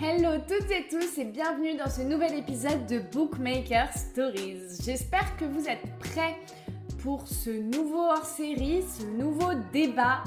Hello 0.00 0.38
toutes 0.46 0.70
et 0.70 0.86
tous 0.88 1.18
et 1.18 1.24
bienvenue 1.24 1.74
dans 1.74 1.90
ce 1.90 2.02
nouvel 2.02 2.38
épisode 2.38 2.86
de 2.86 3.00
Bookmaker 3.00 3.92
Stories. 3.92 4.60
J'espère 4.84 5.36
que 5.36 5.44
vous 5.44 5.68
êtes 5.68 5.82
prêts 5.98 6.36
pour 7.02 7.26
ce 7.26 7.50
nouveau 7.50 8.04
hors-série, 8.04 8.84
ce 8.84 9.04
nouveau 9.04 9.54
débat 9.72 10.22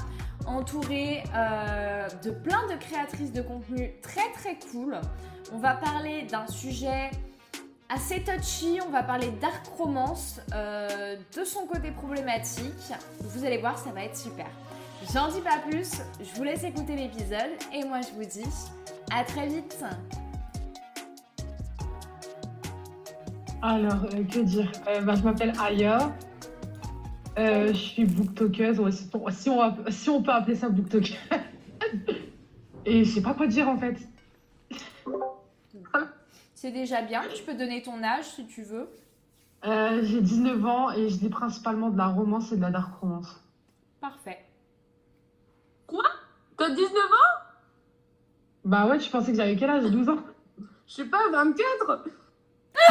entouré 0.46 1.22
euh, 1.34 2.06
de 2.22 2.30
plein 2.32 2.66
de 2.66 2.74
créatrices 2.74 3.32
de 3.32 3.40
contenu 3.40 3.92
très 4.02 4.30
très 4.32 4.58
cool. 4.70 5.00
On 5.54 5.58
va 5.58 5.72
parler 5.72 6.24
d'un 6.24 6.46
sujet 6.48 7.10
assez 7.88 8.22
touchy, 8.22 8.78
on 8.86 8.90
va 8.90 9.02
parler 9.02 9.30
dark 9.40 9.66
romance, 9.78 10.38
euh, 10.54 11.16
de 11.34 11.44
son 11.44 11.66
côté 11.66 11.92
problématique. 11.92 12.92
Vous 13.20 13.46
allez 13.46 13.56
voir, 13.56 13.78
ça 13.78 13.90
va 13.90 14.04
être 14.04 14.18
super. 14.18 14.50
J'en 15.10 15.28
dis 15.28 15.40
pas 15.40 15.58
plus, 15.68 16.00
je 16.20 16.36
vous 16.36 16.44
laisse 16.44 16.64
écouter 16.64 16.96
l'épisode 16.96 17.50
et 17.72 17.84
moi 17.84 18.00
je 18.00 18.14
vous 18.14 18.24
dis 18.24 18.48
à 19.10 19.24
très 19.24 19.46
vite. 19.48 19.84
Alors, 23.60 24.04
euh, 24.04 24.24
que 24.24 24.40
dire? 24.40 24.70
Euh, 24.88 25.00
bah, 25.02 25.14
Je 25.14 25.22
m'appelle 25.22 25.52
Aya. 25.60 26.12
Euh, 27.38 27.68
je 27.68 27.78
suis 27.78 28.04
booktokeuse, 28.04 28.80
ouais, 28.80 28.92
si, 28.92 29.08
on, 29.12 29.30
si, 29.30 29.50
on, 29.50 29.74
si 29.88 30.10
on 30.10 30.22
peut 30.22 30.32
appeler 30.32 30.56
ça 30.56 30.68
booktokeuse. 30.68 31.16
Et 32.86 33.04
je 33.04 33.10
sais 33.10 33.22
pas 33.22 33.34
quoi 33.34 33.46
dire 33.46 33.68
en 33.68 33.78
fait. 33.78 33.96
C'est 36.54 36.72
déjà 36.72 37.02
bien, 37.02 37.22
tu 37.34 37.42
peux 37.42 37.54
donner 37.54 37.82
ton 37.82 38.02
âge 38.02 38.24
si 38.24 38.46
tu 38.46 38.62
veux. 38.62 38.88
J'ai 39.64 40.20
19 40.20 40.64
ans 40.66 40.90
et 40.90 41.08
je 41.08 41.20
lis 41.20 41.28
principalement 41.28 41.90
de 41.90 41.98
la 41.98 42.08
romance 42.08 42.50
et 42.52 42.56
de 42.56 42.62
la 42.62 42.70
dark 42.70 42.94
romance. 43.00 43.40
Parfait. 44.00 44.38
Quoi 46.62 46.68
T'as 46.68 46.76
19 46.76 46.96
ans? 46.96 47.42
Bah 48.64 48.86
ouais, 48.86 48.98
tu 48.98 49.10
pensais 49.10 49.32
que 49.32 49.36
j'avais 49.36 49.56
quel 49.56 49.68
âge? 49.68 49.82
12 49.82 50.08
ans 50.10 50.18
Je 50.86 50.94
sais 50.94 51.06
pas, 51.06 51.28
24 51.32 52.04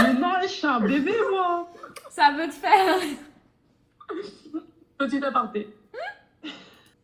Mais 0.01 0.13
non, 0.15 0.33
je 0.41 0.47
suis 0.47 0.67
un 0.67 0.81
bébé 0.81 1.13
moi 1.31 1.69
Ça 2.09 2.33
veut 2.37 2.47
te 2.49 2.53
faire. 2.53 2.99
Petit 4.97 5.23
aparté. 5.23 5.73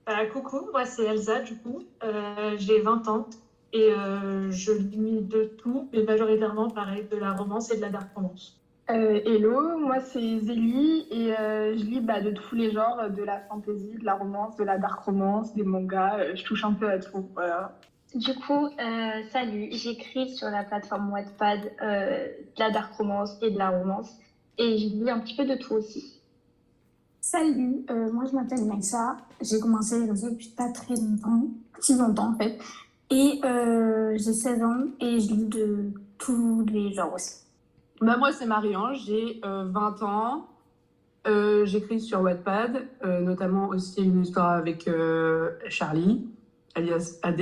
Euh, 0.09 0.25
coucou, 0.25 0.67
moi 0.73 0.83
c'est 0.83 1.05
Elsa 1.05 1.39
du 1.39 1.57
coup. 1.57 1.85
Euh, 2.03 2.55
J'ai 2.57 2.81
20 2.81 3.07
ans 3.07 3.29
et 3.71 3.93
euh, 3.93 4.51
je 4.51 4.73
lis 4.73 5.21
de 5.21 5.45
tout, 5.45 5.89
mais 5.93 6.03
majoritairement 6.03 6.69
pareil, 6.69 7.07
de 7.09 7.15
la 7.15 7.31
romance 7.31 7.71
et 7.71 7.77
de 7.77 7.81
la 7.81 7.89
dark 7.89 8.13
romance. 8.13 8.59
Euh, 8.89 9.19
hello, 9.25 9.77
moi 9.79 9.99
c'est 9.99 10.39
Zélie 10.39 11.07
et 11.11 11.37
euh, 11.37 11.77
je 11.77 11.83
lis 11.83 11.99
bah, 11.99 12.21
de 12.21 12.31
tous 12.31 12.55
les 12.55 12.71
genres, 12.71 13.09
de 13.09 13.21
la 13.21 13.41
fantasy, 13.41 13.97
de 13.99 14.05
la 14.05 14.15
romance, 14.15 14.55
de 14.55 14.63
la 14.63 14.77
dark 14.77 15.01
romance, 15.01 15.53
des 15.55 15.63
mangas, 15.63 16.19
euh, 16.19 16.35
je 16.35 16.43
touche 16.45 16.63
un 16.63 16.71
peu 16.71 16.89
à 16.89 16.97
tout. 16.97 17.27
Voilà. 17.33 17.77
Du 18.15 18.33
coup, 18.35 18.67
euh, 18.67 19.23
salut, 19.29 19.67
j'écris 19.71 20.33
sur 20.33 20.47
la 20.47 20.63
plateforme 20.63 21.11
Wattpad 21.11 21.59
euh, 21.81 22.27
de 22.27 22.59
la 22.59 22.71
dark 22.71 22.93
romance 22.93 23.37
et 23.41 23.51
de 23.51 23.57
la 23.57 23.71
romance 23.71 24.09
et 24.57 24.77
je 24.77 24.87
lis 24.87 25.09
un 25.09 25.19
petit 25.19 25.35
peu 25.35 25.45
de 25.45 25.55
tout 25.55 25.73
aussi. 25.73 26.21
Salut, 27.19 27.85
euh, 27.89 28.09
moi 28.13 28.23
je 28.23 28.35
m'appelle 28.35 28.63
Maïssa. 28.63 29.17
J'ai 29.41 29.59
commencé 29.59 29.99
les 29.99 30.09
réseaux 30.09 30.29
depuis 30.29 30.53
pas 30.55 30.71
très 30.71 30.95
longtemps, 30.95 31.43
si 31.81 31.97
longtemps 31.97 32.33
en 32.33 32.37
fait. 32.37 32.57
Et 33.09 33.41
euh, 33.43 34.13
j'ai 34.17 34.31
16 34.31 34.63
ans 34.63 34.83
et 35.01 35.19
je 35.19 35.33
lis 35.33 35.45
de 35.45 35.91
tous 36.17 36.65
les 36.69 36.93
genres 36.93 37.13
aussi. 37.13 37.46
Bah 37.99 38.15
moi 38.17 38.31
c'est 38.31 38.45
Marie-Ange, 38.45 39.05
j'ai 39.05 39.41
euh, 39.43 39.65
20 39.65 40.03
ans. 40.03 40.47
Euh, 41.27 41.65
J'écris 41.65 41.99
sur 41.99 42.21
Wattpad, 42.21 42.87
euh, 43.03 43.21
notamment 43.21 43.69
aussi 43.69 44.03
une 44.03 44.21
histoire 44.21 44.51
avec 44.51 44.87
euh, 44.87 45.51
Charlie, 45.67 46.25
alias 46.75 47.19
AD. 47.23 47.41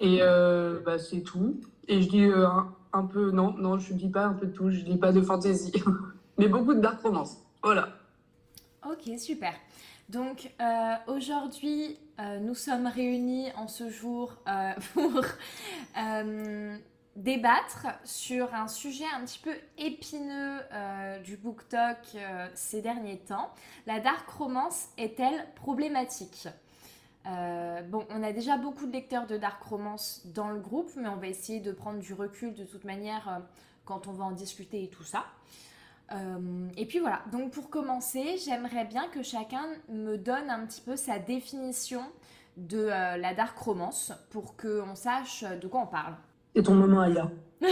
Et 0.00 0.18
bah, 0.84 0.98
c'est 0.98 1.20
tout. 1.20 1.60
Et 1.86 2.02
je 2.02 2.16
euh, 2.16 2.48
un, 2.92 3.04
peu, 3.04 3.30
non, 3.30 3.52
non, 3.52 3.78
je 3.78 3.94
lis 3.94 4.10
pas 4.10 4.26
un 4.26 4.32
peu 4.34 4.46
de 4.46 4.52
tout, 4.52 4.70
je 4.70 4.80
lis 4.80 4.98
pas 4.98 5.12
de 5.12 5.20
fantasy. 5.22 5.72
Mais 6.38 6.48
beaucoup 6.48 6.74
de 6.74 6.80
dark 6.80 7.00
romance. 7.00 7.38
Voilà. 7.62 7.88
Ok, 8.84 9.16
super. 9.18 9.52
Donc 10.08 10.52
aujourd'hui, 11.06 11.96
nous 12.40 12.54
sommes 12.54 12.88
réunis 12.88 13.46
en 13.56 13.68
ce 13.68 13.88
jour 13.88 14.34
pour 14.94 15.22
débattre 17.16 17.86
sur 18.04 18.54
un 18.54 18.68
sujet 18.68 19.04
un 19.14 19.24
petit 19.24 19.38
peu 19.38 19.54
épineux 19.78 20.60
euh, 20.72 21.18
du 21.20 21.36
BookTok 21.36 21.98
euh, 22.14 22.48
ces 22.54 22.80
derniers 22.80 23.18
temps. 23.18 23.50
La 23.86 24.00
dark 24.00 24.28
romance 24.30 24.88
est-elle 24.96 25.46
problématique? 25.54 26.48
Euh, 27.26 27.82
Bon, 27.82 28.06
on 28.10 28.22
a 28.22 28.32
déjà 28.32 28.56
beaucoup 28.56 28.86
de 28.86 28.92
lecteurs 28.92 29.26
de 29.26 29.36
dark 29.36 29.62
romance 29.62 30.22
dans 30.26 30.50
le 30.50 30.58
groupe, 30.58 30.90
mais 30.96 31.08
on 31.08 31.16
va 31.16 31.26
essayer 31.26 31.60
de 31.60 31.72
prendre 31.72 31.98
du 31.98 32.14
recul 32.14 32.54
de 32.54 32.64
toute 32.64 32.84
manière 32.84 33.42
quand 33.84 34.06
on 34.06 34.12
va 34.12 34.24
en 34.24 34.32
discuter 34.32 34.84
et 34.84 34.88
tout 34.88 35.04
ça. 35.04 35.26
Et 36.76 36.84
puis 36.84 36.98
voilà, 36.98 37.22
donc 37.32 37.52
pour 37.52 37.70
commencer, 37.70 38.36
j'aimerais 38.44 38.84
bien 38.84 39.08
que 39.08 39.22
chacun 39.22 39.64
me 39.88 40.18
donne 40.18 40.50
un 40.50 40.66
petit 40.66 40.82
peu 40.82 40.94
sa 40.94 41.18
définition 41.18 42.02
de 42.58 42.84
la 42.84 43.32
dark 43.32 43.56
romance 43.56 44.12
pour 44.30 44.56
qu'on 44.56 44.94
sache 44.94 45.42
de 45.42 45.66
quoi 45.66 45.80
on 45.80 45.86
parle. 45.86 46.14
C'est 46.54 46.62
ton 46.62 46.74
moment, 46.74 47.00
Aya. 47.00 47.30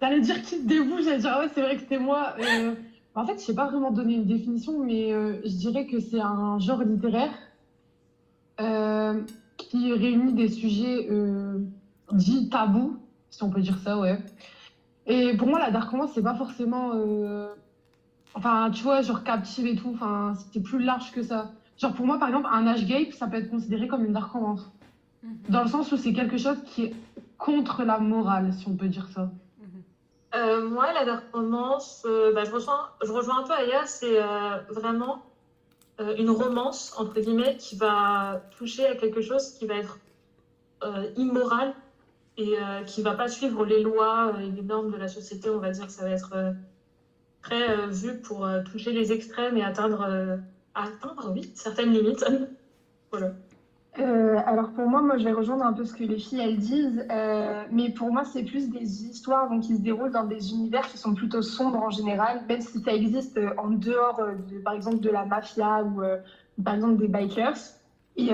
T'allais 0.00 0.20
dire 0.20 0.42
qui 0.42 0.62
te 0.62 0.66
dévoue, 0.66 1.02
j'allais 1.02 1.18
dire 1.18 1.32
ah 1.34 1.40
ouais, 1.40 1.50
c'est 1.54 1.62
vrai 1.62 1.76
que 1.76 1.82
c'était 1.82 1.98
moi. 1.98 2.34
Euh, 2.38 2.74
en 3.14 3.26
fait, 3.26 3.34
je 3.34 3.44
sais 3.44 3.54
pas 3.54 3.68
vraiment 3.68 3.90
donner 3.90 4.14
une 4.14 4.26
définition, 4.26 4.82
mais 4.84 5.12
euh, 5.12 5.40
je 5.44 5.56
dirais 5.56 5.86
que 5.86 6.00
c'est 6.00 6.20
un 6.20 6.58
genre 6.58 6.82
littéraire 6.82 7.32
euh, 8.60 9.20
qui 9.56 9.92
réunit 9.92 10.32
des 10.32 10.48
sujets 10.48 11.08
dits 12.12 12.48
tabous, 12.48 12.98
si 13.30 13.42
on 13.42 13.50
peut 13.50 13.60
dire 13.60 13.78
ça, 13.78 13.98
ouais. 13.98 14.18
Et 15.06 15.36
pour 15.36 15.48
moi, 15.48 15.58
la 15.58 15.70
dark 15.70 15.90
romance, 15.90 16.12
c'est 16.14 16.22
pas 16.22 16.34
forcément. 16.34 16.92
Enfin, 18.34 18.70
tu 18.70 18.82
vois, 18.82 19.02
genre 19.02 19.24
captive 19.24 19.66
et 19.66 19.76
tout, 19.76 19.90
enfin, 19.94 20.34
c'est 20.52 20.62
plus 20.62 20.82
large 20.82 21.12
que 21.12 21.22
ça. 21.22 21.52
Genre, 21.78 21.92
pour 21.94 22.06
moi, 22.06 22.18
par 22.18 22.28
exemple, 22.28 22.48
un 22.52 22.66
âge 22.66 22.86
gape, 22.86 23.12
ça 23.12 23.26
peut 23.26 23.38
être 23.38 23.50
considéré 23.50 23.88
comme 23.88 24.04
une 24.04 24.12
dark 24.12 24.32
romance. 24.32 24.70
Dans 25.48 25.62
le 25.62 25.68
sens 25.68 25.92
où 25.92 25.96
c'est 25.96 26.12
quelque 26.12 26.38
chose 26.38 26.56
qui 26.64 26.84
est 26.84 26.94
contre 27.36 27.84
la 27.84 27.98
morale, 27.98 28.52
si 28.54 28.68
on 28.68 28.76
peut 28.76 28.88
dire 28.88 29.08
ça. 29.14 29.30
Euh, 30.34 30.68
moi, 30.68 30.92
la 30.92 31.22
romance, 31.32 32.04
euh, 32.06 32.32
bah, 32.32 32.44
je, 32.44 32.52
rejoins, 32.52 33.40
un 33.40 33.42
peu 33.42 33.52
Aya, 33.52 33.84
c'est 33.86 34.22
euh, 34.22 34.58
vraiment 34.68 35.24
euh, 36.00 36.14
une 36.18 36.30
romance, 36.30 36.94
entre 36.98 37.20
guillemets, 37.20 37.56
qui 37.56 37.76
va 37.76 38.42
toucher 38.56 38.86
à 38.86 38.94
quelque 38.94 39.20
chose 39.20 39.54
qui 39.54 39.66
va 39.66 39.74
être 39.74 39.98
immoral 41.16 41.74
et 42.38 42.56
qui 42.86 43.02
va 43.02 43.12
pas 43.12 43.28
suivre 43.28 43.66
les 43.66 43.82
lois 43.82 44.32
et 44.40 44.50
les 44.50 44.62
normes 44.62 44.90
de 44.90 44.96
la 44.96 45.08
société, 45.08 45.50
on 45.50 45.58
va 45.58 45.72
dire. 45.72 45.90
Ça 45.90 46.04
va 46.04 46.10
être 46.10 46.54
très 47.42 47.86
vu 47.88 48.18
pour 48.18 48.48
toucher 48.64 48.92
les 48.92 49.12
extrêmes 49.12 49.58
et 49.58 49.62
atteindre, 49.62 50.38
atteindre 50.74 51.32
oui, 51.34 51.52
certaines 51.54 51.92
limites. 51.92 52.24
voilà. 53.10 53.32
Euh, 53.98 54.40
alors 54.46 54.70
pour 54.70 54.88
moi, 54.88 55.02
moi 55.02 55.18
je 55.18 55.24
vais 55.24 55.32
rejoindre 55.32 55.64
un 55.64 55.72
peu 55.72 55.84
ce 55.84 55.92
que 55.92 56.04
les 56.04 56.18
filles 56.18 56.40
elles 56.40 56.58
disent, 56.58 57.04
euh, 57.10 57.64
mais 57.72 57.90
pour 57.90 58.12
moi 58.12 58.24
c'est 58.24 58.44
plus 58.44 58.68
des 58.68 59.04
histoires 59.04 59.48
donc, 59.50 59.62
qui 59.62 59.76
se 59.76 59.80
déroulent 59.80 60.12
dans 60.12 60.24
des 60.24 60.52
univers 60.52 60.86
qui 60.86 60.96
sont 60.96 61.12
plutôt 61.12 61.42
sombres 61.42 61.82
en 61.82 61.90
général, 61.90 62.44
même 62.48 62.60
si 62.60 62.80
ça 62.80 62.92
existe 62.94 63.36
euh, 63.36 63.52
en 63.56 63.70
dehors 63.70 64.20
de, 64.48 64.60
par 64.60 64.74
exemple 64.74 65.00
de 65.00 65.10
la 65.10 65.24
mafia 65.24 65.82
ou 65.84 66.02
par 66.62 66.74
exemple 66.74 66.96
des 66.98 67.08
bikers. 67.08 67.56
Et 68.16 68.32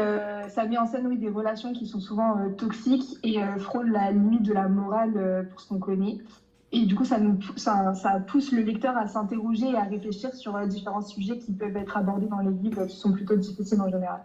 ça 0.48 0.66
met 0.66 0.78
en 0.78 0.86
scène 0.86 1.06
oui, 1.06 1.16
des 1.18 1.28
relations 1.28 1.72
qui 1.72 1.86
sont 1.86 2.00
souvent 2.00 2.50
toxiques 2.50 3.16
et 3.22 3.38
frôlent 3.58 3.90
la 3.90 4.10
limite 4.10 4.42
de 4.42 4.52
la 4.52 4.68
morale 4.68 5.46
pour 5.50 5.60
ce 5.60 5.68
qu'on 5.68 5.78
connaît. 5.78 6.16
Et 6.72 6.86
du 6.86 6.94
coup, 6.96 7.04
ça, 7.04 7.20
pousse 8.26 8.50
le 8.52 8.62
lecteur 8.62 8.96
à 8.96 9.06
s'interroger 9.06 9.70
et 9.70 9.76
à 9.76 9.84
réfléchir 9.84 10.34
sur 10.34 10.66
différents 10.66 11.02
sujets 11.02 11.38
qui 11.38 11.52
peuvent 11.52 11.76
être 11.76 11.96
abordés 11.96 12.26
dans 12.26 12.40
les 12.40 12.50
livres 12.52 12.86
qui 12.86 12.96
sont 12.96 13.12
plutôt 13.12 13.36
difficiles 13.36 13.80
en 13.80 13.88
général. 13.88 14.24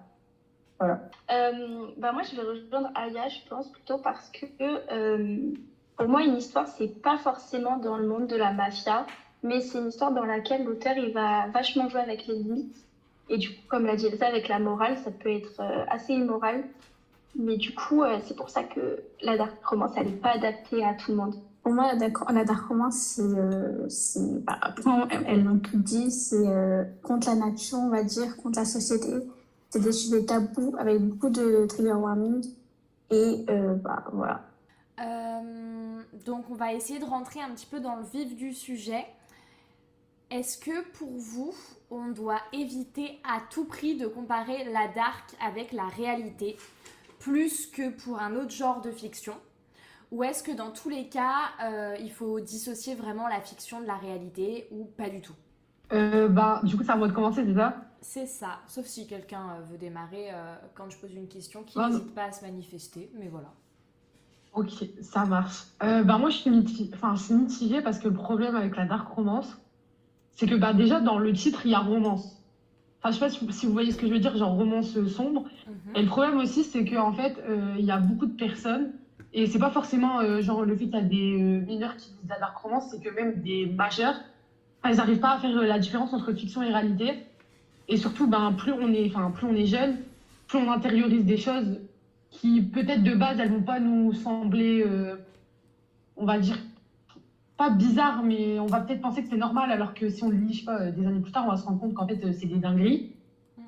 Voilà. 0.82 1.00
Euh, 1.32 1.86
bah 1.98 2.12
moi 2.12 2.24
je 2.24 2.36
vais 2.36 2.42
rejoindre 2.42 2.90
Aya, 2.96 3.30
je 3.30 3.48
pense 3.48 3.68
plutôt 3.68 4.00
parce 4.00 4.32
que 4.32 4.66
euh, 4.92 5.54
pour 5.96 6.08
moi 6.08 6.24
une 6.24 6.38
histoire 6.38 6.68
c'est 6.68 7.02
pas 7.04 7.20
forcément 7.20 7.78
dans 7.78 7.98
le 7.98 8.08
monde 8.08 8.26
de 8.26 8.36
la 8.36 8.52
mafia, 8.52 9.06
mais 9.44 9.62
c'est 9.62 9.78
une 9.78 9.90
histoire 9.90 10.12
dans 10.12 10.26
laquelle 10.26 10.64
l'auteur 10.64 10.98
il 10.98 11.14
va 11.14 11.48
vachement 11.50 11.88
jouer 11.88 12.02
avec 12.02 12.26
les 12.26 12.34
limites. 12.34 12.76
Et 13.30 13.38
du 13.38 13.50
coup, 13.50 13.62
comme 13.70 13.86
l'a 13.86 13.96
dit 13.96 14.08
Elsa, 14.08 14.26
avec 14.26 14.48
la 14.48 14.58
morale, 14.58 14.98
ça 14.98 15.12
peut 15.12 15.30
être 15.30 15.62
euh, 15.62 15.86
assez 15.88 16.14
immoral. 16.14 16.64
Mais 17.36 17.58
du 17.58 17.74
coup, 17.76 18.02
euh, 18.04 18.18
c'est 18.26 18.36
pour 18.36 18.50
ça 18.50 18.64
que 18.64 19.04
la 19.22 19.38
dark 19.38 19.64
romance, 19.64 19.92
elle 19.96 20.08
n'est 20.08 20.14
pas 20.14 20.32
adaptée 20.32 20.84
à 20.84 20.96
tout 20.96 21.12
le 21.12 21.18
monde. 21.18 21.36
Pour 21.64 21.74
moi, 21.74 21.94
la 21.94 22.44
dark, 22.44 22.68
romance, 22.68 22.96
c'est, 22.96 23.22
euh, 23.22 23.88
bah, 24.42 24.58
après, 24.62 24.90
elles 25.28 25.44
l'ont 25.44 25.60
tout 25.60 25.78
dit, 25.78 26.10
c'est 26.10 26.48
euh, 26.48 26.84
contre 27.04 27.30
la 27.30 27.36
nature, 27.36 27.78
on 27.78 27.90
va 27.90 28.04
dire, 28.04 28.36
contre 28.38 28.58
la 28.58 28.66
société. 28.66 29.14
C'est 29.72 29.80
des 29.80 29.94
sujets 29.94 30.26
tabous 30.26 30.76
avec 30.78 31.02
beaucoup 31.02 31.30
de 31.30 31.66
trigger 31.66 31.94
warning. 31.94 32.46
Et 33.10 33.46
euh, 33.50 33.74
bah, 33.76 34.04
voilà. 34.12 34.46
Euh, 35.00 36.02
donc 36.26 36.50
on 36.50 36.56
va 36.56 36.74
essayer 36.74 37.00
de 37.00 37.06
rentrer 37.06 37.40
un 37.42 37.50
petit 37.52 37.66
peu 37.66 37.80
dans 37.80 37.96
le 37.96 38.04
vif 38.04 38.36
du 38.36 38.54
sujet. 38.54 39.06
Est-ce 40.30 40.58
que 40.58 40.86
pour 40.92 41.12
vous, 41.12 41.54
on 41.90 42.10
doit 42.10 42.42
éviter 42.52 43.20
à 43.24 43.40
tout 43.50 43.64
prix 43.64 43.98
de 43.98 44.08
comparer 44.08 44.66
la 44.66 44.90
dark 44.90 45.36
avec 45.46 45.72
la 45.72 45.88
réalité, 45.88 46.58
plus 47.20 47.66
que 47.66 47.90
pour 47.90 48.20
un 48.20 48.36
autre 48.36 48.52
genre 48.52 48.82
de 48.82 48.92
fiction? 48.92 49.34
Ou 50.12 50.24
est-ce 50.24 50.44
que 50.44 50.52
dans 50.52 50.72
tous 50.72 50.90
les 50.90 51.08
cas, 51.08 51.52
euh, 51.64 51.96
il 52.02 52.12
faut 52.12 52.42
dissocier 52.42 52.96
vraiment 52.96 53.30
la 53.30 53.40
fiction 53.40 53.80
de 53.80 53.86
la 53.86 53.96
réalité 53.96 54.68
ou 54.72 54.84
pas 54.84 55.10
du 55.10 55.22
tout? 55.22 55.36
Euh, 55.94 56.28
bah, 56.28 56.60
du 56.64 56.76
coup, 56.76 56.84
c'est 56.84 56.92
à 56.92 56.98
moi 56.98 57.08
de 57.08 57.14
commencer, 57.14 57.46
c'est 57.46 57.56
ça? 57.56 57.76
C'est 58.02 58.26
ça, 58.26 58.60
sauf 58.68 58.88
si 58.88 59.06
quelqu'un 59.06 59.42
euh, 59.52 59.62
veut 59.72 59.78
démarrer 59.78 60.32
euh, 60.34 60.56
quand 60.74 60.90
je 60.90 60.98
pose 60.98 61.14
une 61.14 61.28
question, 61.28 61.64
qui 61.64 61.78
Ah, 61.80 61.88
n'hésite 61.88 62.16
pas 62.16 62.26
à 62.26 62.32
se 62.32 62.44
manifester, 62.44 63.12
mais 63.14 63.28
voilà. 63.28 63.54
Ok, 64.54 64.72
ça 65.02 65.26
marche. 65.26 65.66
Euh, 65.84 66.04
bah, 66.04 66.18
moi, 66.18 66.32
je 66.32 66.38
suis 66.38 66.50
mitigée, 66.50 66.90
enfin, 66.96 67.16
je 67.16 67.24
suis 67.24 67.34
mitigée 67.36 67.82
parce 67.82 68.00
que 68.00 68.08
le 68.08 68.16
problème 68.16 68.56
avec 68.56 68.76
la 68.76 68.86
dark 68.86 69.08
romance, 69.08 69.56
c'est 70.32 70.48
que 70.48 70.56
bah, 70.56 70.74
déjà, 70.74 71.00
dans 71.00 71.20
le 71.20 71.32
titre, 71.32 71.62
il 71.66 71.72
y 71.72 71.76
a 71.76 71.80
romance. 71.80 72.42
Enfin, 73.00 73.12
je 73.12 73.20
sais 73.20 73.46
pas 73.46 73.54
si, 73.54 73.66
vous 73.68 73.72
voyez 73.72 73.92
ce 73.92 73.98
que 73.98 74.08
je 74.08 74.14
veux 74.14 74.20
dire, 74.20 74.36
genre 74.36 74.56
romance 74.56 74.98
euh, 74.98 75.08
sombre. 75.08 75.46
Mhm. 75.68 75.96
Et 75.96 76.02
le 76.02 76.08
problème 76.08 76.38
aussi, 76.38 76.64
c'est 76.64 76.84
qu'en 76.84 77.14
fait, 77.14 77.38
euh, 77.48 77.76
il 77.78 77.86
y 77.86 77.92
a 77.92 78.00
beaucoup 78.00 78.26
de 78.26 78.36
personnes, 78.36 78.94
et 79.32 79.46
c'est 79.46 79.60
pas 79.60 79.72
forcément 79.72 80.42
genre 80.42 80.66
le 80.66 80.76
fait 80.76 80.86
qu'il 80.86 80.96
y 80.96 80.98
a 80.98 81.02
des 81.02 81.38
mineurs 81.66 81.96
qui 81.96 82.10
lisent 82.10 82.30
la 82.30 82.40
dark 82.40 82.58
romance, 82.58 82.90
c'est 82.92 83.00
que 83.00 83.16
même 83.16 83.42
des 83.42 83.66
majeurs, 83.68 84.16
ils 84.84 84.98
n'arrivent 84.98 85.22
pas 85.22 85.36
à 85.36 85.40
faire 85.40 85.56
la 85.56 85.80
différence 85.80 86.14
entre 86.14 86.34
fiction 86.34 86.62
et 86.62 86.68
réalité. 86.68 87.26
Et 87.88 87.98
surtout, 87.98 88.28
ben, 88.28 88.54
plus 88.54 88.72
on 88.72 88.94
est, 88.94 89.10
plus 89.10 89.48
on 89.48 89.56
est 89.56 89.66
jeune, 89.66 89.98
plus 90.48 90.58
on 90.58 90.72
intériorise 90.72 91.26
des 91.26 91.38
choses 91.38 91.80
qui, 92.30 92.62
peut-être 92.62 93.04
de 93.04 93.14
base, 93.14 93.40
elles 93.40 93.52
vont 93.52 93.62
pas 93.62 93.80
nous 93.80 94.14
sembler, 94.14 94.84
euh, 94.86 95.16
on 96.16 96.26
va 96.26 96.40
dire, 96.40 96.58
pas 97.58 97.70
bizarres, 97.70 98.24
mais 98.24 98.60
on 98.60 98.66
va 98.66 98.80
peut-être 98.80 99.02
penser 99.02 99.22
que 99.22 99.30
c'est 99.30 99.38
normal, 99.38 99.70
alors 99.72 99.94
que 99.94 100.10
si 100.10 100.24
on 100.24 100.30
le 100.30 100.38
lit, 100.38 100.54
je 100.54 100.60
sais 100.60 100.66
pas, 100.66 100.80
euh, 100.80 100.92
des 100.92 101.06
années 101.06 101.20
plus 101.20 101.32
tard, 101.32 101.46
on 101.46 101.52
va 101.52 101.58
se 101.58 101.66
rendre 101.66 101.80
compte 101.80 101.94
qu'en 101.94 102.08
fait, 102.08 102.24
euh, 102.24 102.32
c'est 102.32 102.48
des 102.48 102.58
dingueries. 102.58 103.12
Mhm. 103.58 103.64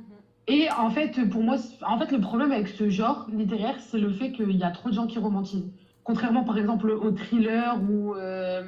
Et 0.47 0.71
en 0.71 0.89
fait, 0.89 1.29
pour 1.29 1.43
moi, 1.43 1.57
en 1.85 1.99
fait, 1.99 2.11
le 2.11 2.19
problème 2.19 2.51
avec 2.51 2.69
ce 2.69 2.89
genre 2.89 3.27
littéraire, 3.31 3.75
c'est 3.79 3.99
le 3.99 4.11
fait 4.11 4.31
qu'il 4.31 4.55
y 4.55 4.63
a 4.63 4.71
trop 4.71 4.89
de 4.89 4.95
gens 4.95 5.05
qui 5.05 5.19
romantisent. 5.19 5.69
Contrairement, 6.03 6.43
par 6.43 6.57
exemple, 6.57 6.89
au 6.89 7.11
thriller 7.11 7.79
ou 7.89 8.15
euh, 8.15 8.63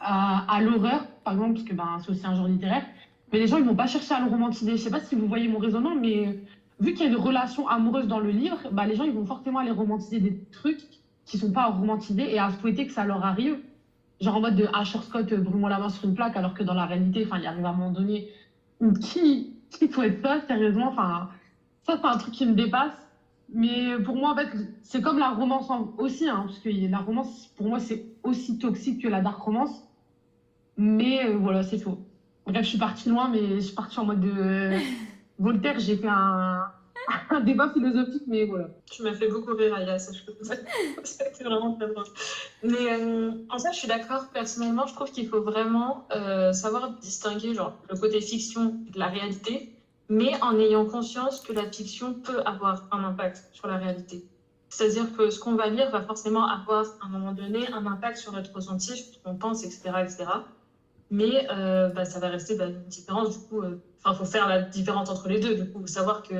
à, 0.00 0.44
à 0.52 0.62
l'horreur, 0.62 1.06
par 1.24 1.34
exemple, 1.34 1.54
parce 1.54 1.64
que 1.64 1.74
ben, 1.74 1.98
c'est 2.02 2.10
aussi 2.10 2.26
un 2.26 2.34
genre 2.34 2.48
littéraire. 2.48 2.84
Mais 3.32 3.38
les 3.38 3.46
gens, 3.46 3.56
ils 3.56 3.64
vont 3.64 3.74
pas 3.74 3.86
chercher 3.86 4.14
à 4.14 4.20
le 4.20 4.30
romantiser. 4.30 4.72
Je 4.72 4.82
sais 4.82 4.90
pas 4.90 5.00
si 5.00 5.14
vous 5.14 5.26
voyez 5.26 5.48
mon 5.48 5.58
raisonnement, 5.58 5.94
mais 5.94 6.38
vu 6.80 6.92
qu'il 6.92 7.06
y 7.06 7.08
a 7.08 7.12
une 7.12 7.16
relation 7.16 7.66
amoureuse 7.68 8.06
dans 8.06 8.20
le 8.20 8.30
livre, 8.30 8.58
bah, 8.72 8.86
les 8.86 8.94
gens, 8.94 9.04
ils 9.04 9.12
vont 9.12 9.24
forcément 9.24 9.60
aller 9.60 9.70
romantiser 9.70 10.20
des 10.20 10.38
trucs 10.52 10.82
qui 11.24 11.38
sont 11.38 11.52
pas 11.52 11.62
à 11.62 11.68
romantiser 11.68 12.34
et 12.34 12.38
à 12.38 12.50
souhaiter 12.50 12.86
que 12.86 12.92
ça 12.92 13.04
leur 13.04 13.24
arrive. 13.24 13.58
Genre 14.20 14.36
en 14.36 14.40
mode 14.40 14.56
de 14.56 14.66
Asher 14.72 14.98
Scott, 14.98 15.32
euh, 15.32 15.38
brûle-moi 15.38 15.70
la 15.70 15.78
main 15.78 15.88
sur 15.88 16.04
une 16.04 16.14
plaque, 16.14 16.36
alors 16.36 16.54
que 16.54 16.62
dans 16.62 16.74
la 16.74 16.86
réalité, 16.86 17.24
enfin, 17.26 17.38
il 17.38 17.46
arrive 17.46 17.64
à 17.64 17.70
un 17.70 17.72
moment 17.72 17.90
donné 17.90 18.28
où 18.80 18.92
qui, 18.92 19.54
qui 19.70 19.90
souhaite 19.90 20.22
ça, 20.22 20.40
sérieusement, 20.46 20.94
ça, 20.94 21.30
c'est 21.86 22.04
un 22.04 22.18
truc 22.18 22.34
qui 22.34 22.46
me 22.46 22.54
dépasse. 22.54 22.92
Mais 23.54 23.98
pour 24.04 24.16
moi, 24.16 24.32
en 24.32 24.36
fait, 24.36 24.48
c'est 24.82 25.02
comme 25.02 25.18
la 25.18 25.30
romance 25.30 25.68
aussi, 25.98 26.28
hein, 26.28 26.44
parce 26.46 26.58
que 26.58 26.68
la 26.68 26.98
romance, 26.98 27.48
pour 27.56 27.68
moi, 27.68 27.78
c'est 27.80 28.04
aussi 28.22 28.58
toxique 28.58 29.02
que 29.02 29.08
la 29.08 29.20
dark 29.20 29.40
romance. 29.40 29.88
Mais 30.76 31.26
euh, 31.26 31.36
voilà, 31.36 31.62
c'est 31.62 31.78
faux. 31.78 31.98
Bref, 32.46 32.64
je 32.64 32.68
suis 32.70 32.78
partie 32.78 33.08
loin, 33.08 33.28
mais 33.28 33.56
je 33.56 33.60
suis 33.60 33.74
partie 33.74 33.98
en 33.98 34.04
mode 34.04 34.20
de 34.20 34.76
Voltaire. 35.38 35.78
J'ai 35.78 35.96
fait 35.96 36.08
un, 36.08 36.64
un 37.30 37.40
débat 37.40 37.70
philosophique, 37.70 38.24
mais 38.26 38.44
voilà. 38.44 38.68
Tu 38.90 39.02
m'as 39.02 39.14
fait 39.14 39.28
beaucoup 39.28 39.54
rire, 39.54 39.74
Aya, 39.74 39.98
sache 39.98 40.24
que 40.24 40.32
c'était 41.04 41.44
vraiment 41.44 41.74
très 41.74 41.88
drôle. 41.88 42.04
Mais 42.62 42.92
euh, 42.92 43.32
en 43.50 43.58
fait, 43.58 43.72
je 43.72 43.78
suis 43.78 43.88
d'accord. 43.88 44.26
Personnellement, 44.32 44.86
je 44.86 44.94
trouve 44.94 45.10
qu'il 45.10 45.28
faut 45.28 45.42
vraiment 45.42 46.06
euh, 46.14 46.52
savoir 46.52 46.92
distinguer 46.98 47.54
genre, 47.54 47.78
le 47.88 47.96
côté 47.98 48.20
fiction 48.20 48.76
de 48.90 48.98
la 48.98 49.06
réalité, 49.06 49.72
mais 50.08 50.32
en 50.42 50.58
ayant 50.58 50.84
conscience 50.84 51.40
que 51.40 51.52
la 51.52 51.70
fiction 51.70 52.14
peut 52.14 52.40
avoir 52.44 52.88
un 52.92 53.04
impact 53.04 53.48
sur 53.52 53.66
la 53.66 53.76
réalité. 53.76 54.24
C'est-à-dire 54.68 55.14
que 55.16 55.30
ce 55.30 55.38
qu'on 55.38 55.54
va 55.54 55.68
lire 55.68 55.90
va 55.90 56.00
forcément 56.02 56.46
avoir, 56.46 56.86
à 57.02 57.06
un 57.06 57.08
moment 57.08 57.32
donné, 57.32 57.70
un 57.72 57.86
impact 57.86 58.16
sur 58.16 58.32
notre 58.32 58.52
ressenti, 58.54 58.96
sur 58.96 59.14
ce 59.14 59.18
qu'on 59.22 59.36
pense, 59.36 59.64
etc. 59.64 59.90
etc. 60.02 60.24
Mais 61.12 61.46
euh, 61.50 61.90
bah, 61.90 62.06
ça 62.06 62.18
va 62.20 62.28
rester 62.28 62.56
bah, 62.56 62.68
une 62.68 62.84
différence. 62.84 63.38
Du 63.38 63.46
coup, 63.46 63.60
euh, 63.60 63.78
enfin, 64.02 64.16
faut 64.16 64.24
faire 64.24 64.48
la 64.48 64.62
différence 64.62 65.10
entre 65.10 65.28
les 65.28 65.40
deux. 65.40 65.54
Du 65.54 65.70
coup, 65.70 65.86
savoir 65.86 66.22
que 66.22 66.34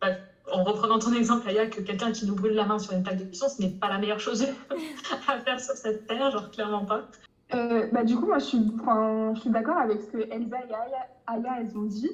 bah, 0.00 0.08
en 0.52 0.64
reprenant 0.64 0.98
ton 0.98 1.12
exemple, 1.12 1.48
Aya, 1.48 1.68
que 1.68 1.80
quelqu'un 1.80 2.10
qui 2.10 2.26
nous 2.26 2.34
brûle 2.34 2.54
la 2.54 2.66
main 2.66 2.80
sur 2.80 2.94
une 2.94 3.04
plaque 3.04 3.18
de 3.18 3.24
cuisson, 3.24 3.48
ce 3.48 3.62
n'est 3.62 3.70
pas 3.70 3.88
la 3.88 3.98
meilleure 3.98 4.18
chose 4.18 4.44
à 5.28 5.38
faire 5.38 5.60
sur 5.60 5.74
cette 5.74 6.08
terre, 6.08 6.32
genre 6.32 6.50
clairement 6.50 6.84
pas. 6.84 7.02
Euh, 7.54 7.86
bah, 7.92 8.02
du 8.02 8.16
coup, 8.16 8.26
moi, 8.26 8.38
je 8.38 8.44
suis, 8.44 8.58
je 8.58 9.40
suis 9.40 9.50
d'accord 9.50 9.78
avec 9.78 10.00
ce 10.00 10.06
que 10.08 10.18
Elsa 10.18 10.56
et 10.68 10.74
Aya, 10.74 11.06
Aya, 11.28 11.60
elles 11.60 11.78
ont 11.78 11.84
dit. 11.84 12.10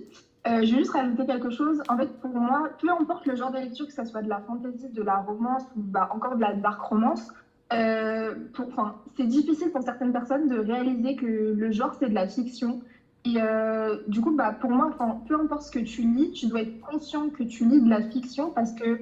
Euh, 0.47 0.63
je 0.63 0.73
vais 0.73 0.81
juste 0.81 0.93
rajouter 0.93 1.25
quelque 1.25 1.49
chose. 1.49 1.83
En 1.89 1.97
fait, 1.97 2.21
pour 2.21 2.35
moi, 2.35 2.69
peu 2.79 2.91
importe 2.91 3.25
le 3.25 3.35
genre 3.35 3.51
de 3.51 3.57
lecture, 3.57 3.87
que 3.87 3.95
ce 3.95 4.05
soit 4.05 4.21
de 4.21 4.29
la 4.29 4.41
fantasy, 4.41 4.91
de 4.91 5.03
la 5.03 5.17
romance 5.17 5.63
ou 5.75 5.81
bah, 5.81 6.11
encore 6.13 6.37
de 6.37 6.43
la 6.43 6.53
dark 6.53 6.83
romance, 6.83 7.33
euh, 7.73 8.35
enfin, 8.59 8.97
c'est 9.17 9.27
difficile 9.27 9.71
pour 9.71 9.83
certaines 9.83 10.13
personnes 10.13 10.49
de 10.49 10.59
réaliser 10.59 11.17
que 11.17 11.27
le 11.27 11.73
genre, 11.73 11.95
c'est 11.99 12.09
de 12.09 12.15
la 12.15 12.29
fiction. 12.29 12.81
Et 13.25 13.37
euh, 13.39 14.03
du 14.07 14.21
coup, 14.21 14.33
bah, 14.37 14.53
pour 14.53 14.71
moi, 14.71 14.91
enfin, 14.93 15.21
peu 15.27 15.35
importe 15.35 15.63
ce 15.63 15.71
que 15.71 15.79
tu 15.79 16.03
lis, 16.03 16.33
tu 16.33 16.47
dois 16.47 16.61
être 16.61 16.81
conscient 16.81 17.31
que 17.31 17.43
tu 17.43 17.65
lis 17.65 17.81
de 17.81 17.89
la 17.89 18.03
fiction 18.03 18.51
parce 18.51 18.73
que 18.73 19.01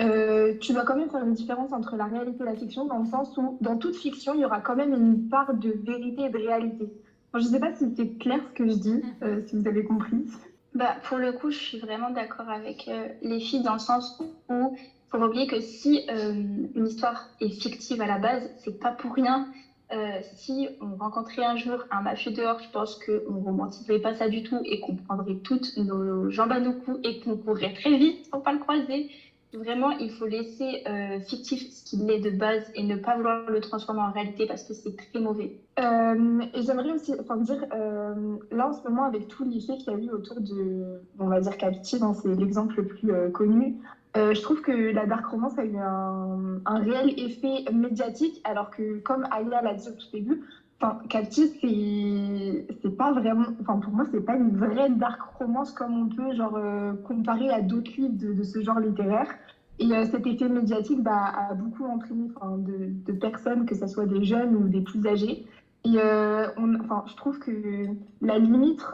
euh, 0.00 0.54
tu 0.60 0.72
dois 0.72 0.84
quand 0.84 0.96
même 0.96 1.10
faire 1.10 1.22
une 1.22 1.34
différence 1.34 1.72
entre 1.72 1.96
la 1.96 2.06
réalité 2.06 2.42
et 2.42 2.46
la 2.46 2.56
fiction, 2.56 2.86
dans 2.86 2.98
le 2.98 3.06
sens 3.06 3.36
où, 3.36 3.58
dans 3.60 3.76
toute 3.76 3.94
fiction, 3.96 4.34
il 4.34 4.40
y 4.40 4.44
aura 4.44 4.60
quand 4.60 4.76
même 4.76 4.92
une 4.92 5.28
part 5.28 5.54
de 5.54 5.70
vérité 5.70 6.24
et 6.24 6.30
de 6.30 6.38
réalité. 6.38 6.90
Enfin, 7.32 7.42
je 7.42 7.48
ne 7.48 7.52
sais 7.52 7.60
pas 7.60 7.72
si 7.74 7.94
c'est 7.96 8.18
clair 8.18 8.40
ce 8.48 8.54
que 8.54 8.68
je 8.68 8.74
dis, 8.74 9.02
euh, 9.22 9.40
si 9.46 9.56
vous 9.56 9.68
avez 9.68 9.84
compris. 9.84 10.26
Bah, 10.74 10.96
pour 11.04 11.18
le 11.18 11.32
coup, 11.32 11.50
je 11.50 11.58
suis 11.58 11.78
vraiment 11.78 12.10
d'accord 12.10 12.48
avec 12.48 12.88
euh, 12.88 13.08
les 13.22 13.40
filles 13.40 13.62
dans 13.62 13.74
le 13.74 13.78
sens 13.78 14.20
où 14.48 14.76
faut 15.10 15.24
oublier 15.24 15.46
que 15.46 15.60
si 15.60 16.06
euh, 16.10 16.32
une 16.74 16.86
histoire 16.86 17.28
est 17.40 17.50
fictive 17.50 18.00
à 18.00 18.06
la 18.06 18.18
base, 18.18 18.48
c'est 18.58 18.78
pas 18.78 18.92
pour 18.92 19.14
rien. 19.14 19.48
Euh, 19.92 20.20
si 20.36 20.68
on 20.80 20.94
rencontrait 20.96 21.44
un 21.44 21.56
jour 21.56 21.84
un 21.90 22.02
mafieux 22.02 22.30
dehors, 22.30 22.60
je 22.60 22.70
pense 22.70 22.94
qu'on 23.04 23.32
ne 23.32 23.44
romantiserait 23.44 23.98
pas 23.98 24.14
ça 24.14 24.28
du 24.28 24.44
tout 24.44 24.60
et 24.64 24.78
qu'on 24.80 24.94
prendrait 24.94 25.38
toutes 25.42 25.76
nos 25.76 26.30
jambes 26.30 26.52
à 26.52 26.60
nos 26.60 26.74
coups 26.74 27.00
et 27.02 27.18
qu'on 27.20 27.36
courrait 27.36 27.74
très 27.74 27.96
vite 27.96 28.30
pour 28.30 28.42
pas 28.44 28.52
le 28.52 28.60
croiser. 28.60 29.10
Vraiment, 29.52 29.90
il 29.90 30.12
faut 30.12 30.26
laisser 30.26 30.84
euh, 30.86 31.18
fictif 31.22 31.68
ce 31.72 31.82
qu'il 31.82 32.08
est 32.08 32.20
de 32.20 32.30
base 32.30 32.62
et 32.76 32.84
ne 32.84 32.94
pas 32.94 33.16
vouloir 33.16 33.50
le 33.50 33.60
transformer 33.60 34.02
en 34.02 34.12
réalité 34.12 34.46
parce 34.46 34.62
que 34.62 34.74
c'est 34.74 34.94
très 34.94 35.18
mauvais. 35.18 35.56
J'aimerais 35.76 36.92
aussi 36.92 37.14
enfin, 37.18 37.36
dire, 37.38 37.64
là 37.72 38.68
en 38.68 38.72
ce 38.72 38.88
moment, 38.88 39.06
avec 39.06 39.26
tous 39.26 39.44
les 39.44 39.58
faits 39.58 39.78
qu'il 39.78 39.92
y 39.92 39.96
a 39.96 39.98
eu 39.98 40.10
autour 40.10 40.40
de, 40.40 41.00
on 41.18 41.26
va 41.26 41.40
dire 41.40 41.56
Captive, 41.56 42.04
hein, 42.04 42.14
c'est 42.14 42.32
l'exemple 42.32 42.76
le 42.76 42.86
plus 42.86 43.32
connu, 43.32 43.74
euh, 44.16 44.34
je 44.34 44.42
trouve 44.42 44.60
que 44.60 44.72
la 44.72 45.06
dark 45.06 45.24
romance 45.26 45.56
a 45.58 45.64
eu 45.64 45.76
un, 45.76 46.60
réel 46.66 47.14
effet 47.18 47.64
médiatique, 47.72 48.40
alors 48.44 48.70
que 48.70 48.98
comme 48.98 49.26
Aya 49.30 49.62
l'a 49.62 49.74
dit 49.74 49.88
au 49.88 49.92
tout 49.92 50.10
début, 50.12 50.42
Captive, 51.10 51.50
c'est 51.60 52.96
pas 52.96 53.12
vraiment, 53.12 53.48
enfin 53.60 53.78
pour 53.80 53.92
moi, 53.92 54.06
c'est 54.10 54.24
pas 54.24 54.34
une 54.34 54.56
vraie 54.56 54.88
dark 54.88 55.20
romance 55.38 55.72
comme 55.72 55.94
on 55.94 56.08
peut 56.08 56.34
genre 56.34 56.56
euh, 56.56 56.94
comparer 57.04 57.50
à 57.50 57.60
d'autres 57.60 57.90
livres 57.98 58.14
de, 58.16 58.42
ce 58.42 58.62
genre 58.62 58.80
littéraire. 58.80 59.28
Et 59.78 59.92
euh, 59.92 60.06
cet 60.06 60.26
effet 60.26 60.48
médiatique 60.48 61.02
bah, 61.02 61.32
a 61.36 61.54
beaucoup 61.54 61.84
entraîné 61.84 62.28
de, 62.58 63.12
de 63.12 63.12
personnes, 63.12 63.66
que 63.66 63.74
ce 63.74 63.86
soit 63.86 64.06
des 64.06 64.24
jeunes 64.24 64.56
ou 64.56 64.68
des 64.68 64.80
plus 64.80 65.06
âgés. 65.06 65.46
Et 65.84 65.98
on, 66.56 67.06
je 67.06 67.16
trouve 67.16 67.38
que 67.38 67.86
la 68.20 68.38
limite 68.38 68.84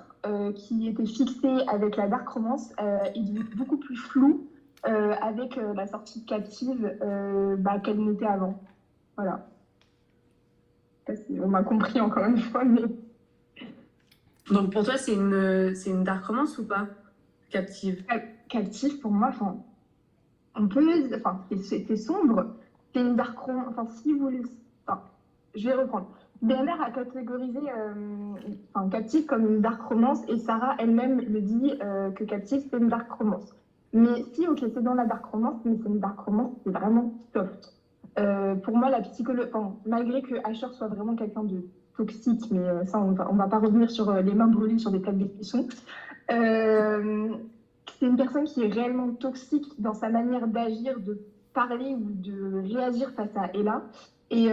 qui 0.55 0.89
était 0.89 1.07
fixée 1.07 1.57
avec 1.69 1.97
la 1.97 2.07
dark 2.09 2.29
romance 2.29 2.73
est 2.79 3.57
beaucoup 3.57 3.77
plus 3.77 3.97
floue 3.97 4.47
euh, 4.85 5.15
avec 5.21 5.59
euh, 5.59 5.75
la 5.75 5.87
sortie 5.87 6.21
de 6.21 6.27
Captive 6.27 6.97
euh, 7.03 7.57
bah, 7.57 7.81
qu'elle 7.81 7.99
n'était 7.99 8.27
avant. 8.27 8.63
Voilà. 9.17 9.49
Je 11.09 11.13
sais 11.15 11.19
pas 11.19 11.25
si 11.25 11.41
on 11.41 11.49
m'a 11.49 11.63
compris 11.63 12.01
encore 12.01 12.25
une 12.27 12.39
fois, 12.39 12.65
mais 12.65 12.83
Donc 14.51 14.73
pour 14.73 14.85
toi, 14.85 14.97
c'est 14.97 15.15
une, 15.15 15.75
c'est 15.75 15.91
une 15.91 16.05
dark 16.05 16.25
romance 16.25 16.59
ou 16.59 16.67
pas? 16.67 16.87
Captive. 17.51 18.05
Captive, 18.49 19.01
pour 19.01 19.11
moi, 19.11 19.29
enfin, 19.29 19.57
on 20.55 20.69
peut, 20.69 20.85
enfin, 21.17 21.41
c'est 21.63 21.97
sombre. 21.97 22.55
C'est 22.93 23.01
une 23.01 23.17
dark 23.17 23.37
romance. 23.39 23.67
Enfin, 23.71 23.87
si 23.87 24.13
vous 24.13 24.21
voulez, 24.21 24.43
enfin, 24.87 25.03
je 25.55 25.69
vais 25.69 25.75
reprendre. 25.75 26.09
BMR 26.43 26.81
a 26.81 26.91
catégorisé 26.91 27.61
enfin, 28.75 28.89
Captive 28.91 29.27
comme 29.27 29.47
une 29.47 29.61
dark 29.63 29.83
romance 29.83 30.21
et 30.29 30.37
Sarah 30.39 30.77
elle-même 30.79 31.19
le 31.19 31.41
dit 31.41 31.73
que 32.15 32.25
Captive 32.25 32.63
c'est 32.71 32.77
une 32.77 32.89
dark 32.89 33.11
romance. 33.11 33.55
Mais 33.97 34.23
si, 34.35 34.47
ok, 34.47 34.59
c'est 34.61 34.83
dans 34.83 34.93
la 34.93 35.07
dark 35.07 35.25
romance, 35.25 35.59
mais 35.65 35.75
c'est 35.83 35.89
une 35.89 36.01
dark 36.01 36.21
romance, 36.21 36.53
c'est 36.63 36.71
vraiment 36.71 37.15
soft. 37.33 37.73
Euh, 38.19 38.55
pour 38.55 38.77
moi, 38.77 38.91
la 38.91 39.01
psychologie, 39.01 39.49
malgré 39.87 40.21
que 40.21 40.35
Asher 40.45 40.67
soit 40.73 40.89
vraiment 40.89 41.17
quelqu'un 41.17 41.45
de 41.45 41.65
toxique, 41.97 42.51
mais 42.51 42.59
euh, 42.59 42.85
ça, 42.85 43.01
on 43.01 43.13
va, 43.13 43.25
va 43.25 43.47
pas 43.49 43.59
revenir 43.59 43.91
sur 43.91 44.11
euh, 44.11 44.21
les 44.21 44.35
mains 44.35 44.49
brûlées 44.49 44.79
sur 44.79 44.91
des 44.91 44.99
plaques 44.99 45.17
de 45.17 45.25
cuisson. 45.25 45.67
Euh, 46.31 47.29
c'est 47.99 48.05
une 48.05 48.17
personne 48.17 48.45
qui 48.45 48.65
est 48.65 48.69
réellement 48.69 49.13
toxique 49.13 49.65
dans 49.79 49.95
sa 49.95 50.11
manière 50.11 50.47
d'agir, 50.47 51.01
de 51.01 51.19
parler 51.55 51.95
ou 51.95 52.11
de 52.11 52.61
réagir 52.75 53.13
face 53.13 53.35
à 53.35 53.51
Ella. 53.55 53.83
Et 54.31 54.51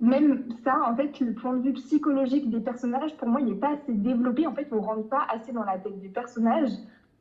même 0.00 0.44
ça, 0.64 0.80
en 0.84 0.96
fait, 0.96 1.20
le 1.20 1.34
point 1.34 1.54
de 1.54 1.62
vue 1.62 1.74
psychologique 1.74 2.50
des 2.50 2.58
personnages, 2.58 3.16
pour 3.18 3.28
moi, 3.28 3.40
il 3.40 3.48
n'est 3.48 3.54
pas 3.54 3.74
assez 3.74 3.92
développé. 3.92 4.48
En 4.48 4.54
fait, 4.54 4.66
on 4.72 4.76
ne 4.76 4.80
rentre 4.80 5.08
pas 5.08 5.26
assez 5.32 5.52
dans 5.52 5.62
la 5.62 5.78
tête 5.78 6.00
des 6.00 6.08
personnages 6.08 6.70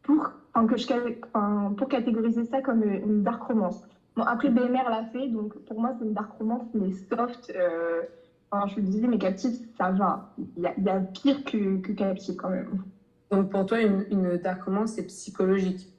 pour, 0.07 0.31
enfin, 0.53 0.65
que 0.65 0.77
je, 0.77 0.85
enfin, 1.33 1.75
pour 1.77 1.89
catégoriser 1.89 2.45
ça 2.45 2.61
comme 2.61 2.81
une 2.81 3.21
dark 3.21 3.43
romance. 3.43 3.83
Bon, 4.15 4.23
après, 4.23 4.49
BMR 4.49 4.89
l'a 4.89 5.03
fait, 5.11 5.27
donc 5.27 5.55
pour 5.65 5.79
moi, 5.79 5.93
c'est 5.99 6.05
une 6.05 6.13
dark 6.13 6.31
romance, 6.39 6.65
mais 6.73 6.91
soft. 6.91 7.53
Euh... 7.55 8.01
Enfin, 8.49 8.65
je 8.67 8.73
suis 8.73 8.81
désolée, 8.81 9.07
mais 9.07 9.17
Captive, 9.19 9.59
ça 9.77 9.91
va. 9.91 10.33
Il 10.55 10.63
y 10.63 10.67
a, 10.67 10.73
il 10.77 10.83
y 10.85 10.89
a 10.89 11.01
pire 11.01 11.43
que, 11.43 11.81
que 11.81 11.91
Captive 11.91 12.37
quand 12.37 12.49
même. 12.49 12.81
Donc 13.29 13.51
pour 13.51 13.65
toi, 13.65 13.81
une, 13.81 14.05
une 14.09 14.37
dark 14.37 14.63
romance, 14.63 14.93
c'est 14.93 15.05
psychologique? 15.05 15.93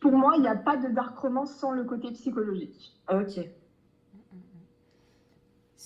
Pour 0.00 0.12
moi, 0.12 0.34
il 0.36 0.42
n'y 0.42 0.48
a 0.48 0.54
pas 0.54 0.76
de 0.76 0.88
dark 0.88 1.18
romance 1.18 1.54
sans 1.54 1.72
le 1.72 1.84
côté 1.84 2.12
psychologique. 2.12 2.92
Ok. 3.10 3.40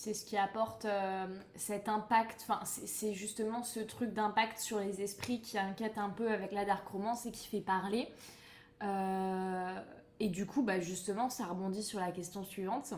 C'est 0.01 0.15
ce 0.15 0.25
qui 0.25 0.37
apporte 0.37 0.85
euh, 0.85 1.27
cet 1.57 1.89
impact, 1.89 2.47
c'est 2.65 3.15
justement 3.15 3.65
ce 3.65 3.81
truc 3.81 4.13
d'impact 4.13 4.61
sur 4.61 4.79
les 4.79 5.03
esprits 5.03 5.41
qui 5.41 5.59
inquiète 5.59 5.99
un 5.99 6.09
peu 6.09 6.31
avec 6.31 6.53
la 6.53 6.65
dark 6.65 6.87
romance 6.87 7.27
et 7.27 7.33
qui 7.33 7.49
fait 7.49 7.61
parler. 7.61 8.09
Euh, 8.85 9.83
et 10.21 10.29
du 10.29 10.47
coup, 10.47 10.63
bah 10.63 10.79
justement, 10.79 11.31
ça 11.31 11.47
rebondit 11.47 11.83
sur 11.83 11.99
la 11.99 12.13
question 12.13 12.45
suivante. 12.45 12.95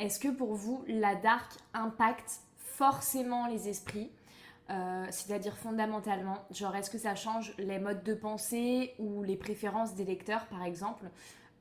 Est-ce 0.00 0.18
que 0.18 0.26
pour 0.26 0.54
vous, 0.54 0.82
la 0.88 1.14
dark 1.14 1.52
impacte 1.74 2.40
forcément 2.56 3.46
les 3.46 3.68
esprits 3.68 4.10
euh, 4.70 5.06
c'est-à-dire 5.10 5.56
fondamentalement, 5.56 6.44
genre 6.50 6.76
est-ce 6.76 6.90
que 6.90 6.98
ça 6.98 7.14
change 7.14 7.54
les 7.56 7.78
modes 7.78 8.02
de 8.02 8.12
pensée 8.12 8.94
ou 8.98 9.22
les 9.22 9.36
préférences 9.36 9.94
des 9.94 10.04
lecteurs 10.04 10.44
par 10.46 10.62
exemple? 10.62 11.06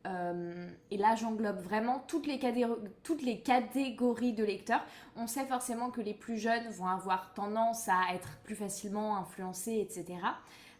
Euh, 0.07 0.67
et 0.91 0.97
là, 0.97 1.15
j'englobe 1.15 1.59
vraiment 1.59 2.03
toutes 2.07 2.27
les, 2.27 2.39
catégories 2.39 4.33
de 4.33 4.43
lecteurs. 4.43 4.83
On 5.15 5.27
sait 5.27 5.45
forcément 5.45 5.89
que 5.89 6.01
les 6.01 6.13
plus 6.13 6.37
jeunes 6.37 6.69
vont 6.71 6.87
avoir 6.87 7.33
tendance 7.33 7.87
à 7.89 8.13
être 8.13 8.37
plus 8.43 8.55
facilement 8.55 9.17
influencés, 9.17 9.79
etc. 9.79 10.19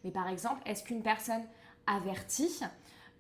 Mais 0.04 0.12
par 0.12 0.28
exemple, 0.28 0.62
est-ce 0.66 0.84
qu'une 0.84 1.02
personne 1.02 1.42
avertie, 1.88 2.62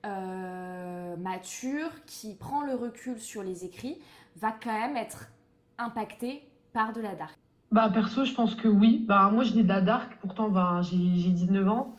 euh, 0.05 1.15
mature, 1.17 1.89
qui 2.05 2.35
prend 2.35 2.61
le 2.61 2.75
recul 2.75 3.19
sur 3.19 3.43
les 3.43 3.65
écrits, 3.65 3.99
va 4.35 4.51
quand 4.51 4.73
même 4.73 4.95
être 4.95 5.29
impactée 5.77 6.43
par 6.73 6.93
de 6.93 7.01
la 7.01 7.15
dark? 7.15 7.35
Bah 7.71 7.89
perso, 7.93 8.23
je 8.23 8.33
pense 8.33 8.55
que 8.55 8.69
oui. 8.69 9.03
Bah 9.05 9.29
moi, 9.33 9.43
je 9.43 9.51
lis 9.53 9.63
de 9.63 9.79
dark, 9.81 10.17
pourtant 10.21 10.49
ben, 10.49 10.81
j'ai 10.83 10.97
19 10.97 11.67
ans. 11.67 11.96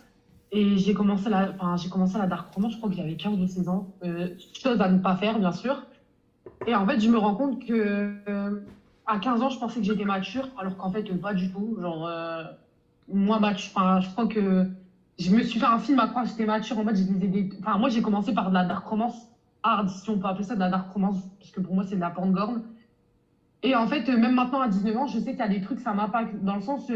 Et 0.51 0.79
j'ai 0.79 0.95
commencé, 0.95 1.29
la, 1.29 1.53
enfin, 1.59 1.77
commencé 1.91 2.17
la 2.17 2.27
dark 2.27 2.53
romance, 2.55 2.73
je 2.73 2.79
crois 2.79 2.89
que 2.89 2.97
j'avais 2.97 3.17
15 3.17 3.39
ou 3.39 3.47
16 3.47 3.69
ans. 3.69 3.93
Euh, 4.05 4.29
chose 4.61 4.81
à 4.81 4.89
ne 4.89 4.99
pas 4.99 5.17
faire, 5.17 5.39
bien 5.39 5.53
sûr. 5.53 5.85
Et 6.67 6.75
en 6.75 6.87
fait, 6.87 7.01
je 7.01 7.09
me 7.11 7.19
rends 7.19 7.35
compte 7.35 7.65
que 7.65 8.15
euh, 8.29 8.61
à 9.07 9.19
15 9.19 9.43
ans, 9.43 9.51
je 9.51 9.59
pensais 9.59 9.81
que 9.81 9.87
j'étais 9.87 10.05
mature, 10.05 10.49
alors 10.59 10.77
qu'en 10.77 10.91
fait, 10.91 11.05
pas 11.21 11.35
du 11.35 11.51
tout. 11.53 11.77
Genre, 11.81 12.07
euh, 12.07 12.45
moi, 13.13 13.41
mature, 13.41 14.01
je 14.01 14.09
crois 14.11 14.27
que 14.27 14.67
je 15.19 15.31
me 15.31 15.43
suis 15.43 15.61
fait 15.61 15.67
un 15.67 15.79
film 15.79 15.99
à 16.01 16.09
croire 16.09 16.25
que 16.25 16.31
j'étais 16.31 16.47
mature. 16.47 16.79
En 16.79 16.85
fait, 16.85 16.95
des... 16.95 17.51
enfin, 17.61 17.77
moi, 17.77 17.91
j'ai 17.91 18.01
commencé 18.01 18.33
par 18.33 18.49
de 18.49 18.55
la 18.55 18.65
dark 18.65 18.87
romance 18.87 19.27
hard, 19.63 19.91
si 19.91 20.09
on 20.09 20.19
peut 20.19 20.29
appeler 20.29 20.45
ça 20.45 20.55
de 20.55 20.61
la 20.61 20.71
dark 20.71 20.91
romance, 20.93 21.19
parce 21.39 21.51
que 21.51 21.61
pour 21.61 21.75
moi, 21.75 21.85
c'est 21.87 21.97
de 21.97 22.01
la 22.01 22.11
porn 22.11 22.33
Et 23.63 23.75
en 23.75 23.87
fait, 23.87 24.09
même 24.09 24.35
maintenant, 24.35 24.61
à 24.61 24.69
19 24.69 24.97
ans, 24.97 25.07
je 25.09 25.19
sais 25.19 25.33
qu'il 25.33 25.41
y 25.41 25.43
a 25.43 25.49
des 25.49 25.61
trucs, 25.61 25.81
ça 25.81 25.93
m'impacte. 25.93 26.43
Dans 26.43 26.55
le 26.55 26.63
sens, 26.63 26.91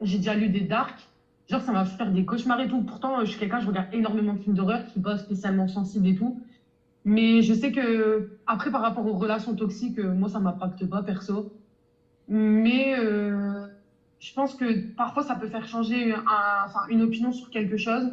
j'ai 0.00 0.16
déjà 0.16 0.34
lu 0.34 0.48
des 0.48 0.62
darks 0.62 1.09
Genre, 1.50 1.60
ça 1.60 1.72
m'a 1.72 1.84
fait 1.84 1.96
faire 1.96 2.12
des 2.12 2.24
cauchemars 2.24 2.60
et 2.60 2.68
tout. 2.68 2.80
Pourtant, 2.82 3.18
je 3.20 3.30
suis 3.30 3.40
quelqu'un, 3.40 3.58
je 3.58 3.66
regarde 3.66 3.88
énormément 3.92 4.34
de 4.34 4.38
films 4.38 4.54
d'horreur, 4.54 4.86
qui 4.86 5.00
pas 5.00 5.16
spécialement 5.18 5.66
sensible 5.66 6.06
et 6.06 6.14
tout. 6.14 6.40
Mais 7.04 7.42
je 7.42 7.52
sais 7.52 7.72
que, 7.72 8.38
après, 8.46 8.70
par 8.70 8.82
rapport 8.82 9.04
aux 9.04 9.14
relations 9.14 9.56
toxiques, 9.56 9.98
euh, 9.98 10.14
moi, 10.14 10.28
ça 10.28 10.38
m'impacte 10.38 10.86
pas, 10.86 11.02
perso. 11.02 11.52
Mais 12.28 12.94
euh, 12.96 13.66
je 14.20 14.32
pense 14.32 14.54
que 14.54 14.94
parfois, 14.94 15.24
ça 15.24 15.34
peut 15.34 15.48
faire 15.48 15.66
changer 15.66 16.14
une 16.88 17.02
opinion 17.02 17.32
sur 17.32 17.50
quelque 17.50 17.76
chose. 17.76 18.12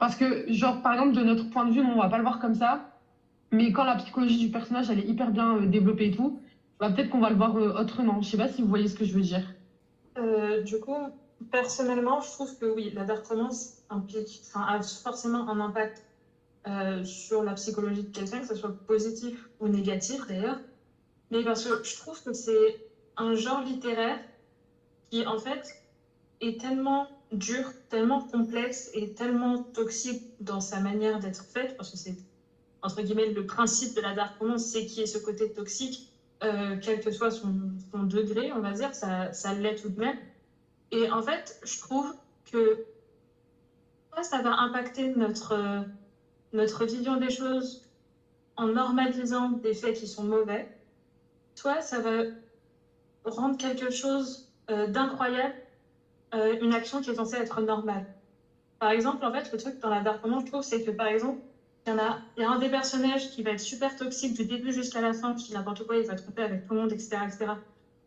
Parce 0.00 0.16
que, 0.16 0.52
genre, 0.52 0.82
par 0.82 0.94
exemple, 0.94 1.12
de 1.12 1.22
notre 1.22 1.50
point 1.50 1.64
de 1.64 1.70
vue, 1.70 1.82
on 1.82 2.00
va 2.00 2.08
pas 2.08 2.16
le 2.16 2.24
voir 2.24 2.40
comme 2.40 2.54
ça. 2.54 2.98
Mais 3.52 3.70
quand 3.70 3.84
la 3.84 3.94
psychologie 3.94 4.38
du 4.38 4.50
personnage, 4.50 4.90
elle 4.90 4.98
est 4.98 5.06
hyper 5.06 5.30
bien 5.30 5.56
euh, 5.58 5.66
développée 5.66 6.08
et 6.08 6.10
tout, 6.10 6.40
bah, 6.80 6.90
peut-être 6.90 7.10
qu'on 7.10 7.20
va 7.20 7.30
le 7.30 7.36
voir 7.36 7.54
autrement. 7.54 8.22
Je 8.22 8.28
sais 8.28 8.36
pas 8.36 8.48
si 8.48 8.60
vous 8.60 8.66
voyez 8.66 8.88
ce 8.88 8.96
que 8.96 9.04
je 9.04 9.14
veux 9.14 9.20
dire. 9.20 9.54
du 10.64 10.80
coup, 10.80 10.96
Personnellement, 11.52 12.22
je 12.22 12.30
trouve 12.30 12.56
que 12.56 12.64
oui, 12.64 12.90
la 12.94 13.04
dark 13.04 13.26
romance 13.26 13.74
implique, 13.90 14.40
a 14.54 14.80
forcément 14.82 15.46
un 15.50 15.60
impact 15.60 16.02
euh, 16.66 17.04
sur 17.04 17.42
la 17.42 17.52
psychologie 17.52 18.04
de 18.04 18.10
quelqu'un, 18.10 18.40
que 18.40 18.46
ce 18.46 18.54
soit 18.54 18.74
positif 18.86 19.48
ou 19.60 19.68
négatif 19.68 20.26
d'ailleurs. 20.26 20.58
Mais 21.30 21.44
parce 21.44 21.64
que 21.64 21.84
je 21.84 21.96
trouve 21.96 22.22
que 22.22 22.32
c'est 22.32 22.86
un 23.18 23.34
genre 23.34 23.60
littéraire 23.62 24.18
qui 25.10 25.26
en 25.26 25.38
fait 25.38 25.62
est 26.40 26.58
tellement 26.58 27.06
dur, 27.32 27.70
tellement 27.90 28.22
complexe 28.22 28.90
et 28.94 29.12
tellement 29.12 29.62
toxique 29.62 30.22
dans 30.40 30.60
sa 30.60 30.80
manière 30.80 31.18
d'être 31.18 31.44
faite, 31.44 31.76
parce 31.76 31.90
que 31.90 31.98
c'est 31.98 32.16
entre 32.80 33.02
guillemets 33.02 33.30
le 33.30 33.44
principe 33.44 33.94
de 33.94 34.00
la 34.00 34.14
dark 34.14 34.38
romance, 34.38 34.64
c'est 34.64 34.86
qu'il 34.86 35.00
y 35.00 35.02
ait 35.02 35.06
ce 35.06 35.18
côté 35.18 35.52
toxique, 35.52 36.08
euh, 36.42 36.78
quel 36.80 37.00
que 37.00 37.10
soit 37.10 37.30
son, 37.30 37.72
son, 37.90 38.04
degré, 38.04 38.52
on 38.52 38.60
va 38.60 38.72
dire, 38.72 38.94
ça, 38.94 39.32
ça 39.34 39.52
l'est 39.52 39.76
tout 39.76 39.90
de 39.90 40.00
même. 40.00 40.16
Et 40.92 41.10
en 41.10 41.22
fait, 41.22 41.58
je 41.64 41.80
trouve 41.80 42.14
que 42.50 42.84
ça 44.22 44.42
va 44.42 44.54
impacter 44.60 45.08
notre, 45.16 45.84
notre 46.52 46.84
vision 46.84 47.16
des 47.16 47.30
choses 47.30 47.88
en 48.56 48.66
normalisant 48.66 49.48
des 49.50 49.74
faits 49.74 49.96
qui 49.96 50.06
sont 50.06 50.24
mauvais. 50.24 50.68
Soit 51.54 51.80
ça 51.80 52.00
va 52.00 52.24
rendre 53.24 53.56
quelque 53.56 53.90
chose 53.90 54.52
euh, 54.70 54.86
d'incroyable, 54.86 55.54
euh, 56.34 56.58
une 56.60 56.74
action 56.74 57.00
qui 57.00 57.10
est 57.10 57.14
censée 57.14 57.36
être 57.36 57.60
normale. 57.62 58.06
Par 58.78 58.90
exemple, 58.90 59.24
en 59.24 59.32
fait, 59.32 59.50
le 59.52 59.58
truc 59.58 59.78
dans 59.80 59.90
la 59.90 60.00
dark 60.00 60.22
romance, 60.22 60.44
je 60.44 60.50
trouve, 60.50 60.62
c'est 60.62 60.82
que 60.82 60.90
par 60.90 61.06
exemple, 61.06 61.40
il 61.86 61.90
y, 61.90 61.92
en 61.94 61.98
a, 61.98 62.18
y 62.36 62.44
a 62.44 62.50
un 62.50 62.58
des 62.58 62.68
personnages 62.68 63.30
qui 63.30 63.42
va 63.42 63.52
être 63.52 63.60
super 63.60 63.96
toxique 63.96 64.34
du 64.34 64.44
début 64.44 64.72
jusqu'à 64.72 65.00
la 65.00 65.12
fin, 65.12 65.34
qui 65.34 65.52
n'importe 65.52 65.86
quoi, 65.86 65.96
il 65.96 66.06
va 66.06 66.14
tromper 66.14 66.42
avec 66.42 66.66
tout 66.66 66.74
le 66.74 66.80
monde, 66.80 66.92
etc. 66.92 67.18
etc. 67.26 67.52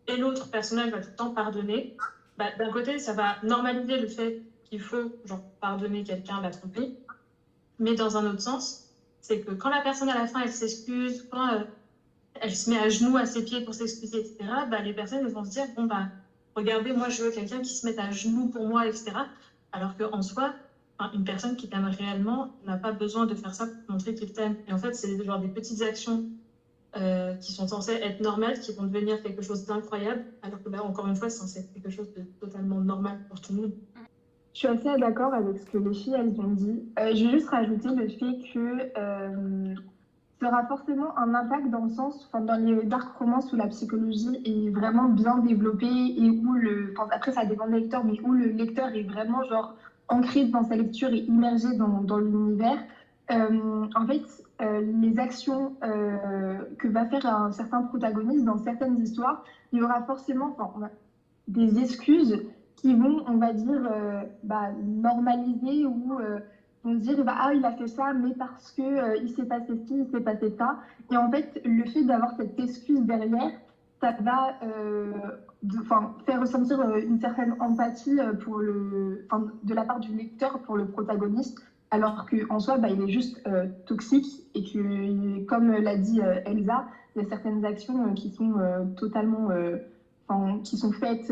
Et 0.08 0.18
l'autre 0.18 0.50
personnage 0.50 0.92
va 0.92 1.00
tout 1.00 1.10
le 1.10 1.16
temps 1.16 1.34
pardonner. 1.34 1.96
Bah, 2.38 2.48
d'un 2.58 2.72
côté, 2.72 3.00
ça 3.00 3.14
va 3.14 3.38
normaliser 3.44 3.98
le 3.98 4.08
fait 4.08 4.42
qu'il 4.64 4.82
faut 4.82 5.14
genre, 5.26 5.42
pardonner 5.62 6.04
quelqu'un, 6.04 6.42
la. 6.42 6.52
Mais 7.80 7.96
dans 7.96 8.18
un 8.18 8.30
autre 8.30 8.42
sens, 8.42 8.90
c'est 9.22 9.40
que 9.42 9.52
quand 9.52 9.70
la 9.70 9.82
personne 9.82 10.10
à 10.10 10.16
la 10.16 10.28
fin, 10.28 10.42
elle 10.42 10.52
s'excuse, 10.52 11.28
quand 11.32 11.54
euh, 11.54 11.64
elle 12.36 12.56
se 12.56 12.70
met 12.70 12.78
à 12.78 12.90
genoux 12.90 13.18
à 13.18 13.26
ses 13.26 13.44
pieds 13.44 13.62
pour 13.62 13.74
s'excuser, 13.74 14.20
etc., 14.20 14.38
bah, 14.70 14.82
les 14.82 14.94
personnes 14.94 15.28
vont 15.28 15.46
se 15.46 15.52
dire, 15.52 15.66
bon, 15.76 15.86
bah, 15.86 16.08
regardez, 16.56 16.94
moi, 16.94 17.10
je 17.10 17.24
veux 17.24 17.32
quelqu'un 17.32 17.62
qui 17.62 17.74
se 17.74 17.86
mette 17.86 18.00
à 18.00 18.12
genoux 18.12 18.48
pour 18.50 18.68
moi, 18.68 18.88
etc. 18.88 19.12
Alors 19.72 19.96
qu'en 19.98 20.22
soi, 20.22 20.54
une 21.14 21.24
personne 21.24 21.56
qui 21.56 21.70
t'aime 21.70 21.86
réellement 21.86 22.54
n'a 22.66 22.78
pas 22.78 22.92
besoin 22.92 23.26
de 23.26 23.36
faire 23.36 23.54
ça 23.54 23.68
pour 23.68 23.96
montrer 23.96 24.16
qu'il 24.16 24.32
t'aime. 24.32 24.56
Et 24.68 24.74
en 24.74 24.78
fait, 24.78 24.94
c'est 24.94 25.24
genre 25.24 25.40
des 25.40 25.48
petites 25.48 25.82
actions 25.82 26.26
euh, 26.98 27.36
qui 27.36 27.52
sont 27.52 27.68
censées 27.68 27.94
être 27.94 28.22
normales, 28.22 28.60
qui 28.60 28.74
vont 28.74 28.84
devenir 28.84 29.22
quelque 29.22 29.42
chose 29.42 29.66
d'incroyable, 29.66 30.24
alors 30.42 30.62
que 30.64 30.70
là, 30.70 30.84
encore 30.84 31.08
une 31.08 31.16
fois, 31.16 31.30
c'est 31.30 31.40
censé 31.40 31.60
être 31.60 31.74
quelque 31.74 31.90
chose 31.90 32.14
de 32.14 32.24
totalement 32.40 32.80
normal 32.80 33.20
pour 33.30 33.42
tout 33.42 33.54
le 33.54 33.62
monde. 33.62 33.72
Je 34.54 34.60
suis 34.60 34.68
assez 34.68 35.00
d'accord 35.00 35.34
avec 35.34 35.58
ce 35.58 35.66
que 35.66 35.78
les 35.78 35.94
filles 35.94 36.16
elles 36.18 36.40
ont 36.40 36.54
dit. 36.54 36.84
Euh, 36.98 37.14
je 37.14 37.26
vais 37.26 37.32
juste 37.32 37.50
rajouter 37.50 37.90
le 37.90 38.08
fait 38.08 38.54
que 38.54 38.92
euh, 38.98 39.76
aura 40.46 40.66
forcément 40.68 41.18
un 41.18 41.34
impact 41.34 41.70
dans 41.70 41.86
le 41.86 41.90
sens, 41.90 42.28
enfin, 42.28 42.42
dans 42.44 42.56
les 42.56 42.84
dark 42.86 43.18
romances 43.18 43.52
où 43.52 43.56
la 43.56 43.68
psychologie 43.68 44.42
est 44.46 44.70
vraiment 44.70 45.10
bien 45.10 45.40
développée 45.40 45.86
et 45.86 46.30
où 46.30 46.54
le, 46.54 46.94
après 47.12 47.32
ça 47.32 47.46
dépend 47.46 47.68
du 47.68 47.74
lecteur, 47.74 48.04
mais 48.04 48.20
où 48.22 48.32
le 48.32 48.48
lecteur 48.48 48.96
est 48.96 49.04
vraiment 49.04 49.44
genre 49.44 49.76
ancré 50.08 50.46
dans 50.46 50.64
sa 50.64 50.76
lecture 50.76 51.10
et 51.10 51.20
immergé 51.20 51.76
dans, 51.78 52.02
dans 52.02 52.18
l'univers. 52.18 52.78
Euh, 53.32 53.88
en 53.96 54.08
fait, 54.08 54.22
euh, 54.62 54.82
les 55.02 55.20
actions 55.20 55.76
euh, 55.84 56.58
que 56.80 56.88
va 56.88 57.06
faire 57.06 57.26
un 57.26 57.52
certain 57.52 57.82
protagoniste 57.84 58.46
dans 58.46 58.58
certaines 58.58 58.98
histoires, 59.02 59.44
il 59.72 59.80
y 59.80 59.84
aura 59.84 60.04
forcément 60.04 60.56
des 61.48 61.80
excuses 61.80 62.42
qui 62.76 62.94
vont, 62.94 63.24
on 63.28 63.38
va 63.38 63.52
dire, 63.54 63.90
bah, 64.44 64.72
normaliser 64.82 65.86
ou 65.86 66.20
vont 66.84 66.96
dire 66.96 67.24
bah, 67.26 67.36
ah 67.38 67.54
il 67.54 67.66
a 67.66 67.72
fait 67.72 67.88
ça 67.88 68.14
mais 68.14 68.34
parce 68.36 68.72
que 68.72 69.20
il 69.22 69.30
s'est 69.30 69.46
passé 69.46 69.76
ci, 69.88 69.96
il 69.98 70.10
s'est 70.12 70.22
passé 70.22 70.54
ça. 70.58 70.80
Et 71.12 71.18
en 71.18 71.30
fait, 71.30 71.62
le 71.66 71.84
fait 71.86 72.04
d'avoir 72.04 72.36
cette 72.38 72.58
excuse 72.60 73.02
derrière, 73.02 73.52
ça 74.00 74.16
va 74.22 74.54
faire 76.26 76.40
ressentir 76.40 76.82
une 76.96 77.20
certaine 77.20 77.56
empathie 77.60 78.16
de 78.16 79.74
la 79.74 79.84
part 79.84 80.00
du 80.00 80.16
lecteur 80.16 80.60
pour 80.60 80.78
le 80.78 80.88
protagoniste 80.88 81.60
alors 81.92 82.26
qu'en 82.26 82.60
soi, 82.60 82.78
bah, 82.78 82.90
il 82.90 83.02
est 83.02 83.10
juste 83.10 83.42
euh, 83.48 83.68
toxique 83.86 84.42
et 84.54 84.64
que, 84.64 85.40
comme 85.46 85.72
l'a 85.72 85.96
dit 85.96 86.22
euh, 86.22 86.40
Elsa, 86.46 86.86
il 87.16 87.22
y 87.22 87.26
a 87.26 87.28
certaines 87.28 87.64
actions 87.66 88.08
euh, 88.08 88.14
qui 88.14 88.30
sont 90.78 90.92
faites 90.92 91.32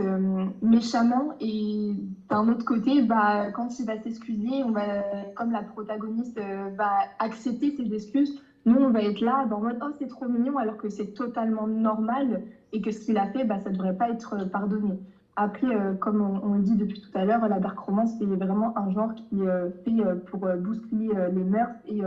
méchamment 0.61 1.33
et 1.39 1.95
d'un 2.29 2.47
autre 2.47 2.63
côté, 2.65 3.01
bah, 3.01 3.49
quand 3.51 3.79
il 3.79 3.85
va 3.85 3.97
s'excuser, 3.97 4.63
on 4.63 4.71
va, 4.71 5.01
comme 5.35 5.51
la 5.51 5.63
protagoniste 5.63 6.39
va 6.77 6.99
accepter 7.19 7.71
ses 7.71 7.93
excuses, 7.93 8.33
nous 8.65 8.77
on 8.77 8.91
va 8.91 9.01
être 9.01 9.19
là 9.19 9.45
dans 9.45 9.59
mode 9.59 9.77
oh 9.81 9.89
c'est 9.97 10.07
trop 10.07 10.27
mignon 10.27 10.57
alors 10.57 10.77
que 10.77 10.87
c'est 10.89 11.07
totalement 11.13 11.67
normal 11.67 12.43
et 12.71 12.81
que 12.81 12.91
ce 12.91 12.99
qu'il 12.99 13.17
a 13.17 13.27
fait, 13.27 13.43
bah, 13.43 13.59
ça 13.59 13.69
ne 13.71 13.75
devrait 13.75 13.95
pas 13.97 14.09
être 14.09 14.45
pardonné. 14.45 14.99
Après, 15.35 15.67
euh, 15.67 15.95
comme 15.95 16.21
on, 16.21 16.53
le 16.53 16.61
dit 16.61 16.75
depuis 16.75 17.01
tout 17.01 17.17
à 17.17 17.25
l'heure, 17.25 17.47
la 17.47 17.59
dark 17.59 17.79
romance, 17.79 18.11
c'est 18.19 18.25
vraiment 18.25 18.77
un 18.77 18.91
genre 18.91 19.15
qui 19.15 19.41
est 19.41 19.47
euh, 19.47 19.69
fait 19.83 19.99
euh, 19.99 20.15
pour 20.15 20.39
bousculer 20.39 21.09
les 21.31 21.43
mœurs 21.43 21.71
et 21.87 22.01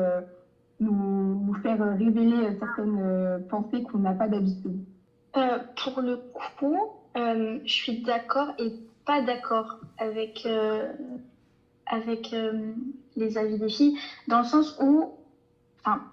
nous, 0.78 1.54
faire 1.62 1.78
révéler 1.96 2.56
certaines 2.58 3.44
pensées 3.48 3.82
qu'on 3.82 3.98
n'a 3.98 4.12
pas 4.12 4.28
d'habitude. 4.28 4.78
Pour 5.32 6.00
le 6.02 6.20
coup, 6.58 6.76
je 7.14 7.60
suis 7.64 8.02
d'accord 8.02 8.48
et 8.58 8.72
pas 9.04 9.22
d'accord 9.22 9.80
avec, 9.98 10.46
avec 11.86 12.34
les 13.16 13.38
avis 13.38 13.58
des 13.58 13.68
filles, 13.68 13.98
dans 14.28 14.38
le 14.38 14.44
sens 14.44 14.78
où, 14.80 15.12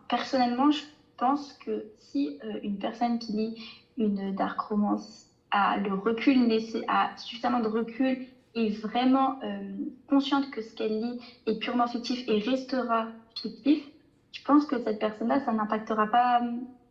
personnellement, 0.07 0.71
je 0.71 0.83
pense 1.17 1.53
que 1.53 1.85
si 1.99 2.39
une 2.63 2.79
personne 2.79 3.19
qui 3.19 3.33
lit 3.33 3.63
une 3.97 4.33
dark 4.33 4.59
romance 4.61 5.32
a 5.53 5.77
le 5.79 5.95
recul, 5.95 6.47
nécess- 6.47 6.83
a 6.89 7.11
suffisamment 7.17 7.61
de 7.61 7.69
recul 7.69 8.19
et 8.55 8.69
vraiment 8.71 9.39
euh, 9.43 9.77
consciente 10.07 10.49
que 10.51 10.61
ce 10.61 10.75
qu'elle 10.75 10.99
lit 10.99 11.19
est 11.47 11.59
purement 11.59 11.87
fictif 11.87 12.23
et 12.27 12.39
restera 12.39 13.07
fictif, 13.41 13.79
je 14.33 14.41
pense 14.43 14.65
que 14.67 14.79
cette 14.81 14.99
personne-là, 14.99 15.41
ça 15.41 15.53
n'impactera 15.53 16.07
pas, 16.07 16.41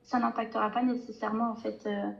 ça 0.04 0.20
n'impactera 0.20 0.70
pas 0.70 0.82
nécessairement 0.82 1.50
en 1.52 1.56
fait. 1.56 1.86
euh, 1.86 2.10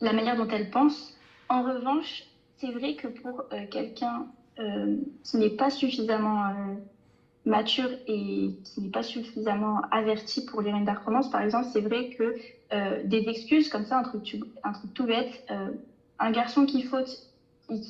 la 0.00 0.12
manière 0.14 0.36
dont 0.36 0.48
elle 0.48 0.70
pense. 0.70 1.14
En 1.50 1.62
revanche, 1.62 2.24
c'est 2.58 2.72
vrai 2.72 2.96
que 2.96 3.08
pour 3.08 3.44
euh, 3.52 3.66
quelqu'un 3.70 4.26
qui 5.24 5.38
n'est 5.38 5.50
pas 5.50 5.70
suffisamment 5.70 6.44
mature 7.44 7.90
et 8.06 8.50
qui 8.64 8.80
n'est 8.80 8.90
pas 8.90 9.02
suffisamment 9.02 9.80
averti 9.90 10.44
pour 10.44 10.62
lire 10.62 10.76
une 10.76 10.84
dark 10.84 11.04
romance, 11.04 11.30
par 11.30 11.42
exemple, 11.42 11.66
c'est 11.72 11.80
vrai 11.80 12.10
que 12.10 12.34
euh, 12.72 13.00
des 13.04 13.28
excuses 13.28 13.68
comme 13.68 13.84
ça, 13.84 13.98
un 13.98 14.02
truc, 14.02 14.40
tout 14.94 15.04
bête, 15.04 15.44
euh, 15.50 15.70
un 16.18 16.30
garçon 16.30 16.66
qui 16.66 16.82
faute, 16.82 17.28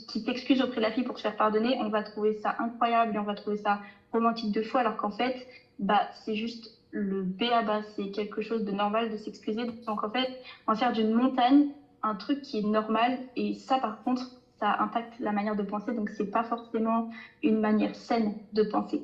qui, 0.08 0.24
t'excuse 0.24 0.62
auprès 0.62 0.76
de 0.76 0.82
la 0.82 0.92
fille 0.92 1.04
pour 1.04 1.16
se 1.18 1.22
faire 1.22 1.36
pardonner, 1.36 1.76
on 1.80 1.88
va 1.88 2.02
trouver 2.02 2.34
ça 2.34 2.56
incroyable 2.58 3.14
et 3.14 3.18
on 3.18 3.24
va 3.24 3.34
trouver 3.34 3.56
ça 3.56 3.80
romantique 4.12 4.52
de 4.52 4.62
fou, 4.62 4.78
alors 4.78 4.96
qu'en 4.96 5.10
fait, 5.10 5.46
bah, 5.78 6.08
c'est 6.24 6.34
juste 6.34 6.78
le 6.90 7.22
B 7.22 7.44
à 7.52 7.62
bas, 7.62 7.82
c'est 7.96 8.10
quelque 8.10 8.42
chose 8.42 8.64
de 8.64 8.72
normal 8.72 9.10
de 9.10 9.16
s'excuser. 9.16 9.64
Donc 9.86 10.04
en 10.04 10.10
fait, 10.10 10.28
va 10.66 10.74
faire 10.74 10.92
d'une 10.92 11.12
montagne 11.12 11.68
un 12.02 12.14
truc 12.14 12.42
qui 12.42 12.58
est 12.58 12.62
normal 12.62 13.18
et 13.36 13.54
ça 13.54 13.78
par 13.78 14.02
contre, 14.02 14.30
ça 14.60 14.76
impacte 14.80 15.18
la 15.18 15.32
manière 15.32 15.56
de 15.56 15.62
penser, 15.62 15.92
donc 15.92 16.10
c'est 16.10 16.30
pas 16.30 16.44
forcément 16.44 17.10
une 17.42 17.60
manière 17.60 17.94
saine 17.96 18.34
de 18.52 18.62
penser. 18.62 19.02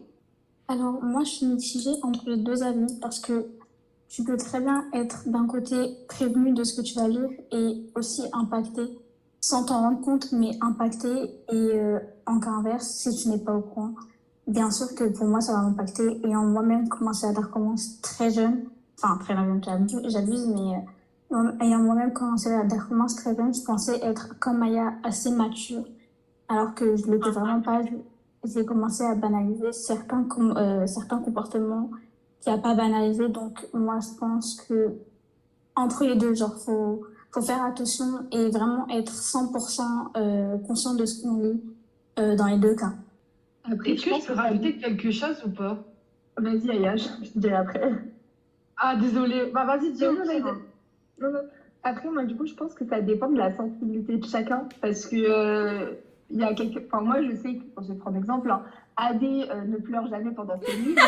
Alors, 0.68 1.02
moi, 1.02 1.24
je 1.24 1.30
suis 1.30 1.46
mitigée 1.46 1.94
entre 2.02 2.28
les 2.28 2.36
deux 2.36 2.62
avis 2.62 2.98
parce 3.00 3.20
que 3.20 3.46
tu 4.08 4.22
peux 4.22 4.36
très 4.36 4.60
bien 4.60 4.84
être 4.92 5.28
d'un 5.28 5.46
côté 5.46 5.96
prévenu 6.08 6.52
de 6.52 6.62
ce 6.64 6.76
que 6.76 6.82
tu 6.82 6.94
vas 6.94 7.08
lire 7.08 7.30
et 7.52 7.90
aussi 7.94 8.22
impacté 8.32 8.82
sans 9.40 9.64
t'en 9.64 9.80
rendre 9.80 10.00
compte, 10.00 10.32
mais 10.32 10.50
impacté 10.60 11.08
et 11.08 11.30
euh, 11.52 11.98
en 12.26 12.40
cas 12.40 12.50
inverse, 12.50 12.86
si 12.86 13.14
tu 13.16 13.28
n'es 13.28 13.38
pas 13.38 13.54
au 13.54 13.60
courant. 13.60 13.94
Bien 14.46 14.70
sûr 14.70 14.94
que 14.94 15.04
pour 15.04 15.26
moi, 15.26 15.40
ça 15.40 15.52
va 15.52 15.62
m'impacter. 15.62 16.20
Ayant 16.26 16.44
moi-même 16.44 16.88
commencé 16.88 17.26
à 17.26 17.32
lire 17.32 17.50
commence 17.50 18.00
très 18.00 18.30
jeune, 18.30 18.64
enfin 18.98 19.18
très 19.18 19.34
jeune, 19.36 19.60
j'abuse, 20.04 20.48
mais 20.48 20.84
euh, 21.32 21.52
ayant 21.60 21.78
moi-même 21.78 22.12
commencé 22.12 22.52
à 22.52 22.64
lire 22.64 22.88
commence 22.88 23.16
très 23.16 23.36
jeune, 23.36 23.54
je 23.54 23.62
pensais 23.62 23.98
être 24.02 24.38
comme 24.38 24.58
Maya 24.58 24.94
assez 25.04 25.30
mature, 25.30 25.84
alors 26.48 26.74
que 26.74 26.96
je 26.96 27.06
ne 27.06 27.12
l'étais 27.12 27.30
vraiment 27.30 27.60
pas. 27.60 27.82
J'ai 28.44 28.64
commencé 28.64 29.02
à 29.04 29.14
banaliser 29.14 29.72
certains, 29.72 30.24
com- 30.24 30.54
euh, 30.56 30.86
certains 30.86 31.18
comportements 31.18 31.90
qu'il 32.40 32.52
n'y 32.52 32.58
a 32.58 32.62
pas 32.62 32.74
banalisé. 32.74 33.28
Donc, 33.28 33.66
moi, 33.74 33.98
je 34.00 34.18
pense 34.18 34.60
que 34.62 34.92
entre 35.76 36.04
les 36.04 36.16
deux, 36.16 36.34
genre, 36.34 36.56
faut, 36.56 37.04
faut 37.32 37.42
faire 37.42 37.62
attention 37.64 38.26
et 38.32 38.48
vraiment 38.50 38.86
être 38.88 39.12
100% 39.12 39.82
euh, 40.16 40.58
conscient 40.58 40.94
de 40.94 41.04
ce 41.04 41.22
qu'on 41.22 41.36
lit 41.40 41.60
euh, 42.18 42.36
dans 42.36 42.46
les 42.46 42.58
deux 42.58 42.74
cas. 42.74 42.92
Après, 43.64 43.90
Est-ce 43.90 44.04
que 44.04 44.14
je 44.20 44.26
peux 44.26 44.32
rajouter 44.34 44.76
quelque 44.78 45.10
chose 45.10 45.42
ou 45.44 45.50
pas? 45.50 45.78
Vas-y, 46.38 46.70
Aya, 46.70 46.96
je 46.96 47.08
te 47.30 47.38
dirai 47.38 47.54
après. 47.54 47.92
Ah, 48.76 48.96
désolé. 48.96 49.50
Bah, 49.52 49.64
vas-y, 49.66 49.92
dis. 49.92 50.04
Non, 51.20 51.30
non. 51.32 51.40
Après, 51.82 52.08
moi, 52.10 52.24
du 52.24 52.36
coup, 52.36 52.46
je 52.46 52.54
pense 52.54 52.74
que 52.74 52.84
ça 52.86 53.00
dépend 53.00 53.28
de 53.30 53.36
la 53.36 53.54
sensibilité 53.56 54.16
de 54.16 54.24
chacun. 54.24 54.68
Parce 54.80 55.06
que, 55.06 55.16
euh, 55.16 55.92
il 56.30 56.38
y 56.38 56.44
a 56.44 56.52
quelques... 56.54 56.84
enfin, 56.86 57.02
moi, 57.02 57.22
je 57.22 57.34
sais 57.36 57.54
que, 57.54 57.64
je 57.82 57.92
vais 57.92 57.98
prendre 57.98 58.16
exemple, 58.16 58.50
hein, 58.50 58.62
Adé 58.96 59.46
euh, 59.50 59.64
ne 59.64 59.76
pleure 59.76 60.08
jamais 60.08 60.32
pendant 60.32 60.60
ses 60.60 60.76
livres. 60.76 61.00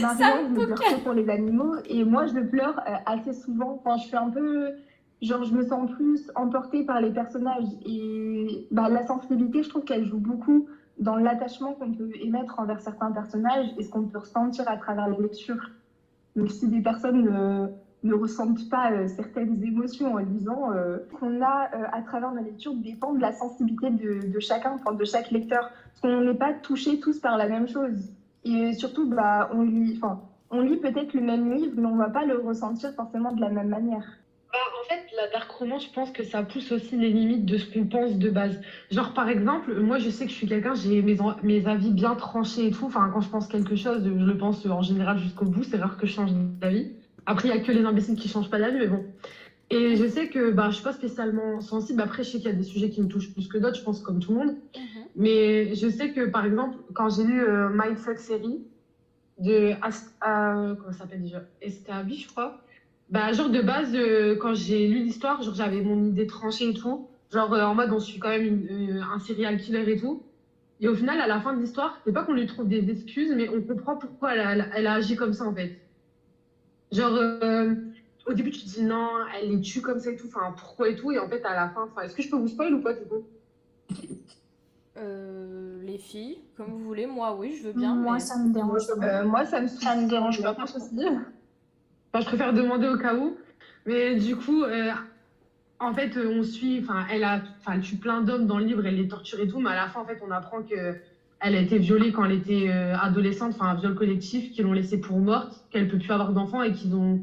Maria 0.00 0.42
ne 0.48 0.64
pleure 0.64 0.78
que 0.78 1.02
pour 1.02 1.12
les 1.12 1.28
animaux. 1.28 1.74
Et 1.86 2.04
moi, 2.04 2.26
je 2.26 2.38
pleure 2.38 2.80
euh, 2.86 2.94
assez 3.04 3.32
souvent. 3.32 3.80
Enfin, 3.84 3.96
je 3.96 4.06
suis 4.06 4.16
un 4.16 4.30
peu. 4.30 4.70
Genre, 5.20 5.42
je 5.44 5.52
me 5.52 5.64
sens 5.64 5.90
plus 5.90 6.30
emportée 6.36 6.84
par 6.84 7.00
les 7.00 7.10
personnages. 7.10 7.66
Et 7.84 8.66
bah, 8.70 8.88
la 8.88 9.04
sensibilité, 9.06 9.62
je 9.62 9.68
trouve 9.68 9.84
qu'elle 9.84 10.04
joue 10.04 10.18
beaucoup 10.18 10.68
dans 10.98 11.16
l'attachement 11.16 11.72
qu'on 11.72 11.92
peut 11.92 12.10
émettre 12.20 12.60
envers 12.60 12.80
certains 12.80 13.10
personnages 13.10 13.66
et 13.76 13.82
ce 13.82 13.90
qu'on 13.90 14.04
peut 14.04 14.18
ressentir 14.18 14.68
à 14.68 14.76
travers 14.76 15.08
les 15.08 15.18
lectures. 15.18 15.70
Donc, 16.36 16.50
si 16.50 16.68
des 16.68 16.80
personnes 16.80 17.24
ne, 17.24 17.68
ne 18.02 18.14
ressentent 18.14 18.68
pas 18.68 18.92
euh, 18.92 19.06
certaines 19.06 19.62
émotions 19.62 20.14
en 20.14 20.18
lisant, 20.18 20.72
euh, 20.72 20.98
qu'on 21.18 21.40
a 21.42 21.68
euh, 21.74 21.84
à 21.92 22.02
travers 22.02 22.32
nos 22.32 22.42
lectures 22.42 22.74
dépend 22.74 23.12
de 23.12 23.20
la 23.20 23.32
sensibilité 23.32 23.90
de, 23.90 24.26
de 24.26 24.40
chacun, 24.40 24.72
enfin, 24.72 24.92
de 24.92 25.04
chaque 25.04 25.30
lecteur. 25.30 25.70
Parce 25.70 26.00
qu'on 26.00 26.20
n'est 26.22 26.34
pas 26.34 26.52
touchés 26.52 26.98
tous 26.98 27.20
par 27.20 27.36
la 27.36 27.48
même 27.48 27.68
chose. 27.68 28.10
Et 28.44 28.72
surtout, 28.72 29.08
bah, 29.08 29.48
on 29.52 29.62
lit, 29.62 30.00
lit 30.52 30.76
peut-être 30.76 31.14
le 31.14 31.20
même 31.20 31.52
livre, 31.52 31.74
mais 31.76 31.86
on 31.86 31.96
va 31.96 32.10
pas 32.10 32.24
le 32.24 32.38
ressentir 32.38 32.92
forcément 32.94 33.32
de 33.32 33.40
la 33.40 33.50
même 33.50 33.68
manière. 33.68 34.04
Bah, 34.52 34.58
en 34.80 34.88
fait, 34.88 35.00
la 35.16 35.28
dark 35.28 35.50
romance, 35.50 35.86
je 35.86 35.92
pense 35.92 36.10
que 36.10 36.24
ça 36.24 36.42
pousse 36.42 36.72
aussi 36.72 36.96
les 36.96 37.10
limites 37.10 37.46
de 37.46 37.56
ce 37.56 37.72
qu'on 37.72 37.86
pense 37.86 38.18
de 38.18 38.28
base. 38.28 38.60
Genre, 38.90 39.14
par 39.14 39.28
exemple, 39.28 39.80
moi, 39.80 39.98
je 39.98 40.10
sais 40.10 40.26
que 40.26 40.30
je 40.30 40.36
suis 40.36 40.48
quelqu'un, 40.48 40.74
j'ai 40.74 41.00
mes, 41.02 41.16
mes 41.42 41.66
avis 41.66 41.90
bien 41.90 42.16
tranchés 42.16 42.66
et 42.66 42.70
tout. 42.70 42.86
Enfin, 42.86 43.10
quand 43.14 43.20
je 43.20 43.30
pense 43.30 43.46
quelque 43.46 43.76
chose, 43.76 44.02
je 44.04 44.10
le 44.10 44.36
pense 44.36 44.66
en 44.66 44.82
général 44.82 45.18
jusqu'au 45.18 45.46
bout. 45.46 45.62
C'est 45.62 45.78
rare 45.78 45.96
que 45.96 46.06
je 46.06 46.12
change 46.12 46.32
d'avis. 46.60 46.90
Après, 47.26 47.48
il 47.48 47.52
n'y 47.52 47.56
a 47.56 47.60
que 47.60 47.72
les 47.72 47.84
imbéciles 47.84 48.16
qui 48.16 48.28
changent 48.28 48.50
pas 48.50 48.58
d'avis, 48.58 48.78
mais 48.78 48.86
bon. 48.88 49.04
Et 49.70 49.96
je 49.96 50.06
sais 50.06 50.28
que 50.28 50.50
bah, 50.50 50.68
je 50.70 50.74
suis 50.76 50.82
pas 50.82 50.92
spécialement 50.92 51.60
sensible. 51.60 52.00
Après, 52.02 52.22
je 52.24 52.30
sais 52.30 52.38
qu'il 52.38 52.46
y 52.50 52.54
a 52.54 52.56
des 52.56 52.62
sujets 52.64 52.90
qui 52.90 53.02
me 53.02 53.08
touchent 53.08 53.32
plus 53.32 53.48
que 53.48 53.58
d'autres, 53.58 53.76
je 53.78 53.82
pense, 53.82 54.00
comme 54.02 54.20
tout 54.20 54.32
le 54.32 54.38
monde. 54.38 54.56
Mais 55.14 55.74
je 55.74 55.88
sais 55.88 56.10
que, 56.10 56.26
par 56.26 56.44
exemple, 56.46 56.78
quand 56.94 57.08
j'ai 57.10 57.24
lu 57.24 57.42
euh, 57.42 57.70
Mindfuck 57.70 58.18
série 58.18 58.60
de 59.38 59.72
Ast 59.82 60.14
euh, 60.26 60.74
comment 60.76 60.92
ça 60.92 60.98
s'appelle 61.00 61.22
déjà? 61.22 61.44
Estavi, 61.60 62.18
je 62.18 62.26
crois. 62.28 62.56
Bah, 63.08 63.32
genre 63.32 63.50
de 63.50 63.60
base, 63.62 63.94
euh, 63.94 64.36
quand 64.36 64.54
j'ai 64.54 64.88
lu 64.88 65.00
l'histoire, 65.02 65.42
genre 65.42 65.54
j'avais 65.54 65.82
mon 65.82 66.04
idée 66.04 66.26
tranchée 66.26 66.68
et 66.70 66.74
tout. 66.74 67.02
Genre 67.32 67.52
euh, 67.54 67.64
en 67.64 67.74
mode 67.74 67.92
on 67.92 68.00
suit 68.00 68.18
quand 68.18 68.28
même 68.30 68.44
une- 68.44 68.98
euh, 69.00 69.02
un 69.04 69.18
serial 69.18 69.58
killer 69.58 69.90
et 69.90 69.96
tout. 69.96 70.20
Et 70.80 70.88
au 70.88 70.94
final, 70.94 71.20
à 71.20 71.26
la 71.26 71.40
fin 71.40 71.54
de 71.54 71.60
l'histoire, 71.60 71.94
c'est 72.04 72.12
pas 72.12 72.24
qu'on 72.24 72.34
lui 72.34 72.46
trouve 72.46 72.68
des 72.68 72.90
excuses, 72.90 73.32
mais 73.34 73.48
on 73.50 73.62
comprend 73.62 73.96
pourquoi 73.96 74.30
a- 74.30 74.68
elle 74.72 74.86
a 74.86 74.94
agi 74.94 75.16
comme 75.16 75.32
ça 75.32 75.44
en 75.46 75.54
fait. 75.54 75.72
Genre, 76.92 77.12
euh, 77.14 77.74
au 78.26 78.32
début, 78.34 78.50
tu 78.50 78.60
te 78.60 78.68
dis 78.68 78.82
non, 78.84 79.08
elle 79.34 79.50
les 79.50 79.60
tue 79.60 79.80
comme 79.80 79.98
ça 79.98 80.10
et 80.10 80.16
tout, 80.16 80.26
enfin 80.28 80.54
pourquoi 80.56 80.88
et 80.90 80.96
tout. 80.96 81.10
Et 81.10 81.18
en 81.18 81.28
fait, 81.28 81.44
à 81.44 81.54
la 81.54 81.68
fin, 81.70 81.82
enfin, 81.90 82.02
est-ce 82.02 82.14
que 82.14 82.22
je 82.22 82.30
peux 82.30 82.36
vous 82.36 82.48
spoil 82.48 82.74
ou 82.74 82.82
pas 82.82 82.92
du 82.92 83.04
coup? 83.06 83.24
Euh, 84.98 85.82
les 85.84 85.96
filles, 85.98 86.38
comme 86.56 86.66
vous 86.66 86.78
voulez, 86.84 87.06
moi 87.06 87.34
oui, 87.38 87.56
je 87.56 87.68
veux 87.68 87.72
bien. 87.72 87.94
Moi, 87.94 88.14
mais- 88.14 88.20
ça 88.20 88.36
me 88.38 88.52
dérange 88.52 88.86
pas. 88.86 89.06
Euh, 89.06 89.24
moi, 89.24 89.44
ça 89.46 89.60
me, 89.60 89.66
Ça 89.68 89.96
me 89.96 90.08
dérange 90.08 90.42
pas. 90.42 90.52
Enfin, 90.52 90.66
je 92.20 92.24
préfère 92.26 92.52
demander 92.52 92.88
au 92.88 92.98
cas 92.98 93.14
où. 93.14 93.36
Mais 93.86 94.16
du 94.16 94.36
coup, 94.36 94.62
euh, 94.64 94.92
en 95.80 95.94
fait, 95.94 96.16
on 96.18 96.42
suit. 96.42 96.80
Enfin, 96.82 97.06
elle 97.10 97.24
a, 97.24 97.40
enfin, 97.58 97.72
elle 97.74 97.80
tue 97.80 97.96
plein 97.96 98.20
d'hommes 98.20 98.46
dans 98.46 98.58
le 98.58 98.66
livre, 98.66 98.84
elle 98.86 98.96
les 98.96 99.08
torture 99.08 99.40
et 99.40 99.48
tout. 99.48 99.60
Mais 99.60 99.70
à 99.70 99.74
la 99.74 99.88
fin, 99.88 100.00
en 100.00 100.04
fait, 100.04 100.20
on 100.26 100.30
apprend 100.30 100.62
que 100.62 100.94
elle 101.42 101.56
a 101.56 101.60
été 101.60 101.78
violée 101.78 102.12
quand 102.12 102.24
elle 102.24 102.32
était 102.32 102.68
euh, 102.70 102.96
adolescente. 102.96 103.54
Enfin, 103.54 103.70
un 103.70 103.74
viol 103.74 103.94
collectif, 103.94 104.50
qu'ils 104.50 104.64
l'ont 104.64 104.72
laissée 104.72 105.00
pour 105.00 105.20
morte, 105.20 105.64
qu'elle 105.70 105.88
peut 105.88 105.98
plus 105.98 106.12
avoir 106.12 106.32
d'enfants 106.32 106.62
et 106.62 106.72
qu'ils 106.72 106.94
ont, 106.94 107.20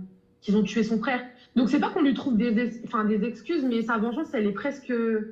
ont 0.53 0.63
tué 0.63 0.83
son 0.83 0.99
frère. 0.99 1.23
Donc, 1.55 1.69
c'est 1.69 1.79
pas 1.79 1.89
qu'on 1.89 2.03
lui 2.03 2.13
trouve 2.13 2.37
des, 2.37 2.51
des 2.51 3.25
excuses, 3.25 3.65
mais 3.65 3.81
sa 3.81 3.97
vengeance, 3.97 4.33
elle 4.33 4.45
est 4.47 4.53
presque, 4.53 4.87
je 4.89 5.23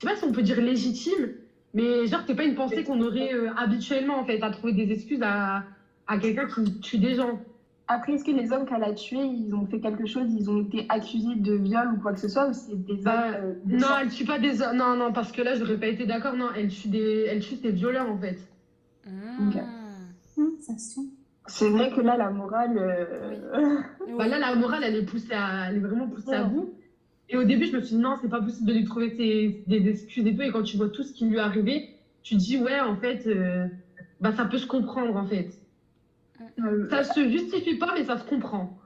sais 0.00 0.06
pas 0.06 0.16
si 0.16 0.24
on 0.24 0.32
peut 0.32 0.42
dire 0.42 0.60
légitime. 0.60 1.34
Mais 1.74 2.06
genre, 2.06 2.22
c'est 2.26 2.36
pas 2.36 2.44
une 2.44 2.54
pensée 2.54 2.84
qu'on 2.84 3.00
aurait 3.02 3.34
euh, 3.34 3.50
habituellement, 3.56 4.18
en 4.18 4.24
fait, 4.24 4.42
à 4.42 4.50
trouver 4.50 4.72
des 4.72 4.92
excuses 4.92 5.22
à, 5.22 5.64
à 6.06 6.18
quelqu'un 6.18 6.46
qui 6.46 6.80
tue 6.80 6.98
des 6.98 7.14
gens. 7.14 7.40
Après, 7.88 8.12
est-ce 8.14 8.24
que 8.24 8.32
les 8.32 8.50
hommes 8.52 8.66
qu'elle 8.66 8.82
a 8.82 8.92
tués, 8.92 9.22
ils 9.24 9.54
ont 9.54 9.64
fait 9.66 9.78
quelque 9.78 10.06
chose, 10.06 10.26
ils 10.32 10.50
ont 10.50 10.60
été 10.60 10.84
accusés 10.88 11.36
de 11.36 11.52
viol 11.54 11.92
ou 11.92 11.96
quoi 11.98 12.12
que 12.12 12.18
ce 12.18 12.28
soit, 12.28 12.48
ou 12.48 12.52
c'est 12.52 12.74
des 12.74 12.94
hommes 12.94 13.02
Bah, 13.04 13.36
euh, 13.38 13.54
Non, 13.64 13.96
elle 14.00 14.08
tue 14.10 14.24
pas 14.24 14.38
des 14.40 14.60
hommes. 14.60 14.76
Non, 14.76 14.96
non, 14.96 15.12
parce 15.12 15.30
que 15.30 15.40
là, 15.42 15.54
j'aurais 15.54 15.78
pas 15.78 15.86
été 15.86 16.04
d'accord. 16.04 16.34
Non, 16.34 16.48
elle 16.56 16.68
tue 16.68 16.88
des, 16.88 17.26
elle 17.28 17.40
tue 17.40 17.54
ses 17.56 17.70
violeurs 17.70 18.08
en 18.10 18.18
fait. 18.18 18.38
Mmh. 19.06 19.48
Ok. 19.48 19.62
Hum, 20.38 20.50
ça 20.60 20.76
se 20.76 20.94
tient. 20.94 21.04
C'est 21.46 21.70
vrai 21.70 21.90
que 21.90 22.00
là, 22.00 22.16
la 22.16 22.30
morale. 22.30 22.76
euh, 22.76 23.78
Oui. 24.06 24.12
Bah 24.18 24.26
là, 24.26 24.38
la 24.38 24.54
morale, 24.56 24.82
elle 24.82 24.96
est 24.96 25.04
poussée 25.04 25.34
à, 25.34 25.68
elle 25.68 25.76
est 25.76 25.80
vraiment 25.80 26.08
poussée 26.08 26.32
à 26.32 26.42
bout. 26.44 26.68
Et 27.28 27.36
au 27.36 27.44
début, 27.44 27.66
je 27.66 27.76
me 27.76 27.80
suis 27.82 27.96
dit 27.96 28.02
non, 28.02 28.16
c'est 28.20 28.28
pas 28.28 28.40
possible 28.40 28.68
de 28.68 28.74
lui 28.74 28.84
trouver 28.84 29.10
ses- 29.10 29.56
des 29.66 29.88
excuses 29.88 30.26
et 30.26 30.34
tout. 30.34 30.42
Et 30.42 30.50
quand 30.50 30.62
tu 30.62 30.76
vois 30.76 30.88
tout 30.88 31.02
ce 31.04 31.12
qui 31.12 31.24
lui 31.26 31.36
est 31.36 31.40
arrivé, 31.40 31.84
tu 32.22 32.34
te 32.36 32.40
dis 32.40 32.58
ouais, 32.58 32.80
en 32.80 32.96
fait, 32.96 33.26
euh, 33.26 33.66
bah 34.20 34.32
ça 34.32 34.44
peut 34.44 34.58
se 34.58 34.66
comprendre 34.66 35.16
en 35.16 35.26
fait. 35.26 35.48
Euh, 36.60 36.88
Ça 36.90 37.04
se 37.04 37.28
justifie 37.28 37.76
pas, 37.76 37.92
mais 37.94 38.04
ça 38.04 38.16
se 38.18 38.24
comprend. 38.24 38.76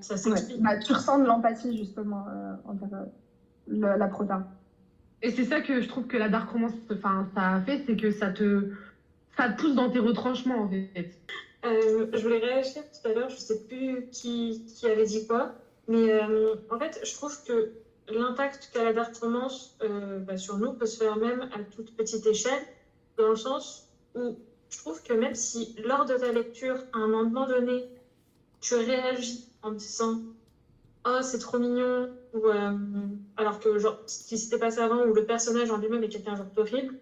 Ça 0.00 0.14
ouais. 0.14 0.18
s'explique. 0.20 0.62
Bah, 0.62 0.76
tu 0.78 0.92
ressens 0.92 1.18
de 1.20 1.24
l'empathie, 1.26 1.76
justement, 1.76 2.26
euh, 2.28 2.54
envers 2.64 2.92
euh, 3.00 3.04
le- 3.66 3.96
la 3.98 4.08
prota. 4.08 4.46
Et 5.22 5.30
c'est 5.30 5.44
ça 5.44 5.60
que 5.60 5.80
je 5.80 5.88
trouve 5.88 6.06
que 6.06 6.16
la 6.16 6.28
dark 6.28 6.48
romance, 6.50 6.72
enfin, 6.92 7.26
ça 7.34 7.54
a 7.54 7.60
fait, 7.60 7.82
c'est 7.86 7.96
que 7.96 8.10
ça 8.12 8.30
te, 8.30 8.68
ça 9.36 9.48
te 9.48 9.60
pousse 9.60 9.74
dans 9.74 9.90
tes 9.90 9.98
retranchements 9.98 10.60
en 10.62 10.68
fait. 10.68 11.10
Euh, 11.64 12.06
je 12.12 12.22
voulais 12.22 12.38
réagir 12.38 12.82
tout 12.84 13.08
à 13.08 13.12
l'heure, 13.12 13.28
je 13.28 13.34
ne 13.34 13.40
sais 13.40 13.60
plus 13.68 14.06
qui, 14.12 14.62
qui 14.66 14.86
avait 14.86 15.04
dit 15.06 15.26
quoi, 15.26 15.54
mais 15.88 16.12
euh, 16.12 16.54
en 16.70 16.78
fait, 16.78 17.00
je 17.04 17.12
trouve 17.14 17.36
que 17.44 17.72
l'impact 18.08 18.70
qu'a 18.72 18.84
la 18.84 18.92
dark 18.92 19.16
romance 19.16 19.76
euh, 19.82 20.20
bah, 20.20 20.36
sur 20.36 20.56
nous 20.56 20.72
peut 20.74 20.86
se 20.86 21.02
faire 21.02 21.16
même 21.16 21.42
à 21.52 21.58
toute 21.74 21.96
petite 21.96 22.24
échelle, 22.24 22.62
dans 23.16 23.30
le 23.30 23.36
sens 23.36 23.88
où 24.14 24.36
je 24.70 24.78
trouve 24.78 25.02
que 25.02 25.12
même 25.12 25.34
si 25.34 25.74
lors 25.84 26.04
de 26.04 26.14
ta 26.14 26.32
lecture, 26.32 26.76
à 26.92 26.98
un 26.98 27.08
moment 27.08 27.46
donné, 27.46 27.88
tu 28.60 28.74
réagis 28.74 29.48
en 29.62 29.70
te 29.72 29.76
disant 29.76 30.20
Oh, 31.06 31.20
c'est 31.22 31.38
trop 31.38 31.58
mignon, 31.58 32.10
ou 32.34 32.46
euh, 32.48 32.76
alors 33.36 33.60
que 33.60 33.78
genre, 33.78 33.98
ce 34.06 34.24
qui 34.24 34.36
s'était 34.36 34.58
passé 34.58 34.80
avant, 34.80 35.04
où 35.04 35.14
le 35.14 35.24
personnage 35.24 35.70
en 35.70 35.78
lui-même 35.78 36.02
est 36.02 36.08
quelqu'un 36.08 36.36
genre 36.36 36.50
horrible, 36.56 36.96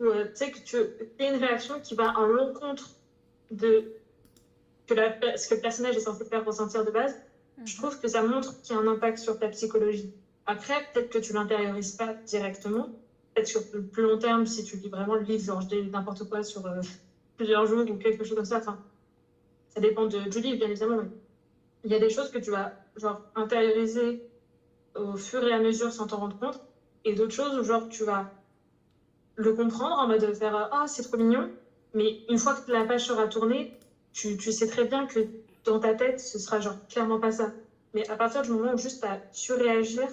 ou 0.00 0.04
euh, 0.04 0.24
tu 0.26 0.36
sais 0.36 0.50
que 0.50 0.58
tu 0.60 0.76
as 0.76 1.28
une 1.28 1.36
réaction 1.36 1.80
qui 1.80 1.94
va 1.94 2.16
en 2.16 2.26
l'encontre 2.26 2.90
de 3.50 3.92
que 4.86 4.94
la, 4.94 5.36
ce 5.36 5.48
que 5.48 5.54
le 5.54 5.60
personnage 5.60 5.96
est 5.96 6.00
censé 6.00 6.24
faire 6.24 6.44
ressentir 6.44 6.84
de 6.84 6.90
base, 6.90 7.20
je 7.64 7.76
trouve 7.76 7.98
que 8.00 8.08
ça 8.08 8.22
montre 8.22 8.60
qu'il 8.62 8.74
y 8.74 8.78
a 8.78 8.82
un 8.82 8.86
impact 8.88 9.18
sur 9.18 9.38
ta 9.38 9.48
psychologie. 9.48 10.12
Après, 10.46 10.74
peut-être 10.92 11.10
que 11.10 11.18
tu 11.18 11.32
l'intériorises 11.32 11.92
pas 11.92 12.14
directement, 12.26 12.88
peut-être 13.34 13.48
sur 13.48 13.62
le 13.72 13.82
plus 13.82 14.02
long 14.02 14.18
terme, 14.18 14.46
si 14.46 14.64
tu 14.64 14.76
lis 14.76 14.88
vraiment 14.88 15.14
le 15.14 15.22
livre, 15.22 15.44
genre 15.44 15.60
je 15.60 15.68
dis 15.68 15.82
n'importe 15.90 16.28
quoi 16.28 16.42
sur 16.42 16.66
euh, 16.66 16.80
plusieurs 17.36 17.66
jours 17.66 17.84
ou 17.88 17.96
quelque 17.96 18.24
chose 18.24 18.36
comme 18.36 18.44
ça, 18.44 18.58
enfin, 18.58 18.78
ça 19.74 19.80
dépend 19.80 20.06
de, 20.06 20.28
du 20.28 20.40
livre, 20.40 20.58
bien 20.58 20.68
évidemment, 20.68 20.96
mais 20.96 21.10
il 21.84 21.90
y 21.90 21.94
a 21.94 21.98
des 21.98 22.10
choses 22.10 22.30
que 22.30 22.38
tu 22.38 22.50
vas 22.50 22.72
genre 22.96 23.22
intérioriser 23.34 24.20
au 24.94 25.16
fur 25.16 25.46
et 25.46 25.52
à 25.52 25.58
mesure 25.60 25.92
sans 25.92 26.06
t'en 26.06 26.18
rendre 26.18 26.38
compte, 26.38 26.60
et 27.04 27.14
d'autres 27.14 27.34
choses 27.34 27.56
où 27.58 27.62
genre 27.62 27.88
tu 27.88 28.04
vas 28.04 28.30
le 29.36 29.52
comprendre 29.54 29.98
en 29.98 30.06
mode 30.06 30.20
de 30.20 30.32
faire 30.32 30.68
ah 30.70 30.84
c'est 30.86 31.02
trop 31.02 31.16
mignon, 31.16 31.50
mais 31.94 32.18
une 32.28 32.38
fois 32.38 32.54
que 32.54 32.70
la 32.70 32.84
page 32.84 33.06
sera 33.06 33.26
tournée, 33.26 33.72
tu, 34.12 34.36
tu 34.36 34.52
sais 34.52 34.66
très 34.66 34.84
bien 34.84 35.06
que 35.06 35.20
dans 35.64 35.80
ta 35.80 35.94
tête 35.94 36.20
ce 36.20 36.38
sera 36.38 36.60
genre 36.60 36.76
clairement 36.88 37.18
pas 37.18 37.32
ça. 37.32 37.52
Mais 37.94 38.08
à 38.08 38.16
partir 38.16 38.42
du 38.42 38.50
moment 38.50 38.72
où 38.74 38.78
juste 38.78 39.04
as 39.04 39.20
surréagir, 39.32 40.06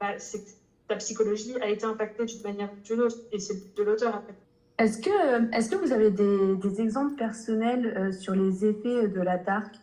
bah, 0.00 0.18
c'est 0.18 0.44
ta 0.88 0.96
psychologie 0.96 1.54
a 1.60 1.68
été 1.68 1.84
impactée 1.86 2.24
d'une 2.26 2.42
manière 2.42 2.70
ou 2.72 2.80
d'une 2.84 3.00
autre, 3.00 3.16
et 3.32 3.38
c'est 3.38 3.74
de 3.76 3.82
l'auteur 3.82 4.14
après. 4.16 4.34
Est-ce 4.78 4.98
que, 4.98 5.54
est 5.56 5.70
que 5.70 5.76
vous 5.76 5.92
avez 5.92 6.10
des, 6.10 6.56
des 6.56 6.80
exemples 6.80 7.14
personnels 7.14 7.94
euh, 7.96 8.12
sur 8.12 8.34
les 8.34 8.64
effets 8.64 9.08
de 9.08 9.20
la 9.20 9.38
dark 9.38 9.74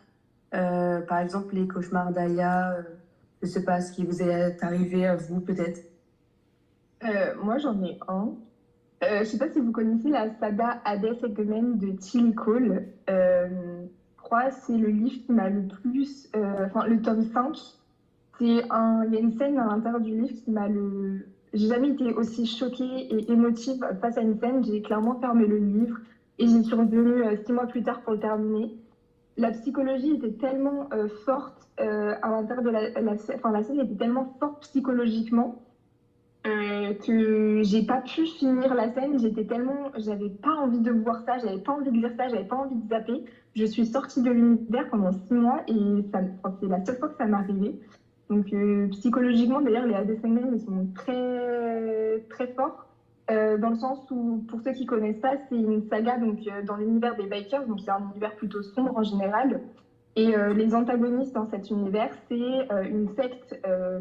Euh, 0.53 0.99
Par 1.01 1.19
exemple, 1.19 1.55
les 1.55 1.65
cauchemars 1.67 2.11
d'Aya, 2.11 2.73
euh, 2.73 2.81
je 3.41 3.47
sais 3.47 3.63
pas, 3.63 3.79
ce 3.79 3.93
qui 3.93 4.03
vous 4.03 4.21
est 4.21 4.61
arrivé 4.61 5.07
à 5.07 5.15
vous 5.15 5.39
peut-être 5.39 5.79
Euh, 7.03 7.33
moi, 7.41 7.57
j'en 7.57 7.81
ai 7.83 7.97
un. 8.07 8.33
Euh, 9.03 9.19
je 9.21 9.23
sais 9.25 9.37
pas 9.39 9.49
si 9.49 9.59
vous 9.59 9.71
connaissez 9.71 10.09
la 10.09 10.29
saga 10.39 10.81
Hades 10.85 11.17
Eggman 11.23 11.77
de 11.77 11.91
Tilly 11.97 12.35
Cole. 12.35 12.85
Euh, 13.09 13.47
je 14.17 14.21
crois 14.21 14.49
que 14.49 14.55
c'est 14.67 14.77
le 14.77 14.89
livre 14.89 15.25
qui 15.25 15.31
m'a 15.31 15.49
le 15.49 15.67
plus... 15.67 16.29
euh, 16.35 16.65
Enfin, 16.67 16.85
le 16.85 17.01
tome 17.01 17.23
5. 17.23 17.55
Il 18.41 18.47
y 18.47 18.59
a 18.59 19.19
une 19.19 19.33
scène 19.37 19.59
à 19.59 19.65
l'intérieur 19.65 20.01
du 20.01 20.19
livre 20.19 20.33
qui 20.43 20.49
m'a 20.49 20.67
le... 20.67 21.27
J'ai 21.53 21.67
jamais 21.67 21.89
été 21.89 22.11
aussi 22.13 22.47
choquée 22.47 22.83
et 22.83 23.31
émotive 23.31 23.85
face 24.01 24.17
à 24.17 24.21
une 24.21 24.39
scène. 24.39 24.63
J'ai 24.65 24.81
clairement 24.81 25.19
fermé 25.19 25.45
le 25.45 25.57
livre 25.57 25.97
et 26.39 26.47
j'y 26.47 26.63
suis 26.63 26.73
revenue 26.73 27.23
euh, 27.23 27.35
six 27.45 27.51
mois 27.53 27.67
plus 27.67 27.83
tard 27.83 28.01
pour 28.01 28.13
le 28.13 28.19
terminer. 28.19 28.75
La 29.37 29.51
psychologie 29.51 30.13
était 30.13 30.31
tellement 30.31 30.89
euh, 30.91 31.07
forte 31.23 31.69
euh, 31.79 32.15
à 32.23 32.31
l'intérieur 32.31 32.63
de 32.63 32.69
la, 32.71 32.89
la, 33.01 33.13
enfin, 33.35 33.51
la 33.51 33.61
scène 33.61 33.79
était 33.79 33.95
tellement 33.95 34.35
forte 34.39 34.63
psychologiquement 34.63 35.61
que 36.43 37.61
j'ai 37.61 37.85
pas 37.85 38.01
pu 38.01 38.25
finir 38.25 38.73
la 38.73 38.91
scène. 38.91 39.19
J'étais 39.19 39.45
tellement, 39.45 39.91
j'avais 39.97 40.29
pas 40.29 40.55
envie 40.55 40.79
de 40.79 40.91
voir 40.91 41.21
ça, 41.21 41.37
j'avais 41.37 41.61
pas 41.61 41.73
envie 41.73 41.91
de 41.91 41.95
lire 41.95 42.11
ça, 42.17 42.27
j'avais 42.27 42.47
pas 42.47 42.55
envie 42.55 42.75
de 42.75 42.89
zapper. 42.89 43.23
Je 43.55 43.65
suis 43.65 43.85
sortie 43.85 44.23
de 44.23 44.31
l'univers 44.31 44.89
pendant 44.89 45.11
six 45.11 45.33
mois 45.35 45.61
et 45.67 45.75
c'est 46.11 46.67
la 46.67 46.83
seule 46.83 46.97
fois 46.97 47.09
que 47.09 47.17
ça 47.17 47.27
m'est 47.27 47.37
arrivé. 47.37 47.79
Donc 48.31 48.53
euh, 48.53 48.87
psychologiquement, 48.91 49.59
d'ailleurs, 49.59 49.85
les 49.85 49.93
ils 49.93 50.61
sont 50.61 50.87
très 50.95 52.23
très 52.29 52.47
forts. 52.47 52.87
Euh, 53.29 53.57
dans 53.57 53.71
le 53.71 53.75
sens 53.75 53.99
où, 54.09 54.45
pour 54.47 54.61
ceux 54.61 54.71
qui 54.71 54.85
connaissent 54.85 55.19
pas, 55.19 55.33
c'est 55.49 55.57
une 55.57 55.83
saga 55.89 56.17
donc 56.17 56.39
euh, 56.47 56.63
dans 56.63 56.77
l'univers 56.77 57.17
des 57.17 57.25
bikers, 57.25 57.67
donc 57.67 57.81
c'est 57.81 57.91
un 57.91 57.99
univers 58.09 58.33
plutôt 58.37 58.63
sombre 58.63 58.95
en 58.95 59.03
général. 59.03 59.59
Et 60.15 60.33
les 60.55 60.75
antagonistes 60.75 61.33
dans 61.33 61.49
cet 61.49 61.69
univers, 61.69 62.11
c'est 62.27 62.67
une 62.89 63.07
secte 63.15 63.57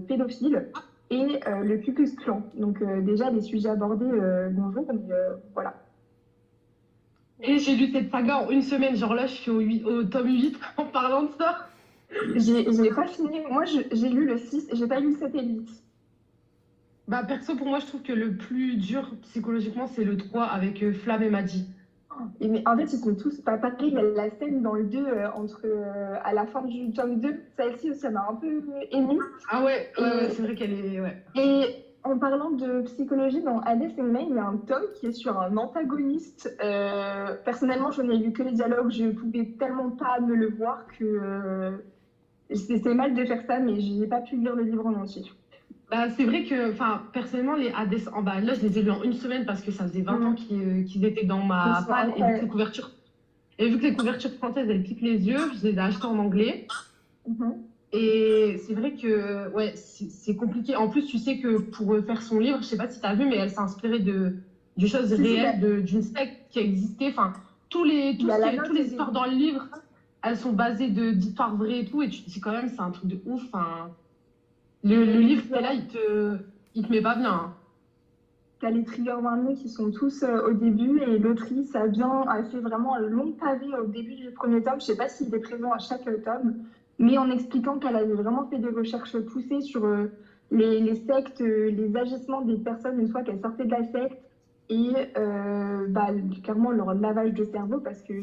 pédophile 0.09 0.67
et 1.09 1.39
le 1.47 1.77
Ku 1.77 1.95
Klan. 1.95 2.43
Donc 2.55 2.83
déjà 3.05 3.31
des 3.31 3.41
sujets 3.41 3.69
abordés, 3.69 4.11
bonjour, 4.51 4.87
mais 4.93 5.15
voilà. 5.55 5.75
Et 7.41 7.59
j'ai 7.59 7.77
lu 7.77 7.93
cette 7.93 8.11
saga 8.11 8.39
en 8.39 8.51
une 8.51 8.63
semaine, 8.63 8.97
genre 8.97 9.15
là 9.15 9.27
je 9.27 9.35
suis 9.35 9.51
au, 9.53 9.61
au 9.89 10.03
tome 10.03 10.27
8 10.27 10.59
en 10.79 10.85
parlant 10.87 11.23
de 11.23 11.31
ça. 11.39 11.70
J'ai- 12.37 12.65
pas 12.91 13.07
fini. 13.07 13.41
Moi, 13.51 13.65
j'ai 13.65 14.09
lu 14.09 14.27
le 14.27 14.37
6, 14.37 14.69
j'ai 14.73 14.87
pas 14.87 15.01
lu 15.01 15.11
le 15.11 15.17
7 15.17 15.35
et 15.35 15.43
le 15.43 15.49
8. 15.61 15.83
Bah 17.09 17.25
perso 17.25 17.57
pour 17.57 17.67
moi 17.67 17.81
je 17.81 17.87
trouve 17.87 18.03
que 18.03 18.13
le 18.13 18.37
plus 18.37 18.77
dur 18.77 19.11
psychologiquement 19.23 19.89
c'est 19.89 20.05
le 20.05 20.17
3 20.17 20.45
avec 20.45 20.81
euh, 20.81 20.93
Flamme 20.93 21.25
et 21.25 21.31
Maddy. 21.31 21.67
Et 22.41 22.49
mais 22.49 22.63
en 22.69 22.77
fait, 22.77 22.93
ils 22.93 22.99
sont 22.99 23.15
tous 23.15 23.41
pas 23.41 23.57
pareils. 23.57 23.97
La 24.15 24.29
scène 24.39 24.63
dans 24.63 24.75
le 24.75 24.85
2, 24.85 24.99
euh, 24.99 25.31
entre, 25.33 25.63
euh, 25.65 26.17
à 26.23 26.35
la 26.35 26.45
fin 26.47 26.63
du 26.63 26.93
tome 26.93 27.19
2. 27.19 27.35
Celle-ci 27.57 27.91
aussi, 27.91 28.01
ça 28.01 28.11
m'a 28.11 28.27
un 28.31 28.35
peu 28.35 28.61
émue. 28.91 29.19
Ah 29.49 29.65
ouais, 29.65 29.91
ouais, 29.99 30.05
Et- 30.05 30.17
ouais, 30.27 30.29
c'est 30.31 30.43
vrai 30.43 30.55
qu'elle 30.55 30.73
est... 30.73 31.01
Ouais. 31.01 31.17
Et 31.35 31.65
en 32.05 32.19
parlant 32.19 32.51
de 32.51 32.83
psychologie, 32.83 33.41
dans 33.43 33.61
Hades 33.61 33.83
Eggman, 33.83 34.27
il 34.29 34.37
y 34.37 34.39
a 34.39 34.45
un 34.45 34.59
tome 34.59 34.83
qui 34.97 35.07
est 35.07 35.13
sur 35.13 35.41
un 35.41 35.57
antagoniste. 35.57 36.55
Euh, 36.63 37.35
personnellement, 37.45 37.91
je 37.91 38.03
n'ai 38.03 38.19
lu 38.19 38.33
que 38.33 38.43
les 38.43 38.53
dialogues. 38.53 38.91
Je 38.91 39.07
pouvais 39.09 39.55
tellement 39.59 39.91
pas 39.91 40.21
me 40.21 40.35
le 40.35 40.51
voir 40.51 40.87
que 40.99 41.83
c'est 42.55 42.85
mal 42.95 43.15
de 43.15 43.25
faire 43.25 43.43
ça, 43.47 43.59
mais 43.59 43.81
je 43.81 43.93
n'ai 43.93 44.07
pas 44.07 44.21
pu 44.21 44.37
lire 44.37 44.55
le 44.55 44.65
livre 44.65 44.87
en 44.87 44.95
entier. 44.95 45.25
Bah, 45.91 46.09
c'est 46.11 46.25
vrai 46.25 46.45
que, 46.45 46.71
enfin, 46.71 47.03
personnellement, 47.13 47.57
les 47.57 47.71
Hades, 47.71 48.09
en 48.13 48.23
bas, 48.23 48.41
là, 48.41 48.55
je 48.55 48.61
les 48.61 48.79
ai 48.79 48.83
lus 48.83 48.91
en 48.91 49.03
une 49.03 49.13
semaine 49.13 49.45
parce 49.45 49.61
que 49.63 49.71
ça 49.73 49.85
faisait 49.85 50.03
20 50.03 50.23
ans 50.25 50.35
qu'ils 50.35 50.61
euh, 50.63 50.83
qu'ils 50.85 51.05
étaient 51.05 51.25
dans 51.27 51.43
ma 51.43 51.85
palle 51.89 52.13
et 52.17 52.23
vu 52.23 52.33
que 52.37 52.41
les 52.43 52.49
couvertures, 52.49 52.91
et 53.59 53.69
vu 53.69 53.79
que 53.79 53.83
les 53.83 53.95
couvertures 53.95 54.33
françaises, 54.35 54.69
elles 54.71 54.83
piquent 54.83 55.01
les 55.03 55.27
yeux, 55.29 55.51
je 55.53 55.67
les 55.67 55.75
ai 55.75 55.79
achetées 55.79 56.07
en 56.07 56.19
anglais. 56.19 56.67
Mhm. 57.29 57.55
Et 57.93 58.57
c'est 58.65 58.75
vrai 58.75 58.95
que, 58.95 59.49
ouais, 59.53 59.73
c'est 59.75 60.37
compliqué. 60.37 60.77
En 60.77 60.89
plus, 60.89 61.07
tu 61.07 61.19
sais 61.19 61.39
que 61.39 61.59
pour 61.59 61.93
euh, 61.95 62.03
faire 62.03 62.23
son 62.23 62.39
livre, 62.39 62.59
je 62.63 62.67
sais 62.67 62.77
pas 62.77 62.89
si 62.89 63.01
tu 63.01 63.07
as 63.07 63.15
vu, 63.15 63.27
mais 63.27 63.37
elle 63.37 63.51
s'est 63.51 63.59
inspirée 63.61 63.99
de, 63.99 64.37
de 64.77 64.87
choses 64.87 65.13
réelles, 65.13 65.83
d'une 65.85 66.03
secte 66.03 66.37
qui 66.51 66.61
existait. 66.61 67.09
Enfin, 67.09 67.33
tous 67.69 67.83
les, 67.85 68.17
qui 68.17 68.27
est- 68.27 68.27
note 68.57 68.67
toutes 68.67 68.77
les 68.77 68.87
histoires 68.87 69.11
dans 69.13 69.25
le 69.25 69.33
livre, 69.33 69.69
elles 70.23 70.37
sont 70.39 70.53
basées 70.53 70.89
de- 70.91 71.13
d'histoires 71.13 71.57
vraies 71.57 71.81
et 71.81 71.85
tout. 71.85 72.03
Et 72.03 72.09
tu 72.09 72.23
te 72.23 72.31
dis 72.31 72.41
quand 72.41 72.53
même, 72.53 72.69
c'est 72.69 72.81
un 72.81 72.91
truc 72.91 73.09
de 73.11 73.21
ouf. 73.25 73.43
Le, 74.83 75.05
le 75.07 75.21
livre, 75.21 75.43
là, 75.59 75.73
il 75.73 75.87
te, 75.87 76.39
il 76.75 76.85
te 76.87 76.93
met 76.93 77.01
pas 77.03 77.15
bien. 77.15 77.33
hein. 77.33 77.55
T'as 78.61 78.71
les 78.71 78.85
trigger 78.85 79.15
warnings 79.15 79.57
qui 79.57 79.69
sont 79.71 79.91
tous 79.91 80.23
euh, 80.23 80.43
au 80.43 80.53
début 80.53 81.01
et 81.01 81.19
l'autrice 81.19 81.75
a 81.75 81.89
bien 81.89 82.23
a 82.29 82.43
fait 82.45 82.61
vraiment 82.61 82.95
un 82.95 83.01
long 83.01 83.33
pavé 83.33 83.67
au 83.75 83.87
début 83.87 84.15
du 84.17 84.33
premier 84.33 84.63
tome. 84.63 84.81
Je 84.81 84.85
sais 84.87 84.97
pas 84.97 85.09
s'il 85.09 85.35
est 85.35 85.39
présent 85.39 85.73
à 85.73 85.79
chaque 85.79 86.07
euh, 86.07 86.19
tome, 86.19 86.55
mais 86.99 87.17
en 87.17 87.31
expliquant 87.31 87.79
qu'elle 87.79 87.97
avait 87.97 88.13
vraiment 88.13 88.45
fait 88.45 88.59
des 88.59 88.69
recherches 88.69 89.19
poussées 89.21 89.63
sur 89.63 89.85
euh, 89.87 90.09
les, 90.51 90.79
les 90.81 90.95
sectes, 90.95 91.41
euh, 91.41 91.71
les 91.71 91.97
agissements 91.97 92.43
des 92.43 92.59
personnes 92.59 92.99
une 93.01 93.09
fois 93.09 93.23
qu'elles 93.23 93.41
sortaient 93.41 93.65
de 93.65 93.71
la 93.71 93.83
secte 93.83 94.19
et 94.71 94.95
euh, 95.19 95.87
bah, 95.89 96.09
clairement 96.43 96.71
leur 96.73 96.95
lavage 96.95 97.33
de 97.35 97.45
cerveau 97.45 97.81
parce 97.81 98.03
que 98.03 98.15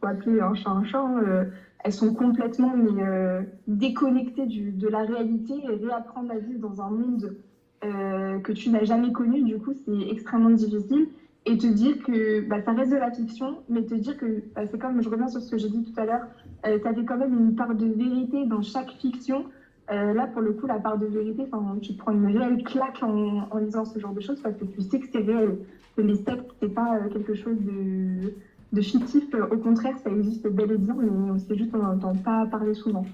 faut 0.00 0.06
appeler 0.06 0.40
un 0.40 0.54
chat 0.54 0.70
un 0.70 0.84
chat. 0.84 0.98
hein, 1.00 1.18
euh, 1.22 1.44
elles 1.84 1.92
sont 1.92 2.12
complètement 2.14 2.74
euh, 2.76 3.44
déconnectées 3.68 4.46
de 4.46 4.88
la 4.88 5.04
réalité 5.04 5.54
et 5.64 5.76
réapprendre 5.76 6.32
à 6.32 6.38
vivre 6.38 6.60
dans 6.60 6.82
un 6.82 6.90
monde 6.90 7.36
que 7.82 8.52
tu 8.52 8.70
n'as 8.70 8.84
jamais 8.84 9.12
connu, 9.12 9.42
du 9.42 9.58
coup, 9.58 9.72
c'est 9.86 10.08
extrêmement 10.10 10.50
difficile. 10.50 11.06
Et 11.46 11.56
te 11.56 11.66
dire 11.68 11.96
que 12.04 12.40
bah, 12.40 12.60
ça 12.60 12.72
reste 12.72 12.90
de 12.92 12.96
la 12.96 13.10
fiction, 13.12 13.62
mais 13.68 13.84
te 13.84 13.94
dire 13.94 14.16
que 14.16 14.42
bah, 14.54 14.66
c'est 14.66 14.78
comme, 14.78 15.00
je 15.02 15.08
reviens 15.08 15.28
sur 15.28 15.40
ce 15.40 15.50
que 15.50 15.58
j'ai 15.58 15.68
dit 15.68 15.82
tout 15.84 16.00
à 16.00 16.04
l'heure, 16.04 16.26
tu 16.64 16.88
avais 16.88 17.04
quand 17.04 17.16
même 17.18 17.34
une 17.38 17.54
part 17.54 17.74
de 17.74 17.86
vérité 17.86 18.46
dans 18.46 18.62
chaque 18.62 18.90
fiction. 18.90 19.44
Euh, 19.90 20.12
là, 20.12 20.26
pour 20.26 20.42
le 20.42 20.52
coup, 20.52 20.66
la 20.66 20.78
part 20.78 20.98
de 20.98 21.06
vérité, 21.06 21.44
tu 21.82 21.94
prends 21.94 22.12
une 22.12 22.26
réelle 22.26 22.62
claque 22.62 23.02
en, 23.02 23.48
en 23.50 23.58
lisant 23.58 23.86
ce 23.86 23.98
genre 23.98 24.12
de 24.12 24.20
choses 24.20 24.40
parce 24.42 24.56
que 24.56 24.64
tu 24.64 24.82
sais 24.82 25.00
que 25.00 25.06
c'est 25.10 25.22
réel, 25.22 25.58
que 25.96 26.02
les 26.02 26.16
sectes, 26.16 26.50
c'est 26.60 26.68
pas 26.74 26.96
euh, 26.96 27.08
quelque 27.08 27.34
chose 27.34 27.56
de, 27.58 28.34
de 28.72 28.80
fictif. 28.82 29.24
Au 29.50 29.56
contraire, 29.56 29.96
ça 29.98 30.10
existe 30.10 30.46
bel 30.46 30.72
et 30.72 30.78
bien, 30.78 30.94
mais 30.94 31.38
c'est 31.38 31.56
juste 31.56 31.70
qu'on 31.70 31.78
n'entend 31.78 32.14
pas 32.14 32.46
parler 32.46 32.74
souvent. 32.74 33.06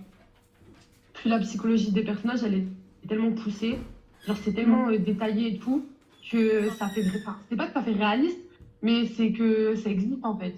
Puis 1.12 1.30
la 1.30 1.38
psychologie 1.38 1.92
des 1.92 2.02
personnages, 2.02 2.42
elle 2.42 2.54
est 2.54 2.66
tellement 3.08 3.30
poussée. 3.30 3.78
Genre, 4.26 4.36
c'est 4.42 4.52
tellement 4.52 4.88
euh, 4.88 4.98
détaillé 4.98 5.54
et 5.54 5.58
tout 5.58 5.84
que 6.28 6.70
ça 6.70 6.88
fait. 6.88 7.04
Enfin, 7.20 7.36
c'est 7.48 7.56
pas 7.56 7.66
que 7.68 7.72
ça 7.72 7.82
fait 7.82 7.92
réaliste, 7.92 8.40
mais 8.82 9.06
c'est 9.06 9.30
que 9.30 9.76
ça 9.76 9.90
existe 9.90 10.24
en 10.24 10.36
fait. 10.36 10.54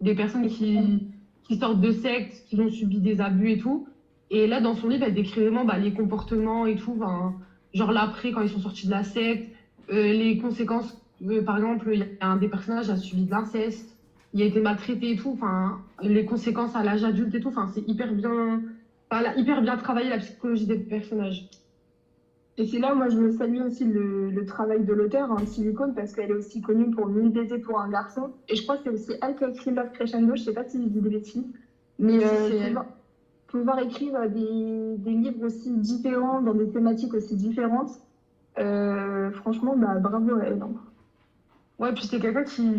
Des 0.00 0.16
personnes 0.16 0.48
qui, 0.48 1.06
qui 1.44 1.56
sortent 1.58 1.80
de 1.80 1.92
sectes, 1.92 2.44
qui 2.48 2.58
ont 2.58 2.70
subi 2.70 2.98
des 2.98 3.20
abus 3.20 3.50
et 3.50 3.58
tout. 3.58 3.86
Et 4.30 4.46
là, 4.46 4.60
dans 4.60 4.74
son 4.74 4.88
livre, 4.88 5.04
elle 5.06 5.14
décrit 5.14 5.40
vraiment 5.40 5.64
bah, 5.64 5.78
les 5.78 5.92
comportements 5.92 6.66
et 6.66 6.76
tout. 6.76 6.96
enfin, 7.00 7.34
genre 7.74 7.92
l'après, 7.92 8.32
quand 8.32 8.42
ils 8.42 8.48
sont 8.48 8.60
sortis 8.60 8.86
de 8.86 8.92
la 8.92 9.02
secte, 9.04 9.48
euh, 9.90 10.12
les 10.12 10.38
conséquences. 10.38 10.96
euh, 11.28 11.42
par 11.42 11.56
exemple, 11.58 11.90
il 11.92 12.00
y 12.00 12.04
a 12.20 12.26
un 12.28 12.36
des 12.36 12.48
personnages 12.48 12.86
qui 12.86 12.92
a 12.92 12.96
subi 12.96 13.24
de 13.24 13.30
l'inceste. 13.30 13.96
il 14.32 14.42
a 14.42 14.44
été 14.46 14.60
maltraité 14.60 15.12
et 15.12 15.16
tout. 15.16 15.30
Enfin, 15.32 15.80
les 16.02 16.24
conséquences 16.24 16.76
à 16.76 16.82
l'âge 16.84 17.04
adulte 17.04 17.34
et 17.34 17.40
tout. 17.40 17.48
Enfin, 17.48 17.68
c'est 17.74 17.86
hyper 17.88 18.12
bien, 18.14 18.62
enfin, 19.10 19.20
elle 19.20 19.26
a 19.26 19.36
hyper 19.36 19.62
bien 19.62 19.76
travaillé 19.76 20.08
la 20.08 20.18
psychologie 20.18 20.66
des 20.66 20.78
personnages. 20.78 21.48
Et 22.56 22.66
c'est 22.66 22.78
là, 22.78 22.94
moi, 22.94 23.08
je 23.08 23.16
me 23.16 23.30
salue 23.32 23.60
aussi 23.62 23.84
le, 23.84 24.30
le 24.30 24.44
travail 24.44 24.84
de 24.84 24.92
l'auteur, 24.92 25.32
hein, 25.32 25.44
Silicone, 25.46 25.94
parce 25.94 26.12
qu'elle 26.12 26.30
est 26.30 26.34
aussi 26.34 26.60
connue 26.60 26.90
pour 26.90 27.06
Mille 27.06 27.30
baiser 27.30 27.58
pour 27.58 27.80
un 27.80 27.88
garçon. 27.88 28.32
Et 28.48 28.54
je 28.56 28.62
crois 28.62 28.76
que 28.76 28.82
c'est 28.84 28.90
aussi 28.90 29.12
elle 29.22 29.34
qui 29.36 29.44
a 29.44 29.48
écrit 29.48 29.70
Love 29.70 29.92
Crescendo, 29.92 30.36
je 30.36 30.42
sais 30.42 30.52
pas 30.52 30.64
si 30.68 30.82
je 30.82 30.88
dis 30.88 31.00
des 31.00 31.08
bêtises. 31.08 31.46
Mais 31.98 32.22
euh. 32.22 32.74
Pouvoir, 33.50 33.78
écrire 33.80 34.28
des, 34.28 35.10
livres 35.10 35.46
aussi 35.46 35.70
différents, 35.72 36.40
dans 36.40 36.54
des 36.54 36.68
thématiques 36.68 37.14
aussi 37.14 37.36
différentes, 37.36 37.90
euh, 38.58 39.30
franchement, 39.32 39.76
bah, 39.76 39.98
bravo 39.98 40.36
à 40.36 40.44
elle. 40.44 40.60
hein. 40.62 40.70
Ouais, 41.78 41.92
puis 41.94 42.06
c'est 42.06 42.20
quelqu'un 42.20 42.44
qui, 42.44 42.76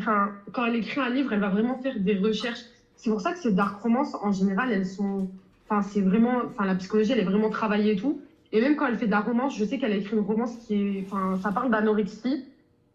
quand 0.53 0.65
elle 0.65 0.75
écrit 0.75 1.01
un 1.01 1.09
livre, 1.09 1.33
elle 1.33 1.39
va 1.39 1.49
vraiment 1.49 1.75
faire 1.77 1.99
des 1.99 2.17
recherches. 2.19 2.61
C'est 2.95 3.09
pour 3.09 3.19
ça 3.19 3.33
que 3.33 3.39
ces 3.39 3.51
dark 3.51 3.81
romances, 3.81 4.15
en 4.21 4.31
général, 4.31 4.71
elles 4.71 4.85
sont, 4.85 5.27
enfin, 5.67 5.81
c'est 5.81 6.01
vraiment, 6.01 6.43
enfin, 6.45 6.65
la 6.65 6.75
psychologie, 6.75 7.13
elle 7.13 7.19
est 7.19 7.25
vraiment 7.25 7.49
travaillée 7.49 7.93
et 7.93 7.95
tout. 7.95 8.21
Et 8.51 8.61
même 8.61 8.75
quand 8.75 8.85
elle 8.85 8.97
fait 8.97 9.07
de 9.07 9.15
romance, 9.15 9.57
je 9.57 9.65
sais 9.65 9.79
qu'elle 9.79 9.93
a 9.93 9.95
écrit 9.95 10.15
une 10.15 10.23
romance 10.23 10.55
qui 10.57 10.75
est, 10.75 11.05
enfin, 11.07 11.37
ça 11.41 11.51
parle 11.51 11.71
d'anorexie. 11.71 12.45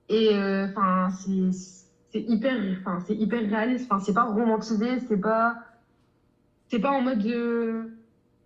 Et, 0.09 0.29
euh, 0.33 0.69
enfin, 0.69 1.09
c'est, 1.11 1.51
c'est 2.13 2.21
hyper, 2.21 2.55
enfin, 2.81 3.01
c'est 3.05 3.15
hyper 3.17 3.41
réaliste. 3.41 3.87
Enfin, 3.91 3.99
c'est 3.99 4.15
pas 4.15 4.25
romantisé, 4.25 5.01
c'est 5.09 5.21
pas, 5.21 5.57
c'est 6.69 6.79
pas 6.81 6.91
en 6.91 7.01
mode, 7.01 7.25
euh, 7.27 7.85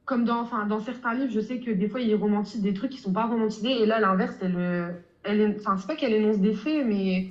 comme 0.04 0.24
dans, 0.24 0.40
enfin, 0.40 0.66
dans 0.66 0.80
certains 0.80 1.14
livres, 1.14 1.33
je 1.33 1.40
sais 1.40 1.59
que 1.61 1.70
des 1.70 1.88
fois, 1.88 2.00
ils 2.00 2.14
romantisent 2.14 2.62
des 2.62 2.74
trucs 2.74 2.90
qui 2.90 2.98
sont 2.98 3.12
pas 3.12 3.26
romantisés. 3.26 3.83
Et 3.83 3.87
là, 3.87 4.00
l'inverse, 4.00 4.37
elle, 4.42 4.56
euh, 4.56 4.90
elle, 5.22 5.56
enfin, 5.59 5.76
c'est 5.78 5.87
pas 5.87 5.96
qu'elle 5.96 6.12
énonce 6.12 6.38
des 6.38 6.54
faits, 6.54 6.85
mais 6.87 7.28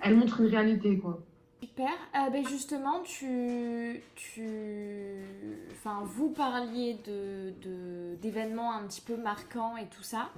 elle 0.00 0.16
montre 0.16 0.40
une 0.40 0.46
réalité, 0.48 0.98
quoi. 0.98 1.20
Super. 1.60 1.88
Euh, 2.16 2.30
ben 2.30 2.44
justement, 2.46 3.00
tu, 3.04 4.02
tu, 4.16 4.42
enfin, 5.72 6.00
vous 6.04 6.28
parliez 6.30 6.96
de, 7.06 7.50
de- 7.62 8.16
d'événements 8.20 8.72
un 8.72 8.82
petit 8.82 9.00
peu 9.00 9.16
marquants 9.16 9.76
et 9.76 9.86
tout 9.86 10.02
ça. 10.02 10.28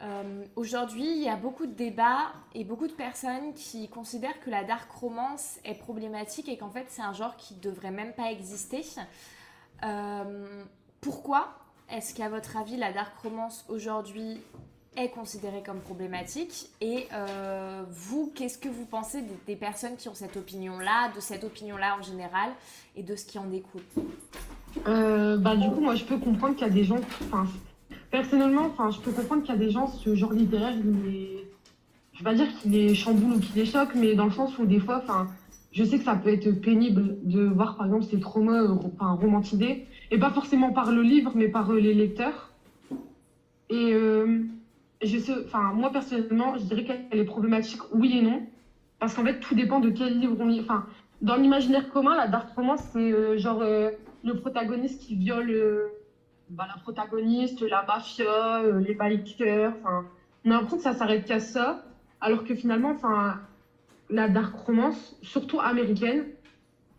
Euh, 0.00 0.44
aujourd'hui, 0.54 1.10
il 1.10 1.22
y 1.22 1.28
a 1.28 1.36
beaucoup 1.36 1.66
de 1.66 1.72
débats 1.72 2.32
et 2.54 2.64
beaucoup 2.64 2.86
de 2.86 2.92
personnes 2.92 3.52
qui 3.54 3.88
considèrent 3.88 4.38
que 4.40 4.50
la 4.50 4.64
dark 4.64 4.90
romance 4.90 5.58
est 5.64 5.74
problématique 5.74 6.48
et 6.48 6.56
qu'en 6.56 6.70
fait, 6.70 6.86
c'est 6.88 7.02
un 7.02 7.12
genre 7.12 7.36
qui 7.36 7.54
devrait 7.54 7.90
même 7.90 8.12
pas 8.12 8.30
exister. 8.30 8.84
Euh, 9.84 10.64
pourquoi 11.00 11.48
est-ce 11.90 12.14
qu'à 12.14 12.28
votre 12.28 12.56
avis, 12.56 12.76
la 12.76 12.92
dark 12.92 13.16
romance 13.18 13.64
aujourd'hui 13.68 14.40
est 14.96 15.10
considérée 15.10 15.62
comme 15.62 15.80
problématique. 15.80 16.70
Et 16.80 17.06
euh, 17.12 17.84
vous, 17.88 18.32
qu'est-ce 18.34 18.58
que 18.58 18.68
vous 18.68 18.84
pensez 18.84 19.22
des, 19.22 19.38
des 19.46 19.56
personnes 19.56 19.96
qui 19.96 20.08
ont 20.08 20.14
cette 20.14 20.36
opinion-là, 20.36 21.12
de 21.14 21.20
cette 21.20 21.44
opinion-là 21.44 21.96
en 21.98 22.02
général, 22.02 22.50
et 22.96 23.02
de 23.02 23.16
ce 23.16 23.24
qui 23.24 23.38
en 23.38 23.44
découle? 23.44 23.82
Euh, 24.86 25.36
bah, 25.38 25.56
du 25.56 25.68
coup, 25.70 25.80
moi, 25.80 25.94
je 25.94 26.04
peux 26.04 26.18
comprendre 26.18 26.54
qu'il 26.54 26.66
y 26.66 26.70
a 26.70 26.72
des 26.72 26.84
gens. 26.84 27.00
Personnellement, 28.10 28.72
je 28.90 29.00
peux 29.00 29.10
comprendre 29.10 29.42
qu'il 29.42 29.54
y 29.54 29.56
a 29.56 29.60
des 29.60 29.70
gens, 29.70 29.86
ce 29.86 30.14
genre 30.14 30.32
littéraire, 30.32 30.74
il 30.76 31.14
est. 31.14 31.44
Je 32.14 32.18
vais 32.18 32.24
pas 32.24 32.34
dire 32.34 32.48
qu'il 32.58 32.72
les 32.72 32.94
chamboule 32.94 33.34
ou 33.34 33.38
qu'il 33.38 33.54
les 33.54 33.66
choque, 33.66 33.94
mais 33.94 34.14
dans 34.14 34.24
le 34.24 34.32
sens 34.32 34.58
où 34.58 34.64
des 34.64 34.80
fois, 34.80 35.04
je 35.72 35.84
sais 35.84 35.98
que 35.98 36.04
ça 36.04 36.16
peut 36.16 36.30
être 36.30 36.50
pénible 36.50 37.18
de 37.22 37.44
voir, 37.44 37.76
par 37.76 37.86
exemple, 37.86 38.04
ces 38.04 38.18
traumas 38.18 38.62
euh, 38.62 38.74
enfin, 38.94 39.12
romantisés, 39.12 39.86
et 40.10 40.18
pas 40.18 40.30
forcément 40.30 40.72
par 40.72 40.90
le 40.90 41.02
livre, 41.02 41.32
mais 41.34 41.48
par 41.48 41.70
euh, 41.70 41.78
les 41.78 41.92
lecteurs. 41.94 42.50
Et 43.70 43.92
euh, 43.92 44.42
je 45.02 45.18
sais, 45.18 45.34
moi, 45.74 45.92
personnellement, 45.92 46.56
je 46.56 46.64
dirais 46.64 46.84
qu'elle 46.84 47.20
est 47.20 47.24
problématique, 47.24 47.82
oui 47.92 48.18
et 48.18 48.22
non, 48.22 48.40
parce 48.98 49.14
qu'en 49.14 49.24
fait, 49.24 49.38
tout 49.38 49.54
dépend 49.54 49.78
de 49.78 49.90
quel 49.90 50.18
livre 50.18 50.36
on 50.40 50.46
lit. 50.46 50.66
Dans 51.20 51.36
l'imaginaire 51.36 51.90
commun, 51.90 52.16
la 52.16 52.26
dark 52.26 52.54
romance, 52.56 52.80
c'est 52.92 53.38
genre. 53.38 53.62
le 54.24 54.34
protagoniste 54.40 55.02
qui 55.02 55.14
viole 55.14 55.52
bah, 56.50 56.66
la 56.68 56.80
protagoniste, 56.80 57.60
la 57.62 57.82
mafia, 57.82 58.62
euh, 58.62 58.80
les 58.80 58.94
bikers. 58.94 59.74
On 60.44 60.50
a 60.50 60.54
l'impression 60.54 60.76
que 60.76 60.82
ça 60.82 60.92
s'arrête 60.94 61.24
qu'à 61.24 61.40
ça, 61.40 61.82
alors 62.20 62.44
que 62.44 62.54
finalement, 62.54 62.96
la 64.10 64.28
dark 64.28 64.54
romance, 64.54 65.16
surtout 65.22 65.60
américaine, 65.60 66.24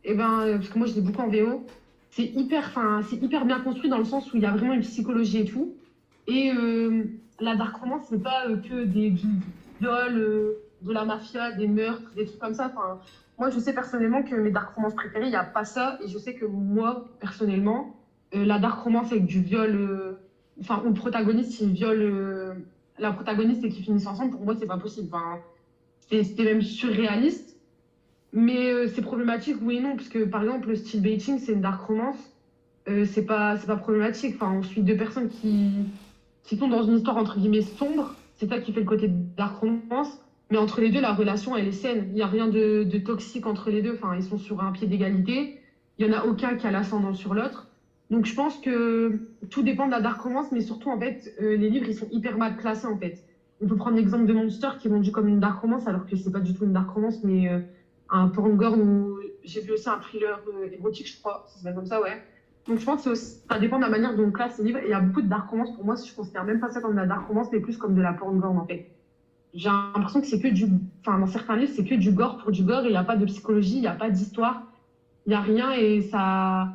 et 0.03 0.13
ben, 0.13 0.41
euh, 0.41 0.57
parce 0.57 0.69
que 0.69 0.77
moi 0.77 0.88
je 0.88 0.95
l'ai 0.95 1.01
beaucoup 1.01 1.21
en 1.21 1.27
VO, 1.27 1.65
c'est 2.12 2.25
hyper, 2.25 2.77
hyper 3.12 3.45
bien 3.45 3.59
construit 3.59 3.89
dans 3.89 3.97
le 3.97 4.05
sens 4.05 4.31
où 4.31 4.38
il 4.38 4.43
y 4.43 4.45
a 4.45 4.51
vraiment 4.51 4.73
une 4.73 4.81
psychologie 4.81 5.39
et 5.39 5.45
tout. 5.45 5.73
Et 6.27 6.51
euh, 6.51 7.05
la 7.39 7.55
dark 7.55 7.75
romance, 7.75 8.05
c'est 8.09 8.21
pas 8.21 8.45
que 8.67 8.83
des 8.83 9.09
vi- 9.09 9.27
viols, 9.79 10.55
de 10.81 10.93
la 10.93 11.03
mafia, 11.03 11.51
des 11.51 11.67
meurtres, 11.67 12.13
des 12.15 12.25
trucs 12.25 12.39
comme 12.39 12.53
ça. 12.53 12.71
Moi, 13.38 13.49
je 13.49 13.59
sais 13.59 13.73
personnellement 13.73 14.23
que 14.23 14.35
mes 14.35 14.49
dark 14.51 14.69
romances 14.73 14.93
préférées, 14.95 15.25
il 15.25 15.31
n'y 15.31 15.35
a 15.35 15.43
pas 15.43 15.65
ça. 15.65 15.97
Et 16.01 16.07
je 16.07 16.17
sais 16.17 16.33
que 16.33 16.45
moi, 16.45 17.03
personnellement, 17.19 17.98
euh, 18.36 18.46
la 18.46 18.60
dark 18.60 18.84
romance 18.84 19.12
avec 19.12 19.26
du 19.26 19.42
viol, 19.42 19.76
euh, 19.76 20.13
enfin, 20.62 20.82
où 20.86 20.89
le 20.89 20.94
protagoniste, 20.94 21.60
il 21.62 21.72
viole 21.72 22.02
euh, 22.02 22.54
la 23.00 23.12
protagoniste 23.12 23.63
et 23.63 23.70
qu'ils 23.70 23.84
finissent 23.84 24.08
ensemble, 24.08 24.32
pour 24.32 24.42
moi, 24.42 24.56
c'est 24.60 24.68
pas 24.68 24.78
possible. 24.78 25.10
C'était 26.12 26.44
même 26.44 26.62
surréaliste. 26.62 27.58
Mais 28.32 28.88
c'est 28.89 29.02
problématique, 29.02 29.58
oui 29.62 29.78
et 29.78 29.82
non, 29.82 29.96
parce 29.96 30.10
que 30.10 30.24
par 30.24 30.44
exemple, 30.44 30.70
le 30.70 30.76
style 30.76 31.02
baiting, 31.02 31.39
c'est 31.39 31.54
une 31.54 31.62
dark 31.62 31.82
romance. 31.82 32.18
C'est 32.86 33.26
pas, 33.26 33.58
pas 33.58 33.76
problématique. 33.76 34.36
Enfin, 34.36 34.54
on 34.54 34.63
suit 34.63 34.82
deux 34.82 34.98
personnes 34.98 35.30
qui, 35.30 35.72
qui 36.44 36.58
sont 36.58 36.68
dans 36.68 36.84
une 36.84 36.98
histoire 36.98 37.18
entre 37.18 37.39
guillemets 37.39 37.62
sombre. 37.62 38.15
C'est 38.36 38.48
ça 38.48 38.60
qui 38.60 38.72
fait 38.72 38.82
le 38.82 38.86
côté 38.86 39.08
dark 39.08 39.58
romance. 39.58 40.20
Mais 40.52 40.58
entre 40.58 40.80
les 40.82 40.89
deux, 40.92 41.02
la 41.02 41.13
relation, 41.13 41.58
elle 41.58 41.68
est 41.68 41.72
saine. 41.72 42.06
Il 42.10 42.13
n'y 42.13 42.22
a 42.22 42.28
rien 42.28 42.48
de, 42.48 42.84
de 42.84 42.98
toxique 43.00 43.48
entre 43.48 43.72
les 43.72 43.82
deux. 43.82 43.94
Enfin, 43.94 44.15
ils 44.15 44.24
sont 44.24 44.38
sur 44.38 44.62
un 44.62 44.72
pied 44.72 44.86
d'égalité. 44.86 45.60
Il 45.98 46.08
n'y 46.08 46.13
en 46.13 46.18
a 46.18 46.26
aucun 46.26 46.56
qui 46.56 46.68
a 46.68 46.72
l'ascendant 46.72 47.15
sur 47.15 47.34
l'autre. 47.34 47.68
Donc, 48.10 48.26
je 48.26 48.34
pense 48.34 48.58
que 48.58 49.19
tout 49.50 49.62
dépend 49.62 49.86
de 49.86 49.91
la 49.91 50.02
dark 50.02 50.19
romance, 50.22 50.52
mais 50.52 50.62
surtout, 50.62 50.89
en 50.89 51.00
fait, 51.00 51.34
euh, 51.41 51.56
les 51.56 51.69
livres, 51.69 51.88
ils 51.88 51.95
sont 51.95 52.08
hyper 52.12 52.38
mal 52.38 52.58
classés, 52.58 52.88
en 52.88 52.98
fait. 52.98 53.24
On 53.62 53.67
peut 53.67 53.76
prendre 53.76 53.98
l'exemple 53.98 54.26
de 54.26 54.34
Monster, 54.34 54.69
qui 54.80 54.88
est 54.88 54.91
vendu 54.91 55.12
comme 55.12 55.28
une 55.28 55.39
dark 55.39 55.62
romance, 55.62 55.88
alors 55.88 56.06
que 56.06 56.15
c'est 56.15 56.32
pas 56.32 56.39
du 56.39 56.54
tout 56.54 56.63
une 56.65 56.74
dark 56.74 56.89
romance, 56.89 57.24
mais 57.24 57.50
euh, 57.50 57.60
un 58.10 58.30
porn 58.30 58.58
où 58.80 59.19
j'ai 59.43 59.62
vu 59.62 59.74
aussi 59.74 59.89
un 59.89 60.00
thriller 60.00 60.41
euh, 60.48 60.72
érotique, 60.72 61.08
je 61.08 61.19
crois. 61.19 61.45
Ça 61.48 61.60
s'appelle 61.60 61.76
comme 61.76 61.86
ça, 61.86 62.02
ouais. 62.02 62.24
Donc, 62.67 62.80
je 62.80 62.86
pense 62.86 63.04
que 63.04 63.13
ça 63.15 63.60
dépend 63.60 63.78
de 63.78 63.84
la 63.84 63.89
manière 63.89 64.15
dont 64.15 64.26
on 64.26 64.32
classe 64.32 64.58
les 64.58 64.65
livres. 64.65 64.80
Il 64.84 64.89
y 64.89 64.93
a 64.93 65.02
beaucoup 65.02 65.22
de 65.22 65.30
dark 65.30 65.50
romance. 65.50 65.76
Pour 65.76 65.86
moi, 65.86 65.95
je 65.95 66.13
considère 66.13 66.45
même 66.45 66.60
pas 66.60 66.69
ça 66.69 66.82
comme 66.82 66.91
de 66.91 67.00
la 67.00 67.06
dark 67.06 67.28
romance, 67.28 67.48
mais 67.52 67.60
plus 67.60 67.78
comme 67.78 67.95
de 67.95 68.02
la 68.02 68.13
porn 68.13 68.43
en 68.43 68.65
fait 68.65 68.88
j'ai 69.54 69.69
l'impression 69.69 70.22
que 70.22 70.28
c'est 70.28 70.39
que 70.39 70.48
du. 70.48 70.67
Enfin, 71.02 71.19
dans 71.19 71.28
certains 71.28 71.56
livres, 71.56 71.72
c'est 71.76 71.86
que 71.86 71.95
du 71.95 72.12
gore 72.12 72.38
pour 72.38 72.52
du 72.52 72.63
gore 72.63 72.84
il 72.84 72.91
n'y 72.91 72.98
a 72.98 73.04
pas 73.04 73.15
de 73.15 73.26
psychologie, 73.26 73.78
il 73.78 73.82
n'y 73.82 73.88
a 73.88 73.95
pas 73.95 74.10
d'histoire, 74.10 74.63
il 75.26 75.30
n'y 75.30 75.36
a 75.36 75.41
rien 75.41 75.72
et 75.72 76.02
ça. 76.02 76.74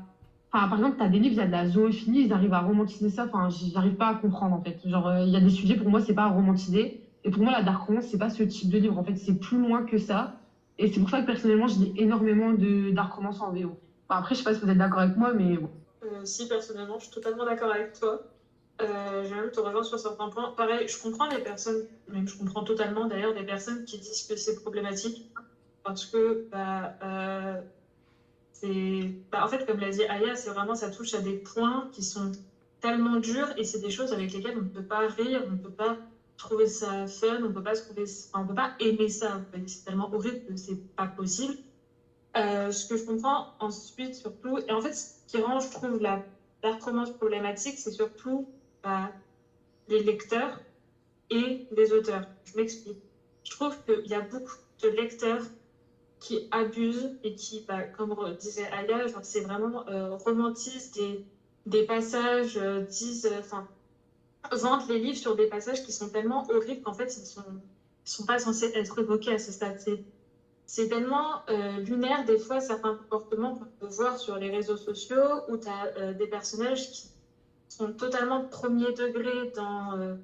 Par 0.55 0.73
exemple, 0.75 0.97
tu 0.97 1.03
as 1.03 1.09
des 1.09 1.19
livres, 1.19 1.35
il 1.35 1.39
y 1.39 1.41
a 1.41 1.47
de 1.47 1.51
la 1.51 1.67
zoophilie, 1.67 2.27
ils 2.27 2.33
arrivent 2.33 2.53
à 2.53 2.61
romantiser 2.61 3.09
ça. 3.11 3.25
Enfin, 3.25 3.49
j'arrive 3.51 3.97
pas 3.97 4.07
à 4.09 4.15
comprendre 4.15 4.55
en 4.55 4.61
fait. 4.61 4.79
Genre, 4.85 5.09
euh, 5.09 5.25
il 5.25 5.31
y 5.31 5.37
a 5.37 5.41
des 5.41 5.51
sujets 5.51 5.75
pour 5.75 5.89
moi, 5.89 6.01
c'est 6.01 6.15
pas 6.15 6.25
à 6.25 6.29
romantiser. 6.29 6.95
Et 7.25 7.31
pour 7.31 7.43
moi, 7.43 7.51
la 7.51 7.63
dark 7.63 7.83
romance, 7.83 8.07
c'est 8.07 8.19
pas 8.19 8.31
ce 8.31 8.45
type 8.45 8.69
de 8.71 8.79
livre. 8.79 8.97
En 8.97 9.03
fait, 9.03 9.17
c'est 9.17 9.35
plus 9.35 9.59
loin 9.59 9.83
que 9.83 9.99
ça. 9.99 10.37
Et 10.79 10.87
c'est 10.87 11.01
pour 11.01 11.11
ça 11.11 11.21
que 11.21 11.27
personnellement, 11.27 11.67
je 11.67 11.81
lis 11.81 11.93
énormément 11.97 12.53
de 12.53 12.91
dark 12.91 13.13
romance 13.13 13.41
en 13.41 13.51
VO. 13.51 13.77
Après, 14.09 14.35
je 14.37 14.41
sais 14.41 14.45
pas 14.45 14.55
si 14.55 14.61
vous 14.61 14.71
êtes 14.71 14.79
d'accord 14.79 15.01
avec 15.01 15.17
moi, 15.17 15.33
mais 15.33 15.57
bon. 15.59 15.71
Euh, 16.05 16.25
si, 16.25 16.47
personnellement, 16.47 16.99
je 16.99 17.05
suis 17.05 17.13
totalement 17.13 17.45
d'accord 17.45 17.71
avec 17.73 17.93
toi. 17.99 18.21
Euh, 18.81 19.25
J'ai 19.25 19.35
même 19.35 19.51
te 19.51 19.59
rejoindre 19.61 19.87
sur 19.87 19.99
certains 19.99 20.29
points. 20.29 20.53
Pareil, 20.57 20.87
je 20.87 20.99
comprends 21.01 21.27
les 21.27 21.41
personnes, 21.41 21.85
même 22.09 22.29
je 22.29 22.37
comprends 22.37 22.63
totalement 22.63 23.07
d'ailleurs 23.07 23.35
des 23.35 23.45
personnes 23.45 23.85
qui 23.85 23.99
disent 23.99 24.25
que 24.29 24.37
c'est 24.37 24.55
problématique 24.55 25.25
parce 25.83 26.07
que, 26.07 26.45
bah, 26.51 26.95
euh, 27.03 27.61
bah, 29.31 29.45
en 29.45 29.49
fait, 29.49 29.65
comme 29.67 29.79
l'a 29.79 29.91
dit 29.91 30.05
Aya, 30.05 30.37
c'est 30.37 30.51
vraiment 30.51 30.75
ça 30.75 30.91
touche 30.91 31.15
à 31.15 31.21
des 31.21 31.35
points 31.35 31.89
qui 31.93 32.03
sont 32.03 32.31
tellement 32.81 33.17
durs 33.17 33.53
et 33.57 33.65
c'est 33.65 33.79
des 33.81 33.91
choses 33.91 34.13
avec 34.13 34.33
lesquelles 34.33 34.57
on 34.59 34.63
ne 34.63 34.69
peut 34.69 34.83
pas 34.83 35.07
rire, 35.09 35.43
on 35.47 35.53
ne 35.53 35.57
peut 35.57 35.71
pas 35.71 35.97
trouver 36.37 36.67
ça 36.67 37.07
fun, 37.07 37.43
on 37.43 37.53
peut 37.53 37.63
pas 37.63 37.75
trouver, 37.75 38.05
enfin, 38.29 38.45
on 38.45 38.47
peut 38.47 38.55
pas 38.55 38.75
aimer 38.79 39.09
ça. 39.09 39.41
C'est 39.67 39.85
tellement 39.85 40.09
horrible 40.13 40.41
que 40.45 40.57
c'est 40.57 40.79
pas 40.97 41.07
possible. 41.07 41.55
Euh, 42.37 42.71
ce 42.73 42.87
que 42.87 42.97
je 42.97 43.05
comprends 43.05 43.47
ensuite 43.61 44.15
surtout, 44.15 44.59
et 44.59 44.73
en 44.73 44.81
fait, 44.81 44.93
ce 44.93 45.07
qui 45.29 45.39
rend, 45.39 45.61
je 45.61 45.71
trouve, 45.71 45.99
la 46.01 46.23
dark 46.63 46.83
romance 46.83 47.11
problématique, 47.13 47.79
c'est 47.79 47.93
surtout 47.93 48.49
bah, 48.83 49.13
les 49.89 50.03
lecteurs 50.03 50.61
et 51.31 51.65
les 51.71 51.93
auteurs. 51.93 52.25
Je 52.45 52.57
m'explique. 52.57 52.99
Je 53.45 53.51
trouve 53.51 53.79
qu'il 53.85 54.07
y 54.07 54.15
a 54.15 54.21
beaucoup 54.21 54.57
de 54.83 54.89
lecteurs 54.89 55.43
qui 56.25 56.49
abusent 56.53 57.19
et 57.23 57.35
qui, 57.35 57.67
bah, 57.69 57.83
comme 57.83 58.15
disait 58.41 58.67
Aya, 58.73 59.05
c'est 59.23 59.43
vraiment 59.43 59.87
euh, 59.89 60.17
romantisent 60.17 60.93
des, 61.67 61.83
passages, 61.83 62.57
euh, 62.57 62.87
euh, 63.27 64.57
vendent 64.57 64.89
les 64.89 65.01
livres 65.01 65.19
sur 65.19 65.37
des 65.37 65.49
passages 65.49 65.83
qui 65.83 65.93
sont 65.93 66.09
tellement 66.09 66.47
horribles 66.51 66.81
qu'en 66.81 66.95
fait, 66.95 67.15
ils 67.15 67.21
ne 67.21 67.45
sont, 68.07 68.25
pas 68.25 68.39
censés 68.39 68.73
être 68.75 68.99
évoqués 68.99 69.35
à 69.35 69.39
ce 69.39 69.53
stade. 69.53 69.79
C'est 70.65 70.89
tellement 70.89 71.43
euh, 71.51 71.81
lunaire 71.81 72.25
des 72.25 72.39
fois 72.39 72.59
certains 72.59 72.95
comportements 72.95 73.57
qu'on 73.57 73.87
peut 73.87 73.95
voir 73.95 74.17
sur 74.17 74.39
les 74.39 74.49
réseaux 74.49 74.79
sociaux 74.79 75.43
où 75.49 75.59
tu 75.59 75.69
as 75.69 76.15
des 76.15 76.27
personnages 76.27 76.91
qui 76.91 77.09
sont 77.69 77.93
totalement 77.93 78.47
premier 78.47 78.93
degré 78.93 79.53
dans 79.55 79.99
euh, 79.99 80.15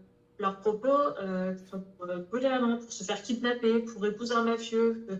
leurs 0.41 0.59
propos, 0.61 0.89
euh, 0.89 1.55
pour 1.71 2.09
euh, 2.09 2.19
brûler 2.31 2.49
la 2.49 2.61
main, 2.61 2.77
pour 2.77 2.93
se 2.93 3.05
faire 3.05 3.23
kidnapper, 3.23 3.81
pour 3.81 4.05
épouser 4.07 4.35
un 4.35 4.45
mafieux, 4.45 5.07
euh, 5.11 5.17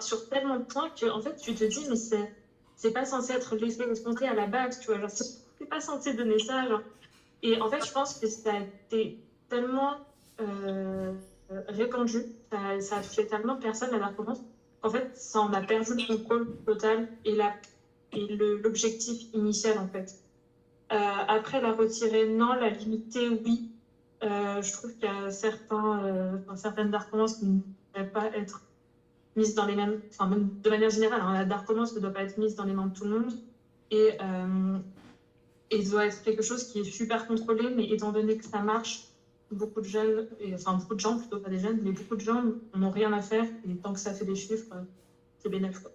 sur 0.00 0.28
tellement 0.28 0.56
de 0.56 0.64
points 0.64 0.90
que 0.90 1.06
en 1.06 1.20
fait 1.20 1.36
tu 1.36 1.54
te 1.54 1.64
dis 1.64 1.86
mais 1.88 1.96
c'est 1.96 2.32
c'est 2.76 2.92
pas 2.92 3.04
censé 3.04 3.32
être 3.32 3.56
l'effet 3.56 3.88
escompté 3.90 4.26
à 4.26 4.34
la 4.34 4.46
base, 4.46 4.80
tu 4.80 4.86
vois, 4.88 5.00
genre 5.00 5.10
c'est 5.10 5.68
pas 5.68 5.80
censé 5.80 6.14
donner 6.14 6.38
ça. 6.38 6.64
Et 7.42 7.60
en 7.60 7.70
fait, 7.70 7.84
je 7.84 7.92
pense 7.92 8.18
que 8.18 8.26
ça 8.26 8.52
a 8.52 8.60
été 8.60 9.18
tellement 9.48 9.96
euh, 10.40 11.12
répandu, 11.68 12.24
ça, 12.50 12.96
a 12.96 13.02
fait 13.02 13.26
tellement 13.26 13.56
personne 13.56 13.94
à 13.94 13.98
la 13.98 14.08
recommence, 14.08 14.40
qu'en 14.80 14.90
fait, 14.90 15.10
ça 15.14 15.40
en 15.40 15.52
a 15.52 15.60
perdu 15.60 15.94
le 15.94 16.16
contrôle 16.16 16.56
total 16.66 17.08
et 17.24 17.34
la 17.34 17.52
et 18.12 18.36
l'objectif 18.36 19.32
initial 19.32 19.78
en 19.78 19.88
fait. 19.88 20.14
Euh, 20.92 21.24
après 21.26 21.60
la 21.60 21.72
retirer, 21.72 22.26
non, 22.28 22.52
la 22.52 22.70
limiter, 22.70 23.28
oui. 23.28 23.70
Euh, 24.22 24.62
je 24.62 24.72
trouve 24.72 24.92
qu'il 24.94 25.08
y 25.08 25.12
a 25.12 25.30
certains, 25.30 26.38
certaines 26.54 26.90
dark 26.90 27.10
romances 27.10 27.38
qui 27.38 27.46
ne 27.46 27.58
devraient 27.92 28.10
pas 28.10 28.26
être 28.36 28.62
mises 29.36 29.54
dans 29.54 29.66
les 29.66 29.74
mêmes, 29.74 30.00
enfin 30.10 30.30
de 30.30 30.70
manière 30.70 30.90
générale, 30.90 31.20
hein, 31.22 31.34
la 31.34 31.44
dark 31.44 31.66
romance 31.66 31.94
ne 31.94 32.00
doit 32.00 32.12
pas 32.12 32.22
être 32.22 32.38
mise 32.38 32.54
dans 32.54 32.64
les 32.64 32.72
mains 32.72 32.86
de 32.86 32.94
tout 32.94 33.04
le 33.04 33.18
monde 33.18 33.32
et, 33.90 34.12
euh, 34.20 34.78
doit 35.90 36.06
être 36.06 36.22
quelque 36.22 36.42
chose 36.42 36.64
qui 36.64 36.80
est 36.80 36.84
super 36.84 37.26
contrôlé, 37.26 37.68
mais 37.74 37.84
étant 37.90 38.12
donné 38.12 38.36
que 38.36 38.44
ça 38.44 38.60
marche, 38.60 39.08
beaucoup 39.50 39.80
de 39.80 39.86
jeunes, 39.86 40.28
enfin 40.54 40.74
beaucoup 40.74 40.94
de 40.94 41.00
gens 41.00 41.18
plutôt 41.18 41.38
pas 41.38 41.50
des 41.50 41.58
jeunes, 41.58 41.80
mais 41.82 41.90
beaucoup 41.90 42.14
de 42.14 42.20
gens 42.20 42.42
n'ont 42.74 42.90
rien 42.90 43.12
à 43.12 43.20
faire 43.20 43.44
et 43.68 43.76
tant 43.76 43.92
que 43.92 43.98
ça 43.98 44.14
fait 44.14 44.24
des 44.24 44.36
chiffres, 44.36 44.72
euh, 44.72 44.82
c'est 45.38 45.48
bénéfique. 45.48 45.86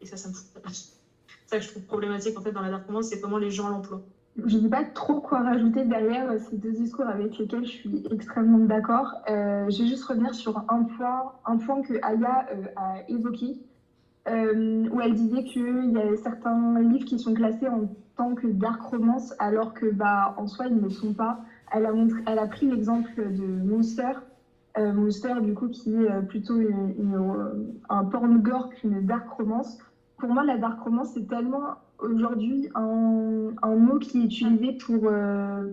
Et 0.00 0.06
ça, 0.06 0.16
ça 0.16 0.28
me 0.28 0.34
fout. 0.34 0.46
C'est 0.66 0.90
ça 1.46 1.58
que 1.58 1.64
je 1.64 1.70
trouve 1.70 1.82
problématique 1.84 2.38
en 2.38 2.42
fait 2.42 2.52
dans 2.52 2.60
la 2.60 2.70
dark 2.70 2.86
romance, 2.86 3.08
c'est 3.08 3.20
comment 3.20 3.38
les 3.38 3.50
gens 3.50 3.68
l'emploient. 3.68 4.02
Je 4.46 4.56
ne 4.56 4.62
sais 4.62 4.68
pas 4.68 4.84
trop 4.84 5.20
quoi 5.20 5.40
rajouter 5.40 5.84
derrière 5.84 6.30
euh, 6.30 6.38
ces 6.38 6.56
deux 6.56 6.70
discours 6.70 7.06
avec 7.06 7.36
lesquels 7.38 7.64
je 7.64 7.70
suis 7.70 8.04
extrêmement 8.10 8.58
d'accord. 8.58 9.14
Euh, 9.28 9.68
je 9.68 9.82
vais 9.82 9.88
juste 9.88 10.04
revenir 10.04 10.32
sur 10.32 10.58
un 10.68 10.84
point, 10.84 11.32
un 11.44 11.56
point 11.56 11.82
que 11.82 11.94
Aya 12.02 12.46
euh, 12.52 12.64
a 12.76 13.00
évoqué, 13.08 13.58
où 14.26 15.00
elle 15.00 15.14
disait 15.14 15.42
qu'il 15.42 15.90
y 15.90 15.98
a 15.98 16.16
certains 16.16 16.78
livres 16.80 17.06
qui 17.06 17.18
sont 17.18 17.32
classés 17.32 17.66
en 17.66 17.88
tant 18.14 18.34
que 18.34 18.46
dark 18.46 18.82
romance, 18.82 19.34
alors 19.38 19.72
que 19.72 19.90
bah, 19.90 20.34
en 20.36 20.46
soi, 20.46 20.66
ils 20.66 20.76
ne 20.76 20.82
le 20.82 20.90
sont 20.90 21.14
pas. 21.14 21.40
Elle 21.72 21.86
a, 21.86 22.46
pris 22.46 22.66
l'exemple 22.66 23.10
de 23.16 23.46
Monster. 23.46 24.12
Monster, 24.76 25.40
du 25.40 25.54
coup, 25.54 25.68
qui 25.68 25.94
est 25.94 26.22
plutôt 26.28 26.60
un 27.88 28.04
porn 28.04 28.38
gore 28.42 28.68
qu'une 28.68 29.06
dark 29.06 29.30
romance. 29.30 29.78
Pour 30.18 30.28
moi, 30.28 30.44
la 30.44 30.58
dark 30.58 30.78
romance, 30.82 31.12
c'est 31.14 31.26
tellement 31.26 31.78
aujourd'hui 31.98 32.68
un, 32.74 33.76
mot 33.76 33.98
qui 33.98 34.20
est 34.20 34.24
utilisé 34.24 34.72
pour 34.72 35.02
euh, 35.04 35.72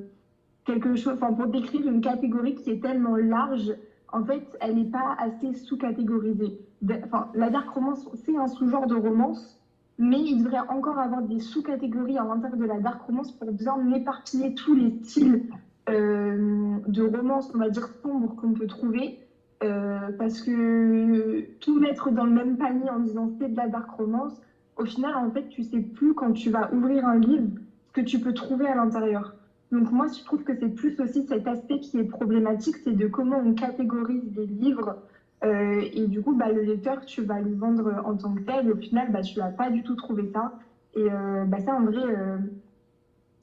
quelque 0.66 0.96
chose, 0.96 1.14
enfin 1.16 1.34
pour 1.34 1.48
décrire 1.48 1.88
une 1.88 2.02
catégorie 2.02 2.56
qui 2.56 2.72
est 2.72 2.82
tellement 2.82 3.16
large. 3.16 3.74
En 4.12 4.24
fait, 4.24 4.58
elle 4.62 4.76
n'est 4.76 4.86
pas 4.86 5.18
assez 5.20 5.54
sous-catégorisée. 5.54 6.60
Enfin, 7.04 7.30
la 7.34 7.50
dark 7.50 7.70
romance, 7.70 8.08
c'est 8.14 8.38
un 8.38 8.48
sous-genre 8.48 8.88
de 8.88 8.96
romance, 8.96 9.60
mais 9.98 10.20
il 10.20 10.44
devrait 10.44 10.68
encore 10.70 11.00
avoir 11.00 11.22
des 11.22 11.40
sous-catégories 11.40 12.18
à 12.18 12.24
l'intérieur 12.24 12.58
de 12.58 12.66
la 12.66 12.80
dark 12.80 13.02
romance 13.02 13.32
pour 13.32 13.52
bien 13.52 13.76
éparpiller 13.94 14.54
tous 14.54 14.76
les 14.76 14.92
styles 15.04 15.44
euh, 15.90 16.78
de 16.88 17.04
romance, 17.04 17.52
on 17.54 17.58
va 17.58 17.70
dire 17.70 17.88
sombre 18.02 18.36
qu'on 18.36 18.54
peut 18.54 18.68
trouver. 18.68 19.20
Euh, 19.64 20.12
parce 20.20 20.42
que 20.42 21.46
tout 21.60 21.80
mettre 21.80 22.12
dans 22.12 22.26
le 22.26 22.32
même 22.32 22.58
panier 22.58 22.90
en 22.90 23.00
disant 23.00 23.32
c'est 23.40 23.48
de 23.48 23.56
la 23.56 23.68
dark 23.68 23.90
romance, 23.92 24.42
au 24.78 24.86
final, 24.86 25.16
en 25.16 25.32
fait, 25.32 25.48
tu 25.48 25.64
sais 25.64 25.82
plus 25.82 26.14
quand 26.14 26.34
tu 26.34 26.50
vas 26.50 26.72
ouvrir 26.74 27.06
un 27.06 27.18
livre 27.18 27.48
ce 27.88 27.92
que 27.94 28.02
tu 28.02 28.20
peux 28.20 28.34
trouver 28.34 28.68
à 28.68 28.76
l'intérieur. 28.76 29.36
Donc 29.72 29.92
moi, 29.92 30.08
je 30.08 30.24
trouve 30.24 30.44
que 30.44 30.54
c'est 30.56 30.70
plus 30.70 31.00
aussi 31.00 31.24
cet 31.24 31.48
aspect 31.48 31.80
qui 31.80 31.98
est 31.98 32.04
problématique, 32.06 32.78
c'est 32.78 32.94
de 32.94 33.08
comment 33.08 33.38
on 33.38 33.54
catégorise 33.54 34.24
les 34.36 34.46
livres. 34.46 34.96
Euh, 35.44 35.84
et 35.94 36.08
du 36.08 36.22
coup, 36.22 36.34
bah, 36.36 36.52
le 36.52 36.62
lecteur, 36.62 37.04
tu 37.06 37.22
vas 37.24 37.40
lui 37.42 37.56
vendre 37.56 38.02
en 38.06 38.16
tant 38.18 38.34
que 38.34 38.42
tel. 38.42 38.72
Au 38.72 38.76
final, 38.78 39.12
bah, 39.12 39.22
tu 39.22 39.40
vas 39.40 39.52
pas 39.52 39.70
du 39.70 39.84
tout 39.84 39.96
trouver 39.96 40.28
ça. 40.34 40.52
Et 40.94 41.10
euh, 41.12 41.46
bah, 41.46 41.60
ça, 41.60 41.74
en 41.76 41.84
vrai, 41.84 42.02
euh, 42.04 42.38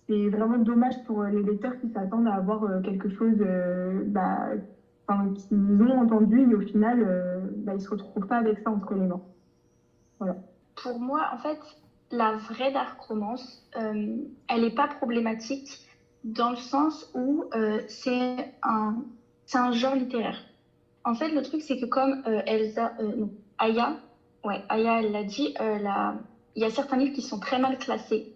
c'est 0.09 0.29
vraiment 0.29 0.59
dommage 0.59 1.03
pour 1.05 1.25
les 1.25 1.43
lecteurs 1.43 1.77
qui 1.79 1.89
s'attendent 1.91 2.27
à 2.29 2.35
avoir 2.35 2.83
quelque 2.83 3.09
chose 3.09 3.37
bah, 4.07 4.51
qu'ils 5.35 5.83
ont 5.83 6.01
entendu. 6.01 6.51
Et 6.51 6.55
au 6.55 6.61
final, 6.61 7.51
ils 7.73 7.81
se 7.81 7.89
retrouvent 7.91 8.27
pas 8.27 8.37
avec 8.39 8.59
ça 8.61 8.71
entre 8.71 8.95
les 8.95 9.07
mains. 9.07 9.21
Pour 10.83 10.99
moi, 10.99 11.31
en 11.33 11.39
fait, 11.39 11.59
la 12.11 12.33
vraie 12.33 12.73
dark 12.73 13.01
romance, 13.01 13.65
euh, 13.77 14.17
elle 14.49 14.61
n'est 14.61 14.75
pas 14.75 14.89
problématique 14.89 15.81
dans 16.25 16.51
le 16.51 16.57
sens 16.57 17.09
où 17.15 17.45
euh, 17.55 17.81
c'est 17.89 18.53
un, 18.63 19.03
genre 19.73 19.95
littéraire. 19.95 20.39
En 21.05 21.15
fait, 21.15 21.29
le 21.29 21.43
truc, 21.43 21.63
c'est 21.63 21.79
que 21.79 21.87
comme 21.87 22.23
euh, 22.27 22.43
Elsa, 22.47 22.95
non, 23.01 23.31
Aya, 23.59 23.97
ouais, 24.45 24.63
Aya, 24.69 25.01
elle 25.01 25.13
l'a 25.13 25.25
dit, 25.25 25.55
il 25.61 26.63
y 26.63 26.65
a 26.65 26.71
certains 26.71 26.97
livres 26.97 27.15
qui 27.15 27.23
sont 27.23 27.39
très 27.39 27.59
mal 27.59 27.79
classés. 27.79 28.35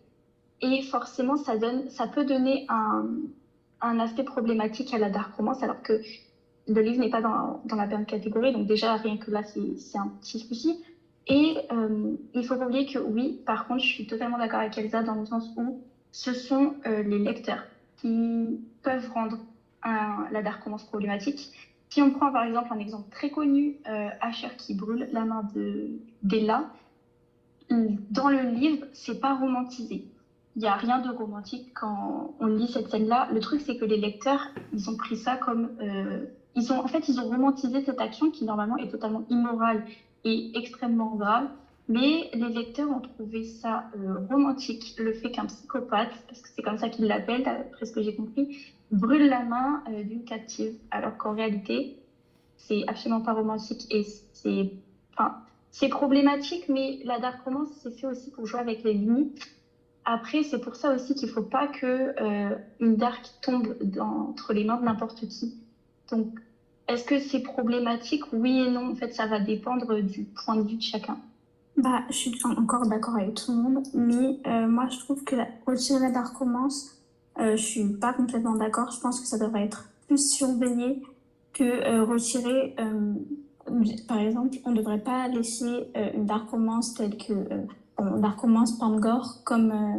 Et 0.61 0.83
forcément, 0.83 1.37
ça, 1.37 1.57
donne, 1.57 1.91
ça 1.91 2.07
peut 2.07 2.25
donner 2.25 2.67
un, 2.69 3.99
aspect 4.01 4.25
problématique 4.25 4.95
à 4.95 4.99
la 4.99 5.11
dark 5.11 5.35
romance, 5.35 5.63
alors 5.63 5.83
que 5.83 6.01
le 6.69 6.81
livre 6.81 7.01
n'est 7.01 7.11
pas 7.11 7.23
dans, 7.23 7.61
dans 7.65 7.77
la 7.77 7.87
bonne 7.87 8.07
catégorie. 8.07 8.53
Donc 8.53 8.67
déjà, 8.67 8.95
rien 8.97 9.17
que 9.17 9.31
là, 9.31 9.43
c'est 9.45 9.99
un 9.99 10.09
petit 10.21 10.41
souci. 10.41 10.83
Et 11.29 11.57
euh, 11.73 12.15
il 12.35 12.47
faut 12.47 12.57
pas 12.57 12.67
oublier 12.67 12.87
que 12.87 12.99
oui, 12.99 13.41
par 13.45 13.67
contre, 13.67 13.83
je 13.83 13.89
suis 13.89 14.07
totalement 14.07 14.39
d'accord 14.39 14.61
avec 14.61 14.79
Elsa 14.79 15.03
dans 15.03 15.15
le 15.15 15.27
sens 15.27 15.51
où 15.57 15.83
ce 16.12 16.33
sont 16.33 16.75
euh, 16.87 17.03
les 17.03 17.19
lecteurs 17.19 17.65
qui 17.97 18.61
peuvent 18.83 19.11
rendre 19.12 19.39
la 20.33 20.43
dark 20.43 20.65
romance 20.65 20.85
problématique. 20.85 21.53
Si 21.91 22.03
on 22.03 22.11
prend 22.11 22.33
par 22.33 22.43
exemple 22.45 22.73
un 22.73 22.79
exemple 22.81 23.09
très 23.11 23.31
connu, 23.31 23.77
euh, 23.89 24.09
Asher 24.21 24.49
qui 24.59 24.75
brûle 24.75 25.09
la 25.12 25.25
main 25.25 25.49
de 25.55 25.91
d'Ella, 26.23 26.65
dans 27.71 28.29
le 28.29 28.43
livre, 28.43 28.85
c'est 28.93 29.21
pas 29.21 29.35
romantisé. 29.35 30.05
Il 30.57 30.62
n'y 30.62 30.69
a 30.69 30.75
rien 30.75 30.99
de 31.01 31.11
romantique 31.11 31.73
quand 31.75 32.35
on 32.41 32.47
lit 32.47 32.69
cette 32.69 32.89
scène-là. 32.89 33.29
Le 33.33 33.41
truc, 33.41 33.61
c'est 33.61 33.77
que 33.77 33.85
les 33.85 33.99
lecteurs, 33.99 34.49
ils 34.73 34.89
ont 34.89 34.97
pris 34.97 35.17
ça 35.17 35.37
comme... 35.37 35.71
euh, 35.81 36.25
ils 36.55 36.73
ont, 36.73 36.79
en 36.79 36.89
fait, 36.89 37.09
ils 37.09 37.21
ont 37.21 37.29
romantisé 37.29 37.85
cette 37.85 38.01
action 38.01 38.31
qui, 38.31 38.45
normalement, 38.45 38.77
est 38.79 38.89
totalement 38.89 39.25
immorale 39.29 39.85
et 40.27 40.49
extrêmement 40.55 41.17
grave. 41.17 41.49
Mais 41.89 42.29
les 42.35 42.51
lecteurs 42.51 42.91
ont 42.91 43.01
trouvé 43.01 43.45
ça 43.45 43.87
euh, 43.97 44.19
romantique, 44.29 44.95
le 44.99 45.15
fait 45.15 45.31
qu'un 45.31 45.47
psychopathe, 45.47 46.12
parce 46.29 46.43
que 46.43 46.51
c'est 46.55 46.62
comme 46.62 46.79
ça 46.79 46.91
qu'ils 46.91 47.07
l'appellent, 47.07 47.45
d'après 47.45 47.87
ce 47.87 47.93
que 47.93 48.03
j'ai 48.03 48.15
compris, 48.15 48.49
brûle 48.91 49.29
la 49.29 49.45
main 49.45 49.83
euh, 49.89 50.05
d'une 50.05 50.25
captive, 50.25 50.75
alors 50.93 51.17
qu'en 51.17 51.35
réalité, 51.35 51.89
c'est 52.57 52.85
absolument 52.87 53.21
pas 53.23 53.33
romantique 53.35 53.87
et 53.91 54.05
c'est, 54.33 54.71
enfin, 55.15 55.35
c'est 55.71 55.89
problématique, 55.89 56.69
mais 56.69 56.99
la 57.03 57.19
dark 57.19 57.41
romance, 57.43 57.71
c'est 57.83 57.91
fait 57.97 58.07
aussi 58.07 58.31
pour 58.31 58.47
jouer 58.47 58.61
avec 58.61 58.83
les 58.85 58.95
limites. 58.95 59.53
Après, 60.05 60.43
c'est 60.45 60.59
pour 60.59 60.77
ça 60.77 60.93
aussi 60.93 61.15
qu'il 61.15 61.29
faut 61.29 61.43
pas 61.43 61.69
que 61.69 62.12
euh, 62.21 62.57
une 62.81 62.97
dark 62.97 63.33
tombe 63.43 63.75
dans- 63.81 64.29
entre 64.31 64.53
les 64.53 64.65
mains 64.65 64.79
de 64.79 64.85
n'importe 64.85 65.27
qui. 65.27 65.55
Donc, 66.11 66.29
est-ce 66.88 67.05
que 67.05 67.18
c'est 67.20 67.40
problématique? 67.42 68.25
Oui 68.33 68.59
et 68.61 68.70
non. 68.70 68.90
En 68.92 68.94
fait, 68.94 69.12
ça 69.14 69.27
va 69.27 69.40
dépendre 69.40 70.01
du 70.01 70.25
point 70.25 70.57
de 70.57 70.62
vue 70.68 70.77
de 70.77 70.83
chacun. 70.83 71.18
Bah, 71.77 72.03
je 72.09 72.14
suis 72.14 72.33
encore 72.44 72.87
d'accord 72.87 73.16
avec 73.16 73.35
tout 73.35 73.53
le 73.53 73.59
monde, 73.59 73.83
mais 73.92 74.40
euh, 74.46 74.66
moi 74.66 74.88
je 74.88 74.99
trouve 74.99 75.22
que 75.25 75.37
la, 75.37 75.46
retirer 75.66 76.11
la 76.11 76.22
romance, 76.22 76.90
euh, 77.38 77.57
je 77.57 77.62
suis 77.62 77.92
pas 77.99 78.14
complètement 78.14 78.55
d'accord. 78.57 78.90
Je 78.92 79.01
pense 79.01 79.20
que 79.20 79.27
ça 79.27 79.37
devrait 79.38 79.64
être 79.64 79.87
plus 80.07 80.31
surveillé 80.33 81.03
que 81.53 81.64
euh, 81.64 82.05
retirer. 82.05 82.75
euh, 82.81 83.14
par 84.09 84.18
exemple, 84.18 84.57
on 84.64 84.70
ne 84.70 84.77
devrait 84.77 85.01
pas 85.01 85.29
laisser 85.29 85.90
euh, 85.96 86.11
une 86.14 86.27
dark 86.27 86.49
romance 86.51 86.94
telle 86.94 87.16
que 87.16 87.33
euh, 87.33 87.62
bon, 87.99 88.20
dark 88.20 88.40
romance 88.40 88.79
Pangor 88.79 89.42
comme 89.44 89.70
euh, 89.72 89.99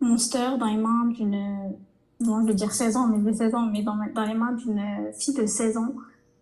Monster 0.00 0.56
dans 0.58 0.66
les 0.66 0.76
mains 0.76 1.06
d'une, 1.06 1.74
bon, 2.20 2.42
je 2.42 2.46
vais 2.48 2.54
dire 2.54 2.72
16 2.72 2.96
ans, 2.96 3.06
mais 3.08 3.18
de 3.18 3.36
16 3.36 3.54
ans, 3.54 3.66
mais 3.66 3.82
dans 3.82 3.96
les 4.24 4.34
mains 4.34 4.52
d'une 4.52 4.82
fille 5.18 5.34
de 5.34 5.46
16 5.46 5.76
ans, 5.78 5.94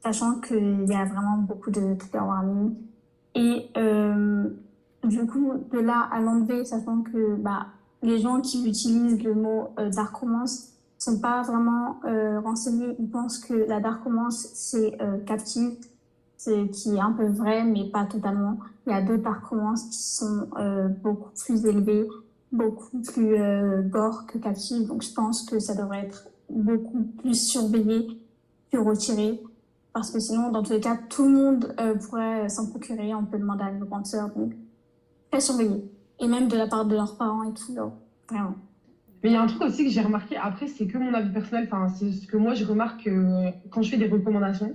sachant 0.04 0.38
qu'il 0.40 0.84
y 0.86 0.94
a 0.94 1.06
vraiment 1.06 1.38
beaucoup 1.38 1.70
de 1.70 1.94
trigger 1.94 2.20
warning. 2.20 2.74
Et 3.34 3.70
euh, 3.78 4.44
du 5.02 5.26
coup, 5.26 5.54
de 5.72 5.78
là 5.78 6.08
à 6.12 6.20
l'enlever, 6.20 6.64
sachant 6.66 7.00
que 7.00 7.36
bah, 7.36 7.68
les 8.02 8.18
gens 8.18 8.42
qui 8.42 8.68
utilisent 8.68 9.22
le 9.24 9.34
mot 9.34 9.68
euh, 9.78 9.88
dark 9.88 10.14
romance 10.14 10.74
sont 10.98 11.20
pas 11.20 11.42
vraiment 11.42 12.00
euh, 12.04 12.38
renseignés. 12.40 12.94
Ils 12.98 13.08
pensent 13.08 13.38
que 13.38 13.54
la 13.54 13.80
dark 13.80 14.04
romance, 14.04 14.46
c'est 14.52 14.96
captive, 15.26 15.72
c'est 16.36 16.68
qui 16.68 16.96
est 16.96 17.00
un 17.00 17.12
peu 17.12 17.26
vrai, 17.26 17.64
mais 17.64 17.88
pas 17.90 18.04
totalement. 18.04 18.58
Il 18.86 18.92
y 18.92 18.94
a 18.94 19.00
d'autres 19.00 19.22
dark 19.22 19.44
romances 19.46 19.84
qui 19.84 20.02
sont 20.02 20.48
beaucoup 21.02 21.30
plus 21.44 21.64
élevées, 21.64 22.06
beaucoup 22.52 23.00
plus 23.00 23.36
gore 23.90 24.26
que 24.26 24.38
captive. 24.38 24.86
Donc 24.86 25.02
je 25.02 25.12
pense 25.12 25.42
que 25.42 25.58
ça 25.58 25.74
devrait 25.74 26.04
être 26.04 26.28
beaucoup 26.48 27.02
plus 27.18 27.34
surveillé 27.34 28.20
que 28.70 28.78
retiré. 28.78 29.42
Parce 29.94 30.10
que 30.10 30.18
sinon, 30.18 30.50
dans 30.50 30.62
tous 30.62 30.72
les 30.72 30.80
cas, 30.80 30.98
tout 31.08 31.24
le 31.24 31.30
monde 31.30 31.74
euh, 31.80 31.94
pourrait 31.94 32.48
s'en 32.48 32.68
procurer. 32.68 33.14
On 33.14 33.24
peut 33.24 33.38
demander 33.38 33.62
à 33.62 33.70
une 33.70 33.84
grande 33.84 34.06
sœur. 34.06 34.28
Donc, 34.30 34.52
très 35.30 35.40
surveillé. 35.40 35.84
Et 36.18 36.26
même 36.26 36.48
de 36.48 36.56
la 36.56 36.66
part 36.66 36.84
de 36.84 36.94
leurs 36.94 37.16
parents 37.16 37.44
et 37.44 37.54
tout. 37.54 37.72
vraiment. 38.28 38.56
Mais 39.22 39.30
il 39.30 39.32
y 39.32 39.36
a 39.36 39.42
un 39.42 39.46
truc 39.46 39.62
aussi 39.62 39.84
que 39.84 39.90
j'ai 39.90 40.02
remarqué, 40.02 40.36
après, 40.36 40.66
c'est 40.66 40.86
que 40.86 40.98
mon 40.98 41.14
avis 41.14 41.32
personnel, 41.32 41.68
c'est 41.96 42.12
ce 42.12 42.26
que 42.26 42.36
moi 42.36 42.52
je 42.52 42.66
remarque 42.66 43.06
euh, 43.06 43.50
quand 43.70 43.80
je 43.80 43.90
fais 43.90 43.96
des 43.96 44.08
recommandations. 44.08 44.74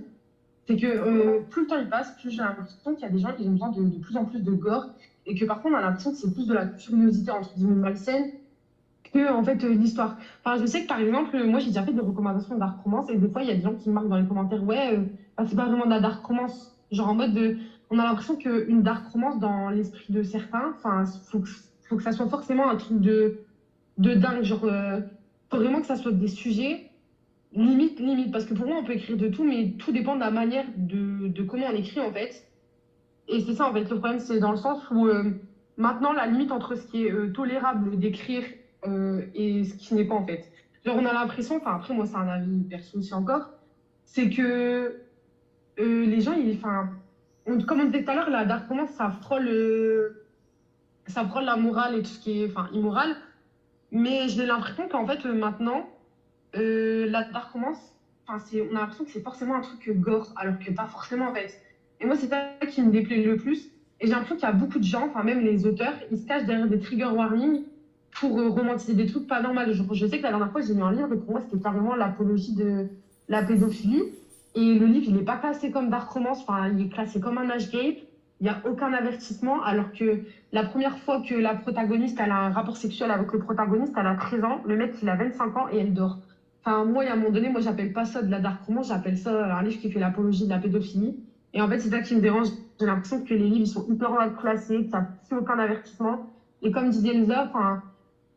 C'est 0.66 0.76
que 0.76 0.86
euh, 0.86 1.40
plus 1.48 1.62
le 1.62 1.68
temps 1.68 1.78
il 1.78 1.88
passe, 1.88 2.10
plus 2.20 2.30
j'ai 2.30 2.38
l'impression 2.38 2.94
qu'il 2.94 3.02
y 3.02 3.04
a 3.04 3.10
des 3.10 3.18
gens 3.18 3.32
qui 3.32 3.46
ont 3.46 3.52
besoin 3.52 3.70
de, 3.70 3.98
plus 3.98 4.16
en 4.16 4.24
plus 4.24 4.40
de 4.40 4.52
gore 4.52 4.86
et 5.26 5.34
que 5.36 5.44
par 5.44 5.62
contre 5.62 5.74
on 5.74 5.78
a 5.78 5.82
l'impression 5.82 6.10
que 6.10 6.16
c'est 6.16 6.32
plus 6.32 6.46
de 6.46 6.54
la 6.54 6.66
curiosité 6.66 7.30
entre 7.30 7.54
guillemets 7.54 7.74
malsaine 7.76 8.30
que 9.12 9.32
en 9.32 9.42
fait 9.42 9.62
euh, 9.64 9.74
l'histoire. 9.74 10.16
Enfin, 10.44 10.60
je 10.60 10.66
sais 10.66 10.82
que 10.82 10.88
par 10.88 10.98
exemple, 10.98 11.36
moi 11.44 11.58
j'ai 11.60 11.68
déjà 11.68 11.82
fait 11.82 11.92
des 11.92 12.00
recommandations 12.00 12.54
de 12.54 12.60
dark 12.60 12.80
romance 12.82 13.10
et 13.10 13.16
des 13.16 13.28
fois 13.28 13.42
il 13.42 13.48
y 13.48 13.52
a 13.52 13.54
des 13.54 13.62
gens 13.62 13.74
qui 13.74 13.88
me 13.88 13.94
marquent 13.94 14.08
dans 14.08 14.18
les 14.18 14.26
commentaires, 14.26 14.62
ouais, 14.64 14.96
euh, 14.96 15.44
c'est 15.46 15.56
pas 15.56 15.66
vraiment 15.66 15.86
de 15.86 15.90
la 15.90 16.00
dark 16.00 16.24
romance, 16.24 16.76
genre 16.90 17.08
en 17.08 17.14
mode 17.14 17.34
de, 17.34 17.56
on 17.90 17.98
a 17.98 18.04
l'impression 18.04 18.36
qu'une 18.36 18.82
dark 18.82 19.06
romance 19.12 19.38
dans 19.38 19.70
l'esprit 19.70 20.12
de 20.12 20.22
certains, 20.22 20.74
enfin, 20.76 21.04
faut 21.30 21.40
que, 21.40 21.48
faut 21.88 21.96
que 21.96 22.02
ça 22.02 22.12
soit 22.12 22.28
forcément 22.28 22.68
un 22.68 22.76
truc 22.76 23.00
de, 23.00 23.40
de 23.98 24.14
dingue, 24.14 24.42
genre, 24.42 24.64
euh, 24.64 25.00
faut 25.50 25.56
vraiment 25.56 25.80
que 25.80 25.86
ça 25.86 25.96
soit 25.96 26.12
des 26.12 26.28
sujets 26.28 26.90
limite, 27.52 27.98
limite, 27.98 28.32
parce 28.32 28.44
que 28.44 28.54
pour 28.54 28.66
moi 28.66 28.76
on 28.80 28.84
peut 28.84 28.92
écrire 28.92 29.16
de 29.16 29.28
tout, 29.28 29.44
mais 29.44 29.72
tout 29.78 29.92
dépend 29.92 30.14
de 30.14 30.20
la 30.20 30.30
manière 30.30 30.66
de, 30.76 31.28
de 31.28 31.42
comment 31.42 31.66
on 31.70 31.74
écrit 31.74 32.00
en 32.00 32.12
fait. 32.12 32.46
Et 33.28 33.40
c'est 33.40 33.54
ça 33.54 33.68
en 33.68 33.72
fait 33.72 33.88
le 33.88 33.98
problème, 33.98 34.18
c'est 34.20 34.38
dans 34.38 34.52
le 34.52 34.56
sens 34.56 34.82
où 34.90 35.06
euh, 35.06 35.32
maintenant 35.76 36.12
la 36.12 36.26
limite 36.26 36.52
entre 36.52 36.76
ce 36.76 36.86
qui 36.86 37.06
est 37.06 37.12
euh, 37.12 37.32
tolérable 37.32 37.98
d'écrire 37.98 38.44
euh, 38.86 39.22
et 39.34 39.64
ce 39.64 39.74
qui 39.74 39.94
n'est 39.94 40.04
pas 40.04 40.14
en 40.14 40.26
fait. 40.26 40.50
Genre 40.84 40.96
on 40.96 41.06
a 41.06 41.12
l'impression, 41.12 41.56
enfin 41.56 41.76
après 41.76 41.94
moi 41.94 42.06
c'est 42.06 42.16
un 42.16 42.28
avis 42.28 42.62
perso 42.64 42.98
aussi 42.98 43.12
encore, 43.12 43.50
c'est 44.04 44.30
que 44.30 45.02
euh, 45.78 46.06
les 46.06 46.20
gens, 46.20 46.34
enfin, 46.54 46.90
comme 47.66 47.80
on 47.80 47.84
disait 47.84 48.04
tout 48.04 48.10
à 48.10 48.14
l'heure, 48.14 48.30
la 48.30 48.44
dark 48.44 48.68
romance 48.68 48.90
ça 48.90 49.10
frôle, 49.10 49.48
euh, 49.48 50.24
ça 51.06 51.24
frôle 51.26 51.44
la 51.44 51.56
morale 51.56 51.96
et 51.96 52.02
tout 52.02 52.10
ce 52.10 52.20
qui 52.20 52.42
est 52.42 52.52
immoral, 52.72 53.14
mais 53.92 54.28
j'ai 54.28 54.46
l'impression 54.46 54.88
qu'en 54.88 55.06
fait 55.06 55.24
maintenant 55.26 55.88
la 56.54 57.24
dark 57.24 57.52
romance, 57.52 57.94
on 58.28 58.32
a 58.34 58.80
l'impression 58.80 59.04
que 59.04 59.10
c'est 59.10 59.22
forcément 59.22 59.54
un 59.56 59.60
truc 59.60 59.90
gore, 59.98 60.32
alors 60.36 60.58
que 60.58 60.70
pas 60.72 60.86
forcément 60.86 61.28
en 61.30 61.34
fait. 61.34 61.60
Et 62.00 62.06
moi 62.06 62.16
c'est 62.16 62.28
ça 62.28 62.54
qui 62.68 62.82
me 62.82 62.90
déplaît 62.90 63.22
le 63.22 63.36
plus. 63.36 63.70
Et 64.00 64.06
j'ai 64.06 64.12
l'impression 64.12 64.36
qu'il 64.36 64.44
y 64.44 64.48
a 64.48 64.52
beaucoup 64.52 64.78
de 64.78 64.84
gens, 64.84 65.08
enfin 65.08 65.22
même 65.22 65.40
les 65.40 65.66
auteurs, 65.66 65.92
ils 66.10 66.18
se 66.18 66.26
cachent 66.26 66.46
derrière 66.46 66.68
des 66.68 66.80
trigger 66.80 67.08
warnings 67.08 67.64
pour 68.18 68.38
euh, 68.38 68.48
romantiser 68.48 68.94
des 68.94 69.06
trucs 69.06 69.26
pas 69.26 69.40
normaux. 69.40 69.60
Je, 69.72 69.82
je 69.92 70.06
sais 70.06 70.18
que 70.18 70.22
la 70.22 70.30
dernière 70.30 70.50
fois, 70.50 70.60
j'ai 70.60 70.74
lu 70.74 70.82
un 70.82 70.92
livre 70.92 71.12
et 71.12 71.16
pour 71.16 71.32
moi, 71.32 71.40
c'était 71.40 71.62
carrément 71.62 71.94
l'apologie 71.94 72.54
de 72.54 72.88
la 73.28 73.42
pédophilie. 73.42 74.02
Et 74.54 74.74
le 74.74 74.86
livre, 74.86 75.06
il 75.08 75.14
n'est 75.14 75.22
pas 75.22 75.36
classé 75.36 75.70
comme 75.70 75.90
dark 75.90 76.10
romance, 76.10 76.42
enfin, 76.42 76.68
il 76.68 76.86
est 76.86 76.88
classé 76.88 77.20
comme 77.20 77.38
un 77.38 77.48
age 77.50 77.70
gape. 77.70 77.98
Il 78.40 78.44
n'y 78.44 78.48
a 78.48 78.60
aucun 78.64 78.92
avertissement, 78.94 79.62
alors 79.62 79.92
que 79.92 80.22
la 80.52 80.64
première 80.64 80.98
fois 80.98 81.20
que 81.20 81.34
la 81.34 81.54
protagoniste 81.54 82.18
a 82.20 82.24
un 82.24 82.50
rapport 82.50 82.78
sexuel 82.78 83.10
avec 83.10 83.30
le 83.32 83.38
protagoniste, 83.38 83.92
elle 83.98 84.06
a 84.06 84.14
13 84.14 84.44
ans, 84.44 84.62
le 84.66 84.76
mec, 84.76 84.94
il 85.02 85.08
a 85.10 85.14
25 85.14 85.56
ans 85.58 85.66
et 85.70 85.78
elle 85.78 85.92
dort. 85.92 86.18
Enfin, 86.64 86.84
moi, 86.84 87.04
a 87.04 87.12
un 87.12 87.16
moment 87.16 87.30
donné, 87.30 87.50
moi, 87.50 87.60
j'appelle 87.60 87.92
pas 87.92 88.06
ça 88.06 88.22
de 88.22 88.30
la 88.30 88.40
dark 88.40 88.64
romance, 88.64 88.88
j'appelle 88.88 89.18
ça 89.18 89.56
un 89.56 89.62
livre 89.62 89.80
qui 89.80 89.90
fait 89.90 90.00
l'apologie 90.00 90.44
de 90.44 90.50
la 90.50 90.58
pédophilie. 90.58 91.16
Et 91.52 91.60
en 91.60 91.68
fait, 91.68 91.80
c'est 91.80 91.90
ça 91.90 92.00
qui 92.00 92.14
me 92.14 92.20
dérange. 92.20 92.48
J'ai 92.78 92.86
l'impression 92.86 93.22
que 93.22 93.34
les 93.34 93.38
livres, 93.38 93.60
ils 93.60 93.66
sont 93.66 93.86
hyper 93.88 94.12
mal 94.12 94.34
classés, 94.36 94.78
qu'il 94.78 94.88
n'y 94.88 94.94
a 94.94 95.08
plus 95.28 95.36
aucun 95.36 95.58
avertissement. 95.58 96.30
Et 96.62 96.70
comme 96.70 96.90
disait 96.90 97.14
Elsa, 97.14 97.48
enfin, 97.48 97.82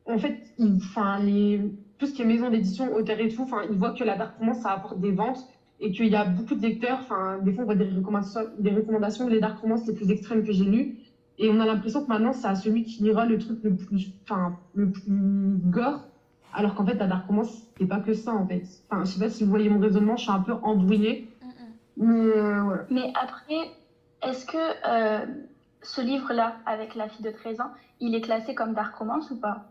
en 0.05 0.17
fait, 0.17 0.37
ils- 0.57 0.79
les, 1.21 1.61
tout 1.97 2.05
ce 2.05 2.13
qui 2.13 2.21
est 2.21 2.25
maison 2.25 2.49
d'édition, 2.49 2.93
auteur 2.93 3.19
et 3.19 3.27
tout, 3.29 3.47
ils 3.69 3.77
voient 3.77 3.91
que 3.91 4.03
la 4.03 4.15
dark 4.15 4.35
romance, 4.37 4.59
ça 4.59 4.71
apporte 4.71 4.99
des 4.99 5.11
ventes 5.11 5.45
et 5.79 5.91
qu'il 5.91 6.07
y 6.07 6.15
a 6.15 6.25
beaucoup 6.25 6.55
de 6.55 6.61
lecteurs, 6.61 6.99
des 7.41 7.51
fois, 7.53 7.63
on 7.63 7.65
voit 7.65 7.75
des 7.75 7.85
recommandations, 7.89 8.41
des 8.57 8.71
recommandations 8.71 9.27
les 9.27 9.39
dark 9.39 9.57
romances 9.59 9.85
les 9.87 9.93
plus 9.93 10.09
extrêmes 10.11 10.43
que 10.43 10.51
j'ai 10.51 10.65
lues. 10.65 10.91
Et 11.39 11.49
on 11.49 11.59
a 11.59 11.65
l'impression 11.65 12.01
que 12.01 12.07
maintenant, 12.07 12.31
c'est 12.33 12.47
à 12.47 12.55
celui 12.55 12.83
qui 12.83 13.01
lira 13.03 13.25
le 13.25 13.37
truc 13.37 13.59
le 13.63 13.75
plus, 13.75 14.11
le 14.73 14.89
plus 14.91 15.57
gore. 15.71 16.07
Alors 16.53 16.75
qu'en 16.75 16.85
fait, 16.85 16.93
la 16.95 17.07
dark 17.07 17.25
romance, 17.27 17.63
c'est 17.77 17.87
pas 17.87 17.99
que 17.99 18.13
ça, 18.13 18.33
en 18.33 18.45
fait. 18.45 18.63
Enfin, 18.89 19.03
je 19.03 19.11
sais 19.11 19.19
pas 19.19 19.29
si 19.29 19.43
vous 19.43 19.49
voyez 19.49 19.69
mon 19.69 19.79
raisonnement, 19.79 20.15
je 20.15 20.23
suis 20.23 20.31
un 20.31 20.39
peu 20.41 20.53
embrouillée. 20.61 21.25
Mm, 21.41 21.47
mm. 21.47 21.73
Mais 21.97 22.31
euh. 22.37 22.77
Mais 22.89 23.11
après, 23.15 23.71
est-ce 24.21 24.45
que 24.45 24.57
euh, 24.87 25.25
ce 25.81 26.01
livre-là, 26.01 26.59
avec 26.65 26.93
la 26.95 27.07
fille 27.07 27.25
de 27.25 27.31
13 27.31 27.59
ans, 27.59 27.71
il 27.99 28.13
est 28.13 28.21
classé 28.21 28.53
comme 28.53 28.73
dark 28.73 28.93
romance 28.95 29.31
ou 29.31 29.37
pas? 29.37 29.63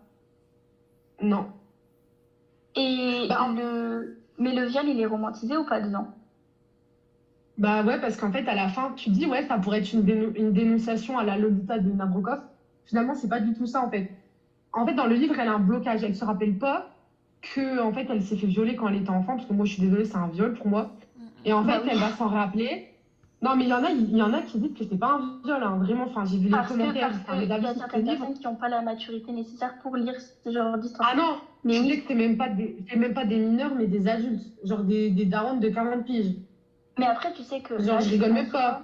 Non. 1.23 1.47
Et 2.75 3.27
Bah, 3.29 3.47
le... 3.55 4.19
Mais 4.39 4.53
le 4.53 4.65
viol, 4.65 4.89
il 4.89 5.01
est 5.01 5.07
romantisé 5.07 5.57
ou 5.57 5.65
pas 5.65 5.81
dedans? 5.81 6.07
Bah 7.59 7.83
ouais, 7.85 8.01
parce 8.01 8.17
qu'en 8.17 8.33
fait, 8.33 8.49
à 8.49 8.55
la 8.55 8.69
fin, 8.69 8.93
tu 8.93 9.11
dis, 9.11 9.27
ouais, 9.27 9.43
ça 9.43 9.59
pourrait 9.59 9.79
être 9.79 9.93
une, 9.93 10.03
déno- 10.05 10.33
une 10.35 10.53
dénonciation 10.53 11.19
à 11.19 11.25
la 11.25 11.37
Lolita 11.37 11.79
de 11.79 11.91
Nabokov. 11.93 12.39
Finalement, 12.87 13.15
c'est 13.15 13.29
pas 13.29 13.41
du 13.41 13.53
tout 13.55 13.67
ça, 13.67 13.81
en 13.83 13.89
fait. 13.91 14.09
En 14.73 14.87
fait, 14.87 14.95
dans 14.95 15.07
le 15.07 15.15
livre, 15.15 15.39
elle 15.39 15.49
a 15.49 15.53
un 15.53 15.59
blocage. 15.59 16.03
Elle 16.03 16.15
se 16.15 16.25
rappelle 16.25 16.55
pas 16.59 16.89
que, 17.43 17.81
en 17.81 17.93
fait, 17.93 18.07
elle 18.09 18.23
s'est 18.23 18.37
fait 18.37 18.47
violer 18.47 18.75
quand 18.75 18.89
elle 18.89 18.97
était 18.97 19.11
enfant, 19.11 19.37
parce 19.37 19.47
que 19.47 19.53
moi, 19.53 19.67
je 19.67 19.73
suis 19.73 19.83
désolée, 19.83 20.05
c'est 20.05 20.17
un 20.17 20.29
viol 20.29 20.55
pour 20.55 20.67
moi. 20.67 20.97
Mm. 21.17 21.21
Et 21.45 21.53
en 21.53 21.63
fait, 21.63 21.69
Bah 21.73 21.81
oui. 21.83 21.89
elle 21.93 21.99
va 21.99 22.11
s'en 22.11 22.29
rappeler. 22.29 22.92
Non, 23.43 23.57
mais 23.57 23.65
il 23.65 23.69
y 23.71 23.73
en 23.75 23.83
a, 23.83 23.91
il 23.91 24.17
y 24.17 24.23
en 24.23 24.33
a 24.33 24.41
qui 24.43 24.59
disent 24.59 24.73
que 24.75 24.85
c'est 24.85 24.97
pas 24.99 25.15
un 25.15 25.19
viol, 25.45 25.63
hein, 25.63 25.77
vraiment. 25.77 26.05
Enfin, 26.05 26.25
j'ai 26.25 26.39
vu 26.39 26.45
les 26.45 26.51
Parce 26.51 26.69
que, 26.69 26.79
commentaires, 26.79 27.11
parce 27.11 27.19
que 27.25 27.33
les 27.33 27.47
il 27.47 27.49
y 27.49 27.67
a 27.67 27.75
certaines 27.75 28.05
personnes 28.05 28.35
qui 28.35 28.45
n'ont 28.47 28.57
pas 28.57 28.69
la 28.69 28.83
maturité 28.83 29.33
nécessaire 29.33 29.79
pour 29.79 29.97
lire 29.97 30.15
ce 30.21 30.51
genre 30.53 30.79
d'histoire. 30.79 31.11
Ah 31.11 31.15
non, 31.17 31.39
mais 31.65 31.75
je 31.75 31.83
oui. 31.83 31.89
sais 31.91 31.99
que 31.99 32.05
c'est 32.07 32.15
même 32.15 32.37
pas 32.37 32.49
des, 32.49 32.77
c'est 32.89 32.97
même 32.97 33.15
pas 33.15 33.25
des 33.25 33.39
mineurs, 33.39 33.75
mais 33.75 33.87
des 33.89 34.07
adultes, 34.09 34.53
genre 34.63 34.85
des, 34.85 35.11
des 35.11 35.25
darons 35.27 35.57
de 35.59 35.69
40 35.69 36.05
piges. 36.05 36.37
Mais 36.99 37.07
après, 37.07 37.33
tu 37.33 37.43
sais 37.43 37.61
que 37.61 37.79
Genre, 37.83 38.01
je 38.01 38.09
rigole 38.11 38.33
même 38.33 38.51
pas. 38.51 38.83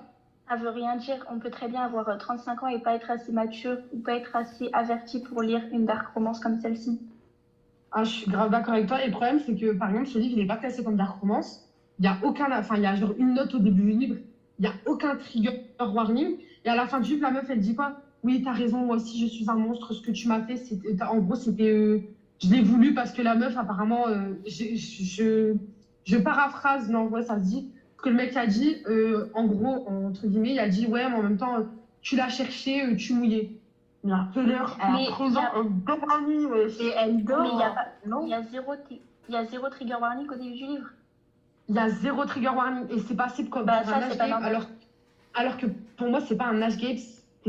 ça 0.48 0.56
veut 0.56 0.68
rien 0.70 0.96
dire. 0.96 1.24
On 1.30 1.38
peut 1.38 1.48
très 1.48 1.68
bien 1.68 1.82
avoir 1.84 2.08
euh, 2.08 2.16
35 2.16 2.64
ans 2.64 2.66
et 2.66 2.80
pas 2.80 2.94
être 2.96 3.08
assez 3.10 3.30
mature 3.30 3.78
ou 3.92 4.00
pas 4.00 4.16
être 4.16 4.34
assez 4.34 4.68
averti 4.72 5.20
pour 5.20 5.42
lire 5.42 5.64
une 5.70 5.84
dark 5.86 6.08
romance 6.08 6.40
comme 6.40 6.56
celle-ci. 6.56 6.98
Ah, 7.90 8.04
je 8.04 8.10
suis 8.10 8.26
grave 8.26 8.50
d'accord 8.50 8.74
avec 8.74 8.86
toi. 8.86 9.02
Et 9.02 9.06
le 9.06 9.10
problème, 9.12 9.38
c'est 9.38 9.54
que, 9.54 9.72
par 9.72 9.88
exemple, 9.90 10.06
ce 10.08 10.18
livre, 10.18 10.32
il 10.34 10.38
n'est 10.38 10.46
pas 10.46 10.56
classé 10.58 10.82
comme 10.84 10.96
dark 10.96 11.20
romance. 11.20 11.66
Il 11.98 12.04
y 12.04 12.08
a 12.08 12.18
aucun, 12.22 12.50
enfin, 12.58 12.76
il 12.76 12.82
y 12.82 12.86
a 12.86 12.94
genre 12.94 13.14
une 13.16 13.34
note 13.34 13.54
au 13.54 13.58
début 13.58 13.82
du 13.92 13.98
livre. 13.98 14.16
Il 14.58 14.62
n'y 14.62 14.68
a 14.68 14.74
aucun 14.86 15.16
trigger 15.16 15.62
warning. 15.80 16.38
Et 16.64 16.68
à 16.68 16.76
la 16.76 16.86
fin 16.86 17.00
du 17.00 17.12
livre, 17.12 17.22
la 17.22 17.30
meuf, 17.30 17.46
elle 17.48 17.60
dit 17.60 17.74
quoi? 17.74 18.00
Oui, 18.24 18.42
t'as 18.42 18.52
raison, 18.52 18.78
moi 18.78 18.96
aussi, 18.96 19.20
je 19.20 19.26
suis 19.26 19.48
un 19.48 19.54
monstre. 19.54 19.92
Ce 19.92 20.02
que 20.02 20.10
tu 20.10 20.26
m'as 20.26 20.42
fait, 20.42 20.56
c'était, 20.56 21.00
en 21.02 21.18
gros, 21.18 21.36
c'était, 21.36 21.70
euh, 21.70 22.00
je 22.42 22.50
l'ai 22.50 22.62
voulu 22.62 22.94
parce 22.94 23.12
que 23.12 23.22
la 23.22 23.34
meuf, 23.36 23.56
apparemment, 23.56 24.08
euh, 24.08 24.34
je, 24.46 24.74
je, 24.74 25.54
je, 26.04 26.16
paraphrase, 26.18 26.90
non, 26.90 27.06
ouais, 27.06 27.22
ça 27.22 27.38
se 27.38 27.44
dit. 27.44 27.70
Ce 27.96 28.02
que 28.02 28.08
le 28.08 28.16
mec 28.16 28.36
a 28.36 28.46
dit, 28.46 28.82
euh, 28.86 29.28
en 29.34 29.46
gros, 29.46 29.88
entre 29.88 30.26
guillemets, 30.26 30.52
il 30.52 30.58
a 30.58 30.68
dit, 30.68 30.86
ouais, 30.86 31.08
mais 31.08 31.16
en 31.16 31.22
même 31.22 31.36
temps, 31.36 31.66
tu 32.00 32.16
l'as 32.16 32.28
cherché, 32.28 32.82
euh, 32.82 32.96
tu 32.96 33.12
mouillais. 33.12 33.52
Il 34.04 34.12
a 34.12 34.28
quelle 34.32 34.50
heure 34.50 34.78
Elle 34.80 34.92
Mais 34.92 35.08
a 35.08 35.10
13 35.10 35.36
ans, 35.36 35.42
elle 35.56 35.84
dort 35.84 36.06
la 36.08 36.26
nuit, 36.26 36.46
ouais. 36.46 36.66
Et 36.80 36.92
elle 36.96 37.24
dort. 37.24 37.42
Mais 38.06 38.28
y 38.28 38.34
a 38.34 38.42
zéro, 38.42 38.72
il 39.28 39.34
y 39.34 39.36
a 39.36 39.44
zéro 39.44 39.68
trigger 39.68 39.96
warning 40.00 40.28
au 40.28 40.34
début 40.34 40.54
du 40.54 40.64
livre. 40.64 40.88
Il 41.68 41.74
y 41.74 41.78
a 41.78 41.88
zéro 41.88 42.24
trigger 42.24 42.48
warning 42.48 42.86
et 42.90 42.98
c'est 43.00 43.14
passé 43.14 43.44
comme 43.44 43.66
Bah, 43.66 43.82
un 43.86 43.92
age 44.02 44.18
alors, 44.20 44.62
alors 45.34 45.56
que 45.58 45.66
pour 45.96 46.08
moi, 46.08 46.20
c'est 46.20 46.36
pas 46.36 46.46
un 46.46 46.62
âge 46.62 46.76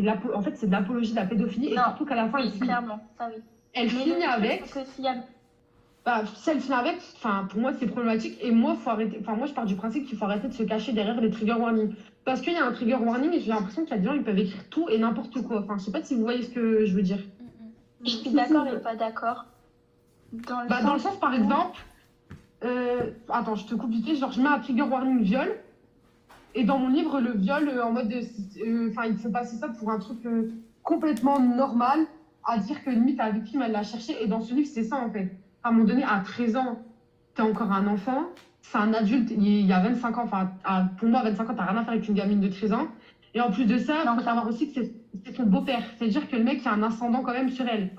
l'apo- 0.02 0.34
en 0.34 0.42
fait, 0.42 0.56
c'est 0.56 0.68
de 0.68 0.72
l'apologie 0.72 1.12
de 1.12 1.16
la 1.16 1.26
pédophilie 1.26 1.74
et 1.74 1.78
surtout 1.78 2.06
qu'à 2.06 2.16
la 2.16 2.28
fin, 2.30 2.38
Oui, 2.40 2.44
elle 2.46 2.52
finit, 2.52 2.66
clairement, 2.68 3.00
ça 3.18 3.30
oui. 3.30 3.42
elle 3.74 3.86
Mais 3.86 3.90
finit 3.92 4.24
avec, 4.24 4.64
a- 5.08 5.16
bah, 6.06 6.24
si 6.34 6.50
elle 6.50 6.60
finit 6.60 6.76
avec, 6.76 6.98
enfin, 7.16 7.48
pour 7.50 7.60
moi, 7.60 7.72
c'est 7.80 7.86
problématique 7.88 8.38
et 8.42 8.52
moi, 8.52 8.76
faut 8.76 8.90
arrêter, 8.90 9.18
enfin, 9.22 9.36
moi, 9.36 9.48
je 9.48 9.54
pars 9.54 9.66
du 9.66 9.76
principe 9.76 10.06
qu'il 10.06 10.18
faut 10.18 10.26
arrêter 10.26 10.48
de 10.48 10.54
se 10.54 10.64
cacher 10.64 10.92
derrière 10.94 11.20
les 11.20 11.30
trigger 11.30 11.54
warnings. 11.54 11.94
Parce 12.26 12.42
qu'il 12.42 12.54
y 12.54 12.58
a 12.58 12.66
un 12.66 12.72
trigger 12.72 12.96
warning 12.96 13.34
et 13.34 13.40
j'ai 13.40 13.50
l'impression 13.50 13.84
qu'il 13.84 13.92
y 13.92 13.94
a 13.96 13.98
des 14.00 14.06
gens, 14.06 14.14
ils 14.14 14.24
peuvent 14.24 14.38
écrire 14.38 14.70
tout 14.70 14.88
et 14.90 14.98
n'importe 14.98 15.42
quoi. 15.42 15.60
Enfin, 15.62 15.78
je 15.78 15.84
sais 15.86 15.92
pas 15.92 16.02
si 16.04 16.16
vous 16.16 16.22
voyez 16.22 16.44
ce 16.44 16.50
que 16.50 16.86
je 16.86 16.94
veux 16.96 17.02
dire. 17.02 17.18
Mm, 17.18 17.44
mm. 17.44 18.06
Je 18.06 18.10
suis 18.10 18.30
d'accord 18.32 18.68
et 18.68 18.80
pas 18.80 18.96
d'accord. 18.96 19.46
Dans 20.32 20.62
le 20.62 20.68
Bah, 20.68 20.82
dans 20.84 20.94
le 20.94 21.00
sens 21.00 21.18
par 21.20 21.34
exemple, 21.34 21.80
euh, 22.64 22.89
attends, 23.30 23.56
je 23.56 23.66
te 23.66 23.76
coupe 23.76 23.92
vite 23.92 24.18
genre, 24.18 24.32
je 24.32 24.42
mets 24.42 24.50
un 24.50 24.60
trigger 24.60 24.84
warning 24.84 25.22
viol, 25.22 25.50
et 26.56 26.64
dans 26.64 26.80
mon 26.80 26.90
livre, 26.90 27.20
le 27.20 27.34
viol, 27.34 27.70
euh, 27.70 27.86
en 27.86 27.92
mode, 27.92 28.12
euh, 28.12 28.90
enfin, 28.90 29.08
il 29.08 29.18
faut 29.18 29.30
passer 29.30 29.58
ça 29.58 29.68
pour 29.70 29.92
un 29.92 30.00
truc 30.00 30.26
euh, 30.26 30.52
complètement 30.84 31.40
normal, 31.40 32.00
à 32.44 32.58
dire 32.58 32.84
que 32.84 32.90
limite, 32.90 33.18
la 33.18 33.30
victime, 33.30 33.62
elle 33.62 33.72
l'a 33.72 33.84
cherché, 33.84 34.16
et 34.22 34.28
dans 34.28 34.42
ce 34.42 34.54
livre, 34.54 34.68
c'est 34.72 34.84
ça, 34.84 34.98
en 34.98 35.12
fait. 35.12 35.38
À 35.64 35.70
un 35.70 35.72
moment 35.72 35.86
donné, 35.86 36.04
à 36.04 36.22
13 36.24 36.56
ans, 36.56 36.80
t'es 37.36 37.44
encore 37.44 37.72
un 37.72 37.86
enfant, 37.88 38.26
c'est 38.62 38.78
un 38.78 38.94
adulte, 38.94 39.32
il 39.32 39.66
y 39.66 39.74
a 39.74 39.80
25 39.80 40.18
ans, 40.18 40.24
enfin, 40.24 40.52
pour 40.98 41.08
moi, 41.08 41.22
25 41.24 41.50
ans, 41.50 41.54
t'as 41.56 41.66
rien 41.66 41.78
à 41.78 41.84
faire 41.84 41.94
avec 41.94 42.08
une 42.08 42.16
gamine 42.16 42.40
de 42.40 42.48
13 42.48 42.74
ans, 42.74 42.88
et 43.36 43.42
en 43.42 43.52
plus 43.52 43.66
de 43.66 43.78
ça, 43.78 43.94
il 44.04 44.18
faut 44.18 44.24
savoir 44.24 44.48
aussi 44.48 44.74
que 44.74 44.82
c'est 45.24 45.36
son 45.36 45.44
beau-père, 45.44 45.84
c'est-à-dire 45.98 46.28
que 46.28 46.36
le 46.36 46.44
mec, 46.44 46.62
il 46.64 46.68
a 46.68 46.74
un 46.74 46.84
ascendant 46.84 47.22
quand 47.22 47.34
même 47.34 47.50
sur 47.50 47.68
elle. 47.68 47.92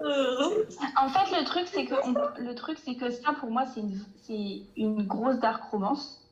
En 0.00 1.08
fait, 1.08 1.38
le 1.38 1.44
truc, 1.44 1.66
c'est 1.72 1.84
que, 1.86 1.94
on- 2.04 2.42
le 2.42 2.54
truc, 2.54 2.78
c'est 2.84 2.94
que 2.96 3.10
ça, 3.10 3.32
pour 3.32 3.50
moi, 3.50 3.64
c'est 3.66 3.80
une, 3.80 3.98
c'est 4.22 4.62
une 4.76 5.02
grosse 5.06 5.38
dark 5.38 5.62
romance. 5.70 6.22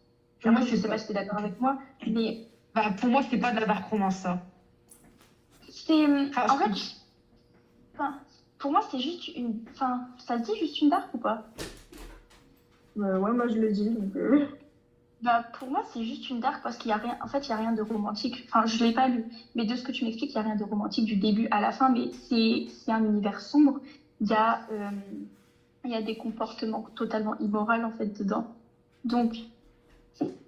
Pour 0.42 0.52
moi, 0.52 0.60
je 0.62 0.70
c'est 0.70 0.76
sais 0.76 0.88
pas 0.88 0.98
si 0.98 1.06
tu 1.06 1.12
es 1.12 1.14
d'accord 1.14 1.38
avec 1.38 1.58
moi, 1.60 1.78
mais 2.06 2.46
Bah, 2.74 2.90
pour 3.00 3.08
moi, 3.08 3.22
c'est 3.30 3.38
pas 3.38 3.52
de 3.52 3.60
la 3.60 3.66
dark 3.66 3.88
romance, 3.90 4.16
ça. 4.16 4.42
c'est. 5.70 6.04
Ah, 6.36 6.52
en 6.52 6.58
je- 6.58 6.64
fait, 6.64 6.96
enfin, 7.94 8.20
pour 8.58 8.70
moi, 8.72 8.82
c'est 8.90 8.98
juste 9.00 9.28
une. 9.28 9.60
Enfin, 9.72 10.08
ça 10.18 10.38
se 10.38 10.42
dit 10.52 10.58
juste 10.58 10.80
une 10.82 10.90
dark 10.90 11.12
ou 11.14 11.18
pas? 11.18 11.46
Bah, 12.96 13.18
ouais, 13.18 13.32
moi 13.32 13.48
je 13.48 13.54
le 13.58 13.72
dis. 13.72 13.88
Donc, 13.90 14.14
euh, 14.16 14.46
Bah, 15.24 15.42
pour 15.58 15.70
moi, 15.70 15.82
c'est 15.90 16.04
juste 16.04 16.28
une 16.28 16.40
dark 16.40 16.62
parce 16.62 16.76
qu'il 16.76 16.90
y 16.90 16.92
a 16.92 16.98
rien. 16.98 17.16
En 17.22 17.28
fait, 17.28 17.46
il 17.46 17.48
y 17.48 17.52
a 17.52 17.56
rien 17.56 17.72
de 17.72 17.80
romantique. 17.80 18.46
Enfin, 18.46 18.66
je 18.66 18.84
l'ai 18.84 18.92
pas 18.92 19.08
lu, 19.08 19.24
mais 19.54 19.64
de 19.64 19.74
ce 19.74 19.82
que 19.82 19.90
tu 19.90 20.04
m'expliques, 20.04 20.32
il 20.32 20.34
y 20.34 20.38
a 20.38 20.42
rien 20.42 20.54
de 20.54 20.64
romantique 20.64 21.06
du 21.06 21.16
début 21.16 21.48
à 21.50 21.62
la 21.62 21.72
fin. 21.72 21.88
Mais 21.88 22.10
c'est 22.28 22.66
c'est 22.68 22.92
un 22.92 23.02
univers 23.02 23.40
sombre. 23.40 23.80
Il 24.20 24.28
y 24.28 24.34
a 24.34 24.60
euh, 24.70 24.90
il 25.86 25.92
y 25.92 25.94
a 25.94 26.02
des 26.02 26.18
comportements 26.18 26.84
totalement 26.94 27.38
immoraux 27.38 27.72
en 27.72 27.90
fait 27.92 28.18
dedans. 28.18 28.46
Donc, 29.06 29.34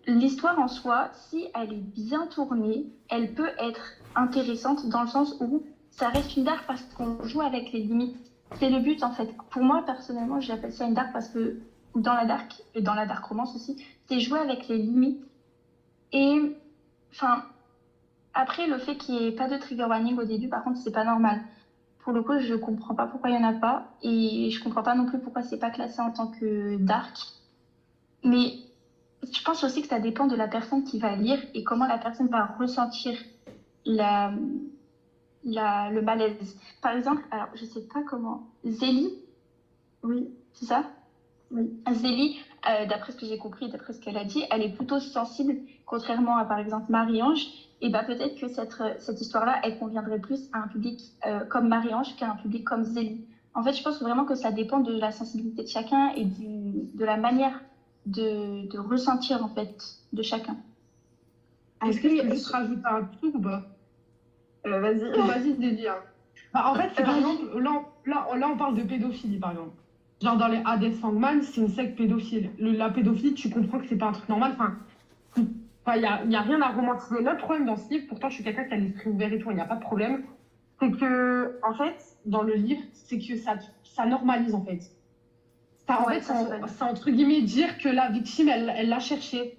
l'histoire 0.06 0.58
en 0.58 0.68
soi, 0.68 1.08
si 1.30 1.46
elle 1.54 1.72
est 1.72 1.76
bien 1.76 2.26
tournée, 2.26 2.84
elle 3.08 3.32
peut 3.32 3.52
être 3.58 3.80
intéressante 4.14 4.90
dans 4.90 5.00
le 5.02 5.08
sens 5.08 5.36
où 5.40 5.62
ça 5.90 6.10
reste 6.10 6.36
une 6.36 6.44
dark 6.44 6.66
parce 6.66 6.82
qu'on 6.82 7.22
joue 7.24 7.40
avec 7.40 7.72
les 7.72 7.80
limites. 7.80 8.16
C'est 8.56 8.68
le 8.68 8.80
but 8.80 9.02
en 9.02 9.12
fait. 9.12 9.30
Pour 9.48 9.62
moi 9.62 9.84
personnellement, 9.86 10.38
j'appelle 10.38 10.74
ça 10.74 10.84
une 10.84 10.92
dark 10.92 11.14
parce 11.14 11.30
que 11.30 11.60
dans 11.94 12.12
la 12.12 12.26
dark 12.26 12.62
et 12.74 12.82
dans 12.82 12.94
la 12.94 13.06
dark 13.06 13.24
romance 13.24 13.56
aussi, 13.56 13.82
c'est 14.09 14.20
jouer 14.20 14.38
avec 14.38 14.68
les 14.68 14.78
limites. 14.78 15.24
Et 16.12 16.40
enfin, 17.11 17.42
après 18.34 18.66
le 18.66 18.78
fait 18.78 18.96
qu'il 18.96 19.16
n'y 19.16 19.26
ait 19.26 19.32
pas 19.32 19.48
de 19.48 19.57
trigger 19.57 19.84
warning 19.84 20.18
au 20.18 20.24
début, 20.24 20.48
par 20.48 20.62
contre, 20.62 20.78
c'est 20.78 20.92
pas 20.92 21.04
normal. 21.04 21.40
Pour 22.00 22.12
le 22.12 22.22
coup, 22.22 22.38
je 22.38 22.54
comprends 22.54 22.94
pas 22.94 23.07
pourquoi 23.07 23.30
il 23.30 23.34
y 23.34 23.38
en 23.38 23.44
a 23.44 23.52
pas 23.52 23.82
et 24.02 24.50
je 24.50 24.61
comprends 24.62 24.82
pas 24.82 24.94
non 24.94 25.07
plus 25.07 25.18
pourquoi 25.18 25.42
c'est 25.42 25.59
pas 25.59 25.70
classé 25.70 26.00
en 26.00 26.11
tant 26.11 26.28
que 26.28 26.76
dark. 26.76 27.16
Mais 28.22 28.54
je 29.22 29.42
pense 29.42 29.64
aussi 29.64 29.82
que 29.82 29.88
ça 29.88 29.98
dépend 29.98 30.26
de 30.26 30.36
la 30.36 30.48
personne 30.48 30.84
qui 30.84 30.98
va 30.98 31.16
lire 31.16 31.44
et 31.54 31.64
comment 31.64 31.86
la 31.86 31.98
personne 31.98 32.28
va 32.28 32.44
ressentir 32.44 33.16
la, 33.84 34.30
le 35.44 36.00
malaise. 36.00 36.57
Par 36.80 36.92
exemple, 36.92 37.24
alors 37.30 37.48
je 37.54 37.64
sais 37.64 37.82
pas 37.82 38.02
comment, 38.04 38.42
Zélie, 38.64 39.12
oui, 40.02 40.28
c'est 40.52 40.66
ça? 40.66 40.95
Oui. 41.51 41.70
Zélie, 41.92 42.36
euh, 42.68 42.86
d'après 42.86 43.12
ce 43.12 43.16
que 43.16 43.26
j'ai 43.26 43.38
compris, 43.38 43.68
d'après 43.68 43.92
ce 43.92 44.01
qu'elle 44.01 44.16
a 44.16 44.24
dit, 44.24 44.42
elle 44.51 44.62
est 44.62 44.68
plutôt 44.68 44.99
sensible, 44.99 45.57
contrairement 45.84 46.36
à 46.36 46.44
par 46.44 46.59
exemple 46.59 46.90
Marie-Ange. 46.90 47.47
Et 47.80 47.88
bah 47.90 48.03
peut-être 48.03 48.34
que 48.34 48.49
cette, 48.49 48.74
cette 48.99 49.20
histoire-là, 49.20 49.59
elle 49.62 49.74
conviendrait 49.76 50.18
plus 50.18 50.49
à 50.53 50.59
un 50.59 50.66
public 50.66 51.12
euh, 51.26 51.44
comme 51.44 51.68
Marie-Ange 51.68 52.16
qu'à 52.16 52.28
un 52.30 52.34
public 52.36 52.64
comme 52.64 52.82
Zélie. 52.84 53.20
En 53.55 53.62
fait, 53.62 53.72
je 53.72 53.82
pense 53.82 54.01
vraiment 54.03 54.24
que 54.24 54.34
ça 54.34 54.51
dépend 54.51 54.80
de 54.80 54.92
la 54.99 55.11
sensibilité 55.11 55.62
de 55.62 55.68
chacun 55.68 56.11
et 56.14 56.24
du, 56.24 56.88
de 56.94 57.05
la 57.05 57.16
manière 57.16 57.64
de, 58.07 58.64
de 58.68 58.78
ressentir 58.78 59.42
en 59.42 59.49
fait 59.49 59.72
de 60.12 60.22
chacun. 60.22 60.57
Est-ce 61.84 62.01
que 62.01 62.09
je 62.09 62.22
peux 62.22 62.28
juste 62.28 62.47
rajouter 62.47 62.82
un 62.84 63.03
truc 63.05 63.34
ou 63.34 63.40
pas? 63.40 63.62
Euh, 64.66 64.80
Vas-y. 64.80 65.11
Vas-y, 65.26 65.55
Dédi. 65.55 65.86
hein. 65.86 66.03
Bah, 66.53 66.64
en 66.66 66.74
fait, 66.74 66.90
c'est 66.94 67.05
par 67.05 67.16
exemple, 67.16 67.59
là, 67.61 67.82
là, 68.05 68.49
on 68.49 68.57
parle 68.57 68.74
de 68.74 68.82
pédophilie, 68.82 69.38
par 69.38 69.53
exemple. 69.53 69.76
Genre, 70.22 70.36
dans 70.36 70.48
les 70.48 70.60
Hades 70.64 70.94
Fangman, 70.94 71.42
c'est 71.42 71.60
une 71.60 71.68
secte 71.68 71.96
pédophile. 71.96 72.50
Le- 72.58 72.72
la 72.72 72.88
pédophilie, 72.90 73.34
tu 73.34 73.50
comprends 73.50 73.78
que 73.78 73.86
c'est 73.86 73.96
pas 73.98 74.06
un 74.06 74.12
truc 74.12 74.28
normal. 74.28 74.52
Enfin, 74.54 74.76
il 75.94 76.00
n'y 76.00 76.06
a, 76.06 76.24
y 76.24 76.36
a 76.36 76.40
rien 76.40 76.60
à 76.62 76.68
romantiser. 76.70 77.22
Le 77.22 77.36
problème 77.36 77.66
dans 77.66 77.76
ce 77.76 77.88
livre, 77.90 78.06
pourtant, 78.08 78.28
je 78.30 78.36
suis 78.36 78.44
quelqu'un 78.44 78.64
qui 78.64 78.74
a 78.74 78.76
l'esprit 78.76 79.10
ouvert 79.10 79.32
et 79.32 79.38
tout, 79.38 79.50
il 79.50 79.54
n'y 79.56 79.60
a 79.60 79.66
pas 79.66 79.76
de 79.76 79.80
problème. 79.82 80.22
C'est 80.80 80.90
que, 80.90 81.58
en 81.62 81.74
fait, 81.74 81.96
dans 82.24 82.42
le 82.42 82.54
livre, 82.54 82.80
c'est 82.92 83.18
que 83.18 83.36
ça, 83.36 83.54
ça 83.84 84.06
normalise, 84.06 84.54
en 84.54 84.62
fait. 84.64 84.80
Ça, 85.86 86.00
en 86.00 86.06
Ouais, 86.06 86.20
fait, 86.20 86.32
c'est 86.66 86.82
entre 86.82 87.10
guillemets 87.10 87.42
dire 87.42 87.78
que 87.78 87.88
la 87.88 88.10
victime, 88.10 88.48
elle 88.48 88.88
l'a 88.88 88.98
cherché. 88.98 89.56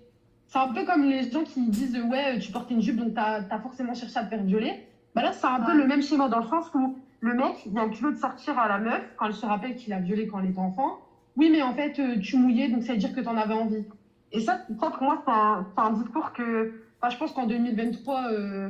C'est 0.48 0.60
un 0.60 0.74
peu 0.74 0.84
comme 0.86 1.04
les 1.04 1.30
gens 1.32 1.44
qui 1.44 1.62
disent 1.70 1.98
ouais, 2.10 2.40
tu 2.40 2.52
portais 2.52 2.74
une 2.74 2.82
jupe 2.82 2.98
donc 2.98 3.14
t'as 3.14 3.42
as 3.50 3.60
forcément 3.60 3.94
cherché 3.94 4.18
à 4.18 4.24
te 4.24 4.30
faire 4.30 4.44
violer. 4.44 4.74
Bah 5.16 5.22
là, 5.22 5.32
c'est 5.32 5.48
un 5.48 5.60
peu 5.62 5.74
le 5.78 5.86
même 5.88 6.02
schéma 6.02 6.28
dans 6.30 6.40
le 6.40 6.48
sens 6.48 6.66
où 6.74 6.98
le 7.20 7.34
mec 7.34 7.68
a 7.76 7.86
le 7.86 7.92
culot 7.92 8.12
de 8.12 8.18
sortir 8.18 8.58
à 8.60 8.68
la 8.68 8.80
meuf 8.80 9.02
quand 9.18 9.26
elle 9.26 9.34
se 9.34 9.46
rappelle 9.46 9.76
qu'il 9.76 9.94
a 9.94 10.00
violé 10.00 10.28
quand 10.28 10.40
elle 10.40 10.50
était 10.50 10.60
enfant. 10.60 11.00
Oui, 11.36 11.50
mais 11.52 11.62
en 11.62 11.74
fait, 11.74 12.00
euh, 12.00 12.20
tu 12.20 12.38
mouillais 12.38 12.70
donc 12.70 12.84
ça 12.84 12.94
veut 12.94 13.00
dire 13.00 13.14
que 13.14 13.22
t'en 13.22 13.38
avais 13.38 13.54
envie. 13.54 13.86
Et 14.32 14.40
ça, 14.40 14.66
ça, 14.80 14.90
pour 14.92 15.04
moi, 15.04 15.24
c'est 15.26 15.82
un, 15.82 15.92
discours 15.94 16.34
que 16.34 16.74
je 17.10 17.18
pense 17.18 17.32
qu'en 17.32 17.48
2023, 17.48 18.32
euh, 18.32 18.70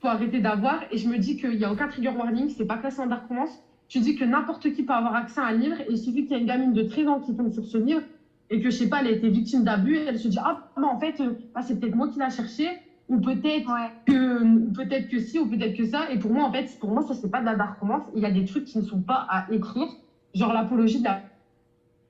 faut 0.00 0.08
arrêter 0.08 0.40
d'avoir. 0.40 0.82
Et 0.90 0.98
je 0.98 1.08
me 1.08 1.18
dis 1.18 1.36
qu'il 1.36 1.56
n'y 1.56 1.64
a 1.64 1.72
aucun 1.72 1.88
trigger 1.88 2.10
warning, 2.10 2.50
c'est 2.50 2.66
pas 2.66 2.76
classé 2.76 3.00
en 3.00 3.06
dark 3.06 3.26
romance. 3.28 3.62
Je 3.88 3.98
dis 3.98 4.16
que 4.16 4.24
n'importe 4.24 4.72
qui 4.72 4.82
peut 4.82 4.92
avoir 4.92 5.14
accès 5.14 5.40
à 5.40 5.44
un 5.44 5.52
livre 5.52 5.80
et 5.80 5.86
il 5.90 5.98
suffit 5.98 6.22
qu'il 6.22 6.32
y 6.32 6.34
ait 6.34 6.40
une 6.40 6.46
gamine 6.46 6.72
de 6.72 6.82
13 6.82 7.08
ans 7.08 7.20
qui 7.20 7.34
tombe 7.34 7.52
sur 7.52 7.64
ce 7.64 7.78
livre 7.78 8.02
et 8.50 8.60
que, 8.60 8.70
je 8.70 8.76
sais 8.76 8.88
pas, 8.88 9.00
elle 9.00 9.08
a 9.08 9.10
été 9.10 9.28
victime 9.28 9.64
d'abus 9.64 9.96
et 9.96 10.04
elle 10.04 10.18
se 10.18 10.28
dit 10.28 10.38
Ah, 10.42 10.70
bah, 10.76 10.86
en 10.86 10.98
fait, 10.98 11.20
euh, 11.20 11.32
bah, 11.54 11.62
c'est 11.62 11.78
peut-être 11.78 11.94
moi 11.94 12.08
qui 12.08 12.18
l'a 12.18 12.30
cherché 12.30 12.68
ou 13.08 13.20
peut-être 13.20 13.68
Ouais. 13.68 13.90
que 14.06 14.70
peut-être 14.72 15.08
que 15.08 15.18
si 15.18 15.38
ou 15.38 15.46
peut-être 15.46 15.76
que 15.76 15.84
ça. 15.84 16.10
Et 16.10 16.18
pour 16.18 16.32
moi, 16.32 16.44
en 16.44 16.52
fait, 16.52 16.78
pour 16.78 16.90
moi, 16.90 17.02
ça, 17.02 17.14
c'est 17.14 17.30
pas 17.30 17.40
de 17.40 17.46
la 17.46 17.54
dark 17.54 17.78
romance. 17.80 18.02
Il 18.14 18.22
y 18.22 18.26
a 18.26 18.30
des 18.30 18.44
trucs 18.44 18.64
qui 18.64 18.78
ne 18.78 18.84
sont 18.84 19.00
pas 19.00 19.26
à 19.28 19.46
écrire, 19.52 19.88
genre 20.34 20.52
l'apologie 20.52 20.98
de 21.00 21.04
la, 21.04 21.22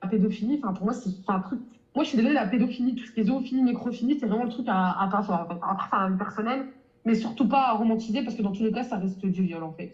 la 0.03 0.09
pédophilie. 0.09 0.61
Enfin, 0.63 0.73
pour 0.73 0.85
moi, 0.85 0.95
c'est 0.95 1.11
un 1.29 1.41
truc. 1.41 1.61
Moi, 1.95 2.05
je 2.05 2.09
suis 2.09 2.17
désolée, 2.17 2.35
la 2.35 2.47
pédophilie, 2.47 2.95
tout 2.97 3.05
ce 3.05 3.13
qui 3.13 3.21
est 3.21 3.25
zoophilie, 3.25 3.63
nécrophilie, 3.63 4.19
c'est 4.19 4.27
vraiment 4.27 4.45
le 4.45 4.51
truc 4.51 4.67
à, 4.69 4.91
à 5.01 6.11
personnel, 6.19 6.67
mais 7.05 7.15
surtout 7.15 7.49
pas 7.49 7.69
à 7.69 7.73
romantiser 7.73 8.23
parce 8.25 8.37
que 8.37 8.43
dans 8.43 8.51
tous 8.51 8.65
les 8.65 8.73
cas, 8.73 8.83
ça 8.83 8.97
reste 8.97 9.25
du 9.25 9.43
viol, 9.43 9.63
en 9.63 9.73
fait. 9.73 9.93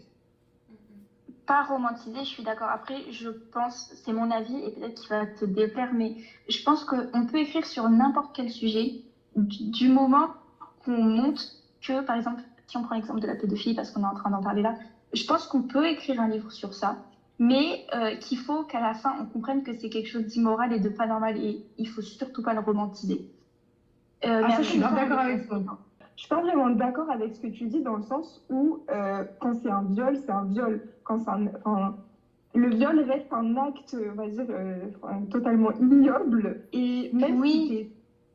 Pas 1.46 1.62
romantisé, 1.64 2.20
je 2.20 2.28
suis 2.28 2.42
d'accord. 2.42 2.68
Après, 2.68 3.10
je 3.10 3.28
pense, 3.28 3.92
c'est 4.02 4.12
mon 4.12 4.30
avis 4.30 4.56
et 4.56 4.70
peut-être 4.70 5.00
qu'il 5.00 5.10
va 5.10 5.26
te 5.26 5.44
déplaire, 5.44 5.92
mais 5.92 6.16
je 6.48 6.62
pense 6.62 6.84
qu'on 6.84 7.26
peut 7.26 7.38
écrire 7.38 7.66
sur 7.66 7.88
n'importe 7.90 8.34
quel 8.34 8.48
sujet 8.48 9.02
du 9.36 9.88
moment 9.88 10.28
qu'on 10.96 11.04
montre 11.04 11.42
que, 11.80 12.02
par 12.02 12.16
exemple, 12.16 12.42
si 12.66 12.76
on 12.76 12.82
prend 12.82 12.94
l'exemple 12.94 13.20
de 13.20 13.26
la 13.26 13.36
pédophilie, 13.36 13.74
parce 13.74 13.90
qu'on 13.90 14.02
est 14.02 14.06
en 14.06 14.14
train 14.14 14.30
d'en 14.30 14.42
parler 14.42 14.62
là, 14.62 14.74
je 15.12 15.24
pense 15.24 15.46
qu'on 15.46 15.62
peut 15.62 15.86
écrire 15.88 16.20
un 16.20 16.28
livre 16.28 16.50
sur 16.52 16.74
ça, 16.74 16.98
mais 17.38 17.84
euh, 17.94 18.16
qu'il 18.16 18.38
faut 18.38 18.64
qu'à 18.64 18.80
la 18.80 18.94
fin, 18.94 19.14
on 19.20 19.26
comprenne 19.26 19.62
que 19.62 19.72
c'est 19.72 19.88
quelque 19.88 20.06
chose 20.08 20.24
d'immoral 20.26 20.72
et 20.72 20.78
de 20.80 20.88
pas 20.88 21.06
normal 21.06 21.36
et 21.38 21.60
il 21.78 21.88
faut 21.88 22.02
surtout 22.02 22.42
pas 22.42 22.54
le 22.54 22.60
romantiser. 22.60 23.24
Euh, 24.24 24.42
Ah, 24.42 24.48
mais 24.48 24.50
ça, 24.52 24.62
je 24.62 24.68
suis 24.68 24.78
d'accord 24.78 25.18
avec 25.18 25.46
toi. 25.46 25.62
Je 26.16 26.22
suis 26.22 26.28
pas 26.28 26.40
vraiment 26.40 26.70
d'accord 26.70 27.10
avec 27.10 27.34
ce 27.34 27.40
que 27.40 27.46
tu 27.46 27.66
dis 27.66 27.80
dans 27.82 27.96
le 27.96 28.02
sens 28.02 28.42
où 28.50 28.78
euh, 28.90 29.24
quand 29.38 29.54
c'est 29.54 29.70
un 29.70 29.82
viol, 29.82 30.16
c'est 30.16 30.32
un 30.32 30.44
viol. 30.44 30.80
Quand 31.02 31.18
c'est 31.18 31.30
un, 31.30 31.46
enfin, 31.64 31.94
le 32.54 32.68
viol 32.70 33.00
reste 33.00 33.32
un 33.32 33.56
acte, 33.56 33.96
on 33.98 34.14
va 34.14 34.28
dire, 34.28 34.46
totalement 35.30 35.72
ignoble. 35.78 36.56
Et 36.72 37.08
même 37.12 37.38
Oui. 37.38 37.66
si 37.66 37.88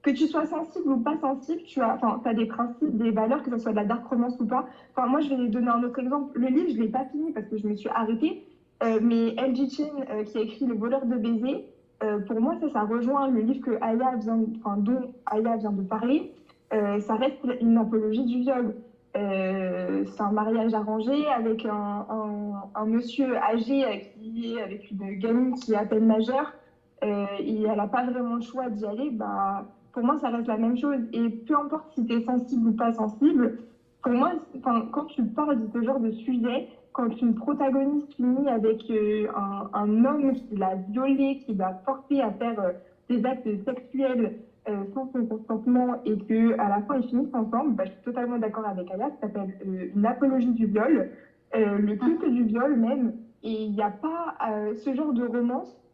que 0.05 0.11
tu 0.11 0.27
sois 0.27 0.45
sensible 0.45 0.87
ou 0.87 0.97
pas 0.97 1.17
sensible, 1.17 1.63
tu 1.63 1.81
as, 1.81 1.97
des 2.35 2.45
principes, 2.45 2.95
des 2.95 3.09
valeurs, 3.09 3.41
que 3.41 3.49
ce 3.49 3.57
soit 3.57 3.71
de 3.71 3.77
la 3.77 3.85
dark 3.85 4.05
romance 4.05 4.39
ou 4.39 4.45
pas. 4.45 4.67
Enfin, 4.95 5.07
moi, 5.07 5.19
je 5.19 5.29
vais 5.29 5.47
donner 5.47 5.69
un 5.69 5.81
autre 5.81 5.97
exemple. 5.97 6.39
Le 6.39 6.47
livre, 6.47 6.69
je 6.69 6.79
l'ai 6.79 6.89
pas 6.89 7.05
fini 7.05 7.31
parce 7.31 7.47
que 7.47 7.57
je 7.57 7.67
me 7.67 7.75
suis 7.75 7.89
arrêtée. 7.89 8.45
Euh, 8.83 8.99
mais 9.01 9.31
LG 9.31 9.67
Chen, 9.71 9.89
euh, 10.11 10.23
qui 10.23 10.37
a 10.37 10.41
écrit 10.41 10.67
Le 10.67 10.75
voleur 10.75 11.07
de 11.07 11.15
baisers, 11.15 11.65
euh, 12.03 12.19
pour 12.19 12.39
moi, 12.39 12.53
ça, 12.59 12.69
ça 12.69 12.81
rejoint 12.83 13.31
le 13.31 13.41
livre 13.41 13.65
que 13.65 13.81
Aya 13.81 14.15
vient, 14.17 14.41
enfin, 14.59 14.77
dont 14.77 15.11
Aya 15.25 15.57
vient 15.57 15.71
de 15.71 15.81
parler. 15.81 16.33
Euh, 16.71 16.99
ça 16.99 17.15
reste 17.15 17.39
une 17.59 17.77
apologie 17.79 18.25
du 18.25 18.41
viol. 18.41 18.75
C'est 19.15 20.21
un 20.21 20.31
mariage 20.31 20.73
arrangé 20.73 21.25
avec 21.29 21.65
un, 21.65 22.85
monsieur 22.85 23.37
âgé 23.37 24.11
qui 24.19 24.59
avec 24.59 24.91
une 24.91 25.17
gamine 25.17 25.55
qui 25.55 25.71
est 25.71 25.77
à 25.77 25.85
peine 25.85 26.05
majeure 26.05 26.53
et 27.01 27.63
elle 27.63 27.77
n'a 27.77 27.87
pas 27.87 28.03
vraiment 28.03 28.35
le 28.35 28.41
choix 28.41 28.69
d'y 28.69 28.85
aller. 28.85 29.09
Bah, 29.11 29.65
pour 29.95 30.03
moi, 30.03 30.19
ça 30.19 30.29
reste 30.29 30.47
la 30.47 30.57
même 30.57 30.77
chose. 30.77 30.99
Et 31.13 31.29
peu 31.29 31.55
importe 31.55 31.85
si 31.95 32.05
tu 32.05 32.13
es 32.13 32.25
sensible 32.25 32.67
ou 32.67 32.73
pas 32.73 32.91
sensible, 32.91 33.59
pour 34.03 34.11
moi, 34.11 34.33
quand 34.61 35.05
tu 35.05 35.23
parles 35.23 35.57
de 35.57 35.67
ce 35.73 35.83
genre 35.85 36.01
de 36.01 36.11
sujet, 36.11 36.67
quand 36.91 37.09
une 37.21 37.33
protagoniste 37.33 38.13
finit 38.15 38.49
avec 38.49 38.83
euh, 38.89 39.27
un, 39.33 39.69
un 39.73 40.05
homme 40.05 40.33
qui 40.33 40.57
l'a 40.57 40.75
violée, 40.89 41.41
qui 41.45 41.53
l'a 41.53 41.81
forcée 41.85 42.19
à 42.19 42.31
faire 42.31 42.59
euh, 42.59 42.71
des 43.09 43.25
actes 43.25 43.47
sexuels 43.63 44.35
euh, 44.67 44.83
sans 44.93 45.09
son 45.13 45.25
consentement 45.27 46.01
et 46.03 46.17
que 46.17 46.59
à 46.59 46.67
la 46.67 46.81
fin 46.81 46.97
ils 46.97 47.07
finissent 47.07 47.33
ensemble, 47.33 47.75
bah, 47.75 47.85
je 47.85 47.91
suis 47.91 48.01
totalement 48.03 48.37
d'accord 48.37 48.67
avec 48.67 48.91
Aya, 48.91 49.09
ça 49.21 49.27
s'appelle 49.27 49.55
une 49.95 50.05
apologie 50.05 50.51
du 50.51 50.65
viol, 50.65 51.09
le 51.53 51.95
culte 51.95 52.25
du 52.25 52.43
viol 52.43 52.75
même, 52.75 53.13
et 53.43 53.63
il 53.63 53.71
n'y 53.71 53.81
a 53.81 53.91
pas 53.91 54.35
ce 54.75 54.93
genre 54.93 55.13
de 55.13 55.25
romance. 55.25 55.84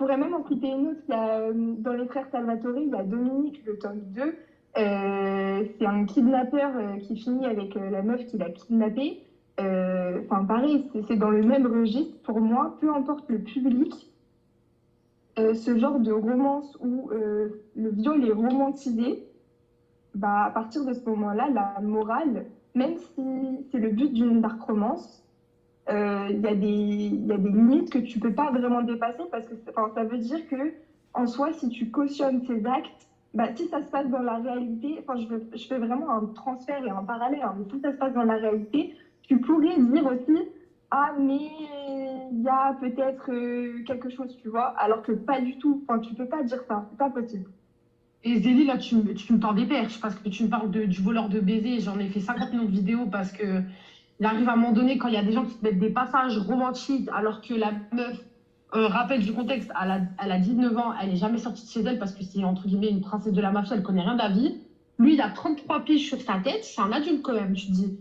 Pourrais 0.00 0.16
même 0.16 0.32
en 0.32 0.42
citer 0.48 0.68
une 0.70 0.86
autre, 0.88 1.00
il 1.08 1.12
a, 1.12 1.40
euh, 1.40 1.52
dans 1.76 1.92
les 1.92 2.06
frères 2.06 2.26
Salvatore, 2.32 2.78
il 2.78 2.88
y 2.88 2.94
a 2.94 3.04
Dominique, 3.04 3.62
le 3.66 3.76
tome 3.78 4.00
2, 4.00 4.34
euh, 4.78 5.62
c'est 5.78 5.84
un 5.84 6.06
kidnappeur 6.06 6.74
euh, 6.74 6.96
qui 6.96 7.16
finit 7.18 7.44
avec 7.44 7.76
euh, 7.76 7.90
la 7.90 8.00
meuf 8.02 8.24
qui 8.24 8.38
l'a 8.38 8.48
kidnappé. 8.48 9.20
Euh, 9.60 10.22
Enfin, 10.24 10.46
pareil, 10.46 10.88
c'est- 11.06 11.16
dans 11.16 11.28
le 11.28 11.42
même 11.42 11.66
registre. 11.66 12.16
Pour 12.22 12.40
moi, 12.40 12.78
peu 12.80 12.90
importe 12.90 13.28
le 13.28 13.40
public, 13.40 14.10
ce 15.36 15.76
genre 15.76 16.00
de 16.00 16.12
romance 16.12 16.76
où 16.80 17.10
le 17.10 17.90
viol 17.90 18.24
est 18.24 18.32
romantisé, 18.32 19.22
bah, 20.14 20.44
à 20.44 20.50
partir 20.50 20.84
de 20.84 20.92
ce 20.94 21.08
moment-là, 21.08 21.48
la 21.50 21.80
morale, 21.82 22.46
même 22.74 22.96
si 22.98 23.66
c'est 23.70 23.78
le 23.78 23.90
but 23.90 24.12
d'une 24.12 24.40
dark 24.40 24.60
romance, 24.62 25.24
euh, 25.88 26.28
il 26.30 26.38
y, 26.38 26.56
des- 26.56 26.66
il 26.66 27.26
y 27.26 27.32
a 27.32 27.38
des 27.38 27.48
limites 27.50 27.90
que 27.90 27.98
tu 27.98 28.18
peux 28.18 28.32
pas 28.32 28.50
vraiment 28.50 28.82
dépasser 28.82 29.22
parce 29.30 29.44
que 29.46 29.54
ça 29.94 30.04
veut 30.04 30.18
dire 30.18 30.44
que 30.46 30.72
en 31.14 31.26
soi, 31.26 31.52
si 31.52 31.68
tu 31.68 31.88
cautionnes 31.88 32.40
ces 32.46 32.64
actes, 32.66 33.08
bah, 33.34 33.48
si 33.56 33.66
ça 33.68 33.80
se 33.82 33.88
passe 33.88 34.08
dans 34.08 34.22
la 34.22 34.38
réalité, 34.38 34.96
enfin, 35.00 35.16
je, 35.16 35.56
je 35.56 35.66
fais 35.66 35.78
vraiment 35.78 36.10
un 36.10 36.26
transfert 36.34 36.84
et 36.84 36.90
un 36.90 37.02
parallèle, 37.04 37.42
hein, 37.42 37.54
mais 37.56 37.64
si 37.70 37.80
ça 37.80 37.92
se 37.92 37.96
passe 37.96 38.12
dans 38.12 38.22
la 38.22 38.36
réalité, 38.36 38.88
tu 39.22 39.38
pourrais 39.38 39.76
dire 39.78 40.04
aussi 40.06 40.38
ah 40.92 41.12
mais 41.16 41.38
il 42.32 42.42
y 42.42 42.48
a 42.48 42.72
peut-être 42.74 43.30
euh, 43.30 43.82
quelque 43.84 44.08
chose, 44.08 44.34
tu 44.36 44.48
vois, 44.48 44.66
alors 44.76 45.02
que 45.02 45.12
pas 45.12 45.40
du 45.40 45.56
tout. 45.56 45.80
Enfin, 45.86 46.00
tu 46.00 46.14
peux 46.14 46.26
pas 46.26 46.42
dire 46.42 46.62
ça, 46.68 46.84
c'est 46.90 46.98
pas 46.98 47.10
possible. 47.10 47.44
Et 48.22 48.36
Zélie, 48.38 48.64
là, 48.64 48.76
tu, 48.76 48.96
me- 48.96 49.14
tu 49.14 49.32
me 49.32 49.38
tends 49.38 49.52
des 49.54 49.66
perches 49.66 49.98
parce 50.00 50.14
que 50.14 50.28
tu 50.28 50.42
me 50.44 50.48
parles 50.48 50.70
de- 50.70 50.84
du 50.84 51.00
voleur 51.00 51.28
de 51.28 51.40
baiser. 51.40 51.80
J'en 51.80 51.98
ai 51.98 52.08
fait 52.08 52.20
50 52.20 52.52
millions 52.52 52.64
de 52.66 52.70
vidéos 52.70 53.06
parce 53.06 53.32
que 53.32 53.62
il 54.20 54.26
arrive 54.26 54.48
à 54.48 54.52
un 54.52 54.56
moment 54.56 54.72
donné, 54.72 54.98
quand 54.98 55.08
il 55.08 55.14
y 55.14 55.16
a 55.16 55.24
des 55.24 55.32
gens 55.32 55.46
qui 55.46 55.56
te 55.56 55.64
mettent 55.64 55.78
des 55.78 55.88
passages 55.88 56.36
romantiques 56.38 57.08
alors 57.12 57.40
que 57.40 57.54
la 57.54 57.72
meuf, 57.92 58.18
euh, 58.74 58.86
rappel 58.86 59.22
du 59.22 59.32
contexte, 59.32 59.72
elle 59.82 59.90
a, 59.90 60.00
elle 60.22 60.30
a 60.30 60.38
19 60.38 60.76
ans, 60.76 60.92
elle 61.02 61.10
est 61.10 61.16
jamais 61.16 61.38
sortie 61.38 61.64
de 61.64 61.70
chez 61.70 61.80
elle 61.80 61.98
parce 61.98 62.12
que 62.12 62.22
c'est 62.22 62.44
entre 62.44 62.66
guillemets 62.66 62.90
une 62.90 63.00
princesse 63.00 63.32
de 63.32 63.40
la 63.40 63.50
mafia, 63.50 63.76
elle 63.76 63.82
connaît 63.82 64.02
rien 64.02 64.14
de 64.14 64.18
la 64.18 64.28
vie. 64.28 64.60
Lui, 64.98 65.14
il 65.14 65.20
a 65.22 65.30
33 65.30 65.80
piges 65.80 66.06
sur 66.06 66.20
sa 66.20 66.38
tête, 66.38 66.62
c'est 66.64 66.82
un 66.82 66.92
adulte 66.92 67.22
quand 67.22 67.32
même, 67.32 67.54
tu 67.54 67.66
te 67.68 67.72
dis. 67.72 67.98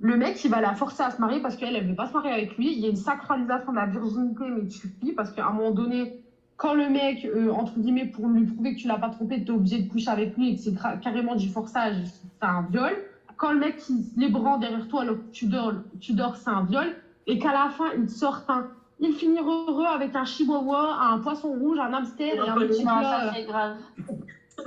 Le 0.00 0.18
mec, 0.18 0.44
il 0.44 0.50
va 0.50 0.60
la 0.60 0.74
forcer 0.74 1.02
à 1.02 1.10
se 1.10 1.18
marier 1.18 1.40
parce 1.40 1.56
qu'elle, 1.56 1.74
elle 1.74 1.88
veut 1.88 1.94
pas 1.94 2.06
se 2.06 2.12
marier 2.12 2.30
avec 2.30 2.58
lui. 2.58 2.74
Il 2.74 2.80
y 2.80 2.84
a 2.84 2.90
une 2.90 2.96
sacralisation 2.96 3.72
de 3.72 3.76
la 3.76 3.86
virginité, 3.86 4.44
mais 4.44 4.68
tu 4.68 4.88
flippes 4.88 5.16
parce 5.16 5.32
qu'à 5.32 5.46
un 5.46 5.52
moment 5.52 5.70
donné, 5.70 6.20
quand 6.58 6.74
le 6.74 6.90
mec, 6.90 7.24
euh, 7.24 7.50
entre 7.50 7.78
guillemets, 7.78 8.06
pour 8.06 8.28
lui 8.28 8.44
prouver 8.44 8.74
que 8.74 8.80
tu 8.80 8.88
l'as 8.88 8.98
pas 8.98 9.08
trompé, 9.08 9.42
tu 9.42 9.50
es 9.50 9.54
obligé 9.54 9.82
de 9.82 9.88
coucher 9.88 10.10
avec 10.10 10.36
lui 10.36 10.50
et 10.50 10.56
que 10.56 10.60
c'est 10.60 10.74
carrément 11.00 11.36
du 11.36 11.48
forçage, 11.48 11.96
c'est 12.04 12.46
un 12.46 12.66
viol. 12.70 12.92
Quand 13.36 13.52
le 13.52 13.58
mec, 13.58 13.76
il 13.88 14.02
se 14.04 14.18
lébran 14.18 14.58
derrière 14.58 14.86
toi 14.88 15.02
alors 15.02 15.16
que 15.16 15.30
tu 15.32 15.46
dors, 15.46 15.72
tu 16.00 16.12
dors 16.12 16.36
c'est 16.36 16.50
un 16.50 16.64
viol. 16.64 16.86
Et 17.26 17.38
qu'à 17.38 17.52
la 17.52 17.70
fin, 17.70 17.86
il 17.96 18.06
te 18.06 18.10
sort 18.12 18.42
un. 18.48 18.66
Il 19.00 19.12
finit 19.14 19.38
heureux 19.38 19.86
avec 19.86 20.14
un 20.14 20.24
chihuahua, 20.24 20.98
un 21.00 21.18
poisson 21.18 21.48
rouge, 21.48 21.78
un 21.78 21.92
hamster 21.92 22.34
et 22.34 22.48
un 22.48 22.54
petit 22.54 22.84
grave. 22.84 23.76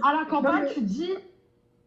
à 0.03 0.13
la 0.13 0.26
campagne, 0.26 0.53
Non, 0.55 0.61
mais- 0.63 0.74
tu 0.74 0.80
te 0.82 0.86
dis, 0.86 1.09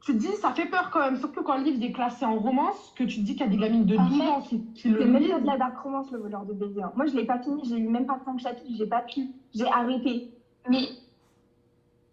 tu 0.03 0.13
te 0.13 0.17
dis, 0.19 0.29
ça 0.41 0.53
fait 0.53 0.65
peur 0.67 0.91
quand 0.91 1.01
même, 1.01 1.17
surtout 1.19 1.43
quand 1.43 1.59
le 1.59 1.65
livre 1.65 1.85
est 1.85 1.93
classé 1.93 2.25
en 2.25 2.37
romance, 2.39 2.95
que 2.97 3.05
tu 3.05 3.17
te 3.21 3.25
dis 3.27 3.33
qu'il 3.37 3.45
y 3.45 3.49
a 3.49 3.53
des 3.53 3.59
gamines 3.59 3.85
de 3.85 3.97
En 3.97 4.07
12 4.07 4.19
fait, 4.19 4.29
ans 4.29 4.41
qui, 4.41 4.65
qui 4.75 4.89
le 4.89 5.01
C'est 5.01 5.05
même 5.07 5.29
pas 5.29 5.41
de 5.41 5.47
la 5.47 5.59
dark 5.59 5.79
romance, 5.79 6.11
le 6.13 6.19
voleur 6.19 6.47
de 6.47 6.55
baiser. 6.55 6.81
Moi, 6.97 7.07
je 7.07 7.15
l'ai 7.15 7.27
pas 7.27 7.39
fini, 7.41 7.61
j'ai 7.65 7.77
eu 7.77 7.89
même 7.89 8.07
pas 8.07 8.19
5 8.25 8.39
chapitres, 8.39 8.75
j'ai 8.79 8.87
pas 8.87 9.03
pu, 9.03 9.29
j'ai 9.55 9.67
arrêté. 9.69 10.31
Mais 10.69 10.89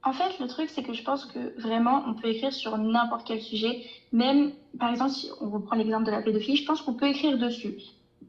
en 0.04 0.14
fait, 0.14 0.40
le 0.40 0.48
truc, 0.48 0.70
c'est 0.70 0.84
que 0.84 0.94
je 0.94 1.04
pense 1.04 1.26
que 1.26 1.60
vraiment, 1.60 2.04
on 2.08 2.14
peut 2.14 2.30
écrire 2.30 2.54
sur 2.54 2.78
n'importe 2.78 3.28
quel 3.28 3.42
sujet. 3.42 3.84
Même, 4.12 4.52
par 4.80 4.90
exemple, 4.90 5.12
si 5.12 5.30
on 5.42 5.50
reprend 5.50 5.76
l'exemple 5.76 6.06
de 6.06 6.12
la 6.12 6.22
pédophilie, 6.22 6.58
je 6.58 6.66
pense 6.66 6.82
qu'on 6.82 6.94
peut 6.94 7.08
écrire 7.08 7.38
dessus. 7.38 7.76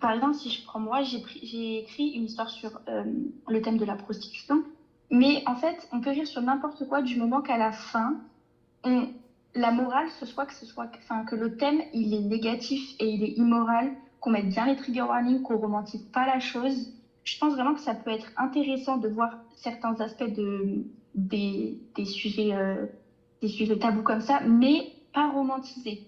Par 0.01 0.13
exemple, 0.13 0.35
si 0.35 0.51
je 0.51 0.65
prends 0.65 0.81
moi, 0.81 1.03
j'ai 1.03 1.79
écrit 1.79 2.09
une 2.11 2.25
histoire 2.25 2.51
sur 2.51 2.81
euh, 2.89 3.05
le 3.49 3.63
thème 3.63 3.79
de 3.79 3.85
la 3.85 3.97
prostitution. 3.97 4.65
Mais 5.11 5.43
en 5.47 5.57
fait, 5.57 5.89
on 5.93 6.01
peut 6.01 6.11
écrire 6.11 6.27
sur 6.27 6.43
n'importe 6.43 6.87
quoi 6.89 7.03
du 7.03 7.17
moment 7.17 7.41
qu'à 7.43 7.57
la 7.57 7.73
fin, 7.73 8.17
la 9.55 9.71
morale, 9.71 10.09
ce 10.21 10.27
soit 10.27 10.47
que 10.47 10.55
ce 10.55 10.67
soit, 10.67 10.91
enfin, 10.99 11.25
que 11.25 11.37
le 11.37 11.57
thème, 11.57 11.81
il 11.93 12.15
est 12.15 12.21
négatif 12.21 12.95
et 13.01 13.09
il 13.09 13.23
est 13.23 13.33
immoral, 13.39 13.93
qu'on 14.21 14.31
mette 14.31 14.49
bien 14.49 14.67
les 14.67 14.77
trigger 14.77 15.03
warnings, 15.03 15.43
qu'on 15.43 15.57
romantise 15.57 16.03
pas 16.13 16.27
la 16.27 16.41
chose. 16.41 16.93
Je 17.25 17.39
pense 17.39 17.55
vraiment 17.55 17.75
que 17.75 17.81
ça 17.81 17.95
peut 17.95 18.11
être 18.11 18.31
intéressant 18.37 18.97
de 18.97 19.09
voir 19.09 19.39
certains 19.57 20.01
aspects 20.01 20.33
de, 20.35 20.85
des, 21.27 22.05
sujets, 22.05 22.55
euh, 22.55 22.87
des 23.43 23.49
sujets 23.49 23.79
tabous 23.79 24.03
comme 24.03 24.21
ça, 24.21 24.41
mais 24.41 24.93
pas 25.13 25.31
romantisés. 25.31 26.07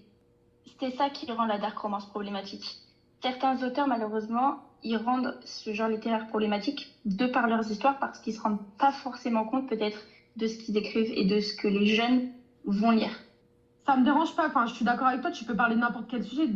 C'est 0.79 0.91
ça 0.91 1.09
qui 1.09 1.31
rend 1.31 1.45
la 1.45 1.59
dark 1.59 1.77
romance 1.77 2.07
problématique. 2.09 2.77
Certains 3.21 3.61
auteurs, 3.63 3.87
malheureusement, 3.87 4.57
ils 4.83 4.97
rendent 4.97 5.37
ce 5.45 5.73
genre 5.73 5.89
littéraire 5.89 6.27
problématique 6.27 6.95
de 7.05 7.27
par 7.27 7.47
leurs 7.47 7.69
histoires 7.69 7.99
parce 7.99 8.19
qu'ils 8.19 8.33
se 8.33 8.41
rendent 8.41 8.65
pas 8.79 8.91
forcément 8.91 9.45
compte 9.45 9.69
peut-être 9.69 9.99
de 10.37 10.47
ce 10.47 10.57
qu'ils 10.57 10.77
écrivent 10.77 11.11
et 11.13 11.25
de 11.25 11.39
ce 11.39 11.55
que 11.55 11.67
les 11.67 11.85
jeunes 11.85 12.29
vont 12.65 12.91
lire. 12.91 13.11
Ça 13.85 13.97
me 13.97 14.05
dérange 14.05 14.35
pas, 14.35 14.47
enfin, 14.47 14.65
je 14.65 14.73
suis 14.73 14.85
d'accord 14.85 15.07
avec 15.07 15.21
toi, 15.21 15.31
tu 15.31 15.45
peux 15.45 15.55
parler 15.55 15.75
de 15.75 15.81
n'importe 15.81 16.09
quel 16.09 16.23
sujet. 16.23 16.49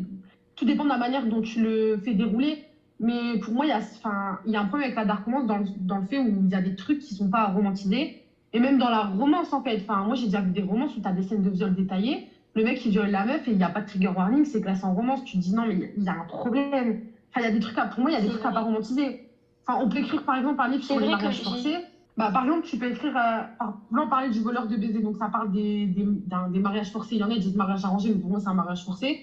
Tout 0.56 0.66
dépend 0.66 0.86
de 0.86 0.90
la 0.90 0.98
manière 0.98 1.26
dont 1.28 1.42
tu 1.42 1.62
le 1.62 1.98
fais 2.04 2.14
dérouler. 2.14 2.64
Mais 3.00 3.38
pour 3.40 3.54
moi, 3.54 3.66
il 3.66 3.70
y 3.70 3.72
a, 3.72 4.60
un 4.60 4.66
problème 4.66 4.86
avec 4.86 4.96
la 4.96 5.06
dark 5.06 5.26
romance 5.26 5.46
dans 5.46 5.58
le, 5.58 5.66
dans 5.80 5.98
le 5.98 6.06
fait 6.06 6.18
où 6.18 6.44
il 6.46 6.50
y 6.50 6.56
a 6.56 6.62
des 6.62 6.76
trucs 6.76 7.00
qui 7.00 7.14
sont 7.14 7.30
pas 7.30 7.48
romantisés. 7.48 8.25
Et 8.56 8.60
même 8.60 8.78
dans 8.80 8.90
la 8.90 9.04
romance, 9.04 9.54
en 9.54 9.62
fait. 9.62 9.82
Enfin, 9.82 10.06
moi, 10.06 10.16
j'ai 10.16 10.26
déjà 10.28 10.42
vu 10.42 10.52
des 10.52 10.64
romances 10.64 10.96
où 10.98 11.02
tu 11.02 11.08
as 11.08 11.14
des 11.14 11.24
scènes 11.24 11.44
de 11.44 11.50
viol 11.52 11.74
détaillées. 11.76 12.20
Le 12.56 12.64
mec, 12.64 12.86
il 12.86 12.92
viole 12.92 13.10
la 13.12 13.26
meuf 13.26 13.48
et 13.48 13.52
il 13.52 13.58
n'y 13.58 13.64
a 13.64 13.70
pas 13.70 13.82
de 13.82 13.88
trigger 13.88 14.08
warning, 14.10 14.46
c'est 14.46 14.62
classé 14.62 14.86
en 14.86 14.94
romance. 14.94 15.24
Tu 15.26 15.38
te 15.38 15.42
dis 15.44 15.54
non, 15.54 15.66
mais 15.68 15.94
il 15.98 16.04
y 16.04 16.10
a 16.10 16.14
un 16.14 16.26
problème. 16.26 16.96
Enfin, 17.32 17.42
il 17.42 17.44
y 17.44 17.48
a 17.48 17.52
des 17.52 17.60
trucs 17.60 17.78
à, 17.78 17.86
pour 17.88 18.00
moi, 18.02 18.12
il 18.12 18.14
y 18.14 18.18
a 18.18 18.22
des 18.22 18.30
trucs 18.30 18.46
à 18.46 18.52
pas 18.52 18.62
romantiser. 18.62 19.20
Enfin, 19.68 19.80
on 19.84 19.90
peut 19.90 20.00
écrire 20.00 20.24
par 20.24 20.38
exemple 20.38 20.62
un 20.62 20.68
livre 20.70 20.84
sur 20.84 21.00
les 21.00 21.08
mariages 21.12 21.42
forcés. 21.44 21.78
Bah, 22.18 22.32
par 22.32 22.44
exemple, 22.46 22.64
tu 22.64 22.78
peux 22.78 22.88
écrire. 22.88 23.12
Euh, 23.18 23.42
par- 23.60 23.76
là, 23.92 24.04
on 24.04 24.08
parlait 24.08 24.30
du 24.30 24.40
voleur 24.42 24.68
de 24.68 24.78
baiser, 24.78 25.02
donc 25.02 25.18
ça 25.18 25.28
parle 25.28 25.52
des, 25.52 25.86
des, 25.88 26.06
des 26.50 26.60
mariages 26.60 26.92
forcés. 26.92 27.16
Il 27.16 27.20
y 27.20 27.24
en 27.24 27.30
a 27.30 27.34
qui 27.34 27.40
disent 27.42 27.56
mariage 27.56 27.84
arrangé, 27.84 28.10
mais 28.10 28.20
pour 28.20 28.30
moi, 28.30 28.40
c'est 28.40 28.50
un 28.50 28.54
mariage 28.54 28.84
forcé. 28.86 29.20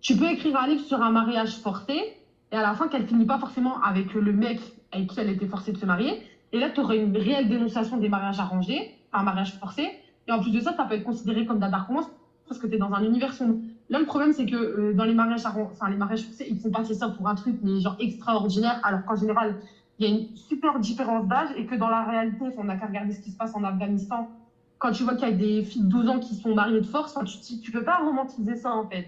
Tu 0.00 0.16
peux 0.16 0.30
écrire 0.30 0.56
un 0.56 0.66
livre 0.66 0.80
sur 0.80 1.02
un 1.02 1.10
mariage 1.10 1.58
forcé, 1.58 2.00
et 2.52 2.56
à 2.56 2.62
la 2.62 2.74
fin, 2.74 2.88
qu'elle 2.88 3.04
finit 3.04 3.26
pas 3.26 3.38
forcément 3.38 3.78
avec 3.82 4.14
le 4.14 4.32
mec 4.32 4.58
avec 4.92 5.08
qui 5.08 5.20
elle 5.20 5.28
était 5.28 5.46
forcée 5.46 5.72
de 5.72 5.76
se 5.78 5.86
marier. 5.86 6.18
Et 6.52 6.58
là, 6.58 6.70
tu 6.70 6.80
aurais 6.80 6.98
une 6.98 7.16
réelle 7.16 7.48
dénonciation 7.48 7.96
des 7.96 8.08
mariages 8.08 8.40
arrangés, 8.40 8.94
un 9.12 9.22
mariage 9.22 9.54
forcé. 9.54 9.90
Et 10.26 10.32
en 10.32 10.40
plus 10.40 10.50
de 10.50 10.60
ça, 10.60 10.74
ça 10.76 10.84
peut 10.84 10.94
être 10.94 11.04
considéré 11.04 11.46
comme 11.46 11.58
de 11.58 11.62
la 11.62 11.86
parce 12.48 12.60
que 12.60 12.66
tu 12.66 12.74
es 12.74 12.78
dans 12.78 12.92
un 12.92 13.04
univers 13.04 13.32
sombre. 13.32 13.58
Là, 13.90 14.00
le 14.00 14.06
problème, 14.06 14.32
c'est 14.32 14.46
que 14.46 14.56
euh, 14.56 14.92
dans 14.92 15.04
les 15.04 15.14
mariages, 15.14 15.46
enfin, 15.46 15.88
les 15.88 15.96
mariages 15.96 16.24
forcés, 16.24 16.46
ils 16.50 16.58
font 16.58 16.70
passer 16.70 16.94
ça 16.94 17.08
pour 17.08 17.28
un 17.28 17.34
truc, 17.36 17.56
mais 17.62 17.80
genre 17.80 17.96
extraordinaire, 18.00 18.80
alors 18.82 19.04
qu'en 19.04 19.16
général, 19.16 19.56
il 19.98 20.08
y 20.08 20.12
a 20.12 20.16
une 20.16 20.36
super 20.36 20.80
différence 20.80 21.28
d'âge 21.28 21.50
et 21.56 21.66
que 21.66 21.74
dans 21.76 21.88
la 21.88 22.04
réalité, 22.04 22.44
on 22.56 22.64
n'a 22.64 22.76
qu'à 22.76 22.86
regarder 22.86 23.12
ce 23.12 23.20
qui 23.20 23.30
se 23.30 23.36
passe 23.36 23.54
en 23.54 23.62
Afghanistan. 23.62 24.28
Quand 24.78 24.90
tu 24.92 25.04
vois 25.04 25.14
qu'il 25.14 25.28
y 25.28 25.32
a 25.32 25.34
des 25.34 25.62
filles 25.62 25.82
de 25.82 25.88
12 25.88 26.08
ans 26.08 26.18
qui 26.18 26.34
sont 26.34 26.54
mariées 26.54 26.80
de 26.80 26.86
force, 26.86 27.16
tu, 27.26 27.38
dis, 27.38 27.60
tu 27.60 27.70
peux 27.70 27.84
pas 27.84 27.98
romantiser 27.98 28.56
ça 28.56 28.72
en 28.72 28.88
fait. 28.88 29.06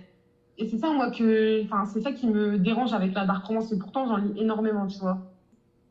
Et 0.59 0.68
c'est 0.68 0.78
ça, 0.78 0.93
moi, 0.93 1.11
que, 1.11 1.64
enfin, 1.64 1.86
c'est 1.86 2.01
ça 2.01 2.12
qui 2.12 2.28
me 2.28 2.59
dérange 2.59 2.93
avec 2.93 3.14
la 3.14 3.24
dark 3.24 3.45
romance. 3.47 3.72
Et 3.72 3.78
pourtant, 3.78 4.07
j'en 4.07 4.18
lis 4.18 4.38
énormément, 4.38 4.86
tu 4.86 4.99
vois. 4.99 5.18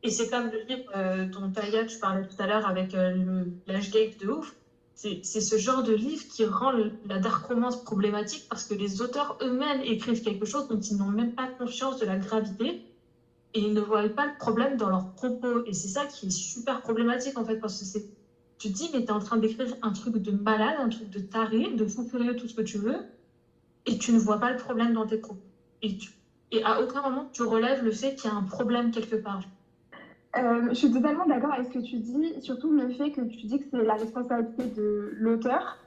Et 0.02 0.10
c'est 0.10 0.28
comme 0.28 0.50
le 0.50 0.62
livre 0.62 0.90
euh, 0.96 1.26
dont 1.26 1.50
Taya, 1.50 1.84
tu 1.84 1.98
parlais 1.98 2.26
tout 2.26 2.40
à 2.40 2.46
l'heure 2.46 2.66
avec 2.66 2.94
euh, 2.94 3.44
l'âge 3.66 3.90
de 3.90 4.28
ouf. 4.28 4.54
C'est 4.94 5.22
ce 5.22 5.56
genre 5.56 5.82
de 5.82 5.92
livre 5.92 6.22
qui 6.28 6.44
rend 6.44 6.72
la 7.06 7.18
dark 7.18 7.46
romance 7.46 7.82
problématique 7.82 8.46
parce 8.48 8.64
que 8.64 8.74
les 8.74 9.02
auteurs 9.02 9.36
eux-mêmes 9.42 9.80
écrivent 9.80 10.22
quelque 10.22 10.44
chose 10.44 10.68
dont 10.68 10.78
ils 10.78 10.96
n'ont 10.96 11.06
même 11.10 11.34
pas 11.34 11.48
conscience 11.48 11.98
de 11.98 12.06
la 12.06 12.18
gravité 12.18 12.84
et 13.54 13.60
ils 13.60 13.72
ne 13.72 13.80
voient 13.80 14.08
pas 14.10 14.26
le 14.26 14.36
problème 14.38 14.76
dans 14.76 14.88
leurs 14.88 15.12
propos. 15.14 15.64
Et 15.66 15.72
c'est 15.72 15.88
ça 15.88 16.06
qui 16.06 16.26
est 16.26 16.30
super 16.30 16.82
problématique 16.82 17.38
en 17.38 17.44
fait 17.44 17.56
parce 17.56 17.80
que. 17.92 17.98
Tu 18.58 18.68
dis, 18.68 18.90
mais 18.92 19.00
tu 19.00 19.06
es 19.06 19.10
en 19.10 19.18
train 19.18 19.38
d'écrire 19.38 19.74
un 19.82 19.90
truc 19.92 20.18
de 20.18 20.30
malade, 20.30 20.76
un 20.78 20.88
truc 20.88 21.10
de 21.10 21.18
taré, 21.18 21.72
de 21.72 21.84
fou 21.84 22.04
furieux, 22.04 22.36
tout 22.36 22.46
ce 22.46 22.54
que 22.54 22.62
tu 22.62 22.78
veux, 22.78 23.06
et 23.86 23.98
tu 23.98 24.12
ne 24.12 24.20
vois 24.20 24.38
pas 24.38 24.52
le 24.52 24.56
problème 24.56 24.92
dans 24.92 25.04
tes 25.04 25.16
propos. 25.16 25.42
Et 25.82 26.62
à 26.62 26.80
aucun 26.80 27.02
moment 27.02 27.28
tu 27.32 27.42
relèves 27.42 27.82
le 27.82 27.90
fait 27.90 28.14
qu'il 28.14 28.30
y 28.30 28.32
a 28.32 28.36
un 28.36 28.44
problème 28.44 28.92
quelque 28.92 29.16
part. 29.16 29.42
Euh, 30.36 30.68
je 30.70 30.74
suis 30.74 30.90
totalement 30.90 31.26
d'accord 31.26 31.52
avec 31.52 31.66
ce 31.66 31.72
que 31.78 31.84
tu 31.84 31.96
dis, 31.96 32.40
surtout 32.40 32.70
le 32.72 32.88
fait 32.88 33.10
que 33.10 33.20
tu 33.20 33.46
dis 33.46 33.58
que 33.58 33.64
c'est 33.70 33.84
la 33.84 33.94
responsabilité 33.94 34.64
de 34.64 35.12
l'auteur, 35.18 35.78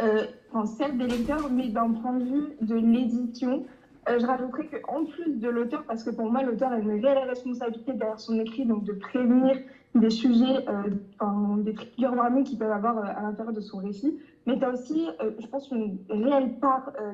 euh, 0.00 0.24
enfin, 0.52 0.66
celle 0.66 0.98
des 0.98 1.06
lecteurs, 1.06 1.48
mais 1.50 1.68
d'un 1.68 1.90
point 1.92 2.18
de 2.18 2.24
vue 2.24 2.56
de 2.60 2.74
l'édition. 2.74 3.64
Euh, 4.08 4.18
je 4.18 4.26
rajouterais 4.26 4.66
qu'en 4.82 5.04
plus 5.04 5.38
de 5.38 5.48
l'auteur, 5.48 5.84
parce 5.86 6.02
que 6.02 6.10
pour 6.10 6.30
moi, 6.30 6.42
l'auteur 6.42 6.72
a 6.72 6.78
une 6.78 7.00
réelle 7.00 7.28
responsabilité 7.28 7.92
derrière 7.92 8.18
son 8.18 8.40
écrit, 8.40 8.66
donc 8.66 8.82
de 8.82 8.92
prévenir 8.92 9.56
des 9.94 10.10
sujets, 10.10 10.68
euh, 10.68 10.90
enfin, 11.20 11.58
des 11.58 11.74
trigger 11.74 12.08
warnings 12.08 12.42
qu'ils 12.42 12.58
peuvent 12.58 12.72
avoir 12.72 12.98
à 12.98 13.22
l'intérieur 13.22 13.52
de 13.52 13.60
son 13.60 13.78
récit, 13.78 14.18
mais 14.46 14.58
tu 14.58 14.64
as 14.64 14.70
aussi, 14.70 15.06
euh, 15.20 15.30
je 15.38 15.46
pense, 15.46 15.70
une 15.70 15.98
réelle 16.08 16.50
part 16.60 16.90
euh, 17.00 17.12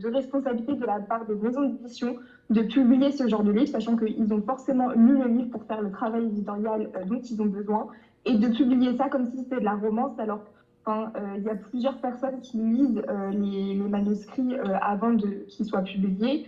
de, 0.00 0.08
responsabilité 0.08 0.74
de 0.74 0.86
la 0.86 1.00
part 1.00 1.26
des 1.26 1.34
maisons 1.34 1.62
d'édition 1.62 2.16
de 2.48 2.62
publier 2.62 3.12
ce 3.12 3.28
genre 3.28 3.42
de 3.42 3.52
livre, 3.52 3.68
sachant 3.68 3.96
qu'ils 3.96 4.32
ont 4.32 4.42
forcément 4.42 4.90
lu 4.90 5.18
le 5.18 5.26
livre 5.28 5.50
pour 5.50 5.64
faire 5.64 5.82
le 5.82 5.90
travail 5.90 6.24
éditorial 6.24 6.90
euh, 6.96 7.04
dont 7.04 7.20
ils 7.20 7.40
ont 7.40 7.46
besoin, 7.46 7.86
et 8.24 8.34
de 8.36 8.48
publier 8.48 8.96
ça 8.96 9.08
comme 9.08 9.26
si 9.26 9.38
c'était 9.38 9.60
de 9.60 9.64
la 9.64 9.74
romance, 9.74 10.18
alors 10.18 10.44
enfin, 10.84 11.12
euh, 11.16 11.34
il 11.36 11.44
y 11.44 11.50
a 11.50 11.54
plusieurs 11.54 11.98
personnes 11.98 12.40
qui 12.40 12.56
lisent 12.56 13.02
les, 13.32 13.74
manuscrits 13.74 14.56
avant 14.80 15.16
qu'ils 15.16 15.66
soient 15.66 15.82
publiés. 15.82 16.46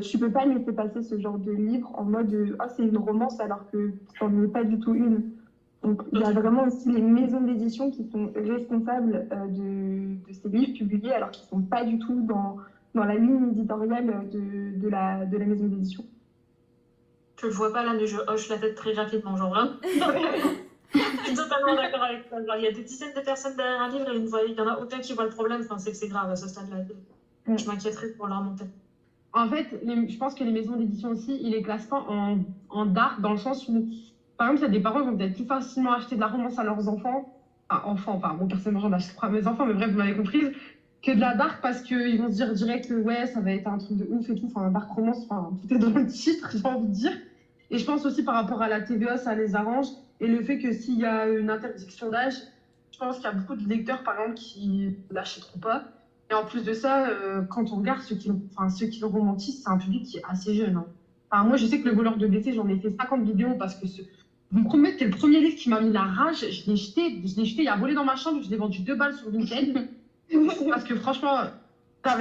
Tu 0.00 0.18
peux 0.18 0.30
pas 0.30 0.46
laisser 0.46 0.72
passer 0.72 1.02
ce 1.02 1.18
genre 1.18 1.38
de 1.38 1.52
livre 1.52 1.90
en 1.94 2.04
mode 2.04 2.56
ah 2.58 2.68
c'est 2.68 2.84
une 2.84 2.96
romance 2.96 3.38
alors 3.40 3.70
que 3.70 3.92
c'en 4.18 4.42
est 4.42 4.48
pas 4.48 4.64
du 4.64 4.78
tout 4.78 4.94
une. 4.94 5.33
Donc 5.84 6.02
il 6.12 6.18
y 6.20 6.24
a 6.24 6.32
vraiment 6.32 6.64
aussi 6.64 6.90
les 6.90 7.02
maisons 7.02 7.42
d'édition 7.42 7.90
qui 7.90 8.08
sont 8.10 8.32
responsables 8.34 9.28
euh, 9.32 9.46
de, 9.48 10.26
de 10.26 10.32
ces 10.32 10.48
livres 10.48 10.76
publiés 10.78 11.12
alors 11.12 11.30
qu'ils 11.30 11.46
sont 11.46 11.60
pas 11.60 11.84
du 11.84 11.98
tout 11.98 12.20
dans 12.22 12.56
dans 12.94 13.04
la 13.04 13.16
ligne 13.16 13.48
éditoriale 13.50 14.28
de, 14.32 14.78
de, 14.80 14.88
la, 14.88 15.26
de 15.26 15.36
la 15.36 15.46
maison 15.46 15.66
d'édition. 15.66 16.04
Je 17.40 17.46
le 17.46 17.52
vois 17.52 17.72
pas 17.72 17.82
là, 17.84 17.92
mais 17.92 18.06
je 18.06 18.16
hoche 18.28 18.48
la 18.48 18.56
tête 18.58 18.76
très 18.76 18.92
rapidement, 18.92 19.36
genre 19.36 19.50
vraiment. 19.50 19.72
je 20.94 20.98
suis 21.26 21.34
totalement 21.34 21.74
d'accord 21.74 22.04
avec 22.04 22.28
toi. 22.28 22.38
Il 22.56 22.62
y 22.62 22.68
a 22.68 22.72
des 22.72 22.84
dizaines 22.84 23.12
de 23.16 23.20
personnes 23.20 23.56
derrière 23.56 23.82
un 23.82 23.88
livre 23.88 24.08
et 24.12 24.16
une 24.16 24.26
voix- 24.26 24.44
il 24.46 24.54
y 24.54 24.60
en 24.60 24.68
a 24.68 24.78
aucun 24.78 25.00
qui 25.00 25.12
voit 25.12 25.24
le 25.24 25.30
problème. 25.30 25.62
Enfin, 25.64 25.76
c'est 25.78 25.90
que 25.90 25.96
c'est 25.96 26.06
grave 26.06 26.30
à 26.30 26.36
ce 26.36 26.46
stade-là. 26.48 26.84
Mm. 27.48 27.58
Je 27.58 27.66
m'inquiéterais 27.66 28.10
pour 28.16 28.28
leur 28.28 28.38
remonter. 28.38 28.64
En 29.32 29.48
fait, 29.48 29.66
les- 29.82 30.08
je 30.08 30.16
pense 30.16 30.34
que 30.36 30.44
les 30.44 30.52
maisons 30.52 30.76
d'édition 30.76 31.10
aussi, 31.10 31.36
ils 31.42 31.50
les 31.50 31.62
classent 31.62 31.86
pas 31.86 32.04
en, 32.08 32.38
en 32.70 32.86
dark 32.86 33.20
dans 33.20 33.32
le 33.32 33.38
sens 33.38 33.66
où, 33.68 33.88
par 34.36 34.48
exemple, 34.48 34.60
il 34.60 34.72
y 34.72 34.76
a 34.76 34.78
des 34.78 34.82
parents 34.82 35.00
qui 35.00 35.06
vont 35.06 35.16
peut-être 35.16 35.34
plus 35.34 35.44
facilement 35.46 35.92
acheter 35.92 36.16
de 36.16 36.20
la 36.20 36.28
romance 36.28 36.58
à 36.58 36.64
leurs 36.64 36.88
enfants, 36.88 37.24
enfin 37.70 37.82
enfants, 37.88 38.34
bon, 38.34 38.46
personnellement, 38.48 38.80
j'en 38.80 38.92
achète 38.92 39.16
pas 39.16 39.26
à 39.26 39.30
mes 39.30 39.46
enfants, 39.46 39.66
mais 39.66 39.74
bref, 39.74 39.90
vous 39.90 39.98
m'avez 39.98 40.14
comprise, 40.14 40.50
que 41.02 41.12
de 41.12 41.20
la 41.20 41.34
dark 41.34 41.60
parce 41.62 41.82
qu'ils 41.82 42.18
vont 42.18 42.28
se 42.28 42.34
dire 42.34 42.52
direct 42.52 42.90
ouais, 42.90 43.26
ça 43.26 43.40
va 43.40 43.52
être 43.52 43.66
un 43.66 43.78
truc 43.78 43.96
de 43.98 44.06
ouf 44.10 44.28
et 44.30 44.34
tout, 44.34 44.46
enfin, 44.46 44.70
dark 44.70 44.90
romance, 44.90 45.26
enfin, 45.28 45.56
tout 45.60 45.72
est 45.74 45.78
dans 45.78 45.90
le 45.90 46.06
titre, 46.06 46.50
j'ai 46.54 46.66
envie 46.66 46.86
de 46.88 46.92
dire. 46.92 47.12
Et 47.70 47.78
je 47.78 47.84
pense 47.84 48.04
aussi 48.06 48.22
par 48.22 48.34
rapport 48.34 48.62
à 48.62 48.68
la 48.68 48.80
TVA, 48.80 49.16
ça 49.16 49.34
les 49.34 49.54
arrange, 49.54 49.86
et 50.20 50.28
le 50.28 50.42
fait 50.42 50.58
que 50.58 50.72
s'il 50.72 50.98
y 50.98 51.04
a 51.04 51.26
une 51.28 51.50
interdiction 51.50 52.10
d'âge, 52.10 52.34
je 52.92 52.98
pense 52.98 53.16
qu'il 53.16 53.24
y 53.24 53.28
a 53.28 53.32
beaucoup 53.32 53.56
de 53.56 53.66
lecteurs, 53.68 54.02
par 54.02 54.14
exemple, 54.18 54.34
qui 54.34 54.96
l'achèteront 55.10 55.58
pas. 55.58 55.84
Et 56.30 56.34
en 56.34 56.44
plus 56.44 56.62
de 56.64 56.72
ça, 56.72 57.06
euh, 57.08 57.42
quand 57.42 57.72
on 57.72 57.76
regarde 57.76 58.00
ceux 58.00 58.16
qui, 58.16 58.30
enfin, 58.56 58.68
ceux 58.68 58.86
qui 58.86 59.00
le 59.00 59.06
romantisent, 59.06 59.62
c'est 59.62 59.68
un 59.70 59.76
public 59.76 60.04
qui 60.04 60.18
est 60.18 60.22
assez 60.24 60.54
jeune. 60.54 60.76
hein. 60.76 61.44
Moi, 61.44 61.56
je 61.56 61.66
sais 61.66 61.80
que 61.80 61.88
le 61.88 61.94
voleur 61.94 62.16
de 62.16 62.26
BC, 62.26 62.52
j'en 62.52 62.68
ai 62.68 62.76
fait 62.78 62.90
50 62.90 63.22
vidéos 63.24 63.56
parce 63.56 63.74
que 63.74 63.86
ce 63.86 64.02
vous 64.54 64.60
me 64.60 64.64
promettez, 64.66 64.98
c'est 65.00 65.04
le 65.06 65.10
premier 65.10 65.40
livre 65.40 65.56
qui 65.56 65.68
m'a 65.68 65.80
mis 65.80 65.90
la 65.90 66.04
rage. 66.04 66.48
Je 66.48 66.70
l'ai 66.70 66.76
jeté, 66.76 67.20
je 67.24 67.36
l'ai 67.36 67.44
jeté, 67.44 67.62
il 67.62 67.68
a 67.68 67.74
volé 67.74 67.92
dans 67.92 68.04
ma 68.04 68.14
chambre, 68.14 68.40
je 68.40 68.48
l'ai 68.48 68.56
vendu 68.56 68.82
deux 68.82 68.94
balles 68.94 69.14
sur 69.14 69.28
Vinted. 69.28 69.88
parce 70.70 70.84
que 70.84 70.94
franchement, 70.94 71.38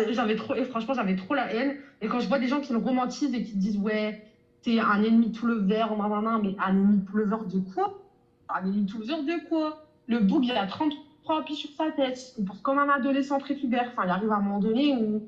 j'avais 0.10 0.36
trop, 0.36 0.56
et 0.56 0.64
franchement, 0.64 0.96
j'avais 0.96 1.16
trop 1.16 1.36
la 1.36 1.54
haine. 1.54 1.76
Et 2.02 2.08
quand 2.08 2.20
je 2.20 2.28
vois 2.28 2.40
des 2.40 2.48
gens 2.48 2.60
qui 2.60 2.74
le 2.74 2.80
romantisent 2.80 3.36
et 3.36 3.44
qui 3.44 3.56
disent, 3.56 3.78
ouais, 3.78 4.26
c'est 4.64 4.80
un 4.80 5.04
ennemi 5.04 5.32
tout 5.32 5.46
le 5.46 5.60
vert, 5.60 5.96
nanana, 5.96 6.40
mais 6.42 6.56
un 6.60 6.70
ennemi 6.70 7.06
tout 7.06 7.18
le 7.18 7.26
vert 7.26 7.46
de 7.46 7.60
quoi? 7.60 8.02
Un 8.50 8.66
ennemi 8.66 8.88
tout 8.88 8.98
le 8.98 9.06
vert 9.06 9.22
de 9.22 9.48
quoi? 9.48 9.86
Le 10.08 10.18
bouc, 10.18 10.44
il 10.44 10.54
a 10.54 10.66
33 10.66 11.46
pieds 11.46 11.56
sur 11.56 11.70
sa 11.78 11.92
tête. 11.92 12.34
Il 12.40 12.46
pense 12.46 12.62
comme 12.62 12.80
un 12.80 12.90
adolescent 12.90 13.38
prépubère. 13.38 13.92
Enfin, 13.92 14.06
il 14.06 14.10
arrive 14.10 14.32
à 14.32 14.38
un 14.38 14.42
moment 14.42 14.60
donné 14.60 14.98
où. 14.98 15.22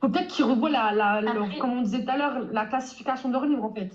Faut 0.00 0.08
peut-être 0.08 0.34
qu'il 0.34 0.44
revoie 0.44 0.70
la, 0.70 0.92
la, 0.92 1.22
comme 1.60 1.70
on 1.70 1.82
disait 1.82 2.02
tout 2.02 2.10
à 2.10 2.16
l'heure, 2.16 2.48
la 2.52 2.66
classification 2.66 3.28
de 3.28 3.34
leur 3.34 3.44
livre, 3.44 3.62
en 3.62 3.72
fait. 3.72 3.90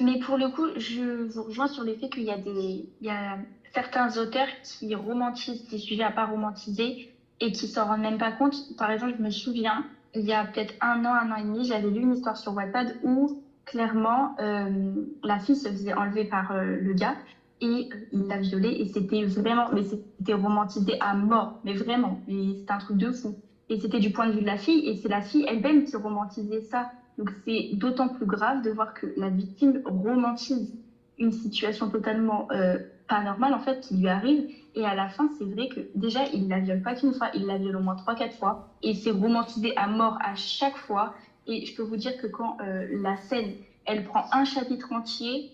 Mais 0.00 0.18
pour 0.18 0.36
le 0.36 0.48
coup, 0.48 0.66
je 0.76 1.24
vous 1.24 1.42
rejoins 1.44 1.66
sur 1.66 1.82
le 1.84 1.94
fait 1.94 2.08
qu'il 2.08 2.22
y 2.22 2.30
a 2.30 2.38
des, 2.38 2.88
il 3.00 3.06
y 3.06 3.10
a 3.10 3.38
certains 3.74 4.16
auteurs 4.18 4.48
qui 4.62 4.94
romantisent 4.94 5.66
des 5.68 5.78
sujets 5.78 6.04
à 6.04 6.12
pas 6.12 6.26
romantiser 6.26 7.12
et 7.40 7.52
qui 7.52 7.66
s'en 7.66 7.86
rendent 7.86 8.00
même 8.00 8.18
pas 8.18 8.32
compte. 8.32 8.54
Par 8.76 8.90
exemple, 8.90 9.14
je 9.18 9.22
me 9.22 9.30
souviens, 9.30 9.84
il 10.14 10.22
y 10.22 10.32
a 10.32 10.44
peut-être 10.44 10.74
un 10.80 11.04
an, 11.04 11.14
un 11.14 11.30
an 11.32 11.36
et 11.36 11.42
demi, 11.42 11.64
j'avais 11.64 11.90
lu 11.90 12.00
une 12.02 12.12
histoire 12.12 12.36
sur 12.36 12.54
Wattpad 12.54 12.98
où 13.02 13.40
clairement 13.64 14.34
euh, 14.40 14.94
la 15.22 15.38
fille 15.38 15.56
se 15.56 15.68
faisait 15.68 15.92
enlever 15.92 16.24
par 16.24 16.50
euh, 16.52 16.76
le 16.80 16.94
gars 16.94 17.16
et 17.60 17.88
il 18.12 18.26
l'a 18.26 18.38
violée 18.38 18.76
et 18.78 18.86
c'était 18.86 19.24
vraiment, 19.24 19.68
mais 19.72 19.82
c'était 19.82 20.34
romantisé 20.34 20.96
à 21.00 21.14
mort, 21.14 21.54
mais 21.64 21.74
vraiment, 21.74 22.22
c'était 22.26 22.72
un 22.72 22.78
truc 22.78 22.96
de 22.96 23.10
fou. 23.10 23.36
Et 23.68 23.78
c'était 23.78 23.98
du 24.00 24.10
point 24.12 24.26
de 24.28 24.32
vue 24.32 24.40
de 24.40 24.46
la 24.46 24.56
fille 24.56 24.88
et 24.88 24.94
c'est 24.94 25.08
la 25.08 25.20
fille 25.22 25.44
elle-même 25.46 25.84
qui 25.84 25.96
romantisait 25.96 26.60
ça. 26.60 26.88
Donc 27.18 27.30
c'est 27.44 27.70
d'autant 27.74 28.08
plus 28.08 28.26
grave 28.26 28.62
de 28.62 28.70
voir 28.70 28.94
que 28.94 29.12
la 29.16 29.28
victime 29.28 29.82
romantise 29.84 30.72
une 31.18 31.32
situation 31.32 31.90
totalement 31.90 32.46
euh, 32.52 32.78
pas 33.08 33.22
normale 33.22 33.54
en 33.54 33.58
fait 33.58 33.80
qui 33.80 33.96
lui 33.96 34.08
arrive. 34.08 34.48
Et 34.76 34.84
à 34.84 34.94
la 34.94 35.08
fin 35.08 35.28
c'est 35.36 35.44
vrai 35.44 35.68
que 35.68 35.80
déjà 35.96 36.20
il 36.32 36.48
la 36.48 36.60
viole 36.60 36.80
pas 36.80 36.94
qu'une 36.94 37.12
fois, 37.12 37.30
il 37.34 37.46
la 37.46 37.58
viole 37.58 37.76
au 37.76 37.80
moins 37.80 37.96
trois 37.96 38.14
quatre 38.14 38.36
fois. 38.36 38.68
Et 38.82 38.94
c'est 38.94 39.10
romantisé 39.10 39.76
à 39.76 39.88
mort 39.88 40.16
à 40.24 40.36
chaque 40.36 40.76
fois. 40.76 41.14
Et 41.48 41.66
je 41.66 41.74
peux 41.74 41.82
vous 41.82 41.96
dire 41.96 42.16
que 42.18 42.28
quand 42.28 42.56
euh, 42.60 42.86
la 43.02 43.16
scène 43.16 43.52
elle 43.84 44.04
prend 44.04 44.26
un 44.32 44.44
chapitre 44.44 44.92
entier, 44.92 45.50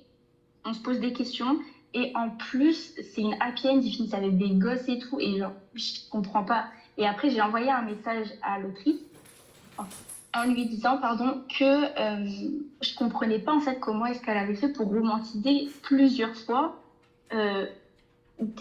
on 0.66 0.74
se 0.74 0.82
pose 0.82 1.00
des 1.00 1.14
questions. 1.14 1.58
Et 1.94 2.12
en 2.14 2.28
plus 2.28 2.92
c'est 3.14 3.22
une 3.22 3.36
happy 3.40 3.68
end, 3.68 3.80
ils 3.82 3.90
finissent 3.90 4.14
avec 4.14 4.36
des 4.36 4.50
gosses 4.50 4.86
et 4.88 4.98
tout. 4.98 5.18
Et 5.18 5.38
genre 5.38 5.52
je 5.74 6.10
comprends 6.10 6.44
pas. 6.44 6.66
Et 6.98 7.06
après 7.06 7.30
j'ai 7.30 7.40
envoyé 7.40 7.70
un 7.70 7.82
message 7.82 8.26
à 8.42 8.58
l'autrice 8.58 9.00
en 10.34 10.44
lui 10.44 10.66
disant 10.66 10.98
pardon 10.98 11.42
que 11.48 11.64
euh, 11.64 12.60
je 12.80 12.94
comprenais 12.96 13.38
pas 13.38 13.54
en 13.54 13.60
fait 13.60 13.78
comment 13.78 14.06
est-ce 14.06 14.20
qu'elle 14.20 14.36
avait 14.36 14.54
fait 14.54 14.68
pour 14.68 14.88
romantiser 14.88 15.68
plusieurs 15.82 16.34
fois 16.34 16.76
euh, 17.32 17.66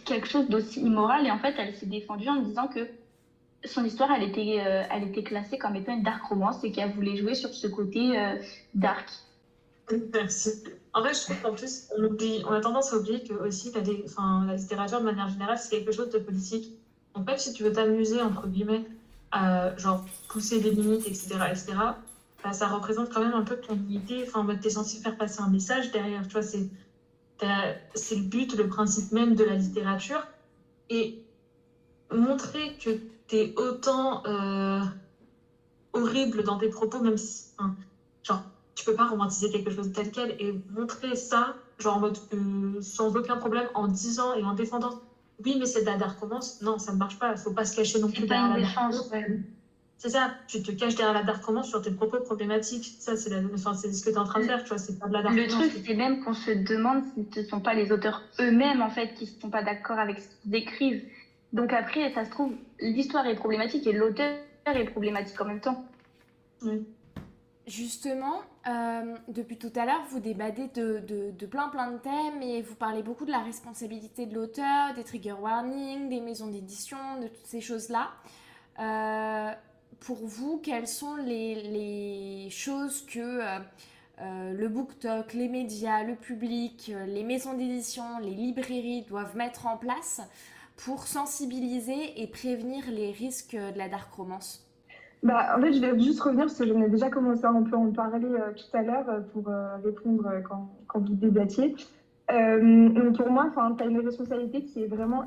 quelque 0.05 0.27
chose 0.27 0.47
d'aussi 0.47 0.81
immoral 0.81 1.25
et 1.25 1.31
en 1.31 1.39
fait 1.39 1.55
elle 1.57 1.75
s'est 1.75 1.87
défendue 1.87 2.29
en 2.29 2.41
disant 2.41 2.67
que 2.67 2.87
son 3.65 3.83
histoire 3.83 4.11
elle 4.11 4.23
était 4.23 4.57
euh, 4.59 4.83
elle 4.91 5.03
était 5.03 5.23
classée 5.23 5.57
comme 5.57 5.75
étant 5.75 5.93
une 5.93 6.03
dark 6.03 6.23
romance 6.25 6.63
et 6.63 6.71
qu'elle 6.71 6.91
voulait 6.91 7.15
jouer 7.15 7.33
sur 7.33 7.53
ce 7.53 7.67
côté 7.67 8.17
euh, 8.17 8.35
dark 8.75 9.09
Merci. 10.13 10.63
En 10.93 11.01
vrai, 11.01 11.13
je 11.13 11.21
trouve 11.21 11.41
qu'en 11.41 11.53
plus, 11.53 11.89
on, 11.97 12.03
oublie, 12.05 12.41
on 12.47 12.51
a 12.51 12.61
tendance 12.61 12.93
à 12.93 12.97
oublier 12.97 13.21
que 13.21 13.33
aussi 13.33 13.69
la, 13.73 13.81
la 13.81 14.55
littérature, 14.55 14.99
de 14.99 15.03
manière 15.03 15.27
générale, 15.27 15.57
c'est 15.57 15.69
quelque 15.69 15.91
chose 15.91 16.09
de 16.09 16.19
politique. 16.19 16.71
Donc, 17.13 17.27
même 17.27 17.37
si 17.37 17.51
tu 17.51 17.63
veux 17.63 17.71
t'amuser, 17.73 18.21
entre 18.21 18.47
guillemets, 18.47 18.85
genre 19.77 20.05
pousser 20.29 20.59
des 20.59 20.71
limites, 20.71 21.07
etc., 21.07 21.35
etc., 21.49 21.73
bah, 22.43 22.51
ça 22.51 22.67
représente 22.67 23.09
quand 23.13 23.21
même 23.21 23.33
un 23.33 23.43
peu 23.43 23.55
ton 23.55 23.75
unité. 23.75 24.25
Enfin, 24.27 24.41
en 24.41 24.43
mode, 24.43 24.59
t'es 24.59 24.69
censé 24.69 24.99
faire 24.99 25.15
passer 25.15 25.41
un 25.41 25.47
message 25.49 25.91
derrière. 25.91 26.27
Tu 26.27 26.33
vois, 26.33 26.41
c'est 26.41 26.69
c'est 27.95 28.15
le 28.15 28.23
but, 28.23 28.55
le 28.55 28.67
principe 28.67 29.11
même 29.11 29.35
de 29.35 29.43
la 29.43 29.55
littérature. 29.55 30.25
Et 30.89 31.23
montrer 32.11 32.77
que 32.77 32.91
t'es 33.27 33.53
autant 33.57 34.23
euh, 34.25 34.81
horrible 35.93 36.43
dans 36.43 36.57
tes 36.57 36.69
propos, 36.69 36.99
même 36.99 37.17
si. 37.17 37.45
genre, 38.23 38.43
tu 38.75 38.85
peux 38.85 38.95
pas 38.95 39.07
romantiser 39.07 39.49
quelque 39.51 39.71
chose 39.71 39.91
tel 39.93 40.11
quel 40.11 40.31
et 40.39 40.53
montrer 40.71 41.15
ça, 41.15 41.55
genre 41.79 41.97
en 41.97 41.99
mode 41.99 42.17
euh, 42.33 42.81
sans 42.81 43.15
aucun 43.15 43.37
problème, 43.37 43.67
en 43.73 43.87
disant 43.87 44.33
et 44.33 44.43
en 44.43 44.53
défendant. 44.53 45.01
Oui, 45.43 45.59
mais 45.59 45.81
la 45.83 45.97
dark 45.97 46.19
romance. 46.19 46.61
Non, 46.61 46.77
ça 46.77 46.93
ne 46.93 46.97
marche 46.97 47.19
pas. 47.19 47.35
Faut 47.35 47.51
pas 47.51 47.65
se 47.65 47.75
cacher 47.75 47.99
non 47.99 48.07
plus 48.07 48.21
c'est 48.21 48.27
pas 48.27 48.47
derrière 48.47 48.57
une 48.57 48.91
la 48.91 49.07
ouais. 49.11 49.39
C'est 49.97 50.09
ça. 50.09 50.33
Tu 50.47 50.61
te 50.61 50.71
caches 50.71 50.95
derrière 50.95 51.13
la 51.13 51.23
dark 51.23 51.43
romance 51.43 51.69
sur 51.69 51.81
tes 51.81 51.91
propres 51.91 52.19
problématiques. 52.19 52.95
Ça, 52.99 53.15
c'est 53.15 53.29
la... 53.29 53.37
enfin, 53.53 53.73
c'est 53.73 53.91
ce 53.91 54.03
que 54.03 54.09
tu 54.09 54.15
es 54.15 54.19
en 54.19 54.25
train 54.25 54.41
de 54.41 54.45
faire. 54.45 54.63
Tu 54.63 54.69
vois, 54.69 54.77
c'est 54.77 54.99
pas 54.99 55.07
de 55.07 55.13
la 55.13 55.21
dark 55.21 55.35
Le 55.35 55.47
truc, 55.47 55.71
c'est 55.85 55.93
même 55.95 56.23
qu'on 56.23 56.33
se 56.33 56.51
demande 56.51 57.03
si 57.13 57.27
ce 57.33 57.39
ne 57.39 57.45
sont 57.45 57.59
pas 57.61 57.73
les 57.73 57.91
auteurs 57.91 58.21
eux-mêmes, 58.39 58.81
en 58.81 58.89
fait, 58.89 59.13
qui 59.13 59.25
ne 59.25 59.41
sont 59.41 59.49
pas 59.49 59.63
d'accord 59.63 59.99
avec 59.99 60.19
ce 60.19 60.27
qu'ils 60.41 60.55
écrivent. 60.55 61.03
Donc 61.53 61.71
après, 61.71 62.11
ça 62.13 62.25
se 62.25 62.31
trouve, 62.31 62.53
l'histoire 62.79 63.25
est 63.27 63.35
problématique 63.35 63.85
et 63.87 63.93
l'auteur 63.93 64.35
est 64.65 64.85
problématique 64.85 65.39
en 65.39 65.45
même 65.45 65.61
temps. 65.61 65.85
Justement, 67.65 68.41
euh, 68.67 69.15
depuis 69.29 69.57
tout 69.57 69.71
à 69.77 69.85
l'heure, 69.85 70.03
vous 70.09 70.19
débattez 70.19 70.67
de, 70.67 71.45
plein 71.45 71.69
plein 71.69 71.91
de 71.91 71.97
thèmes 71.97 72.41
et 72.41 72.61
vous 72.61 72.75
parlez 72.75 73.01
beaucoup 73.03 73.23
de 73.23 73.31
la 73.31 73.39
responsabilité 73.39 74.25
de 74.25 74.35
l'auteur, 74.35 74.93
des 74.95 75.05
trigger 75.05 75.31
warnings, 75.31 76.09
des 76.09 76.19
maisons 76.19 76.47
d'édition, 76.47 76.97
de 77.21 77.27
toutes 77.27 77.45
ces 77.45 77.61
choses-là. 77.61 78.11
Euh, 78.79 79.53
pour 80.01 80.17
vous, 80.25 80.57
quelles 80.57 80.89
sont 80.89 81.15
les, 81.15 82.49
choses 82.49 83.05
que 83.05 83.39
euh, 84.19 84.53
le 84.53 84.67
BookTok, 84.67 85.33
les 85.33 85.47
médias, 85.47 86.03
le 86.03 86.15
public, 86.15 86.91
les 87.07 87.23
maisons 87.23 87.53
d'édition, 87.53 88.19
les 88.19 88.31
librairies 88.31 89.03
doivent 89.03 89.37
mettre 89.37 89.67
en 89.67 89.77
place 89.77 90.19
pour 90.75 91.07
sensibiliser 91.07 92.21
et 92.21 92.27
prévenir 92.27 92.91
les 92.91 93.11
risques 93.11 93.55
de 93.55 93.77
la 93.77 93.87
dark 93.87 94.13
romance? 94.13 94.62
Bah, 95.23 95.55
en 95.57 95.61
fait, 95.61 95.71
je 95.71 95.79
vais 95.79 95.97
juste 96.01 96.19
revenir 96.19 96.45
parce 96.45 96.57
que 96.57 96.67
j'en 96.67 96.81
ai 96.81 96.89
déjà 96.89 97.09
commencé 97.09 97.45
à 97.45 97.49
un 97.49 97.63
peu 97.63 97.77
en 97.77 97.91
parler 97.91 98.27
euh, 98.27 98.51
tout 98.51 98.77
à 98.77 98.81
l'heure 98.81 99.09
euh, 99.09 99.21
pour 99.31 99.47
euh, 99.47 99.77
répondre 99.81 100.29
quand, 100.43 100.69
quand 100.87 100.99
vous 100.99 101.15
débattiez. 101.15 101.75
Donc 102.29 103.17
pour 103.17 103.29
moi, 103.29 103.51
tu 103.77 103.83
as 103.83 103.85
une 103.85 103.99
responsabilité 103.99 104.63
qui 104.63 104.83
est 104.83 104.87
vraiment. 104.87 105.25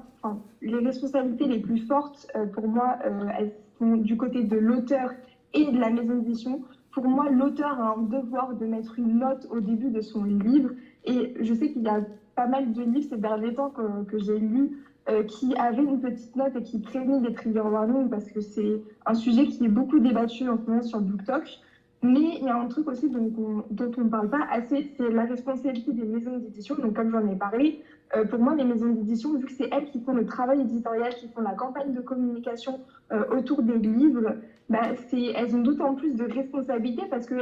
Les 0.61 0.79
responsabilités 0.79 1.47
les 1.47 1.61
plus 1.61 1.79
fortes, 1.87 2.27
pour 2.55 2.67
moi, 2.67 2.99
elles 3.39 3.53
sont 3.79 3.97
du 3.97 4.17
côté 4.17 4.43
de 4.43 4.57
l'auteur 4.57 5.13
et 5.55 5.71
de 5.71 5.79
la 5.79 5.91
maison 5.91 6.17
d'édition. 6.17 6.63
Pour 6.93 7.07
moi, 7.07 7.31
l'auteur 7.31 7.81
a 7.81 7.95
un 7.97 8.03
devoir 8.03 8.55
de 8.55 8.67
mettre 8.67 8.99
une 8.99 9.19
note 9.19 9.47
au 9.51 9.61
début 9.61 9.91
de 9.91 10.01
son 10.01 10.25
livre. 10.25 10.71
Et 11.05 11.35
je 11.39 11.55
sais 11.55 11.71
qu'il 11.71 11.83
y 11.83 11.89
a 11.89 12.01
pas 12.35 12.47
mal 12.47 12.73
de 12.73 12.83
livres 12.83 13.09
ces 13.09 13.19
derniers 13.19 13.55
temps 13.55 13.71
que, 13.71 14.05
que 14.05 14.19
j'ai 14.19 14.39
lus 14.39 14.71
euh, 15.09 15.23
qui 15.23 15.55
avaient 15.57 15.85
une 15.85 16.01
petite 16.01 16.35
note 16.37 16.57
et 16.57 16.63
qui 16.63 16.81
prévenaient 16.81 17.21
des 17.21 17.33
trigger 17.33 17.61
warnings 17.61 18.09
parce 18.11 18.31
que 18.31 18.41
c'est 18.41 18.81
un 19.07 19.15
sujet 19.15 19.47
qui 19.47 19.65
est 19.65 19.69
beaucoup 19.69 20.01
débattu 20.01 20.49
en 20.49 20.59
ce 20.59 20.69
moment 20.69 20.83
sur 20.83 21.01
BookTok. 21.01 21.61
Mais 22.03 22.39
il 22.39 22.45
y 22.45 22.49
a 22.49 22.57
un 22.57 22.67
truc 22.67 22.89
aussi 22.89 23.09
dont 23.09 23.33
on 23.37 24.05
ne 24.05 24.09
parle 24.09 24.29
pas 24.29 24.47
assez, 24.51 24.93
c'est 24.97 25.09
la 25.11 25.25
responsabilité 25.25 25.93
des 25.93 26.05
maisons 26.05 26.39
d'édition. 26.39 26.77
Donc 26.77 26.95
comme 26.95 27.11
j'en 27.11 27.27
ai 27.27 27.37
parlé, 27.37 27.83
euh, 28.15 28.25
pour 28.25 28.39
moi, 28.39 28.55
les 28.55 28.65
maisons 28.65 28.93
d'édition, 28.93 29.37
vu 29.37 29.47
que 29.47 29.53
c'est 29.53 29.69
elles 29.73 29.87
qui 29.87 30.01
font 30.01 30.13
le 30.13 30.27
travail 30.27 30.61
éditorial, 30.61 31.15
qui 31.15 31.29
font 31.29 31.41
la 31.41 31.55
campagne 31.55 31.93
de 31.93 32.01
communication 32.01 32.81
euh, 33.13 33.25
autour 33.37 33.63
des 33.63 33.79
livres, 33.79 34.37
bah, 34.69 34.81
elles 35.13 35.57
ont 35.57 35.63
d'autant 35.63 35.95
plus 35.95 36.13
de 36.13 36.25
responsabilité 36.25 37.03
parce 37.09 37.27
que 37.27 37.35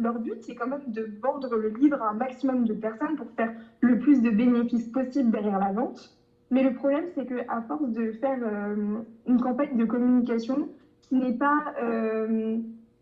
leur 0.00 0.18
but, 0.20 0.40
c'est 0.40 0.54
quand 0.54 0.68
même 0.68 0.82
de 0.86 1.08
vendre 1.22 1.54
le 1.56 1.68
livre 1.68 2.00
à 2.02 2.10
un 2.10 2.14
maximum 2.14 2.64
de 2.64 2.74
personnes 2.74 3.16
pour 3.16 3.30
faire 3.32 3.52
le 3.80 3.98
plus 3.98 4.22
de 4.22 4.30
bénéfices 4.30 4.88
possible 4.88 5.30
derrière 5.30 5.58
la 5.58 5.72
vente. 5.72 6.16
Mais 6.52 6.62
le 6.62 6.74
problème, 6.74 7.06
c'est 7.14 7.24
qu'à 7.24 7.62
force 7.62 7.88
de 7.88 8.12
faire 8.12 8.38
euh, 8.42 9.00
une 9.26 9.40
campagne 9.40 9.74
de 9.74 9.86
communication 9.86 10.68
qui 11.00 11.14
n'est 11.14 11.32
pas 11.32 11.72
euh, 11.82 12.58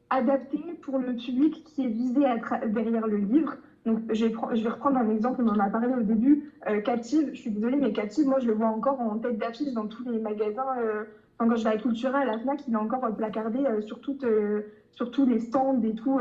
adaptée 0.08 0.78
pour 0.82 0.98
le 0.98 1.16
public 1.16 1.64
qui 1.64 1.84
est 1.84 1.88
visé 1.88 2.24
à 2.26 2.38
derrière 2.66 3.08
le 3.08 3.16
livre, 3.16 3.56
donc 3.86 4.02
je 4.12 4.26
vais, 4.26 4.68
reprendre 4.68 4.98
un 4.98 5.10
exemple, 5.10 5.42
on 5.42 5.48
en 5.48 5.58
a 5.58 5.68
parlé 5.68 5.92
au 5.92 6.02
début, 6.02 6.52
euh, 6.68 6.80
Captive, 6.80 7.30
je 7.32 7.40
suis 7.40 7.50
désolée, 7.50 7.78
mais 7.78 7.92
Captive, 7.92 8.24
moi 8.24 8.38
je 8.38 8.46
le 8.46 8.52
vois 8.52 8.68
encore 8.68 9.00
en 9.00 9.18
tête 9.18 9.38
d'affiche 9.38 9.72
dans 9.72 9.88
tous 9.88 10.08
les 10.08 10.20
magasins. 10.20 10.76
quand 11.38 11.56
je 11.56 11.64
vais 11.64 11.70
à 11.70 11.76
Cultura, 11.76 12.18
à 12.20 12.24
la 12.24 12.38
FNAC, 12.38 12.68
il 12.68 12.74
est 12.74 12.76
encore 12.76 13.00
placardé 13.16 13.64
sur, 13.80 14.00
toutes, 14.00 14.22
euh, 14.22 14.60
sur 14.92 15.10
tous 15.10 15.26
les 15.26 15.40
stands 15.40 15.82
et 15.82 15.94
tout, 15.96 16.20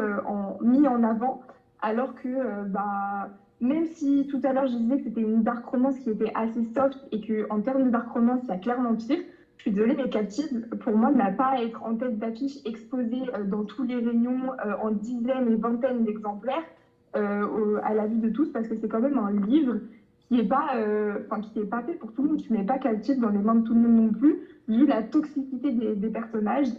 mis 0.62 0.88
en 0.88 1.04
avant, 1.04 1.44
alors 1.84 2.16
que 2.16 2.66
bah, 2.70 3.30
même 3.62 3.86
si 3.86 4.28
tout 4.28 4.40
à 4.44 4.54
l'heure 4.54 4.68
je 4.68 4.76
disais 4.78 4.98
que 4.98 5.04
c'était 5.04 5.22
une 5.22 5.44
dark 5.44 5.66
romance 5.66 6.00
qui 6.00 6.10
était 6.10 6.32
assez 6.36 6.64
soft 6.76 6.98
et 7.12 7.22
qu'en 7.22 7.62
termes 7.62 7.86
de 7.86 7.90
dark 7.90 8.10
romance, 8.10 8.42
il 8.44 8.50
y 8.50 8.52
a 8.52 8.58
clairement 8.58 8.96
pire, 8.96 9.20
je 9.60 9.64
suis 9.64 9.72
désolée, 9.72 9.96
mais 9.98 10.10
Captive, 10.10 10.68
pour 10.80 10.96
moi, 10.96 11.12
n'a 11.12 11.32
pas 11.32 11.62
être 11.62 11.84
en 11.84 11.96
tête 11.96 12.18
d'affiche 12.18 12.66
exposée 12.66 13.24
euh, 13.34 13.44
dans 13.44 13.66
tous 13.66 13.84
les 13.84 13.96
réunions 13.96 14.54
euh, 14.66 14.74
en 14.82 14.92
dizaines 14.92 15.52
et 15.52 15.56
vingtaines 15.56 16.06
d'exemplaires 16.06 16.64
euh, 17.18 17.78
à 17.84 17.94
la 17.94 18.08
vue 18.08 18.20
de 18.20 18.30
tous, 18.30 18.50
parce 18.54 18.70
que 18.70 18.78
c'est 18.78 18.88
quand 18.88 19.02
même 19.02 19.18
un 19.18 19.32
livre 19.48 19.80
qui 20.22 20.36
n'est 20.36 20.48
pas, 20.48 20.76
pas 21.30 21.82
fait 21.82 21.94
pour 21.96 22.14
tout 22.14 22.24
le 22.24 22.30
monde. 22.30 22.42
Tu 22.42 22.54
mets 22.54 22.64
pas 22.64 22.78
Captive 22.78 23.20
dans 23.20 23.30
les 23.30 23.40
mains 23.40 23.56
de 23.56 23.68
tout 23.68 23.74
le 23.74 23.82
monde 23.82 24.06
non 24.06 24.14
plus, 24.14 24.40
vu 24.70 24.86
la 24.86 25.04
toxicité 25.04 25.72
des, 25.72 26.10
personnages. 26.10 26.70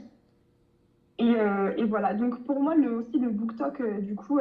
Et, 1.18 1.84
voilà. 1.84 2.14
Donc 2.14 2.42
pour 2.44 2.60
moi, 2.60 2.74
aussi 2.76 3.18
le 3.18 3.28
BookTok, 3.28 3.80
euh, 3.80 4.00
du 4.00 4.14
coup, 4.14 4.38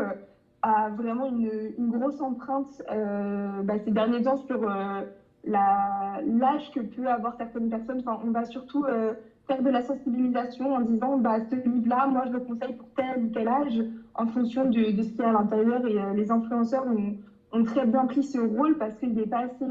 a 0.62 0.90
vraiment 0.90 1.28
une, 1.28 1.74
une 1.78 1.90
grosse 1.90 2.20
empreinte 2.22 2.82
euh, 2.92 3.62
bah, 3.64 3.76
ces 3.84 3.92
derniers 3.92 4.24
temps 4.24 4.38
sur 4.38 4.62
euh, 4.64 5.02
l'âge 5.46 6.72
que 6.74 6.82
peut 6.82 7.08
avoir 7.08 7.36
certaines 7.38 7.70
personnes. 7.70 8.02
Enfin, 8.06 8.20
on 8.26 8.32
va 8.32 8.46
surtout 8.46 8.86
euh, 8.86 9.14
faire 9.48 9.62
de 9.62 9.70
la 9.70 9.82
sensibilisation 9.82 10.74
en 10.74 10.82
disant 10.82 11.18
bah, 11.18 11.40
ce 11.50 11.56
livre-là, 11.56 12.08
moi 12.08 12.24
je 12.28 12.34
le 12.34 12.40
conseille 12.42 12.74
pour 12.74 12.90
tel 12.96 13.24
ou 13.24 13.28
tel 13.30 13.48
âge 13.48 13.82
en 14.16 14.28
fonction 14.28 14.66
de, 14.66 14.92
de 14.92 15.04
ce 15.04 15.10
qu'il 15.10 15.20
y 15.20 15.24
a 15.24 15.30
à 15.30 15.34
l'intérieur. 15.34 15.86
Et 15.86 16.16
les 16.16 16.32
influenceurs 16.32 16.86
ont, 16.88 17.64
très 17.64 17.86
bien 17.86 18.06
pris 18.06 18.24
ce 18.24 18.40
rôle 18.40 18.78
parce 18.78 18.96
qu'il 18.96 19.14
n'est 19.14 19.28
pas 19.28 19.46
assez. 19.46 19.66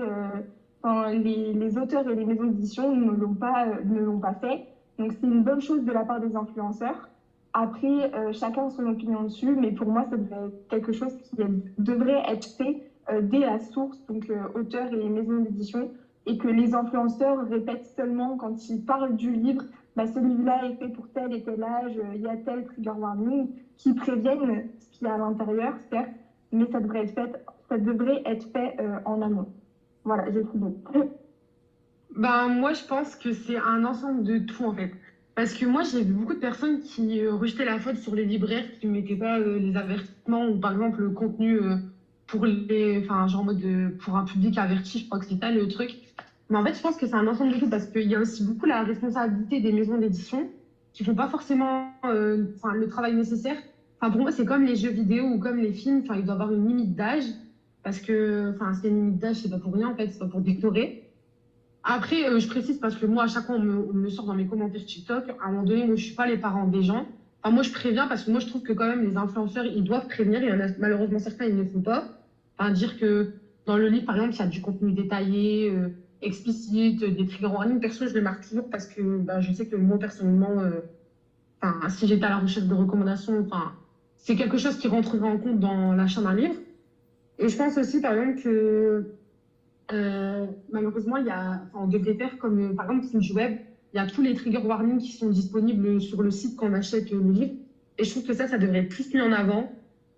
enfin, 0.82 1.12
les, 1.12 1.53
les 1.53 1.78
auteurs 1.78 2.09
et 2.09 2.14
les 2.14 2.24
maisons 2.24 2.45
d'édition 2.45 2.95
ne 2.95 3.12
l'ont 3.12 3.34
pas, 3.34 3.66
ne 3.84 4.01
l'ont 4.01 4.18
pas 4.20 4.34
fait. 4.34 4.66
Donc 4.99 5.12
c'est 5.12 5.26
une 5.26 5.45
bonne 5.45 5.61
chose 5.61 5.84
de 5.84 5.93
la 5.93 6.05
part 6.05 6.20
des 6.20 6.34
influenceurs. 6.34 7.09
Après, 7.53 8.14
euh, 8.14 8.32
chacun 8.32 8.66
a 8.66 8.70
son 8.70 8.86
opinion 8.86 9.24
dessus, 9.24 9.55
mais 9.55 9.72
pour 9.72 9.88
moi, 9.88 10.05
ça 10.11 10.16
devrait 10.16 10.46
être 10.46 10.68
quelque 10.68 10.92
chose 10.92 11.16
qui 11.16 11.36
devrait 11.78 12.22
être 12.28 12.46
fait 12.57 12.82
euh, 13.11 13.20
dès 13.22 13.40
la 13.40 13.59
source, 13.59 13.99
donc 14.07 14.28
euh, 14.30 14.36
auteur 14.55 14.92
et 14.92 15.09
maison 15.09 15.40
d'édition, 15.40 15.90
et 16.26 16.36
que 16.36 16.49
les 16.49 16.74
influenceurs 16.74 17.49
répètent 17.49 17.86
seulement 17.96 18.36
quand 18.36 18.68
ils 18.68 18.84
parlent 18.84 19.16
du 19.16 19.32
livre, 19.32 19.62
bah, 19.96 20.07
ce 20.07 20.18
livre-là 20.18 20.66
est 20.66 20.74
fait 20.74 20.88
pour 20.88 21.09
tel 21.09 21.32
et 21.32 21.42
tel 21.42 21.62
âge, 21.62 21.99
il 22.14 22.20
y 22.20 22.28
a 22.28 22.36
tel 22.36 22.66
trigger 22.66 22.92
warning, 22.99 23.49
qui 23.76 23.94
préviennent 23.94 24.68
ce 24.78 24.90
qu'il 24.90 25.07
y 25.07 25.11
a 25.11 25.14
à 25.14 25.18
l'intérieur, 25.18 25.74
certes, 25.90 26.11
mais 26.53 26.66
ça 26.70 26.80
devrait 26.80 27.05
être 27.05 27.14
fait, 27.14 27.44
ça 27.68 27.78
devrait 27.78 28.22
être 28.26 28.46
fait 28.53 28.76
en 29.05 29.22
amont. 29.22 29.49
Voilà, 30.05 30.30
j'ai 30.30 30.42
dit. 30.42 31.09
Ben, 32.16 32.49
moi, 32.49 32.72
je 32.72 32.84
pense 32.84 33.16
que 33.16 33.32
c'est 33.32 33.59
un 33.59 33.84
ensemble 33.84 34.22
de 34.24 34.38
tout, 34.38 34.64
en 34.64 34.72
fait. 34.72 34.92
Parce 35.39 35.55
que 35.55 35.64
moi, 35.66 35.84
j'ai 35.84 36.03
vu 36.03 36.14
beaucoup 36.14 36.34
de 36.34 36.41
personnes 36.41 36.80
qui 36.80 37.20
euh, 37.22 37.32
rejetaient 37.32 37.64
la 37.64 37.78
faute 37.78 37.97
sur 37.97 38.12
les 38.16 38.24
libraires 38.24 38.64
qui 38.80 38.89
ne 38.89 38.93
mettaient 38.93 39.14
pas 39.16 39.39
euh, 39.39 39.61
les 39.61 39.76
avertissements 39.76 40.49
ou, 40.49 40.59
par 40.59 40.72
exemple, 40.72 41.01
le 41.01 41.11
contenu 41.12 41.61
euh, 41.61 41.76
pour 42.26 42.45
les, 42.45 42.99
enfin, 42.99 43.28
genre 43.28 43.43
en 43.43 43.45
mode 43.45 43.59
de- 43.61 43.95
pour 44.01 44.16
un 44.16 44.24
public 44.24 44.59
averti, 44.59 44.99
je 44.99 45.07
crois 45.07 45.20
que 45.20 45.26
c'est 45.26 45.39
ça 45.39 45.53
le 45.53 45.68
truc. 45.68 45.93
Mais 46.51 46.57
en 46.59 46.64
fait, 46.64 46.74
je 46.74 46.80
pense 46.80 46.97
que 46.97 47.07
c'est 47.07 47.14
un 47.14 47.28
ensemble 47.28 47.53
de 47.53 47.59
tout 47.61 47.70
parce 47.70 47.86
qu'il 47.86 48.03
y 48.11 48.16
a 48.16 48.20
aussi 48.20 48.43
beaucoup 48.45 48.66
la 48.66 48.82
responsabilité 48.82 49.61
des 49.61 49.70
maisons 49.72 49.99
d'édition 49.99 50.51
qui 50.93 51.05
font 51.05 51.14
pas 51.14 51.28
forcément 51.28 51.93
euh, 52.05 52.45
le 52.74 52.89
travail 52.89 53.14
nécessaire. 53.14 53.59
Enfin, 54.01 54.11
pour 54.11 54.22
moi, 54.22 54.32
c'est 54.32 54.45
comme 54.45 54.64
les 54.64 54.74
jeux 54.76 54.91
vidéo 54.91 55.24
ou 55.26 55.39
comme 55.39 55.59
les 55.59 55.72
films. 55.72 56.01
Enfin, 56.01 56.16
il 56.16 56.24
doit 56.24 56.34
avoir 56.34 56.53
une 56.53 56.66
limite 56.66 56.97
d'âge 56.97 57.26
parce 57.84 58.01
que, 58.01 58.51
enfin, 58.51 58.74
c'est 58.74 58.89
une 58.89 58.97
limite 58.97 59.18
d'âge, 59.20 59.36
c'est 59.36 59.49
pas 59.51 59.59
pour 59.61 59.72
rien 59.74 59.89
en 59.89 59.95
fait, 59.97 60.09
c'est 60.11 60.18
pas 60.18 60.28
pour 60.28 60.43
déclorer. 60.43 60.99
Après, 61.85 62.29
euh, 62.29 62.39
je 62.39 62.49
précise 62.49 62.79
parce 62.79 62.97
que 62.97 63.07
moi, 63.07 63.24
à 63.24 63.26
chaque 63.26 63.47
fois, 63.47 63.57
on 63.57 63.61
me, 63.62 64.09
sort 64.09 64.26
dans 64.26 64.35
mes 64.35 64.47
commentaires 64.47 64.85
TikTok. 64.85 65.31
À 65.41 65.47
un 65.47 65.51
moment 65.51 65.62
donné, 65.64 65.85
moi, 65.87 65.97
je 65.97 66.05
suis 66.05 66.14
pas 66.14 66.26
les 66.26 66.37
parents 66.37 66.66
des 66.66 66.83
gens. 66.83 67.07
Enfin, 67.43 67.55
moi, 67.55 67.62
je 67.62 67.70
préviens 67.70 68.07
parce 68.09 68.24
que 68.24 68.31
moi, 68.31 68.41
je 68.41 68.47
trouve 68.47 68.62
que 68.62 68.72
quand 68.72 68.87
même, 68.87 69.03
les 69.03 69.16
influenceurs, 69.16 69.64
ils 69.64 69.85
doivent 69.85 70.07
prévenir. 70.07 70.43
Il 70.43 70.49
y 70.49 70.53
en 70.53 70.61
a 70.61 70.68
malheureusement 70.79 71.18
certains, 71.18 71.47
ils 71.47 71.55
ne 71.55 71.62
le 71.62 71.68
font 71.68 71.81
pas. 71.81 72.05
Enfin, 72.59 72.70
dire 72.72 72.97
que 72.97 73.29
dans 73.64 73.76
le 73.76 73.89
livre, 73.89 74.07
par 74.07 74.16
exemple, 74.16 74.35
il 74.35 74.39
y 74.39 74.43
a 74.43 74.47
du 74.47 74.61
contenu 74.61 74.93
détaillé, 74.93 75.70
euh, 75.70 75.89
explicite, 76.20 77.05
des 77.05 77.26
trigger 77.26 77.47
warnings. 77.47 77.81
Perso, 77.81 78.07
je 78.07 78.14
les 78.14 78.20
marque 78.20 78.47
toujours 78.47 78.68
parce 78.68 78.87
que 78.87 79.18
bah, 79.18 79.41
je 79.41 79.53
sais 79.53 79.66
que 79.66 79.76
moi, 79.76 79.99
personnellement, 79.99 80.61
euh, 80.61 80.81
si 81.89 82.07
j'étais 82.07 82.24
à 82.24 82.31
la 82.31 82.39
recherche 82.39 82.66
de 82.66 82.74
recommandations, 82.74 83.47
c'est 84.16 84.37
quelque 84.37 84.59
chose 84.59 84.76
qui 84.76 84.89
rentrerait 84.89 85.29
en 85.29 85.39
compte 85.39 85.61
dans 85.61 85.93
l'achat 85.93 86.20
d'un 86.22 86.35
livre. 86.35 86.55
Et 87.39 87.49
je 87.49 87.57
pense 87.57 87.76
aussi, 87.79 88.01
par 88.01 88.14
exemple, 88.14 88.43
que 88.43 89.05
euh, 89.93 90.47
malheureusement, 90.70 91.16
il 91.16 91.26
y 91.26 91.30
a, 91.30 91.62
devrait 91.86 92.14
faire 92.14 92.36
comme, 92.39 92.74
par 92.76 92.91
exemple, 92.91 93.07
Finge 93.07 93.32
Web, 93.32 93.59
il 93.95 93.97
y 93.97 94.01
a 94.01 94.07
tous 94.07 94.22
les 94.22 94.34
trigger 94.34 94.59
warnings 94.59 94.99
qui 94.99 95.12
sont 95.12 95.30
disponibles 95.30 96.01
sur 96.01 96.22
le 96.22 96.30
site 96.30 96.57
quand 96.57 96.68
on 96.68 96.74
achète 96.74 97.11
le 97.11 97.20
livre. 97.20 97.53
Et 97.97 98.05
je 98.05 98.11
trouve 98.11 98.24
que 98.24 98.34
ça, 98.34 98.47
ça 98.47 98.59
devrait 98.59 98.80
être 98.80 98.91
plus 98.91 99.12
mis 99.14 99.20
en 99.20 99.32
avant, 99.32 99.72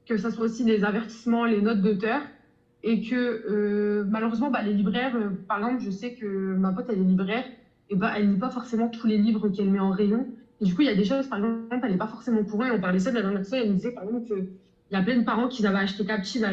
que 0.07 0.17
ça 0.17 0.31
soit 0.31 0.45
aussi 0.45 0.65
les 0.65 0.83
avertissements, 0.85 1.45
les 1.45 1.63
notes 1.63 1.81
d'auteur. 1.81 2.21
Et 2.83 3.03
que 3.03 3.15
euh, 3.15 4.05
malheureusement, 4.09 4.51
bah, 4.51 4.63
les 4.63 4.73
libraires, 4.73 5.15
euh, 5.15 5.29
par 5.47 5.59
exemple, 5.59 5.83
je 5.83 5.91
sais 5.91 6.15
que 6.15 6.55
ma 6.57 6.73
pote, 6.73 6.87
elle 6.89 6.99
est 6.99 7.05
libraire, 7.05 7.45
et 7.91 7.95
bah, 7.95 8.13
elle 8.17 8.31
lit 8.31 8.39
pas 8.39 8.51
forcément 8.51 8.89
tous 8.89 9.07
les 9.07 9.19
livres 9.19 9.51
qu'elle 9.51 9.71
met 9.71 9.79
en 9.79 9.91
rayon. 9.91 10.27
Et 10.61 10.65
du 10.65 10.75
coup, 10.75 10.81
il 10.81 10.87
y 10.87 10.91
a 10.91 10.95
des 10.95 11.05
choses, 11.05 11.27
par 11.29 11.39
exemple, 11.39 11.79
elle 11.85 11.93
n'est 11.93 11.99
pas 11.99 12.07
forcément 12.07 12.43
pour 12.43 12.65
elle. 12.65 12.73
On 12.73 12.81
parlait 12.81 12.99
ça 12.99 13.11
de 13.11 13.17
la 13.17 13.23
dernière 13.23 13.47
fois, 13.47 13.59
elle 13.59 13.71
me 13.71 13.75
disait, 13.75 13.93
par 13.93 14.05
exemple, 14.05 14.27
qu'il 14.27 14.47
y 14.91 14.97
a 14.97 15.03
plein 15.03 15.19
de 15.19 15.25
parents 15.25 15.49
qui 15.49 15.65
avaient 15.67 15.79
acheté 15.79 16.05
Captive 16.05 16.43
à, 16.43 16.51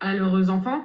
à 0.00 0.14
leurs 0.14 0.50
enfants 0.50 0.84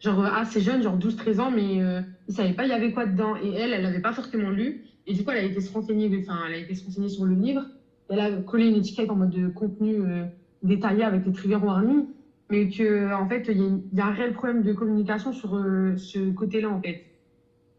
genre 0.00 0.24
assez 0.24 0.60
jeune, 0.60 0.82
genre 0.82 0.96
12-13 0.98 1.40
ans, 1.40 1.50
mais 1.50 1.82
euh, 1.82 2.00
ils 2.28 2.34
savaient 2.34 2.52
pas 2.54 2.64
il 2.64 2.70
y 2.70 2.72
avait 2.72 2.92
quoi 2.92 3.06
dedans. 3.06 3.36
Et 3.36 3.50
elle, 3.54 3.72
elle 3.72 3.82
n'avait 3.82 4.00
pas 4.00 4.12
forcément 4.12 4.50
lu. 4.50 4.84
Et 5.06 5.14
du 5.14 5.24
coup, 5.24 5.30
elle 5.30 5.38
a 5.38 5.42
été 5.42 5.60
se 5.60 5.72
renseigner, 5.72 6.08
enfin, 6.20 6.44
elle 6.46 6.54
a 6.54 6.58
été 6.58 6.74
se 6.74 6.84
renseigner 6.84 7.08
sur 7.08 7.24
le 7.24 7.34
livre. 7.34 7.62
Elle 8.08 8.20
a 8.20 8.30
collé 8.42 8.66
une 8.68 8.76
étiquette 8.76 9.10
en 9.10 9.16
mode 9.16 9.30
de 9.30 9.48
contenu 9.48 10.02
euh, 10.02 10.24
détaillé 10.62 11.04
avec 11.04 11.24
les 11.26 11.32
trigger 11.32 11.56
warnings. 11.56 12.06
Mais 12.50 12.68
que, 12.70 13.12
en 13.14 13.28
fait, 13.28 13.46
il 13.48 13.82
y, 13.92 14.00
a 14.00 14.06
un 14.06 14.12
réel 14.12 14.32
problème 14.32 14.62
de 14.62 14.72
communication 14.72 15.32
sur 15.32 15.54
euh, 15.56 15.96
ce 15.96 16.30
côté-là, 16.32 16.70
en 16.70 16.80
fait. 16.80 17.04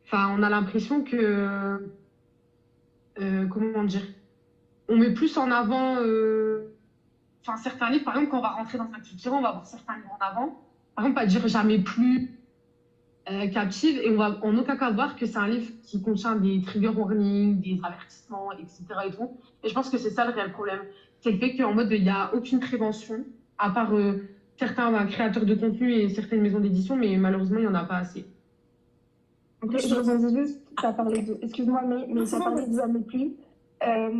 Enfin, 0.05 0.35
on 0.37 0.43
a 0.43 0.49
l'impression 0.49 1.03
que. 1.03 1.79
euh, 3.19 3.47
comment 3.47 3.83
dire 3.83 4.05
On 4.89 4.97
met 4.97 5.13
plus 5.13 5.37
en 5.37 5.51
avant. 5.51 5.97
euh, 6.01 6.75
Enfin, 7.41 7.57
certains 7.57 7.89
livres, 7.89 8.05
par 8.05 8.15
exemple, 8.15 8.31
quand 8.31 8.39
on 8.39 8.41
va 8.41 8.49
rentrer 8.49 8.77
dans 8.77 8.85
un 8.93 8.99
culture, 9.01 9.33
on 9.33 9.41
va 9.41 9.51
voir 9.53 9.65
certains 9.67 9.95
livres 9.97 10.11
en 10.19 10.25
avant 10.25 10.68
par 10.99 11.05
exemple, 11.05 11.21
pas 11.21 11.25
dire 11.25 11.47
jamais 11.47 11.79
plus 11.79 12.29
euh, 13.31 13.47
captive, 13.47 13.99
et 14.03 14.09
on 14.09 14.17
va 14.17 14.37
en 14.41 14.57
aucun 14.57 14.75
cas 14.75 14.91
voir 14.91 15.15
que 15.15 15.25
c'est 15.25 15.37
un 15.37 15.47
livre 15.47 15.71
qui 15.83 16.01
contient 16.01 16.35
des 16.35 16.61
trigger 16.61 16.89
warnings, 16.89 17.61
des 17.61 17.79
avertissements, 17.83 18.51
etc. 18.51 18.83
Et, 19.07 19.11
tout. 19.11 19.29
et 19.63 19.69
je 19.69 19.73
pense 19.73 19.89
que 19.89 19.97
c'est 19.97 20.09
ça 20.09 20.25
le 20.25 20.33
réel 20.33 20.51
problème. 20.51 20.81
C'est 21.21 21.31
le 21.31 21.37
fait 21.37 21.55
qu'en 21.55 21.73
mode, 21.73 21.89
il 21.91 22.03
n'y 22.03 22.09
a 22.09 22.33
aucune 22.33 22.59
prévention, 22.59 23.23
à 23.57 23.69
part 23.69 23.93
euh, 23.95 24.27
certains 24.57 24.91
bah, 24.91 25.05
créateurs 25.05 25.45
de 25.45 25.55
contenu 25.55 25.93
et 25.93 26.09
certaines 26.09 26.41
maisons 26.41 26.59
d'édition, 26.59 26.97
mais 26.97 27.15
malheureusement, 27.15 27.59
il 27.59 27.61
n'y 27.61 27.67
en 27.67 27.75
a 27.75 27.85
pas 27.85 27.97
assez. 27.97 28.25
Après, 29.61 29.79
je 29.79 29.95
rebondis 29.95 30.35
juste, 30.35 30.59
tu 30.77 30.85
as 30.85 30.91
parlé 30.91 31.21
de, 31.21 31.37
excuse-moi, 31.41 31.81
mais, 31.87 32.07
mais 32.09 32.25
tu 32.25 32.35
as 32.35 32.39
parlé 32.39 32.67
de 32.67 32.75
Jamais 32.75 32.99
plus. 32.99 33.35
Euh, 33.87 34.11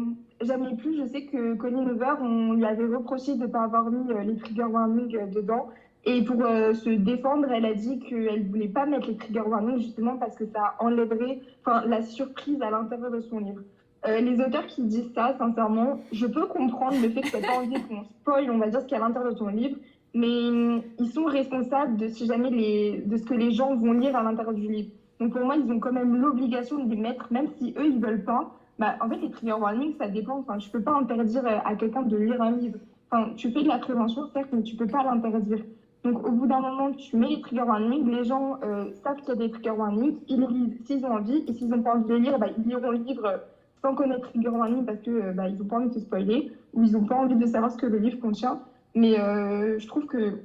Jamais 0.41 0.73
plus, 0.77 0.97
je 0.97 1.05
sais 1.05 1.25
que 1.25 1.55
Colin 1.55 1.86
Hoover, 1.86 2.13
on 2.21 2.53
lui 2.53 2.63
avait 2.63 2.86
reproché 2.86 3.36
de 3.36 3.41
ne 3.41 3.47
pas 3.47 3.63
avoir 3.63 3.91
mis 3.91 4.07
les 4.25 4.38
trigger 4.38 4.63
warnings 4.63 5.30
dedans. 5.32 5.67
Et 6.06 6.24
pour 6.24 6.41
euh, 6.43 6.74
se 6.74 6.89
défendre, 6.89 7.52
elle 7.52 7.66
a 7.66 7.74
dit 7.74 8.00
qu'elle 8.00 8.43
ne 8.43 8.50
voulait 8.50 8.68
pas 8.70 8.86
mettre 8.86 9.08
les 9.08 9.18
trigger 9.18 9.41
warnings 9.41 9.80
justement 9.80 10.18
parce 10.18 10.36
que 10.36 10.45
ça 10.45 10.76
enlèverait 10.80 11.39
la 11.86 12.02
surprise 12.02 12.62
à 12.62 12.72
l'intérieur 12.72 13.12
de 13.12 13.20
son 13.20 13.39
livre. 13.39 13.62
Euh, 14.08 14.22
les 14.22 14.39
auteurs 14.39 14.66
qui 14.66 14.84
disent 14.84 15.12
ça, 15.14 15.36
sincèrement, 15.38 16.00
je 16.14 16.26
peux 16.26 16.45
comprendre 16.45 16.95
le 17.02 17.10
fait 17.10 17.22
que 17.22 17.36
tu 17.36 17.41
pas 17.41 17.58
envie 17.58 17.82
qu'on 17.84 18.04
spoil, 18.22 18.50
on 18.50 18.58
va 18.58 18.70
dire, 18.70 18.80
ce 18.80 18.86
qu'il 18.86 18.97
y 18.97 19.00
a 19.00 19.04
à 19.04 19.08
l'intérieur 19.08 19.34
de 19.34 19.38
ton 19.38 19.47
livre, 19.47 19.78
mais 20.14 20.82
ils 21.00 21.12
sont 21.14 21.26
responsables 21.26 21.97
de, 21.97 22.08
si 22.08 22.26
jamais 22.26 22.50
les, 22.50 23.02
de 23.06 23.18
ce 23.18 23.26
que 23.26 23.34
les 23.34 23.52
gens 23.52 23.76
vont 23.76 23.91
lire 23.91 24.16
à 24.16 24.24
l'intérieur 24.24 24.54
du 24.54 24.72
livre. 24.72 24.91
Donc 25.20 25.34
pour 25.34 25.45
moi, 25.45 25.58
ils 25.58 25.70
ont 25.70 25.80
quand 25.80 25.91
même 25.91 26.16
l'obligation 26.16 26.84
de 26.84 26.89
les 26.89 27.02
mettre, 27.02 27.28
même 27.32 27.47
si 27.58 27.74
eux, 27.78 27.88
ils 27.88 28.00
veulent 28.00 28.24
pas. 28.24 28.50
Bah, 28.80 28.95
en 29.02 29.10
fait, 29.10 29.18
les 29.18 29.30
trigger 29.30 29.54
warnings, 29.60 29.95
ça 29.97 30.08
dépend. 30.08 30.39
Enfin, 30.39 30.58
tu 30.58 30.70
peux 30.70 30.82
pas 30.82 30.93
interdire 30.93 31.45
euh, 31.45 31.58
à 31.66 31.76
quelqu'un 31.76 32.04
de 32.04 32.16
lire 32.16 32.41
un 32.41 32.52
livre. 32.52 32.80
Enfin, 33.12 33.34
tu 33.36 33.52
fais 33.52 33.64
de 33.64 33.68
la 33.68 33.80
prévention, 33.80 34.30
certes, 34.34 34.50
mais 34.54 34.64
tu 34.64 34.78
peux 34.78 34.88
pas 34.88 35.04
l'interdire. 35.04 35.60
Donc, 36.04 36.26
au 36.26 36.32
bout 36.32 36.47
d'un 36.47 36.62
moment, 36.62 36.91
tu 36.91 37.18
mets 37.18 37.28
les 37.28 37.41
trigger 37.41 37.64
warnings. 37.64 38.10
Les 38.10 38.24
gens 38.24 38.58
euh, 38.64 38.91
savent 39.04 39.18
qu'il 39.18 39.30
y 39.30 39.32
a 39.32 39.36
des 39.36 39.52
trigger 39.52 39.72
warnings. 39.72 40.18
Ils 40.28 40.45
lisent 40.45 40.86
s'ils 40.86 41.06
ont 41.06 41.14
envie. 41.14 41.43
Et 41.47 41.54
s'ils 41.54 41.68
n'ont 41.68 41.82
pas 41.82 41.95
envie 41.95 42.06
de 42.06 42.14
les 42.14 42.20
lire, 42.22 42.39
bah, 42.39 42.47
ils 42.58 42.64
liront 42.64 42.91
le 42.91 42.97
livre 42.97 43.26
euh, 43.26 43.38
sans 43.82 43.95
connaître 43.95 44.30
trigger 44.30 44.50
warning 44.50 44.86
parce 44.86 45.00
que 45.00 45.12
euh, 45.12 45.32
bah, 45.34 45.50
n'ont 45.50 45.66
pas 45.66 45.78
envie 45.78 45.89
de 45.89 45.93
se 45.93 46.00
spoiler 46.00 46.52
ou 46.74 46.84
ils 46.84 46.91
n'ont 46.91 47.06
pas 47.06 47.16
envie 47.16 47.36
de 47.36 47.45
savoir 47.45 47.72
ce 47.72 47.78
que 47.78 47.86
le 47.86 47.97
livre 47.97 48.20
contient. 48.20 48.62
Mais 48.95 49.20
euh, 49.20 49.80
je 49.80 49.88
trouve 49.88 50.06
que 50.06 50.39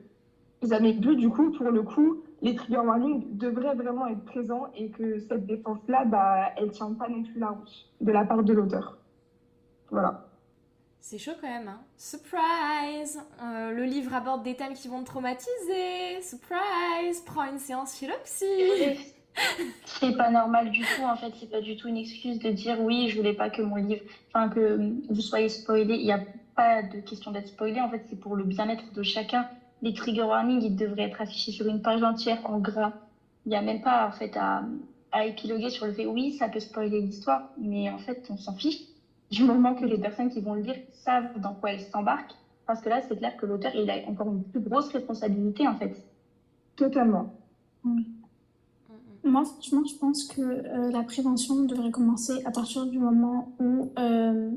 jamais 0.63 0.95
plus, 0.95 1.17
du 1.17 1.29
coup, 1.29 1.51
pour 1.51 1.71
le 1.71 1.83
coup, 1.83 2.23
les 2.43 2.55
trigger 2.55 2.79
warnings 2.79 3.37
devraient 3.37 3.75
vraiment 3.75 4.07
être 4.07 4.25
présents 4.25 4.67
et 4.77 4.91
que 4.91 5.19
cette 5.19 5.47
défense-là, 5.47 6.05
bah, 6.05 6.51
elle 6.57 6.71
tient 6.71 6.93
pas 6.93 7.09
non 7.09 7.23
plus 7.23 7.39
la 7.39 7.49
route 7.49 7.89
de 8.01 8.13
la 8.13 8.25
part 8.25 8.43
de 8.43 8.53
l'auteur. 8.53 8.99
Voilà. 9.91 10.27
C'est 11.07 11.19
chaud 11.19 11.33
quand 11.39 11.51
même, 11.51 11.69
hein. 11.69 11.81
Surprise 11.99 13.21
Euh, 13.43 13.73
Le 13.73 13.85
livre 13.85 14.15
aborde 14.15 14.43
des 14.43 14.55
thèmes 14.55 14.73
qui 14.73 14.89
vont 14.89 15.01
te 15.03 15.05
traumatiser. 15.05 16.23
Surprise 16.23 17.21
Prends 17.27 17.45
une 17.53 17.59
séance 17.59 17.95
philopsie 17.99 19.05
C'est 19.85 20.17
pas 20.17 20.31
normal 20.31 20.71
du 20.71 20.81
tout, 20.81 21.03
en 21.03 21.15
fait, 21.15 21.31
c'est 21.39 21.51
pas 21.51 21.61
du 21.61 21.77
tout 21.77 21.89
une 21.89 21.99
excuse 21.99 22.39
de 22.39 22.49
dire 22.51 22.81
oui, 22.81 23.11
je 23.11 23.19
voulais 23.19 23.35
pas 23.35 23.51
que 23.51 23.61
mon 23.61 23.77
livre, 23.77 24.01
enfin 24.33 24.49
que 24.49 24.79
vous 25.11 25.21
soyez 25.21 25.51
spoilé. 25.51 25.95
Il 25.97 26.07
n'y 26.07 26.13
a 26.13 26.23
pas 26.57 26.83
de 26.83 27.01
question 27.01 27.33
d'être 27.33 27.49
spoilé, 27.49 27.83
en 27.83 27.91
fait, 27.91 28.03
c'est 28.09 28.19
pour 28.19 28.35
le 28.35 28.45
bien-être 28.45 28.91
de 28.95 29.03
chacun. 29.03 29.47
Les 29.83 29.93
trigger 29.93 30.23
warnings, 30.23 30.63
ils 30.63 30.75
devraient 30.75 31.03
être 31.11 31.21
affichés 31.21 31.53
sur 31.53 31.67
une 31.67 31.83
page 31.83 32.03
entière 32.03 32.39
en 32.45 32.61
gras. 32.61 32.95
Il 33.45 33.51
n'y 33.51 33.57
a 33.57 33.61
même 33.63 33.83
pas, 33.83 34.09
en 34.09 34.13
fait, 34.13 34.35
à, 34.39 34.63
à 35.13 35.27
épiloguer 35.27 35.69
sur 35.69 35.85
le 35.85 35.93
fait 35.93 36.07
oui, 36.07 36.33
ça 36.39 36.49
peut 36.49 36.61
spoiler 36.61 37.03
l'histoire, 37.03 37.51
mais 37.59 37.91
en 37.91 37.99
fait, 37.99 38.27
on 38.31 38.39
s'en 38.39 38.55
fiche 38.55 38.79
du 39.35 39.45
moment 39.45 39.75
que 39.75 39.85
les 39.85 39.99
personnes 39.99 40.31
qui 40.31 40.41
vont 40.41 40.55
le 40.55 40.63
lire 40.63 40.77
savent 40.93 41.39
dans 41.41 41.55
quoi 41.55 41.73
elles 41.73 41.81
s'embarquent. 41.81 42.35
Parce 42.67 42.81
que 42.81 42.89
là, 42.89 43.01
c'est 43.07 43.17
clair 43.17 43.37
que 43.37 43.47
l'auteur, 43.47 43.73
il 43.75 43.91
a 43.91 43.97
encore 44.09 44.29
une 44.29 44.43
plus 44.43 44.61
grosse 44.61 44.89
responsabilité, 44.89 45.69
en 45.69 45.77
fait. 45.77 45.95
Totalement. 46.77 47.33
Moi, 49.23 49.45
franchement, 49.45 49.85
je 49.85 49.95
pense 49.97 50.25
que 50.25 50.41
euh, 50.41 50.91
la 50.91 51.03
prévention 51.03 51.63
devrait 51.65 51.91
commencer 51.91 52.43
à 52.45 52.51
partir 52.51 52.87
du 52.87 52.99
moment 52.99 53.53
où 53.61 53.91
euh, 53.99 54.51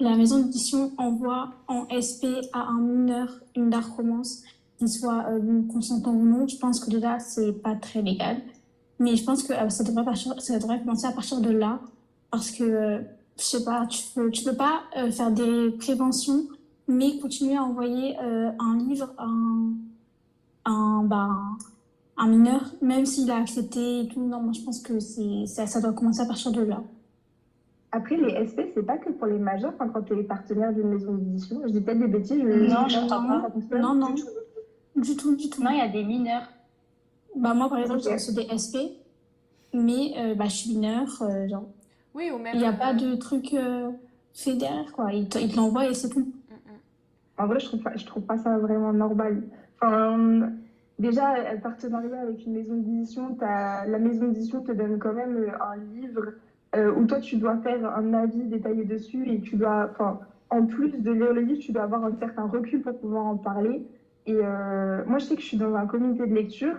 la 0.00 0.16
maison 0.16 0.40
d'édition 0.40 0.92
envoie 0.98 1.50
en 1.68 1.86
SP 1.90 2.26
à 2.52 2.60
un 2.68 2.80
mineur 2.80 3.40
une 3.56 3.70
dark 3.70 3.92
romance, 3.96 4.42
qu'il 4.78 4.88
soit 4.88 5.26
euh, 5.28 5.62
consentant 5.72 6.12
ou 6.12 6.24
non, 6.24 6.48
je 6.48 6.56
pense 6.56 6.80
que 6.80 6.90
déjà, 6.90 7.18
c'est 7.18 7.52
pas 7.52 7.74
très 7.76 8.02
légal. 8.02 8.38
Mais 8.98 9.16
je 9.16 9.24
pense 9.24 9.42
que 9.42 9.52
euh, 9.52 9.68
ça, 9.68 9.84
devrait 9.84 10.04
partir, 10.04 10.40
ça 10.40 10.58
devrait 10.58 10.80
commencer 10.80 11.06
à 11.06 11.12
partir 11.12 11.40
de 11.40 11.50
là, 11.50 11.80
parce 12.30 12.50
que, 12.50 12.64
euh, 12.64 12.98
je 13.38 13.42
sais 13.42 13.64
pas, 13.64 13.86
tu 13.86 14.02
peux, 14.14 14.30
tu 14.30 14.44
peux 14.44 14.56
pas 14.56 14.82
euh, 14.96 15.10
faire 15.10 15.30
des 15.30 15.70
préventions, 15.78 16.44
mais 16.88 17.18
continuer 17.18 17.56
à 17.56 17.62
envoyer 17.64 18.16
euh, 18.22 18.50
un 18.58 18.78
livre 18.78 19.12
à 19.18 19.24
un, 19.24 19.72
un, 20.66 21.02
bah, 21.04 21.30
un 22.16 22.26
mineur, 22.28 22.74
même 22.80 23.06
s'il 23.06 23.30
a 23.30 23.36
accepté 23.36 24.00
et 24.00 24.08
tout. 24.08 24.20
Non, 24.20 24.40
moi, 24.40 24.52
je 24.52 24.60
pense 24.62 24.80
que 24.80 25.00
c'est, 25.00 25.46
ça, 25.46 25.66
ça 25.66 25.80
doit 25.80 25.92
commencer 25.92 26.20
à 26.20 26.26
partir 26.26 26.52
de 26.52 26.62
là. 26.62 26.82
Après, 27.90 28.16
les 28.16 28.46
SP, 28.46 28.74
c'est 28.74 28.82
pas 28.84 28.98
que 28.98 29.10
pour 29.10 29.26
les 29.26 29.38
majeurs, 29.38 29.72
enfin, 29.74 29.88
quand 29.88 30.02
tu 30.02 30.18
es 30.18 30.22
partenaire 30.24 30.72
d'une 30.72 30.88
maison 30.88 31.14
d'édition. 31.14 31.60
Je 31.64 31.70
dis 31.70 31.80
peut-être 31.80 32.00
des 32.00 32.08
bêtises. 32.08 32.38
Je, 32.40 32.68
Non, 32.68 32.88
je 32.88 33.08
pas. 33.08 33.78
Non, 33.78 33.94
non, 33.94 34.14
du 34.96 35.16
tout, 35.16 35.36
du 35.36 35.48
tout. 35.48 35.62
Non, 35.62 35.70
il 35.70 35.78
y 35.78 35.80
a 35.80 35.88
des 35.88 36.04
mineurs. 36.04 36.48
Bah, 37.36 37.54
moi, 37.54 37.68
par 37.68 37.78
exemple, 37.78 38.00
Ok. 38.00 38.04
j'ai 38.06 38.12
reçu 38.14 38.32
des 38.32 38.46
SP, 38.50 38.98
mais 39.72 40.12
euh, 40.18 40.34
bah, 40.34 40.46
je 40.46 40.56
suis 40.56 40.70
mineure, 40.74 41.22
euh, 41.22 41.48
genre, 41.48 41.66
Oui, 42.14 42.30
ou 42.34 42.38
même. 42.38 42.52
il 42.54 42.60
n'y 42.60 42.66
a 42.66 42.70
euh, 42.70 42.72
pas 42.72 42.94
de 42.94 43.14
truc 43.16 43.52
euh, 43.54 43.90
fait 44.32 44.54
derrière, 44.54 44.92
quoi. 44.92 45.12
Il 45.12 45.28
te, 45.28 45.38
il 45.38 45.50
te 45.50 45.56
l'envoie 45.56 45.86
et 45.88 45.94
c'est 45.94 46.08
tout. 46.10 46.20
mm, 46.20 46.54
mm. 46.54 47.42
En 47.42 47.46
vrai, 47.46 47.58
je 47.60 47.66
trouve 47.66 47.82
pas, 47.82 47.96
je 47.96 48.06
trouve 48.06 48.22
pas 48.24 48.38
ça 48.38 48.56
vraiment 48.58 48.92
normal. 48.92 49.42
Enfin, 49.80 50.50
déjà, 50.98 51.34
un 51.52 51.56
partenariat 51.58 52.20
avec 52.20 52.44
une 52.46 52.54
maison 52.54 52.74
d'édition, 52.74 53.34
t'as- 53.34 53.86
la 53.86 53.98
maison 53.98 54.28
d'édition 54.28 54.62
te 54.62 54.72
donne 54.72 54.98
quand 54.98 55.12
même 55.14 55.36
euh, 55.36 55.50
un 55.60 55.76
livre 56.00 56.34
euh, 56.76 56.92
où 56.92 57.06
toi, 57.06 57.20
tu 57.20 57.36
dois 57.36 57.56
faire 57.58 57.84
un 57.96 58.14
avis 58.14 58.44
détaillé 58.44 58.84
dessus 58.84 59.28
et 59.28 59.40
tu 59.40 59.56
dois, 59.56 59.90
enfin, 59.92 60.20
en 60.50 60.66
plus 60.66 60.90
de 60.90 61.10
lire 61.12 61.32
le 61.32 61.40
livre, 61.42 61.60
tu 61.60 61.72
dois 61.72 61.82
avoir 61.84 62.04
un 62.04 62.14
certain 62.18 62.46
recul 62.46 62.82
pour 62.82 62.98
pouvoir 63.00 63.26
en 63.26 63.36
parler. 63.36 63.84
Et 64.26 64.34
euh, 64.36 65.04
moi, 65.06 65.18
je 65.18 65.24
sais 65.26 65.34
que 65.36 65.42
je 65.42 65.46
suis 65.46 65.56
dans 65.56 65.74
un 65.74 65.86
comité 65.86 66.26
de 66.26 66.34
lecture. 66.34 66.76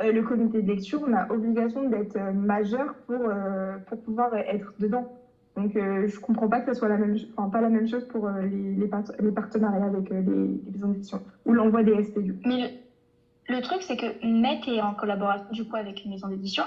Euh, 0.00 0.12
le 0.12 0.22
comité 0.22 0.62
de 0.62 0.68
lecture, 0.68 1.00
on 1.06 1.12
a 1.12 1.28
obligation 1.32 1.88
d'être 1.88 2.16
euh, 2.16 2.32
majeur 2.32 2.94
pour, 3.06 3.16
euh, 3.20 3.76
pour 3.88 4.00
pouvoir 4.02 4.32
être 4.36 4.72
dedans. 4.78 5.08
Donc, 5.56 5.74
euh, 5.74 6.06
je 6.06 6.20
comprends 6.20 6.48
pas 6.48 6.60
que 6.60 6.72
ce 6.72 6.78
soit 6.78 6.88
la 6.88 6.98
même, 6.98 7.16
enfin, 7.36 7.48
pas 7.48 7.60
la 7.60 7.68
même 7.68 7.88
chose 7.88 8.06
pour 8.06 8.26
euh, 8.28 8.42
les, 8.42 8.74
les, 8.76 8.86
part- 8.86 9.10
les 9.18 9.32
partenariats 9.32 9.86
avec 9.86 10.12
euh, 10.12 10.20
les, 10.20 10.46
les 10.64 10.70
maisons 10.72 10.88
d'édition 10.92 11.20
ou 11.46 11.52
l'envoi 11.52 11.82
des 11.82 11.94
SP 12.04 12.20
du 12.20 12.34
coup. 12.34 12.40
Mais 12.46 12.78
le, 13.48 13.56
le 13.56 13.60
truc, 13.62 13.82
c'est 13.82 13.96
que 13.96 14.06
Met 14.24 14.60
est 14.68 14.80
en 14.80 14.94
collaboration 14.94 15.46
du 15.50 15.64
coup 15.64 15.74
avec 15.74 16.04
une 16.04 16.12
maison 16.12 16.28
d'édition. 16.28 16.62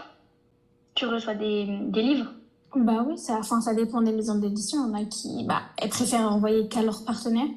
Tu 0.93 1.05
reçois 1.05 1.35
des, 1.35 1.67
des 1.87 2.01
livres. 2.01 2.31
Bah 2.75 3.05
oui, 3.07 3.17
ça, 3.17 3.37
enfin, 3.39 3.61
ça 3.61 3.73
dépend 3.73 4.01
des 4.01 4.11
maisons 4.11 4.37
d'édition. 4.39 4.79
Il 4.85 4.91
y 4.91 4.95
en 4.95 5.01
a 5.01 5.05
qui 5.05 5.45
bah, 5.47 5.61
elles 5.81 5.89
préfèrent 5.89 6.29
envoyer 6.33 6.67
qu'à 6.67 6.83
leurs 6.83 7.05
partenaires. 7.05 7.47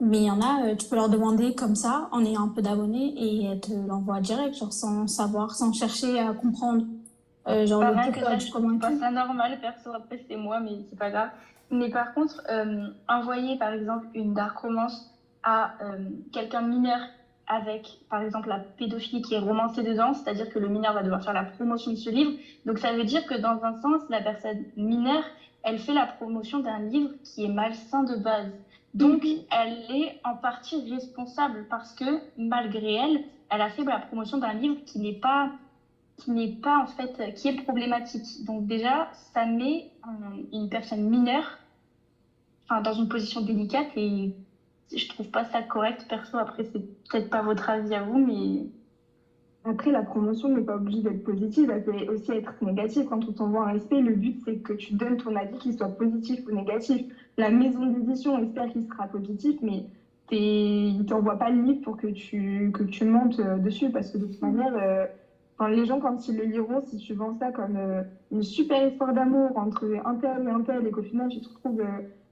Mais 0.00 0.18
il 0.18 0.24
y 0.24 0.30
en 0.30 0.40
a, 0.40 0.64
euh, 0.64 0.74
tu 0.76 0.88
peux 0.88 0.96
leur 0.96 1.08
demander 1.08 1.54
comme 1.54 1.74
ça, 1.74 2.08
en 2.12 2.24
ayant 2.24 2.44
un 2.44 2.48
peu 2.48 2.62
d'abonnés, 2.62 3.14
et 3.16 3.44
elles 3.44 3.60
te 3.60 3.72
l'envoient 3.72 4.20
direct, 4.20 4.56
genre 4.56 4.72
sans 4.72 5.06
savoir, 5.06 5.54
sans 5.54 5.72
chercher 5.72 6.18
à 6.18 6.32
comprendre. 6.32 6.84
Euh, 7.48 7.66
genre 7.66 7.80
Pas 7.80 7.90
le 7.90 7.96
rien 7.96 8.12
que 8.12 8.20
ça, 8.20 8.38
je 8.38 8.46
trouve 8.48 8.78
pas 8.78 8.96
ça 8.96 9.10
normal, 9.10 9.58
perso. 9.60 9.90
Après, 9.94 10.24
c'est 10.28 10.36
moi, 10.36 10.60
mais 10.60 10.78
c'est 10.88 10.98
pas 10.98 11.10
grave. 11.10 11.30
Mais 11.70 11.88
par 11.88 12.14
contre, 12.14 12.42
euh, 12.50 12.88
envoyer 13.08 13.56
par 13.56 13.72
exemple 13.72 14.06
une 14.14 14.34
dark 14.34 14.58
romance 14.58 15.14
à 15.42 15.72
euh, 15.82 15.98
quelqu'un 16.32 16.62
mineur 16.62 16.98
avec, 17.46 17.98
par 18.08 18.22
exemple, 18.22 18.48
la 18.48 18.58
pédophilie 18.58 19.22
qui 19.22 19.34
est 19.34 19.38
romancée 19.38 19.82
dedans, 19.82 20.14
c'est-à-dire 20.14 20.50
que 20.50 20.58
le 20.58 20.68
mineur 20.68 20.92
va 20.92 21.02
devoir 21.02 21.22
faire 21.22 21.32
la 21.32 21.44
promotion 21.44 21.90
de 21.92 21.96
ce 21.96 22.10
livre. 22.10 22.32
Donc 22.64 22.78
ça 22.78 22.92
veut 22.92 23.04
dire 23.04 23.26
que 23.26 23.34
dans 23.34 23.64
un 23.64 23.80
sens, 23.80 24.02
la 24.08 24.20
personne 24.20 24.64
mineure, 24.76 25.24
elle 25.62 25.78
fait 25.78 25.94
la 25.94 26.06
promotion 26.06 26.60
d'un 26.60 26.78
livre 26.78 27.10
qui 27.24 27.44
est 27.44 27.48
malsain 27.48 28.04
de 28.04 28.16
base. 28.16 28.52
Donc 28.94 29.24
elle 29.24 29.84
est 29.90 30.20
en 30.24 30.34
partie 30.34 30.90
responsable 30.90 31.66
parce 31.70 31.92
que 31.92 32.20
malgré 32.36 32.94
elle, 32.94 33.24
elle 33.50 33.60
a 33.60 33.70
fait 33.70 33.84
la 33.84 33.98
promotion 34.00 34.38
d'un 34.38 34.52
livre 34.54 34.76
qui 34.84 34.98
n'est 34.98 35.14
pas 35.14 35.50
qui 36.16 36.32
n'est 36.32 36.48
pas 36.48 36.78
en 36.78 36.86
fait 36.86 37.34
qui 37.34 37.48
est 37.48 37.62
problématique. 37.62 38.44
Donc 38.44 38.66
déjà, 38.66 39.08
ça 39.12 39.46
met 39.46 39.90
une 40.52 40.68
personne 40.68 41.08
mineure 41.08 41.58
enfin, 42.70 42.80
dans 42.80 42.92
une 42.92 43.08
position 43.08 43.40
délicate 43.40 43.88
et 43.96 44.34
je 44.94 45.08
trouve 45.08 45.28
pas 45.28 45.44
ça 45.44 45.62
correct 45.62 46.06
perso. 46.08 46.38
Après, 46.38 46.64
c'est 46.64 46.80
peut-être 47.08 47.30
pas 47.30 47.42
votre 47.42 47.68
avis 47.70 47.94
à 47.94 48.02
vous, 48.02 48.18
mais 48.18 48.66
Après, 49.64 49.90
la 49.90 50.02
promotion 50.02 50.48
n'est 50.48 50.62
pas 50.62 50.76
obligée 50.76 51.02
d'être 51.02 51.22
positive, 51.22 51.68
elle 51.70 51.82
peut 51.82 51.94
aussi 52.08 52.32
être 52.32 52.54
négative. 52.62 53.04
Quand 53.04 53.28
on 53.28 53.32
t'envoie 53.32 53.66
un 53.68 53.74
SP, 53.74 54.00
le 54.00 54.14
but 54.14 54.38
c'est 54.42 54.56
que 54.58 54.72
tu 54.72 54.94
donnes 54.94 55.18
ton 55.18 55.36
avis, 55.36 55.58
qu'il 55.58 55.74
soit 55.74 55.90
positif 55.90 56.40
ou 56.46 56.50
négatif. 56.52 57.02
La 57.36 57.50
maison 57.50 57.84
d'édition 57.86 58.38
espère 58.38 58.68
qu'il 58.68 58.82
sera 58.84 59.06
positif, 59.06 59.56
mais 59.60 59.84
t'es- 60.28 60.88
il 60.90 61.04
t'envoie 61.04 61.36
pas 61.36 61.50
le 61.50 61.60
livre 61.62 61.80
pour 61.82 61.96
que 61.98 62.06
tu, 62.06 62.70
que 62.72 62.82
tu 62.84 63.04
montes 63.04 63.38
euh, 63.38 63.58
dessus, 63.58 63.90
parce 63.90 64.10
que 64.10 64.16
de 64.18 64.26
toute 64.26 64.40
manière, 64.40 64.74
euh, 64.76 65.06
enfin, 65.58 65.70
les 65.70 65.84
gens, 65.84 66.00
quand 66.00 66.26
ils 66.26 66.36
le 66.36 66.44
liront, 66.44 66.80
si 66.80 66.96
tu 66.96 67.12
vends 67.14 67.34
ça 67.34 67.52
comme 67.52 67.76
euh, 67.76 68.02
une 68.30 68.42
super 68.42 68.86
histoire 68.86 69.12
d'amour 69.12 69.56
entre 69.58 69.84
un 70.06 70.16
tel 70.16 70.42
et 70.46 70.50
un 70.50 70.62
tel, 70.62 70.86
et 70.86 70.90
qu'au 70.90 71.02
final 71.02 71.28
tu 71.28 71.40
te 71.40 71.48
retrouves 71.48 71.82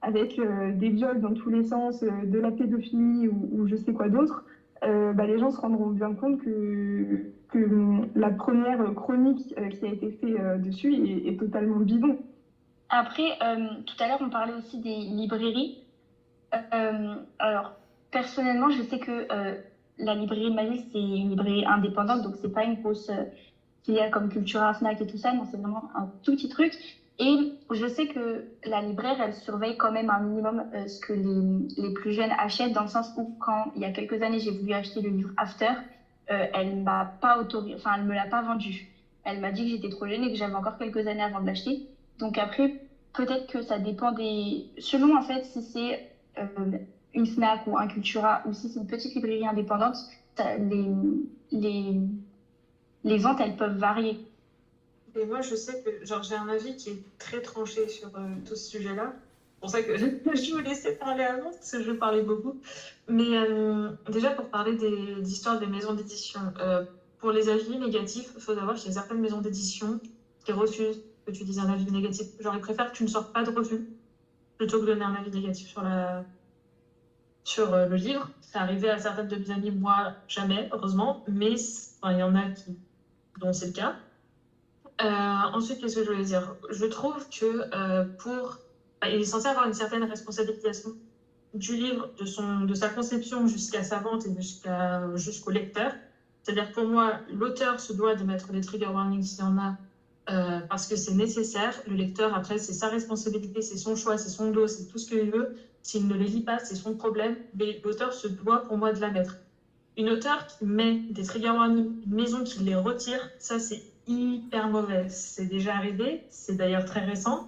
avec 0.01 0.39
des 0.73 0.89
viols 0.89 1.19
dans 1.19 1.33
tous 1.33 1.49
les 1.49 1.63
sens, 1.63 1.99
de 2.03 2.39
la 2.39 2.51
pédophilie 2.51 3.27
ou 3.27 3.65
je 3.67 3.75
sais 3.75 3.91
quoi 3.93 4.07
d'autre, 4.09 4.45
euh, 4.83 5.13
bah, 5.13 5.25
les 5.25 5.37
gens 5.39 5.49
se 5.49 5.59
rendront 5.59 5.87
bien 5.87 6.13
compte 6.13 6.39
que, 6.41 7.31
hum, 7.53 8.05
la 8.15 8.31
première 8.31 8.93
chronique 8.95 9.53
euh, 9.57 9.69
qui 9.69 9.85
a 9.85 9.89
été 9.89 10.11
faite 10.11 10.35
euh, 10.35 10.57
dessus 10.57 10.93
est, 10.93 11.37
totalement 11.37 11.79
bidon. 11.79 12.17
Après, 12.89 13.37
tout 13.85 13.95
à 13.99 14.07
l'heure, 14.07 14.17
on 14.19 14.29
parlait 14.29 14.53
aussi 14.53 14.79
des 14.79 14.95
librairies. 14.95 15.75
Alors, 17.37 17.73
personnellement, 18.09 18.69
je 18.69 18.81
sais 18.81 18.97
que 18.97 19.27
la 19.99 20.15
librairie 20.15 20.49
de 20.49 20.79
c'est 20.91 20.99
une 20.99 21.29
librairie 21.29 21.65
indépendante, 21.65 22.21
donc 22.21 22.35
c'est 22.41 22.51
pas 22.51 22.63
une 22.63 22.75
grosse 22.75 23.09
euh, 23.09 23.23
filiale 23.83 24.09
comme 24.09 24.29
Cultura, 24.29 24.73
Fnac 24.73 24.99
et 25.01 25.07
tout 25.07 25.17
ça, 25.17 25.33
non, 25.33 25.45
c'est 25.45 25.57
vraiment 25.57 25.89
un 25.93 26.07
tout 26.23 26.31
petit 26.31 26.49
truc. 26.49 26.73
Et 27.19 27.53
je 27.71 27.87
sais 27.87 28.07
que 28.07 28.45
la 28.63 28.81
libraire, 28.81 29.19
elle 29.21 29.33
surveille 29.33 29.75
quand 29.77 29.91
même 29.91 30.09
un 30.09 30.21
minimum 30.21 30.63
euh, 30.73 30.87
ce 30.87 31.01
que 31.01 31.13
les, 31.13 31.81
les 31.81 31.93
plus 31.93 32.13
jeunes 32.13 32.31
achètent, 32.37 32.71
dans 32.71 32.83
le 32.83 32.87
sens 32.87 33.11
où, 33.17 33.35
quand 33.39 33.71
il 33.75 33.81
y 33.81 33.85
a 33.85 33.91
quelques 33.91 34.21
années, 34.21 34.39
j'ai 34.39 34.51
voulu 34.51 34.71
acheter 34.73 35.01
le 35.01 35.09
livre 35.09 35.31
After, 35.35 35.71
euh, 36.31 36.45
elle 36.53 36.77
m'a 36.77 37.05
pas 37.19 37.39
autorisé, 37.39 37.75
enfin, 37.75 37.95
elle 37.97 38.05
me 38.05 38.13
l'a 38.13 38.27
pas 38.27 38.41
vendu. 38.41 38.87
Elle 39.25 39.41
m'a 39.41 39.51
dit 39.51 39.63
que 39.65 39.69
j'étais 39.71 39.89
trop 39.89 40.07
jeune 40.07 40.23
et 40.23 40.31
que 40.31 40.37
j'avais 40.37 40.55
encore 40.55 40.77
quelques 40.77 41.05
années 41.07 41.23
avant 41.23 41.41
de 41.41 41.45
l'acheter. 41.45 41.87
Donc 42.19 42.37
après, 42.37 42.73
peut-être 43.13 43.47
que 43.47 43.61
ça 43.61 43.79
dépend 43.79 44.13
des... 44.13 44.67
Selon 44.77 45.17
en 45.17 45.21
fait 45.21 45.43
si 45.43 45.61
c'est 45.61 46.09
euh, 46.37 46.77
une 47.13 47.25
Fnac 47.25 47.67
ou 47.67 47.77
un 47.77 47.87
Cultura 47.87 48.41
ou 48.45 48.53
si 48.53 48.69
c'est 48.69 48.79
une 48.79 48.87
petite 48.87 49.13
librairie 49.13 49.45
indépendante, 49.47 49.97
les, 50.37 50.87
les, 51.51 51.99
les 53.03 53.17
ventes, 53.17 53.41
elles 53.41 53.57
peuvent 53.57 53.77
varier. 53.77 54.28
Et 55.19 55.25
moi, 55.25 55.41
je 55.41 55.53
sais 55.53 55.83
que 55.83 56.05
j'ai 56.05 56.35
un 56.35 56.47
avis 56.47 56.77
qui 56.77 56.91
est 56.91 57.03
très 57.17 57.41
tranché 57.41 57.89
sur 57.89 58.07
euh, 58.15 58.21
tout 58.45 58.55
ce 58.55 58.69
sujet-là. 58.69 59.13
C'est 59.13 59.59
pour 59.59 59.69
ça 59.69 59.83
que 59.83 59.97
je 59.97 60.53
vous 60.53 60.59
laissais 60.59 60.95
parler 60.95 61.25
avant, 61.25 61.51
parce 61.51 61.71
que 61.71 61.83
je 61.83 61.91
parlais 61.91 62.21
beaucoup. 62.21 62.61
Mais 63.09 63.37
euh, 63.37 63.89
déjà, 64.09 64.31
pour 64.31 64.45
parler 64.45 64.77
des 64.77 65.21
d'histoires 65.21 65.59
des 65.59 65.67
maisons 65.67 65.93
d'édition, 65.93 66.39
euh, 66.61 66.85
pour 67.17 67.31
les 67.31 67.49
avis 67.49 67.77
négatifs, 67.77 68.31
il 68.33 68.41
faut 68.41 68.55
savoir 68.55 68.75
qu'il 68.75 68.87
y 68.87 68.91
a 68.91 68.93
certaines 68.93 69.19
maisons 69.19 69.41
d'édition 69.41 69.99
qui 70.45 70.53
refusent 70.53 71.01
que 71.25 71.31
tu 71.31 71.43
dises 71.43 71.59
un 71.59 71.69
avis 71.69 71.91
négatif. 71.91 72.27
Genre, 72.39 72.55
ils 72.55 72.61
préfèrent 72.61 72.91
que 72.91 72.95
tu 72.95 73.03
ne 73.03 73.09
sortes 73.09 73.33
pas 73.33 73.43
de 73.43 73.51
refus 73.51 73.89
plutôt 74.57 74.79
que 74.79 74.85
donner 74.85 75.03
un 75.03 75.15
avis 75.15 75.31
négatif 75.31 75.67
sur, 75.67 75.81
la... 75.81 76.23
sur 77.43 77.75
le 77.75 77.95
livre. 77.95 78.29
C'est 78.39 78.57
arrivé 78.57 78.89
à 78.89 78.97
certaines 78.97 79.27
de 79.27 79.35
mes 79.35 79.51
amies, 79.51 79.71
moi, 79.71 80.13
jamais, 80.29 80.69
heureusement, 80.71 81.25
mais 81.27 81.55
il 82.05 82.17
y 82.17 82.23
en 82.23 82.35
a 82.35 82.49
qui... 82.51 82.77
dont 83.39 83.51
c'est 83.51 83.67
le 83.67 83.73
cas. 83.73 83.95
Euh, 85.01 85.05
ensuite, 85.53 85.79
qu'est-ce 85.79 85.95
que 85.95 86.03
je 86.03 86.11
voulais 86.11 86.23
dire? 86.25 86.55
Je 86.69 86.85
trouve 86.85 87.27
que 87.29 87.73
euh, 87.73 88.03
pour. 88.19 88.57
bah, 89.01 89.09
il 89.09 89.21
est 89.21 89.25
censé 89.25 89.47
avoir 89.47 89.65
une 89.67 89.73
certaine 89.73 90.03
responsabilisation 90.03 90.91
du 91.53 91.75
livre, 91.75 92.09
de, 92.19 92.25
son, 92.25 92.61
de 92.61 92.73
sa 92.75 92.89
conception 92.89 93.47
jusqu'à 93.47 93.83
sa 93.83 93.99
vente 93.99 94.25
et 94.25 94.35
jusqu'à, 94.35 95.15
jusqu'au 95.15 95.51
lecteur. 95.51 95.93
C'est-à-dire, 96.43 96.71
pour 96.71 96.85
moi, 96.85 97.19
l'auteur 97.29 97.79
se 97.79 97.93
doit 97.93 98.15
de 98.15 98.23
mettre 98.23 98.51
des 98.51 98.61
trigger 98.61 98.87
warnings 98.87 99.23
s'il 99.23 99.39
y 99.39 99.43
en 99.43 99.57
a, 99.57 99.77
euh, 100.29 100.59
parce 100.69 100.87
que 100.87 100.95
c'est 100.95 101.13
nécessaire. 101.13 101.81
Le 101.87 101.95
lecteur, 101.95 102.33
après, 102.35 102.57
c'est 102.59 102.73
sa 102.73 102.89
responsabilité, 102.89 103.61
c'est 103.61 103.77
son 103.77 103.95
choix, 103.95 104.17
c'est 104.17 104.29
son 104.29 104.51
dos, 104.51 104.67
c'est 104.67 104.87
tout 104.87 104.97
ce 104.97 105.07
qu'il 105.07 105.31
veut. 105.31 105.55
S'il 105.81 106.07
ne 106.07 106.15
les 106.15 106.27
lit 106.27 106.41
pas, 106.43 106.59
c'est 106.59 106.75
son 106.75 106.93
problème. 106.95 107.37
Mais 107.55 107.81
l'auteur 107.83 108.13
se 108.13 108.27
doit, 108.27 108.63
pour 108.67 108.77
moi, 108.77 108.91
de 108.91 108.99
la 108.99 109.09
mettre. 109.11 109.37
Une 109.97 110.09
auteure 110.09 110.45
qui 110.47 110.65
met 110.65 110.99
des 111.09 111.23
trigger 111.23 111.49
warnings, 111.49 112.03
une 112.05 112.13
maison 112.13 112.43
qui 112.43 112.59
les 112.59 112.75
retire, 112.75 113.29
ça, 113.39 113.59
c'est 113.59 113.81
hyper 114.09 114.67
mauvais. 114.69 115.07
C'est 115.09 115.45
déjà 115.45 115.75
arrivé, 115.75 116.23
c'est 116.29 116.55
d'ailleurs 116.55 116.85
très 116.85 117.01
récent, 117.01 117.47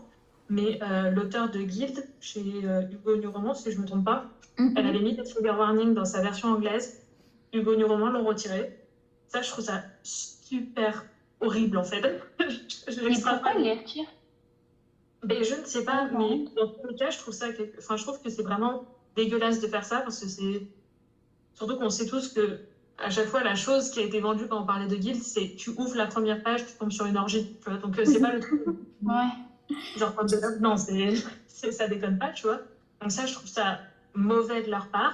mais 0.50 0.80
euh, 0.84 1.10
l'auteur 1.10 1.50
de 1.50 1.62
Guild, 1.62 2.08
chez 2.20 2.66
euh, 2.66 2.84
Hugo 2.92 3.18
New 3.18 3.32
Roman, 3.32 3.54
si 3.54 3.72
je 3.72 3.78
ne 3.78 3.82
me 3.82 3.88
trompe 3.88 4.06
pas, 4.06 4.30
elle 4.76 4.86
avait 4.86 5.02
mis 5.02 5.16
des 5.16 5.24
trigger 5.24 5.52
warnings 5.52 5.94
dans 5.94 6.06
sa 6.06 6.22
version 6.22 6.50
anglaise. 6.50 6.98
Hugo 7.54 7.76
New 7.76 7.88
Roman 7.88 8.10
l'ont 8.10 8.24
retiré. 8.24 8.72
Ça, 9.28 9.42
je 9.42 9.50
trouve 9.50 9.64
ça 9.66 9.84
super 10.04 11.06
horrible 11.42 11.78
en 11.78 11.84
fait. 11.84 12.02
je 12.40 12.46
je 12.92 13.02
Mais 13.02 13.20
pourquoi 13.22 13.54
les 13.56 13.74
retire? 13.74 14.06
Ben, 15.24 15.44
je 15.44 15.56
ne 15.56 15.66
sais 15.66 15.84
pas, 15.84 16.06
Mhm. 16.06 16.18
mais 16.18 16.46
dans 16.56 16.68
tous 16.68 16.88
les 16.88 16.96
cas, 16.96 17.10
je 17.12 17.18
trouve 17.20 17.34
ça, 17.34 17.48
enfin, 17.78 17.96
je 17.96 18.04
trouve 18.04 18.20
que 18.22 18.30
c'est 18.30 18.42
vraiment 18.44 18.84
dégueulasse 19.16 19.60
de 19.60 19.68
faire 19.68 19.86
ça 19.86 20.02
parce 20.02 20.20
que 20.20 20.28
c'est 20.28 20.68
surtout 21.54 21.78
qu'on 21.78 21.90
sait 21.90 22.06
tous 22.06 22.30
que 22.30 22.60
à 23.04 23.10
chaque 23.10 23.28
fois 23.28 23.44
la 23.44 23.56
chose 23.56 23.90
qui 23.92 24.00
a 24.00 24.04
été 24.04 24.20
vendue 24.20 24.48
quand 24.48 24.62
on 24.62 24.66
parlait 24.66 24.88
de 24.88 24.96
guild, 24.96 25.22
c'est 25.22 25.56
tu 25.58 25.72
ouvres 25.72 25.96
la 25.96 26.08
première 26.08 26.42
page, 26.44 26.66
tu 26.66 26.74
tombes 26.78 26.92
sur 26.92 27.06
une 27.06 27.18
orgie, 27.18 27.56
tu 27.64 27.70
vois. 27.70 27.78
Donc 27.80 27.98
euh, 28.00 28.06
c'est 28.06 28.20
pas 28.20 28.32
le 28.32 28.40
truc 28.40 28.62
Ouais. 29.04 29.28
genre 29.98 30.14
l'œuf, 30.22 30.60
non, 30.60 30.78
c'est 30.78 31.14
c'est- 31.48 31.72
ça 31.72 31.88
déconne 31.88 32.18
pas, 32.18 32.30
tu 32.30 32.44
vois. 32.44 32.60
Donc 33.02 33.12
ça, 33.12 33.26
je 33.26 33.34
trouve 33.34 33.48
ça 33.50 33.80
mauvais 34.14 34.62
de 34.64 34.70
leur 34.72 34.88
part. 34.90 35.14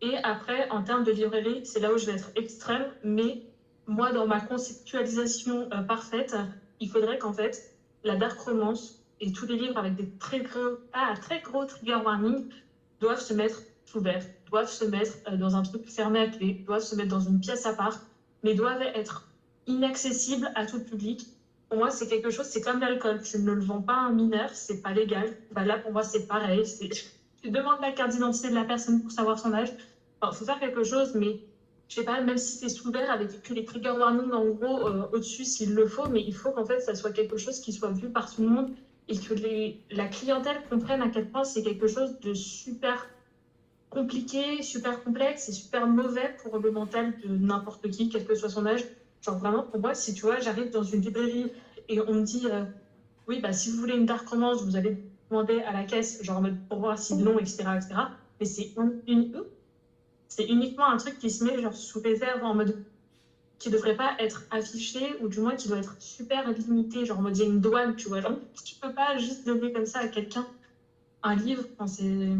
Et 0.00 0.16
après, 0.24 0.68
en 0.70 0.82
termes 0.82 1.04
de 1.04 1.12
librairie, 1.12 1.64
c'est 1.64 1.80
là 1.80 1.92
où 1.92 1.98
je 1.98 2.06
vais 2.06 2.12
être 2.12 2.30
extrême, 2.36 2.86
mais 3.04 3.42
moi, 3.86 4.12
dans 4.12 4.26
ma 4.26 4.40
conceptualisation 4.40 5.68
euh, 5.72 5.82
parfaite, 5.82 6.36
il 6.80 6.88
faudrait 6.90 7.18
qu'en 7.18 7.32
fait, 7.32 7.74
la 8.04 8.16
dark 8.16 8.38
romance 8.40 9.00
et 9.20 9.32
tous 9.32 9.46
les 9.46 9.56
livres 9.56 9.78
avec 9.78 9.94
des 9.94 10.08
très 10.18 10.40
gros, 10.40 10.78
ah, 10.92 11.14
très 11.20 11.40
gros 11.40 11.64
trigger 11.64 11.96
warning 12.04 12.48
doivent 13.00 13.20
se 13.20 13.34
mettre 13.34 13.62
sous 13.92 14.00
verre, 14.00 14.24
doivent 14.50 14.70
se 14.70 14.84
mettre 14.84 15.12
euh, 15.28 15.36
dans 15.36 15.54
un 15.54 15.62
truc 15.62 15.86
fermé 15.86 16.20
à 16.20 16.26
clé, 16.28 16.64
doivent 16.66 16.82
se 16.82 16.94
mettre 16.94 17.10
dans 17.10 17.20
une 17.20 17.40
pièce 17.40 17.66
à 17.66 17.74
part, 17.74 18.00
mais 18.42 18.54
doivent 18.54 18.82
être 18.82 19.28
inaccessibles 19.66 20.50
à 20.54 20.66
tout 20.66 20.82
public. 20.82 21.26
Pour 21.68 21.78
moi, 21.78 21.90
c'est 21.90 22.08
quelque 22.08 22.30
chose, 22.30 22.46
c'est 22.46 22.60
comme 22.60 22.80
l'alcool. 22.80 23.22
Tu 23.22 23.38
ne 23.38 23.52
le 23.52 23.60
vends 23.60 23.82
pas 23.82 23.94
à 23.94 24.00
un 24.00 24.12
mineur, 24.12 24.50
c'est 24.50 24.82
pas 24.82 24.92
légal. 24.92 25.36
Bah, 25.52 25.64
là, 25.64 25.78
pour 25.78 25.92
moi, 25.92 26.02
c'est 26.02 26.26
pareil. 26.26 26.64
Tu 27.42 27.50
demandes 27.50 27.80
la 27.80 27.90
carte 27.90 28.12
d'identité 28.12 28.50
de 28.50 28.54
la 28.54 28.62
personne 28.62 29.02
pour 29.02 29.10
savoir 29.10 29.36
son 29.36 29.52
âge. 29.52 29.72
Il 30.22 30.32
faut 30.32 30.44
faire 30.44 30.60
quelque 30.60 30.84
chose, 30.84 31.12
mais 31.16 31.40
je 31.88 31.96
sais 31.96 32.04
pas, 32.04 32.20
même 32.20 32.38
si 32.38 32.56
c'est 32.56 32.68
sous 32.68 32.92
verre 32.92 33.10
avec 33.10 33.42
que 33.42 33.52
les 33.52 33.64
trigger 33.64 33.90
warnings 33.90 34.32
en 34.32 34.44
gros 34.44 34.86
euh, 34.86 35.08
au-dessus 35.12 35.44
s'il 35.44 35.74
le 35.74 35.86
faut, 35.86 36.08
mais 36.08 36.22
il 36.24 36.34
faut 36.34 36.52
qu'en 36.52 36.64
fait 36.64 36.78
ça 36.78 36.94
soit 36.94 37.10
quelque 37.10 37.36
chose 37.36 37.58
qui 37.60 37.72
soit 37.72 37.90
vu 37.90 38.08
par 38.10 38.32
tout 38.32 38.42
le 38.42 38.48
monde 38.48 38.70
et 39.08 39.18
que 39.18 39.34
la 39.90 40.06
clientèle 40.06 40.62
comprenne 40.70 41.02
à 41.02 41.08
quel 41.08 41.28
point 41.28 41.42
c'est 41.42 41.64
quelque 41.64 41.88
chose 41.88 42.20
de 42.20 42.32
super 42.32 43.08
compliqué, 43.92 44.62
super 44.62 45.02
complexe 45.04 45.48
et 45.48 45.52
super 45.52 45.86
mauvais 45.86 46.34
pour 46.42 46.58
le 46.58 46.70
mental 46.70 47.14
de 47.24 47.36
n'importe 47.36 47.90
qui, 47.90 48.08
quel 48.08 48.24
que 48.24 48.34
soit 48.34 48.48
son 48.50 48.66
âge. 48.66 48.84
Genre 49.22 49.38
vraiment, 49.38 49.62
pour 49.64 49.80
moi, 49.80 49.94
si 49.94 50.14
tu 50.14 50.22
vois, 50.22 50.40
j'arrive 50.40 50.70
dans 50.70 50.82
une 50.82 51.00
librairie 51.02 51.52
et 51.88 52.00
on 52.00 52.14
me 52.14 52.22
dit, 52.22 52.46
euh, 52.48 52.64
oui, 53.28 53.40
bah 53.40 53.52
si 53.52 53.70
vous 53.70 53.78
voulez 53.78 53.94
une 53.96 54.06
dark 54.06 54.28
romance, 54.28 54.62
vous 54.64 54.76
allez 54.76 54.96
demander 55.30 55.60
à 55.60 55.72
la 55.72 55.84
caisse, 55.84 56.22
genre 56.22 56.38
en 56.38 56.42
mode 56.42 56.58
pour 56.68 56.80
voir 56.80 56.98
si 56.98 57.14
non, 57.16 57.38
etc., 57.38 57.76
etc. 57.76 58.10
Mais 58.40 58.46
c'est 58.46 58.72
une, 58.76 59.02
une- 59.08 59.32
c'est 60.28 60.44
uniquement 60.44 60.86
un 60.88 60.96
truc 60.96 61.18
qui 61.18 61.30
se 61.30 61.44
met 61.44 61.60
genre 61.60 61.74
sous 61.74 62.00
réserve 62.00 62.42
en 62.44 62.54
mode 62.54 62.84
qui 63.58 63.70
devrait 63.70 63.96
pas 63.96 64.14
être 64.18 64.44
affiché 64.50 65.16
ou 65.20 65.28
du 65.28 65.40
moins 65.40 65.56
qui 65.56 65.68
doit 65.68 65.78
être 65.78 65.96
super 66.00 66.50
limité, 66.52 67.04
genre 67.06 67.18
en 67.20 67.22
mode 67.22 67.36
il 67.38 67.40
y 67.40 67.42
a 67.44 67.46
une 67.46 67.60
douane, 67.60 67.96
tu 67.96 68.08
vois. 68.08 68.20
Genre, 68.20 68.38
tu 68.64 68.76
peux 68.76 68.92
pas 68.94 69.16
juste 69.18 69.46
donner 69.46 69.72
comme 69.72 69.86
ça 69.86 70.00
à 70.00 70.08
quelqu'un 70.08 70.46
un 71.22 71.34
livre. 71.36 71.64
Enfin, 71.78 71.86
c'est... 71.88 72.30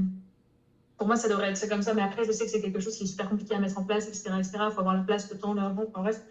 Pour 1.02 1.08
moi, 1.08 1.16
ça 1.16 1.28
devrait 1.28 1.50
être 1.50 1.68
comme 1.68 1.82
ça, 1.82 1.94
mais 1.94 2.02
après, 2.02 2.24
je 2.24 2.30
sais 2.30 2.44
que 2.44 2.50
c'est 2.52 2.60
quelque 2.60 2.78
chose 2.78 2.96
qui 2.96 3.02
est 3.02 3.06
super 3.08 3.28
compliqué 3.28 3.56
à 3.56 3.58
mettre 3.58 3.76
en 3.76 3.82
place, 3.82 4.06
etc. 4.06 4.30
etc. 4.38 4.50
Il 4.68 4.70
faut 4.70 4.78
avoir 4.78 4.94
la 4.94 5.02
place, 5.02 5.28
le 5.32 5.36
temps, 5.36 5.52
l'argent, 5.52 5.82
enfin 5.88 6.00
bref. 6.00 6.22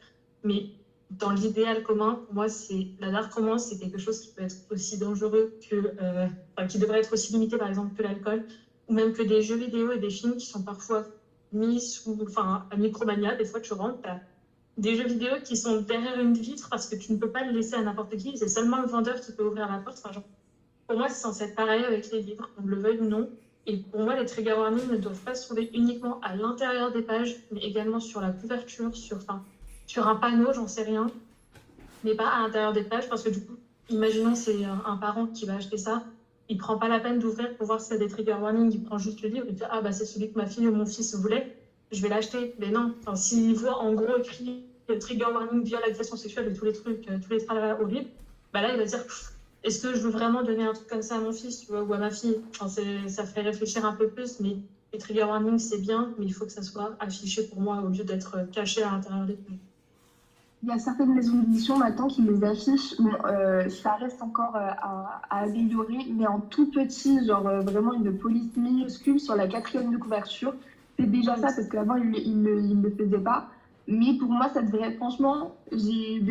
Mais 0.45 0.67
dans 1.09 1.31
l'idéal 1.31 1.83
commun, 1.83 2.21
pour 2.25 2.33
moi, 2.33 2.47
c'est 2.47 2.87
la 3.01 3.11
dark 3.11 3.33
romance, 3.33 3.65
c'est 3.65 3.77
quelque 3.77 3.97
chose 3.97 4.21
qui 4.21 4.29
peut 4.33 4.43
être 4.43 4.55
aussi 4.69 4.97
dangereux 4.97 5.59
que, 5.69 5.75
euh, 6.01 6.65
qui 6.69 6.79
devrait 6.79 6.99
être 6.99 7.11
aussi 7.11 7.33
limité, 7.33 7.57
par 7.57 7.67
exemple, 7.67 7.97
que 7.97 8.01
l'alcool, 8.01 8.45
ou 8.87 8.93
même 8.93 9.11
que 9.11 9.23
des 9.23 9.41
jeux 9.41 9.57
vidéo 9.57 9.91
et 9.91 9.97
des 9.97 10.09
films 10.09 10.37
qui 10.37 10.45
sont 10.45 10.63
parfois 10.63 11.03
mis 11.51 11.81
sous, 11.81 12.17
enfin, 12.25 12.65
à 12.71 12.77
Micromania. 12.77 13.35
Des 13.35 13.43
fois, 13.43 13.59
tu 13.59 13.73
rentres, 13.73 13.99
t'as 14.01 14.19
des 14.77 14.95
jeux 14.95 15.07
vidéo 15.07 15.31
qui 15.43 15.57
sont 15.57 15.81
derrière 15.81 16.17
une 16.17 16.33
vitre 16.33 16.69
parce 16.69 16.87
que 16.87 16.95
tu 16.95 17.11
ne 17.11 17.17
peux 17.17 17.29
pas 17.29 17.43
le 17.43 17.51
laisser 17.51 17.75
à 17.75 17.81
n'importe 17.81 18.15
qui. 18.15 18.37
C'est 18.37 18.47
seulement 18.47 18.81
le 18.81 18.87
vendeur 18.87 19.19
qui 19.19 19.33
peut 19.33 19.45
ouvrir 19.45 19.69
la 19.69 19.79
porte. 19.79 20.01
Pour 20.87 20.97
moi, 20.97 21.09
c'est 21.09 21.21
censé 21.21 21.43
être 21.43 21.55
pareil 21.55 21.83
avec 21.83 22.09
les 22.09 22.21
livres, 22.21 22.49
qu'on 22.55 22.65
le 22.65 22.79
veuille 22.79 22.99
ou 22.99 23.09
non. 23.09 23.29
Et 23.67 23.77
pour 23.77 24.01
moi, 24.01 24.19
les 24.19 24.25
trigger 24.25 24.53
warnings 24.53 24.89
ne 24.89 24.97
doivent 24.97 25.19
pas 25.19 25.35
se 25.35 25.45
trouver 25.45 25.69
uniquement 25.73 26.19
à 26.21 26.35
l'intérieur 26.35 26.91
des 26.91 27.03
pages, 27.03 27.35
mais 27.51 27.61
également 27.61 27.99
sur 27.99 28.19
la 28.21 28.31
couverture, 28.31 28.95
sur, 28.95 29.19
un 30.07 30.15
panneau, 30.15 30.51
j'en 30.53 30.67
sais 30.67 30.83
rien, 30.83 31.11
mais 32.03 32.15
pas 32.15 32.27
à 32.27 32.41
l'intérieur 32.41 32.73
des 32.73 32.83
pages, 32.83 33.07
parce 33.07 33.23
que 33.23 33.29
du 33.29 33.41
coup, 33.41 33.57
imaginons 33.89 34.35
c'est 34.35 34.65
un, 34.65 34.81
un 34.85 34.97
parent 34.97 35.27
qui 35.27 35.45
va 35.45 35.55
acheter 35.55 35.77
ça, 35.77 36.03
il 36.51 36.57
prend 36.57 36.77
pas 36.77 36.89
la 36.89 36.99
peine 36.99 37.17
d'ouvrir 37.17 37.55
pour 37.55 37.65
voir 37.67 37.79
s'il 37.79 37.93
y 37.93 37.95
a 37.95 37.99
des 37.99 38.09
trigger 38.09 38.33
warnings, 38.33 38.73
il 38.73 38.83
prend 38.83 38.97
juste 38.97 39.21
le 39.21 39.29
livre 39.29 39.45
et 39.47 39.53
dit 39.53 39.63
ah 39.69 39.79
bah 39.79 39.93
c'est 39.93 40.03
celui 40.03 40.31
que 40.31 40.37
ma 40.37 40.45
fille 40.45 40.67
ou 40.67 40.75
mon 40.75 40.85
fils 40.85 41.15
voulait, 41.15 41.55
je 41.93 42.01
vais 42.01 42.09
l'acheter. 42.09 42.55
Mais 42.59 42.71
non, 42.71 42.93
enfin, 42.99 43.15
s'il 43.15 43.55
voit 43.55 43.77
en 43.77 43.93
gros 43.93 44.17
écrit 44.17 44.65
euh, 44.89 44.99
trigger 44.99 45.27
warning 45.33 45.63
via 45.63 45.79
l'agression 45.79 46.17
sexuelle 46.17 46.49
et 46.49 46.53
tous 46.53 46.65
les 46.65 46.73
trucs, 46.73 47.09
euh, 47.09 47.19
tous 47.23 47.31
les 47.31 47.45
travaux 47.45 47.83
horribles, 47.83 48.09
bah 48.51 48.61
là 48.61 48.73
il 48.73 48.77
va 48.77 48.83
dire 48.83 49.05
est-ce 49.63 49.81
que 49.81 49.93
je 49.93 50.01
veux 50.01 50.09
vraiment 50.09 50.43
donner 50.43 50.63
un 50.63 50.73
truc 50.73 50.87
comme 50.87 51.01
ça 51.01 51.15
à 51.15 51.19
mon 51.19 51.31
fils 51.31 51.61
tu 51.61 51.71
vois, 51.71 51.83
ou 51.83 51.93
à 51.93 51.97
ma 51.97 52.11
fille? 52.11 52.41
Enfin, 52.49 52.67
Ça 53.07 53.25
fait 53.25 53.41
réfléchir 53.41 53.85
un 53.85 53.93
peu 53.93 54.07
plus, 54.07 54.39
mais 54.39 54.57
les 54.93 54.99
trigger 54.99 55.23
warnings 55.23 55.59
c'est 55.59 55.79
bien, 55.79 56.13
mais 56.17 56.25
il 56.25 56.33
faut 56.33 56.45
que 56.45 56.51
ça 56.51 56.63
soit 56.63 56.95
affiché 56.99 57.43
pour 57.43 57.61
moi 57.61 57.81
au 57.81 57.89
lieu 57.89 58.03
d'être 58.03 58.49
caché 58.51 58.83
à 58.83 58.91
l'intérieur 58.91 59.25
des 59.25 59.35
pages. 59.35 59.57
Il 60.63 60.69
y 60.69 60.71
a 60.71 60.77
certaines 60.77 61.15
maisons 61.15 61.37
d'édition 61.37 61.77
maintenant 61.77 62.07
qui 62.07 62.21
les 62.21 62.43
affichent. 62.43 62.93
Euh, 63.25 63.67
ça 63.69 63.93
reste 63.93 64.21
encore 64.21 64.55
euh, 64.55 64.59
à, 64.59 65.21
à 65.29 65.39
améliorer, 65.39 66.05
mais 66.15 66.27
en 66.27 66.39
tout 66.39 66.69
petit, 66.69 67.25
genre 67.25 67.47
euh, 67.47 67.61
vraiment 67.61 67.93
une 67.93 68.15
police 68.15 68.55
minuscule 68.55 69.19
sur 69.19 69.35
la 69.35 69.47
quatrième 69.47 69.91
de 69.91 69.97
couverture. 69.97 70.53
C'est 70.99 71.09
déjà 71.09 71.35
ça, 71.35 71.47
parce 71.55 71.67
qu'avant, 71.67 71.95
il 71.95 72.41
ne 72.43 72.51
le, 72.51 72.91
faisait 72.95 73.17
pas. 73.17 73.47
Mais 73.87 74.17
pour 74.19 74.29
moi, 74.29 74.49
ça 74.53 74.61
devrait 74.61 74.89
être, 74.89 74.97
franchement, 74.97 75.55
c'est 75.71 76.21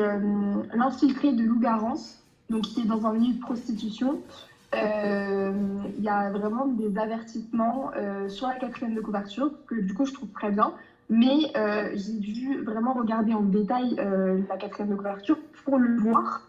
euh, 0.00 0.62
l'infiltré 0.74 1.32
de 1.32 1.42
Lou 1.42 1.58
Garance, 1.58 2.21
donc 2.50 2.62
qui 2.62 2.80
est 2.80 2.86
dans 2.86 3.06
un 3.06 3.12
milieu 3.12 3.34
de 3.34 3.40
prostitution. 3.40 4.20
Euh, 4.74 5.52
Il 5.98 6.02
y 6.02 6.08
a 6.08 6.30
vraiment 6.30 6.66
des 6.66 6.98
avertissements 6.98 7.90
sur 8.28 8.46
la 8.48 8.54
quatrième 8.54 8.94
de 8.94 9.00
couverture, 9.00 9.52
que 9.66 9.74
du 9.74 9.94
coup, 9.94 10.06
je 10.06 10.12
trouve 10.12 10.30
très 10.30 10.50
bien. 10.50 10.74
Mais 11.12 11.52
euh, 11.56 11.90
j'ai 11.94 12.14
dû 12.14 12.62
vraiment 12.62 12.94
regarder 12.94 13.34
en 13.34 13.42
détail 13.42 13.96
euh, 13.98 14.40
la 14.48 14.56
quatrième 14.56 14.90
de 14.90 14.94
couverture 14.94 15.36
pour 15.64 15.78
le 15.78 15.98
voir. 15.98 16.48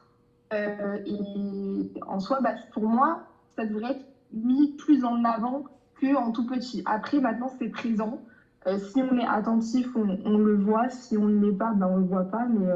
Et 0.54 1.90
en 2.06 2.20
soi, 2.20 2.38
bah, 2.42 2.54
pour 2.74 2.84
moi, 2.84 3.24
ça 3.56 3.66
devrait 3.66 3.94
être 3.94 4.06
mis 4.34 4.74
plus 4.74 5.04
en 5.04 5.24
avant 5.26 5.64
qu'en 6.00 6.32
tout 6.32 6.46
petit. 6.46 6.84
Après, 6.86 7.20
maintenant, 7.20 7.52
c'est 7.58 7.70
présent. 7.70 8.22
Si 8.68 9.02
on 9.02 9.18
est 9.18 9.26
attentif, 9.26 9.88
on, 9.96 10.38
le 10.38 10.56
voit. 10.56 10.90
Si 10.90 11.18
on 11.18 11.26
ne 11.26 11.44
l'est 11.44 11.58
pas, 11.58 11.72
ben, 11.74 11.88
on 11.88 11.98
ne 11.98 12.02
le 12.02 12.08
voit 12.08 12.26
pas. 12.26 12.46
Mais 12.48 12.68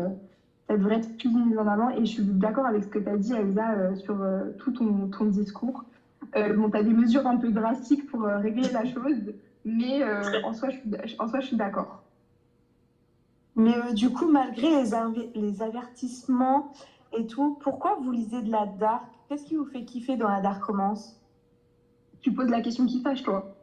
ça 0.68 0.78
devrait 0.78 0.98
être 0.98 1.18
plus 1.18 1.30
mis 1.30 1.58
en 1.58 1.68
avant. 1.68 1.90
Et 1.92 2.06
je 2.06 2.12
suis 2.12 2.24
d'accord 2.24 2.66
avec 2.66 2.84
ce 2.84 2.90
que 2.90 3.00
tu 3.00 3.10
as 3.10 3.18
dit, 3.18 3.34
Elsa, 3.34 3.72
euh, 3.74 3.96
sur 3.96 4.22
euh, 4.22 4.52
tout 4.60 4.72
ton, 4.72 5.08
ton 5.08 5.26
discours. 5.26 5.84
Euh, 6.36 6.54
bon, 6.54 6.70
tu 6.70 6.78
as 6.78 6.84
des 6.84 6.94
mesures 6.94 7.26
un 7.26 7.38
peu 7.38 7.50
drastiques 7.52 8.06
pour 8.10 8.26
euh, 8.26 8.38
régler 8.38 8.70
la 8.72 8.86
chose. 8.86 9.34
Mais 9.66 10.04
euh, 10.04 10.42
en 10.44 10.54
soi, 10.54 10.70
je 10.70 10.78
suis, 10.78 11.16
en 11.20 11.28
soi, 11.28 11.40
je 11.40 11.48
suis 11.48 11.58
d'accord. 11.58 12.04
Mais 13.56 13.76
euh, 13.76 13.94
du 13.94 14.12
coup, 14.12 14.30
malgré 14.30 14.70
les, 14.70 15.32
les 15.36 15.62
avertissements 15.62 16.72
et 17.18 17.26
tout, 17.28 17.58
pourquoi 17.62 17.98
vous 18.02 18.12
lisez 18.12 18.42
de 18.42 18.52
la 18.52 18.66
dark? 18.66 19.04
Qu'est-ce 19.28 19.46
qui 19.46 19.56
vous 19.56 19.66
fait 19.66 19.84
kiffer 19.84 20.16
dans 20.16 20.30
la 20.30 20.42
dark 20.42 20.64
romance? 20.64 21.20
Tu 22.22 22.32
poses 22.34 22.50
la 22.50 22.62
question 22.62 22.86
qui 22.86 23.02
fâche, 23.02 23.24
toi. 23.24 23.56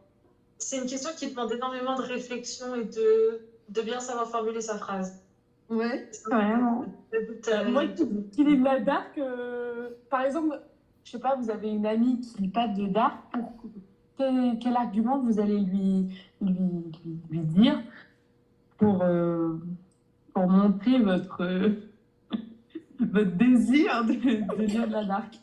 C'est 0.59 0.79
une 0.79 0.87
question 0.87 1.11
qui 1.17 1.31
demande 1.31 1.53
énormément 1.53 1.97
de 1.97 2.03
réflexion 2.03 2.75
et 2.75 2.85
de, 2.85 3.41
de 3.69 3.83
bien 3.83 4.01
savoir 4.01 4.29
formuler 4.29 4.61
sa 4.61 4.77
phrase. 4.79 5.23
Ouais, 5.71 6.09
vraiment. 6.31 6.85
Euh, 7.49 7.71
Moi 7.71 7.87
qui, 7.89 8.45
lis 8.45 8.59
de 8.59 8.65
la 8.65 8.81
dark, 8.81 9.17
euh, 9.19 9.91
par 10.11 10.23
exemple, 10.23 10.61
je 11.05 11.13
sais 11.13 11.19
pas, 11.19 11.37
vous 11.37 11.51
avez 11.51 11.71
une 11.71 11.87
amie 11.87 12.21
qui 12.21 12.43
lit 12.43 12.49
pas 12.49 12.69
de 12.69 12.87
dark, 12.87 13.17
pour 13.33 13.53
quel, 14.19 14.59
quel 14.61 14.77
argument 14.77 15.19
vous 15.21 15.41
allez 15.41 15.59
lui, 15.61 16.07
lui, 16.41 16.53
lui, 17.05 17.19
lui 17.31 17.39
dire 17.41 17.81
pour, 18.79 19.03
euh, 19.03 19.55
pour 20.35 20.49
montrer 20.49 20.99
votre, 21.01 21.43
euh, 21.43 21.71
votre 23.01 23.31
désir 23.33 24.05
de, 24.05 24.13
de 24.13 24.63
lire 24.65 24.87
de 24.87 24.93
la 24.93 25.05
dark? 25.05 25.41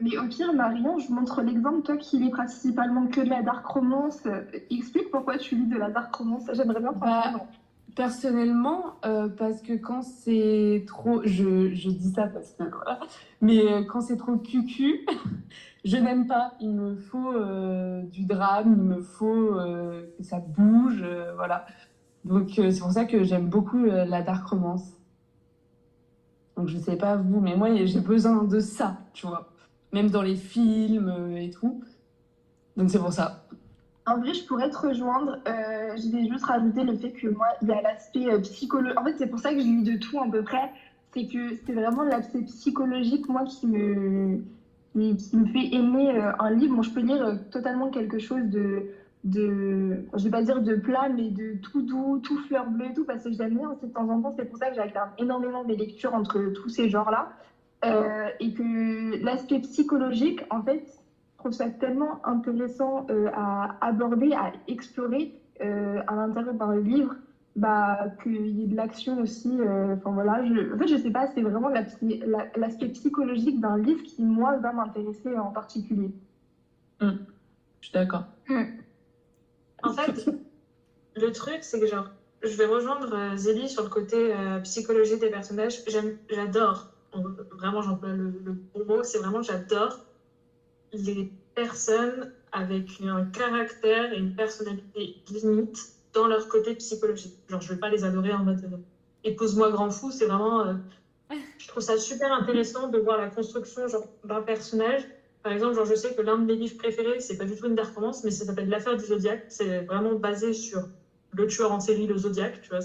Mais 0.00 0.18
au 0.18 0.26
pire, 0.26 0.52
Marion, 0.52 0.98
je 0.98 1.12
montre 1.12 1.40
l'exemple. 1.42 1.82
Toi 1.82 1.96
qui 1.96 2.18
lis 2.18 2.30
principalement 2.30 3.06
que 3.06 3.20
de 3.20 3.28
la 3.30 3.42
dark 3.42 3.64
romance, 3.64 4.18
euh, 4.26 4.42
explique 4.68 5.10
pourquoi 5.10 5.38
tu 5.38 5.54
lis 5.54 5.66
de 5.66 5.76
la 5.76 5.90
dark 5.90 6.14
romance. 6.14 6.50
J'aimerais 6.52 6.80
bien 6.80 6.92
Bah, 6.92 7.22
comprendre. 7.22 7.46
Personnellement, 7.94 8.96
euh, 9.04 9.28
parce 9.28 9.62
que 9.62 9.74
quand 9.74 10.02
c'est 10.02 10.84
trop, 10.88 11.20
je, 11.24 11.72
je 11.72 11.90
dis 11.90 12.10
ça 12.10 12.26
parce 12.26 12.50
que 12.52 12.64
voilà, 12.64 12.98
mais 13.40 13.60
euh, 13.60 13.84
quand 13.84 14.00
c'est 14.00 14.16
trop 14.16 14.36
cucu, 14.36 15.06
je 15.84 15.96
n'aime 15.96 16.26
pas. 16.26 16.54
Il 16.60 16.70
me 16.70 16.96
faut 16.96 17.32
euh, 17.32 18.02
du 18.02 18.24
drame, 18.24 18.74
il 18.76 18.82
me 18.82 19.00
faut 19.00 19.54
que 19.54 20.24
ça 20.24 20.40
bouge, 20.40 21.04
voilà. 21.36 21.66
Donc 22.24 22.50
c'est 22.56 22.80
pour 22.80 22.90
ça 22.90 23.04
que 23.04 23.22
j'aime 23.22 23.48
beaucoup 23.48 23.84
la 23.84 24.22
dark 24.22 24.46
romance. 24.48 24.94
Donc 26.56 26.68
je 26.68 26.78
sais 26.78 26.96
pas 26.96 27.16
vous, 27.16 27.40
mais 27.40 27.54
moi 27.54 27.68
j'ai 27.84 28.00
besoin 28.00 28.42
de 28.42 28.58
ça, 28.58 28.98
tu 29.12 29.26
vois. 29.26 29.52
Même 29.92 30.10
dans 30.10 30.22
les 30.22 30.36
films 30.36 31.36
et 31.36 31.50
tout. 31.50 31.84
Donc 32.76 32.90
c'est 32.90 32.98
pour 32.98 33.12
ça. 33.12 33.43
En 34.06 34.18
vrai, 34.18 34.34
je 34.34 34.44
pourrais 34.44 34.68
te 34.68 34.76
rejoindre. 34.76 35.38
Euh, 35.48 35.96
je 35.96 36.14
vais 36.14 36.28
juste 36.28 36.44
rajouter 36.44 36.84
le 36.84 36.96
fait 36.96 37.12
que 37.12 37.28
moi, 37.28 37.46
il 37.62 37.68
y 37.68 37.72
a 37.72 37.80
l'aspect 37.80 38.26
euh, 38.30 38.38
psychologique. 38.40 39.00
En 39.00 39.04
fait, 39.04 39.16
c'est 39.16 39.28
pour 39.28 39.38
ça 39.38 39.54
que 39.54 39.60
je 39.60 39.64
lis 39.64 39.82
de 39.82 39.96
tout 39.96 40.20
à 40.20 40.30
peu 40.30 40.42
près. 40.42 40.70
C'est 41.14 41.26
que 41.26 41.56
c'est 41.64 41.72
vraiment 41.72 42.02
l'aspect 42.02 42.42
psychologique, 42.42 43.28
moi, 43.28 43.44
qui 43.44 43.66
me, 43.66 44.40
qui, 44.92 45.36
me 45.36 45.46
fait 45.46 45.74
aimer 45.74 46.18
euh, 46.18 46.32
un 46.38 46.50
livre. 46.50 46.74
Moi, 46.74 46.84
je 46.84 46.90
peux 46.90 47.00
lire 47.00 47.24
euh, 47.24 47.36
totalement 47.50 47.88
quelque 47.88 48.18
chose 48.18 48.42
de, 48.44 48.82
de, 49.24 50.04
je 50.14 50.24
vais 50.24 50.30
pas 50.30 50.42
dire 50.42 50.60
de 50.60 50.74
plat, 50.74 51.08
mais 51.08 51.30
de 51.30 51.54
tout 51.62 51.80
doux, 51.80 52.18
tout 52.18 52.38
fleur 52.40 52.66
bleue, 52.66 52.92
tout, 52.94 53.04
parce 53.04 53.24
que 53.24 53.32
j'aime 53.32 53.56
bien 53.56 53.70
aussi 53.70 53.86
de 53.86 53.92
temps 53.92 54.08
en 54.10 54.20
temps. 54.20 54.34
C'est 54.36 54.44
pour 54.44 54.58
ça 54.58 54.68
que 54.68 54.74
j'alterne 54.74 55.10
énormément 55.16 55.64
des 55.64 55.76
lectures 55.76 56.12
entre 56.14 56.52
tous 56.52 56.68
ces 56.68 56.90
genres-là. 56.90 57.30
Et 58.40 58.54
que 58.54 59.22
l'aspect 59.22 59.60
psychologique, 59.60 60.40
en 60.48 60.62
fait, 60.62 60.86
trouve 61.44 61.52
ça 61.52 61.70
tellement 61.70 62.20
intéressant 62.24 63.04
euh, 63.10 63.28
à 63.34 63.76
aborder, 63.80 64.32
à 64.34 64.52
explorer 64.66 65.32
euh, 65.62 66.00
à 66.06 66.14
l'intérieur 66.16 66.54
d'un 66.54 66.76
livre, 66.76 67.14
bah, 67.56 67.98
qu'il 68.22 68.46
y 68.48 68.62
ait 68.64 68.66
de 68.66 68.76
l'action 68.76 69.20
aussi. 69.20 69.48
euh, 69.60 69.94
Enfin 69.94 70.12
voilà, 70.12 70.44
je, 70.44 70.74
en 70.74 70.78
fait, 70.78 70.88
je 70.88 70.96
sais 70.96 71.10
pas, 71.10 71.26
c'est 71.28 71.42
vraiment 71.42 71.68
la 71.68 71.82
psy- 71.84 72.18
la- 72.24 72.48
l'aspect 72.56 72.88
psychologique 72.88 73.60
d'un 73.60 73.78
livre 73.78 74.02
qui, 74.02 74.24
moi, 74.24 74.56
va 74.58 74.72
m'intéresser 74.72 75.38
en 75.38 75.52
particulier. 75.52 76.12
Je 77.80 77.86
suis 77.86 77.92
d'accord. 77.92 78.26
En 79.82 79.92
fait, 79.92 80.30
le 81.16 81.32
truc, 81.32 81.64
c'est 81.64 81.80
que 81.80 81.86
genre, 81.86 82.10
je 82.42 82.56
vais 82.56 82.66
rejoindre 82.66 83.12
euh, 83.14 83.36
Zélie 83.36 83.68
sur 83.68 83.82
le 83.82 83.88
côté 83.90 84.34
euh, 84.34 84.60
psychologie 84.60 85.18
des 85.18 85.30
personnages. 85.30 85.82
J'aime, 85.86 86.16
j'adore, 86.28 86.90
en- 87.12 87.22
vraiment, 87.52 87.82
j'emploie 87.82 88.12
le, 88.14 88.30
le 88.30 88.54
bon 88.74 88.84
mot, 88.86 89.04
c'est 89.04 89.18
vraiment 89.18 89.42
j'adore 89.42 90.04
les 90.94 91.30
personnes 91.54 92.32
avec 92.52 93.00
un 93.02 93.24
caractère 93.26 94.12
et 94.12 94.18
une 94.18 94.34
personnalité 94.34 95.16
limite 95.30 95.78
dans 96.12 96.26
leur 96.26 96.48
côté 96.48 96.74
psychologique. 96.76 97.34
Genre, 97.48 97.60
je 97.60 97.72
vais 97.72 97.78
pas 97.78 97.90
les 97.90 98.04
adorer 98.04 98.32
en 98.32 98.44
mode 98.44 98.64
euh, 98.64 98.76
épouse-moi 99.24 99.70
grand 99.70 99.90
fou, 99.90 100.10
c'est 100.10 100.26
vraiment. 100.26 100.64
euh, 100.66 100.74
je 101.58 101.68
trouve 101.68 101.82
ça 101.82 101.96
super 101.98 102.32
intéressant 102.32 102.88
de 102.88 102.98
voir 102.98 103.18
la 103.18 103.28
construction 103.28 103.82
d'un 104.24 104.42
personnage. 104.42 105.02
Par 105.42 105.52
exemple, 105.52 105.74
genre, 105.74 105.84
je 105.84 105.94
sais 105.94 106.14
que 106.14 106.22
l'un 106.22 106.38
de 106.38 106.44
mes 106.44 106.54
livres 106.54 106.76
préférés, 106.76 107.20
c'est 107.20 107.36
pas 107.36 107.44
du 107.44 107.56
tout 107.56 107.66
une 107.66 107.74
dark 107.74 107.94
romance, 107.94 108.24
mais 108.24 108.30
ça 108.30 108.44
s'appelle 108.44 108.68
L'affaire 108.68 108.96
du 108.96 109.04
Zodiac. 109.04 109.44
C'est 109.48 109.80
vraiment 109.84 110.14
basé 110.14 110.52
sur 110.52 110.88
le 111.32 111.46
tueur 111.46 111.72
en 111.72 111.80
série, 111.80 112.06
le 112.06 112.16
Zodiac. 112.16 112.62
Tu 112.62 112.70
vois, 112.70 112.80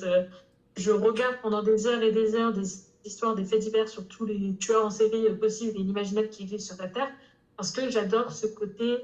je 0.75 0.91
regarde 0.91 1.37
pendant 1.41 1.61
des 1.61 1.87
heures 1.87 2.01
et 2.01 2.11
des 2.11 2.35
heures 2.35 2.53
des 2.53 2.63
histoires, 3.05 3.35
des 3.35 3.45
faits 3.45 3.59
divers 3.59 3.87
sur 3.87 4.07
tous 4.07 4.25
les 4.25 4.55
tueurs 4.59 4.85
en 4.85 4.89
série 4.89 5.27
euh, 5.27 5.35
possibles 5.35 5.77
et 5.77 5.81
inimaginables 5.81 6.29
qui 6.29 6.45
vivent 6.45 6.59
sur 6.59 6.77
la 6.77 6.87
Terre, 6.87 7.11
parce 7.59 7.71
que 7.71 7.89
j'adore 7.89 8.31
ce 8.31 8.47
côté, 8.47 8.99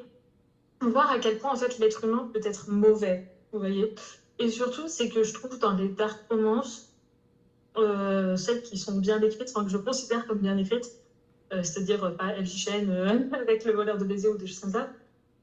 voir 0.80 1.12
à 1.12 1.20
quel 1.20 1.38
point 1.40 1.52
en 1.52 1.58
fait 1.58 1.78
l'être 1.78 2.06
humain 2.06 2.30
peut 2.32 2.40
être 2.42 2.70
mauvais. 2.70 3.30
Vous 3.52 3.60
voyez 3.60 3.94
Et 4.40 4.48
surtout, 4.48 4.88
c'est 4.88 5.10
que 5.10 5.24
je 5.24 5.34
trouve 5.34 5.60
dans 5.60 5.74
les 5.76 5.90
dark 5.90 6.18
romances, 6.30 6.96
euh, 7.76 8.38
celles 8.38 8.64
qui 8.64 8.78
sont 8.78 8.96
bien 8.98 9.22
écrites, 9.22 9.50
enfin 9.54 9.66
que 9.66 9.72
je 9.72 9.76
considère 9.76 10.26
comme 10.26 10.38
bien 10.38 10.56
écrites, 10.56 10.90
euh, 11.52 11.64
c'est-à-dire 11.64 12.02
euh, 12.06 12.12
pas 12.12 12.28
Elfie 12.28 12.58
Chen 12.58 12.90
avec 13.34 13.66
le 13.66 13.74
voleur 13.74 13.98
de 13.98 14.06
baiser 14.06 14.30
ou 14.30 14.38
des 14.38 14.48
choses 14.48 14.60
comme 14.60 14.72
ça, 14.72 14.90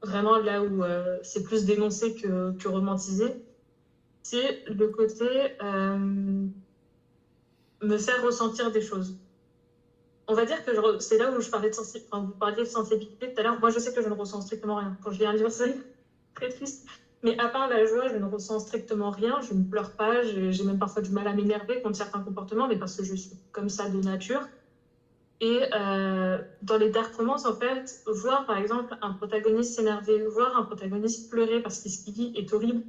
vraiment 0.01 0.39
là 0.39 0.63
où 0.63 0.81
c'est 1.21 1.43
plus 1.43 1.65
dénoncé 1.65 2.15
que, 2.15 2.67
romantisé, 2.67 3.27
c'est 4.23 4.65
le 4.65 4.87
côté 4.87 5.55
me 7.83 7.97
faire 7.99 8.23
ressentir 8.23 8.71
des 8.71 8.81
choses. 8.81 9.19
On 10.27 10.33
va 10.33 10.45
dire 10.45 10.63
que 10.63 10.71
c'est 10.99 11.17
là 11.17 11.31
où 11.31 11.41
je 11.41 11.49
parlais 11.49 11.69
de 11.69 11.75
sensibilité, 11.75 12.09
vous 12.17 12.31
parliez 12.31 12.63
de 12.63 12.67
sensibilité 12.67 13.33
tout 13.33 13.39
à 13.39 13.43
l'heure. 13.43 13.59
Moi, 13.59 13.69
je 13.71 13.79
sais 13.79 13.93
que 13.93 14.01
je 14.01 14.07
ne 14.07 14.13
ressens 14.13 14.41
strictement 14.41 14.75
rien. 14.75 14.97
Quand 15.03 15.11
je 15.11 15.19
lis 15.19 15.25
un 15.25 15.33
livre, 15.33 15.49
c'est 15.49 15.77
très 16.33 16.49
triste. 16.49 16.87
Mais 17.23 17.37
à 17.39 17.47
part 17.47 17.67
la 17.67 17.85
joie, 17.85 18.07
je 18.07 18.15
ne 18.15 18.25
ressens 18.25 18.59
strictement 18.59 19.09
rien. 19.09 19.41
Je 19.41 19.53
ne 19.53 19.63
pleure 19.63 19.91
pas. 19.95 20.23
J'ai 20.23 20.51
j'ai 20.51 20.63
même 20.63 20.79
parfois 20.79 21.01
du 21.01 21.11
mal 21.11 21.27
à 21.27 21.33
m'énerver 21.33 21.81
contre 21.81 21.97
certains 21.97 22.19
comportements, 22.19 22.67
mais 22.67 22.77
parce 22.77 22.95
que 22.95 23.03
je 23.03 23.15
suis 23.15 23.37
comme 23.51 23.69
ça 23.69 23.89
de 23.89 23.99
nature. 23.99 24.47
Et 25.41 25.61
euh, 25.73 26.37
dans 26.61 26.77
les 26.77 26.89
dark 26.89 27.13
romances, 27.15 27.45
en 27.45 27.53
fait, 27.53 28.01
voir 28.07 28.45
par 28.45 28.57
exemple 28.57 28.95
un 29.01 29.11
protagoniste 29.13 29.75
s'énerver, 29.75 30.25
voir 30.27 30.55
un 30.57 30.63
protagoniste 30.63 31.29
pleurer 31.29 31.61
parce 31.61 31.79
que 31.79 31.89
ce 31.89 32.01
qu'il 32.01 32.13
dit 32.13 32.31
est 32.35 32.53
horrible 32.53 32.81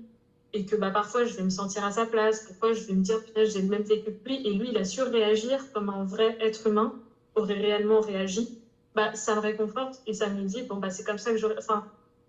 et 0.53 0.65
que 0.65 0.77
bah, 0.77 0.93
parfois 0.93 1.25
je 1.25 1.35
vais 1.35 1.43
me 1.43 1.51
sentir 1.51 1.85
à 1.85 1.91
sa 1.91 2.07
place, 2.07 2.47
parfois 2.47 2.73
je 2.73 2.85
vais 2.85 2.93
me 2.93 3.03
dire 3.03 3.23
putain, 3.25 3.45
j'ai 3.45 3.61
le 3.61 3.69
même 3.69 3.83
vécu 3.83 4.13
que 4.13 4.29
lui 4.29 4.47
et 4.47 4.53
lui 4.53 4.69
il 4.69 4.79
a 4.79 4.85
su 4.85 5.03
réagir 5.03 5.73
comme 5.73 5.89
un 5.89 6.05
vrai 6.05 6.37
être 6.41 6.69
humain 6.69 6.95
aurait 7.35 7.55
réellement 7.59 8.01
réagi, 8.01 8.59
bah, 8.95 9.15
ça 9.15 9.35
me 9.35 9.41
réconforte 9.41 10.01
et 10.07 10.15
ça 10.15 10.29
me 10.29 10.43
dit 10.43 10.63
bon, 10.63 10.77
bah, 10.77 10.91
c'est 10.91 11.05
comme 11.05 11.19
ça 11.19 11.33
que 11.33 11.37
j'aurais. 11.37 11.59
Enfin, 11.59 11.85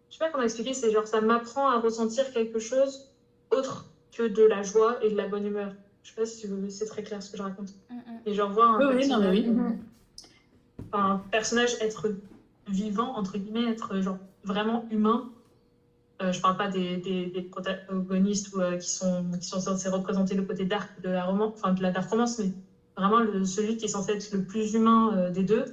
je 0.10 0.15
sais 0.15 0.19
pas 0.19 0.32
comment 0.32 0.44
expliquer, 0.44 0.73
c'est 0.73 0.91
genre 0.91 1.07
ça 1.07 1.22
m'apprend 1.22 1.69
à 1.69 1.80
ressentir 1.80 2.32
quelque 2.32 2.60
chose 2.60 3.11
autre 3.52 3.86
que 4.11 4.23
de 4.23 4.44
la 4.44 4.64
joie 4.64 5.03
et 5.03 5.10
de 5.10 5.15
la 5.15 5.27
bonne 5.27 5.45
humeur. 5.45 5.73
Je 6.03 6.10
sais 6.10 6.15
pas 6.15 6.26
si 6.26 6.48
c'est 6.69 6.86
très 6.86 7.03
clair 7.03 7.22
ce 7.22 7.32
que 7.32 7.38
je 7.38 7.44
raconte. 7.44 7.69
Mm, 7.90 7.95
mm. 7.95 8.19
Et 8.26 8.34
genre 8.34 8.52
voir 8.52 8.76
un 8.76 8.90
Oui, 8.90 8.95
oui, 8.95 9.07
non, 9.07 9.19
mais 9.19 9.30
oui. 9.30 9.44
personnage, 9.44 9.72
euh, 9.72 10.88
enfin, 10.91 11.11
un 11.11 11.18
personnage 11.32 11.76
être 11.82 12.07
vivant, 12.68 13.15
entre 13.15 13.38
guillemets, 13.38 13.72
être 13.72 13.99
genre 14.02 14.18
vraiment 14.44 14.86
humain. 14.91 15.30
Euh, 16.22 16.32
je 16.32 16.40
parle 16.40 16.56
pas 16.56 16.69
des, 16.69 16.98
des, 16.98 17.26
des 17.26 17.41
protagonistes 17.41 18.53
ou, 18.53 18.61
euh, 18.61 18.77
qui, 18.77 18.90
sont, 18.90 19.26
qui 19.40 19.48
sont 19.48 19.60
censés 19.60 19.90
représenter 19.90 20.34
le 20.36 20.44
côté 20.44 20.64
dark 20.64 21.02
de 21.02 21.10
la, 21.10 21.26
roman, 21.26 21.48
enfin, 21.53 21.73
de 21.73 21.82
la 21.82 21.91
dark 21.91 22.10
romance, 22.10 22.40
mais 22.40 22.52
vraiment 22.97 23.19
le, 23.19 23.45
celui 23.45 23.77
qui 23.77 23.85
est 23.85 23.89
censé 23.89 24.13
être 24.13 24.31
le 24.34 24.43
plus 24.43 24.73
humain 24.73 25.11
euh, 25.15 25.30
des 25.31 25.43
deux. 25.43 25.65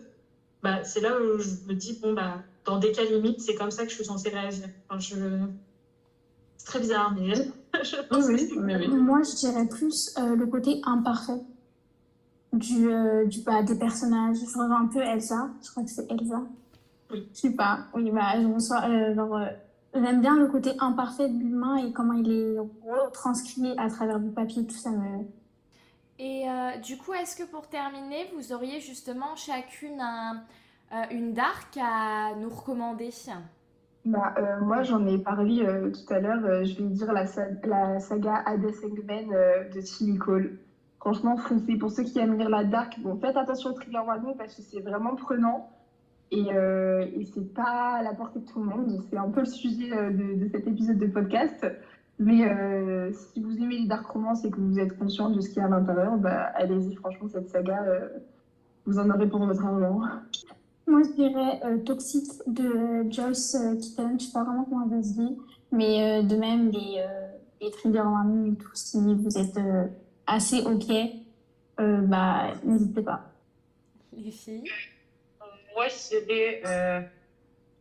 Bah, 0.62 0.85
c'est 0.85 1.01
là 1.01 1.16
où 1.20 1.39
je 1.39 1.51
me 1.69 1.74
dis, 1.74 1.99
bon, 2.03 2.12
bah, 2.15 2.36
dans 2.65 2.78
des 2.78 2.93
cas 2.93 3.05
limites, 3.05 3.40
c'est 3.40 3.55
comme 3.55 3.70
ça 3.70 3.85
que 3.85 3.90
je 3.90 3.97
suis 3.97 4.05
censée 4.05 4.28
réagir. 4.31 4.69
Enfin, 4.89 5.01
je... 5.01 5.16
C'est 6.59 6.66
très 6.66 6.78
bizarre, 6.81 7.12
mais 7.15 7.35
je 7.82 7.97
pense 8.09 8.27
Oui, 8.27 8.36
que 8.36 8.40
oui, 8.40 8.49
c'est- 8.55 8.61
mais 8.61 8.77
oui. 8.77 8.89
Moi, 8.89 9.23
je 9.23 9.35
dirais 9.36 9.66
plus 9.66 10.15
euh, 10.19 10.36
le 10.36 10.47
côté 10.47 10.81
imparfait 10.85 11.40
du, 12.53 12.89
euh, 12.90 13.24
du 13.27 13.40
bah, 13.43 13.62
des 13.62 13.77
personnages. 13.77 14.36
Je 14.36 14.59
revois 14.59 14.77
un 14.78 14.86
peu 14.86 15.01
Elsa. 15.01 15.49
Je 15.65 15.70
crois 15.70 15.82
que 15.82 15.90
c'est 15.90 16.11
Elsa. 16.11 16.43
Oui. 17.11 17.28
Je 17.35 17.40
sais 17.40 17.51
pas. 17.51 17.86
Oui, 17.94 18.11
bah, 18.12 18.40
je 18.40 18.47
reçois, 18.47 18.82
euh, 18.89 19.15
genre, 19.15 19.36
euh, 19.36 19.47
j'aime 19.94 20.20
bien 20.20 20.36
le 20.39 20.47
côté 20.47 20.73
imparfait 20.78 21.28
de 21.28 21.39
l'humain 21.39 21.77
et 21.77 21.93
comment 21.93 22.12
il 22.12 22.31
est 22.31 22.59
retranscrit 22.59 23.74
à 23.78 23.89
travers 23.89 24.20
du 24.20 24.31
papier. 24.31 24.65
Tout 24.66 24.77
ça 24.77 24.90
me. 24.90 25.24
Et 26.24 26.49
euh, 26.49 26.78
du 26.78 26.97
coup, 26.99 27.12
est-ce 27.15 27.35
que 27.35 27.43
pour 27.51 27.66
terminer, 27.69 28.31
vous 28.36 28.53
auriez 28.53 28.78
justement 28.78 29.35
chacune 29.35 30.01
un- 30.01 30.44
euh, 30.93 31.03
une 31.11 31.32
dark 31.32 31.77
à 31.82 32.36
nous 32.36 32.49
recommander? 32.49 33.11
Bah, 34.05 34.32
euh, 34.39 34.61
moi, 34.61 34.85
j'en 34.85 35.05
ai 35.09 35.19
parlé 35.19 35.66
tout 35.93 36.15
à 36.15 36.20
l'heure. 36.20 36.65
je 36.65 36.77
vais 36.81 36.89
dire 36.90 37.12
la, 37.12 37.27
sa- 37.27 37.49
la 37.65 37.99
saga 37.99 38.36
Hades 38.47 38.70
Eggman 38.85 39.31
de 39.74 39.81
Chili 39.81 40.16
Cole. 40.16 40.59
Franchement, 41.01 41.36
foncez. 41.36 41.74
Pour 41.77 41.90
ceux 41.90 42.05
qui 42.05 42.20
aiment 42.20 42.39
lire 42.39 42.51
la 42.51 42.62
dark, 42.62 43.01
bon, 43.01 43.19
faites 43.19 43.36
attention 43.36 43.70
au 43.70 43.73
trigger 43.73 43.99
warning 44.07 44.36
parce 44.36 44.55
que 44.55 44.62
c'est 44.62 44.81
vraiment 44.81 45.16
prenant. 45.16 45.70
Et, 46.31 46.47
et 46.51 47.24
c'est 47.35 47.53
pas 47.53 47.97
à 47.99 48.03
la 48.03 48.15
portée 48.15 48.39
de 48.39 48.47
tout 48.47 48.61
le 48.61 48.66
monde. 48.66 49.03
C'est 49.11 49.16
un 49.19 49.28
peu 49.31 49.40
le 49.40 49.47
sujet 49.47 49.90
de 50.12 50.49
cet 50.53 50.69
épisode 50.69 50.99
de 50.99 51.07
podcast. 51.09 51.66
Mais 52.18 52.48
euh, 52.48 53.12
si 53.12 53.43
vous 53.43 53.56
aimez 53.56 53.78
les 53.78 53.86
dark 53.86 54.06
romances 54.06 54.44
et 54.44 54.51
que 54.51 54.60
vous 54.60 54.78
êtes 54.78 54.97
conscient 54.98 55.30
de 55.30 55.40
ce 55.40 55.48
qu'il 55.48 55.59
y 55.59 55.60
a 55.60 55.66
à 55.66 55.68
l'intérieur, 55.68 56.16
bah, 56.16 56.52
allez-y. 56.55 56.94
Franchement, 56.94 57.28
cette 57.28 57.48
saga, 57.48 57.82
euh, 57.84 58.09
vous 58.86 58.98
en 58.98 59.10
aurez 59.10 59.28
pour 59.28 59.44
votre 59.44 59.64
argent. 59.64 60.01
Moi, 60.86 61.02
je 61.05 61.12
dirais 61.12 61.60
euh, 61.64 61.78
Toxic 61.78 62.24
de 62.47 63.10
Joyce 63.10 63.55
euh, 63.55 63.76
Keaton. 63.76 64.16
Je 64.18 64.24
sais 64.26 64.32
pas 64.32 64.44
vraiment 64.44 64.64
comment 64.64 64.89
ça 64.89 65.02
se 65.02 65.14
dit. 65.14 65.39
Mais 65.72 66.20
euh, 66.20 66.22
de 66.22 66.36
même, 66.36 66.70
les, 66.70 66.97
euh, 66.98 67.28
les 67.60 67.70
trigger 67.70 68.01
warnings 68.02 68.52
et 68.52 68.56
tout, 68.56 68.70
si 68.74 68.98
vous 68.98 69.39
êtes 69.39 69.56
euh, 69.56 69.86
assez 70.26 70.62
OK, 70.62 70.90
euh, 71.80 72.01
bah, 72.02 72.52
n'hésitez 72.64 73.02
pas. 73.02 73.30
Les 74.12 74.30
filles 74.30 74.64
Moi, 75.74 75.86
je 75.89 76.24
dirais 76.26 76.62
euh, 76.66 77.01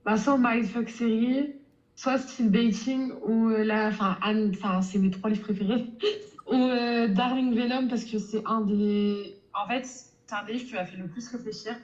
bah, 0.05 0.17
soit 0.17 0.37
Mindfuck 0.37 0.89
série, 0.89 1.55
soit 2.01 2.17
Steel 2.17 2.49
Dating, 2.49 3.13
ou 3.21 3.49
euh, 3.49 3.63
la. 3.63 3.89
Enfin, 3.89 4.17
Anne- 4.21 4.51
enfin, 4.55 4.81
c'est 4.81 4.97
mes 4.97 5.11
trois 5.11 5.29
livres 5.29 5.43
préférés. 5.43 5.85
ou 6.47 6.55
euh, 6.55 7.07
Darling 7.07 7.53
Venom, 7.53 7.87
parce 7.87 8.05
que 8.05 8.17
c'est 8.17 8.41
un 8.45 8.61
des. 8.61 9.35
En 9.53 9.67
fait, 9.67 9.85
c'est 9.85 10.35
un 10.35 10.43
des 10.43 10.53
livres 10.53 10.67
qui 10.67 10.73
m'a 10.73 10.85
fait 10.85 10.97
le 10.97 11.07
plus 11.07 11.27
réfléchir. 11.29 11.75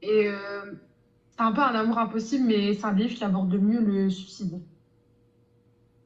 Et 0.00 0.26
euh, 0.26 0.72
c'est 1.30 1.42
un 1.42 1.52
peu 1.52 1.60
un 1.60 1.74
amour 1.74 1.98
impossible, 1.98 2.46
mais 2.46 2.72
c'est 2.72 2.86
un 2.86 2.92
des 2.92 3.04
livres 3.04 3.14
qui 3.14 3.24
aborde 3.24 3.54
mieux 3.54 3.80
le 3.80 4.08
suicide. 4.08 4.62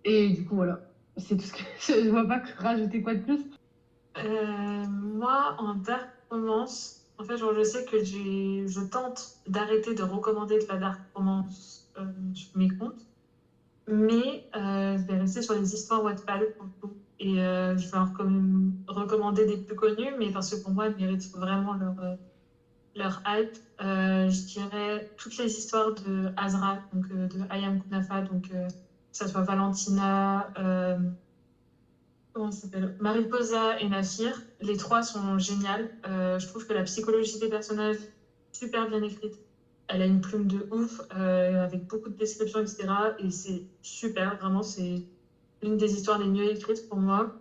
Et 0.04 0.30
du 0.30 0.44
coup, 0.44 0.56
voilà. 0.56 0.80
C'est 1.16 1.36
tout 1.36 1.44
ce 1.44 1.52
que. 1.52 1.62
Je 2.02 2.10
vois 2.10 2.26
pas 2.26 2.42
rajouter 2.58 3.00
quoi 3.00 3.14
de 3.14 3.20
plus. 3.20 3.44
Moi, 4.16 5.54
en 5.58 5.74
dark 5.74 6.08
romance, 6.30 7.06
en 7.18 7.24
fait, 7.24 7.36
je 7.36 7.62
sais 7.62 7.84
que 7.84 8.02
je 8.02 8.84
tente 8.88 9.36
d'arrêter 9.46 9.94
de 9.94 10.02
recommander 10.02 10.58
de 10.58 10.66
la 10.68 10.78
dark 10.78 11.00
romance 11.14 11.92
euh, 11.98 12.04
mes 12.54 12.68
comptes, 12.68 13.06
mais 13.86 14.46
euh, 14.56 14.96
je 14.98 15.04
vais 15.06 15.16
rester 15.18 15.42
sur 15.42 15.54
les 15.54 15.74
histoires 15.74 16.02
Wattpad 16.02 16.52
pour 16.56 16.66
le. 16.82 16.96
Et 17.18 17.40
euh, 17.40 17.76
je 17.78 17.88
vais 17.90 17.96
en 17.96 18.04
recomm- 18.04 18.74
recommander 18.88 19.46
des 19.46 19.56
plus 19.58 19.74
connus, 19.76 20.14
mais 20.18 20.30
parce 20.30 20.50
que 20.50 20.56
pour 20.56 20.72
moi, 20.72 20.86
elles 20.86 20.96
méritent 20.96 21.30
vraiment 21.32 21.74
leur, 21.74 21.98
euh, 22.00 22.14
leur 22.94 23.22
hype. 23.26 23.56
Je 23.80 24.44
dirais 24.46 25.06
toutes 25.16 25.36
les 25.38 25.56
histoires 25.58 25.92
de 25.94 26.30
Azra, 26.36 26.80
donc 26.92 27.08
de 27.10 27.40
Ayam 27.50 27.78
Kunafa, 27.78 28.22
donc 28.22 28.48
que 28.48 28.68
ça 29.12 29.28
soit 29.28 29.42
Valentina. 29.42 30.50
comment 32.32 32.50
s'appelle 32.52 32.94
Mariposa 33.00 33.78
et 33.80 33.88
Nafir. 33.88 34.40
Les 34.60 34.76
trois 34.76 35.02
sont 35.02 35.38
géniales. 35.38 35.90
Je 36.04 36.46
trouve 36.46 36.64
que 36.66 36.72
la 36.72 36.82
psychologie 36.84 37.38
des 37.38 37.48
personnages 37.48 37.96
super 38.52 38.86
bien 38.86 39.02
écrite. 39.02 39.40
Elle 39.88 40.02
a 40.02 40.06
une 40.06 40.20
plume 40.20 40.46
de 40.46 40.68
ouf, 40.72 41.00
euh, 41.16 41.64
avec 41.64 41.86
beaucoup 41.86 42.08
de 42.08 42.16
descriptions, 42.16 42.60
etc. 42.60 42.88
Et 43.18 43.30
c'est 43.30 43.62
super, 43.82 44.36
vraiment, 44.38 44.62
c'est 44.62 45.02
l'une 45.62 45.76
des 45.76 45.94
histoires 45.94 46.18
les 46.18 46.28
mieux 46.28 46.50
écrites 46.50 46.88
pour 46.88 46.98
moi. 46.98 47.34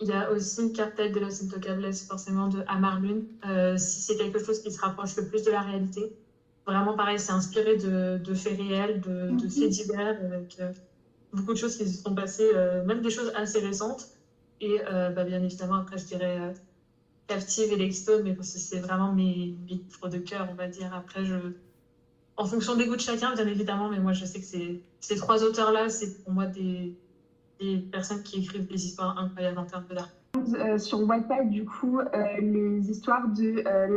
Il 0.00 0.08
y 0.08 0.12
a 0.12 0.30
aussi 0.32 0.72
Cartel 0.72 1.12
de 1.12 1.20
los 1.20 1.44
Intocables, 1.44 1.92
forcément, 1.94 2.48
de 2.48 2.64
Amar 2.66 3.00
Lune. 3.00 3.26
Euh, 3.46 3.76
si 3.78 4.00
c'est 4.00 4.16
quelque 4.16 4.44
chose 4.44 4.60
qui 4.60 4.70
se 4.72 4.80
rapproche 4.80 5.16
le 5.16 5.28
plus 5.28 5.44
de 5.44 5.52
la 5.52 5.60
réalité. 5.60 6.12
Vraiment, 6.66 6.96
pareil, 6.96 7.18
c'est 7.18 7.32
inspiré 7.32 7.76
de, 7.76 8.18
de, 8.18 8.34
faits 8.34 8.56
réels, 8.56 9.00
de, 9.00 9.30
de 9.30 9.48
faits 9.48 9.68
divers, 9.68 10.18
avec 10.24 10.56
euh, 10.60 10.72
beaucoup 11.32 11.52
de 11.52 11.58
choses 11.58 11.76
qui 11.76 11.88
se 11.88 12.02
sont 12.02 12.14
passées, 12.14 12.50
même 12.86 13.00
des 13.00 13.10
choses 13.10 13.32
assez 13.36 13.60
récentes. 13.60 14.08
Et 14.60 14.78
bah, 15.14 15.24
bien 15.24 15.42
évidemment, 15.42 15.74
après, 15.74 15.98
je 15.98 16.06
dirais 16.06 16.54
Captive 17.26 17.72
et 17.72 17.76
Lexstone, 17.76 18.22
mais 18.22 18.34
parce 18.34 18.48
c'est 18.48 18.80
vraiment 18.80 19.12
mes, 19.12 19.56
mes 19.66 19.74
livres 19.74 20.08
de 20.08 20.18
cœur, 20.18 20.48
on 20.50 20.54
va 20.54 20.68
dire. 20.68 20.92
Après, 20.94 21.22
en 22.36 22.44
fonction 22.44 22.76
des 22.76 22.86
goûts 22.86 22.96
de 22.96 23.00
chacun, 23.00 23.34
bien 23.34 23.46
évidemment, 23.46 23.88
mais 23.88 23.98
moi, 23.98 24.12
je 24.12 24.24
sais 24.24 24.40
que 24.40 24.80
ces 25.00 25.16
trois 25.16 25.44
auteurs-là, 25.44 25.88
c'est 25.88 26.22
pour 26.22 26.32
moi 26.32 26.46
des, 26.46 26.96
personnes 27.90 28.22
qui 28.22 28.40
écrivent 28.40 28.66
des 28.66 28.86
histoires 28.86 29.16
incroyables 29.18 29.58
en 29.58 29.64
termes 29.64 29.86
de 29.88 29.94
l'art. 29.94 30.10
Euh, 30.36 30.78
sur 30.78 31.00
Wattpad, 31.08 31.48
du 31.48 31.64
coup, 31.64 32.00
euh, 32.00 32.40
les 32.40 32.90
histoires 32.90 33.28
de 33.28 33.62
euh, 33.66 33.88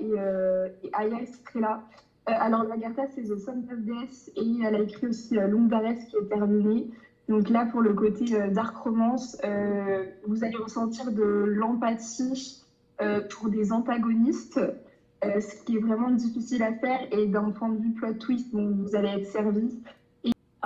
euh, 0.00 0.68
et 0.82 0.90
Aya 0.92 1.20
Estrella. 1.20 1.82
Euh, 2.28 2.32
alors, 2.34 2.64
Lagertha, 2.64 3.02
c'est 3.14 3.22
The 3.22 3.36
Son 3.36 3.64
of 3.70 3.80
Death 3.80 4.30
et 4.36 4.64
elle 4.64 4.76
a 4.76 4.80
écrit 4.80 5.08
aussi 5.08 5.34
Longue 5.34 5.70
qui 5.70 6.16
est 6.16 6.28
terminé. 6.28 6.90
Donc 7.28 7.48
là, 7.48 7.66
pour 7.66 7.80
le 7.80 7.94
côté 7.94 8.34
euh, 8.34 8.50
dark 8.50 8.76
romance, 8.76 9.36
euh, 9.44 10.04
vous 10.26 10.44
allez 10.44 10.56
ressentir 10.56 11.12
de 11.12 11.22
l'empathie 11.22 12.62
euh, 13.00 13.20
pour 13.28 13.48
des 13.48 13.72
antagonistes, 13.72 14.60
ce 15.22 15.64
qui 15.64 15.76
est 15.76 15.80
vraiment 15.80 16.10
difficile 16.10 16.62
à 16.64 16.72
faire. 16.74 17.00
Et 17.12 17.26
d'un 17.26 17.50
point 17.50 17.68
de 17.68 17.78
vue 17.78 17.92
plot 17.92 18.14
twist, 18.14 18.48
vous 18.52 18.96
allez 18.96 19.08
être 19.08 19.30
servi. 19.30 19.78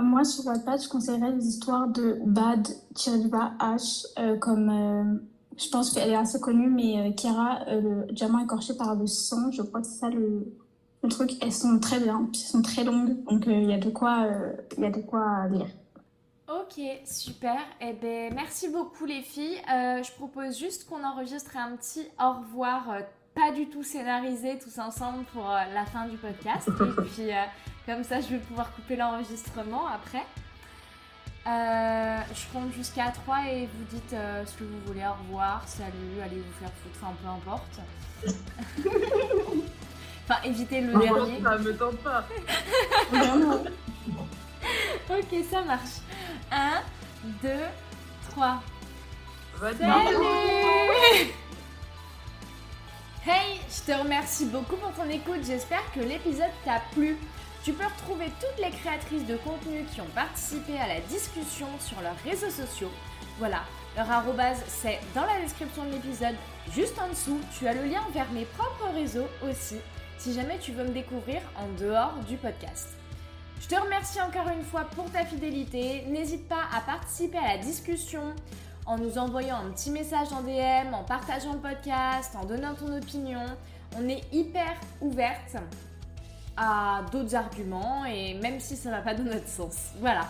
Moi, 0.00 0.24
sur 0.24 0.46
Wattpad, 0.46 0.82
je 0.82 0.88
conseillerais 0.88 1.32
les 1.32 1.46
histoires 1.46 1.88
de 1.88 2.18
Bad 2.24 2.66
H, 2.94 4.06
euh, 4.18 4.36
comme 4.38 5.20
je 5.58 5.68
pense 5.70 5.92
qu'elle 5.92 6.10
est 6.10 6.16
assez 6.16 6.40
connue, 6.40 6.68
mais 6.68 7.14
Kira, 7.14 7.60
le 7.68 8.12
diamant 8.12 8.38
écorché 8.38 8.74
par 8.74 8.94
le 8.94 9.06
sang, 9.06 9.50
je 9.50 9.62
crois 9.62 9.80
que 9.80 9.86
c'est 9.86 9.98
ça 9.98 10.10
le, 10.10 10.52
truc. 11.08 11.32
Elles 11.40 11.52
sont 11.52 11.78
très 11.78 12.00
bien, 12.00 12.28
puis 12.32 12.42
elles 12.42 12.50
sont 12.50 12.62
très 12.62 12.82
longues, 12.82 13.22
donc 13.24 13.44
il 13.46 13.62
y 13.62 13.66
y 13.66 13.74
a 13.74 13.78
de 13.78 13.90
quoi 13.90 14.26
lire. 15.48 15.68
Ok, 16.48 16.80
super. 17.04 17.58
Eh 17.80 17.92
ben, 17.92 18.32
merci 18.32 18.68
beaucoup 18.68 19.04
les 19.04 19.22
filles. 19.22 19.60
Euh, 19.72 20.00
je 20.02 20.12
propose 20.12 20.56
juste 20.58 20.88
qu'on 20.88 21.02
enregistre 21.02 21.56
un 21.56 21.74
petit 21.76 22.06
au 22.20 22.34
revoir, 22.34 22.88
euh, 22.90 23.00
pas 23.34 23.50
du 23.50 23.68
tout 23.68 23.82
scénarisé, 23.82 24.56
tous 24.58 24.78
ensemble 24.78 25.24
pour 25.32 25.50
euh, 25.50 25.58
la 25.74 25.84
fin 25.86 26.06
du 26.06 26.16
podcast. 26.16 26.68
Et 26.68 27.02
puis, 27.14 27.32
euh, 27.32 27.42
comme 27.84 28.04
ça, 28.04 28.20
je 28.20 28.28
vais 28.28 28.38
pouvoir 28.38 28.72
couper 28.74 28.94
l'enregistrement 28.94 29.88
après. 29.88 30.24
Euh, 31.48 32.18
je 32.34 32.46
compte 32.52 32.72
jusqu'à 32.72 33.10
3 33.10 33.38
et 33.50 33.66
vous 33.66 33.84
dites 33.96 34.12
euh, 34.12 34.44
ce 34.46 34.54
que 34.56 34.62
vous 34.64 34.78
voulez. 34.86 35.02
Au 35.04 35.14
revoir, 35.24 35.66
salut, 35.66 36.20
allez 36.24 36.36
vous 36.36 36.52
faire 36.60 36.70
foutre, 36.82 36.98
enfin 37.02 37.14
peu 37.22 37.28
importe. 37.28 37.80
enfin, 40.28 40.40
évitez 40.44 40.80
le 40.80 40.92
dernier. 40.92 41.42
Ça 41.42 41.58
me 41.58 41.76
tente 41.76 41.98
pas. 41.98 42.24
Ok, 45.10 45.44
ça 45.50 45.62
marche. 45.62 46.00
1, 46.50 46.82
2, 47.42 47.48
3. 48.30 48.62
Votre 49.58 49.78
Salut 49.78 51.32
Hey, 53.28 53.60
je 53.68 53.92
te 53.92 53.98
remercie 53.98 54.46
beaucoup 54.46 54.76
pour 54.76 54.92
ton 54.92 55.08
écoute. 55.10 55.40
J'espère 55.44 55.82
que 55.92 56.00
l'épisode 56.00 56.52
t'a 56.64 56.80
plu. 56.92 57.16
Tu 57.64 57.72
peux 57.72 57.84
retrouver 57.84 58.26
toutes 58.40 58.64
les 58.64 58.70
créatrices 58.70 59.26
de 59.26 59.36
contenu 59.38 59.84
qui 59.92 60.00
ont 60.00 60.12
participé 60.14 60.78
à 60.78 60.86
la 60.86 61.00
discussion 61.00 61.66
sur 61.80 62.00
leurs 62.00 62.16
réseaux 62.24 62.50
sociaux. 62.50 62.92
Voilà, 63.38 63.62
leur 63.96 64.08
arrobase 64.08 64.62
c'est 64.68 65.00
dans 65.14 65.26
la 65.26 65.40
description 65.40 65.84
de 65.84 65.92
l'épisode. 65.92 66.36
Juste 66.72 66.96
en 67.00 67.08
dessous, 67.08 67.40
tu 67.58 67.66
as 67.66 67.74
le 67.74 67.84
lien 67.84 68.02
vers 68.14 68.30
mes 68.30 68.44
propres 68.44 68.94
réseaux 68.94 69.28
aussi, 69.42 69.78
si 70.18 70.32
jamais 70.32 70.58
tu 70.58 70.70
veux 70.70 70.84
me 70.84 70.90
découvrir 70.90 71.40
en 71.56 71.66
dehors 71.80 72.14
du 72.28 72.36
podcast. 72.36 72.95
Je 73.60 73.68
te 73.68 73.74
remercie 73.74 74.20
encore 74.20 74.48
une 74.48 74.62
fois 74.64 74.84
pour 74.94 75.10
ta 75.10 75.24
fidélité. 75.24 76.04
N'hésite 76.08 76.48
pas 76.48 76.64
à 76.74 76.80
participer 76.80 77.38
à 77.38 77.56
la 77.56 77.58
discussion 77.58 78.34
en 78.86 78.98
nous 78.98 79.18
envoyant 79.18 79.56
un 79.56 79.70
petit 79.70 79.90
message 79.90 80.28
en 80.32 80.42
DM, 80.42 80.94
en 80.94 81.02
partageant 81.02 81.54
le 81.54 81.58
podcast, 81.58 82.36
en 82.36 82.44
donnant 82.44 82.74
ton 82.74 82.96
opinion. 82.96 83.44
On 83.98 84.08
est 84.08 84.22
hyper 84.32 84.74
ouverte 85.00 85.56
à 86.56 87.02
d'autres 87.10 87.34
arguments 87.34 88.04
et 88.04 88.34
même 88.34 88.60
si 88.60 88.76
ça 88.76 88.90
va 88.90 89.00
pas 89.00 89.14
dans 89.14 89.24
notre 89.24 89.48
sens. 89.48 89.90
Voilà. 90.00 90.26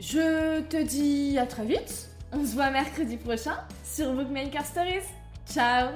Je 0.00 0.60
te 0.62 0.82
dis 0.82 1.38
à 1.38 1.46
très 1.46 1.64
vite. 1.64 2.08
On 2.32 2.44
se 2.44 2.54
voit 2.54 2.70
mercredi 2.70 3.16
prochain 3.16 3.56
sur 3.84 4.12
Bookmaker 4.12 4.64
Stories. 4.64 5.06
Ciao 5.48 5.88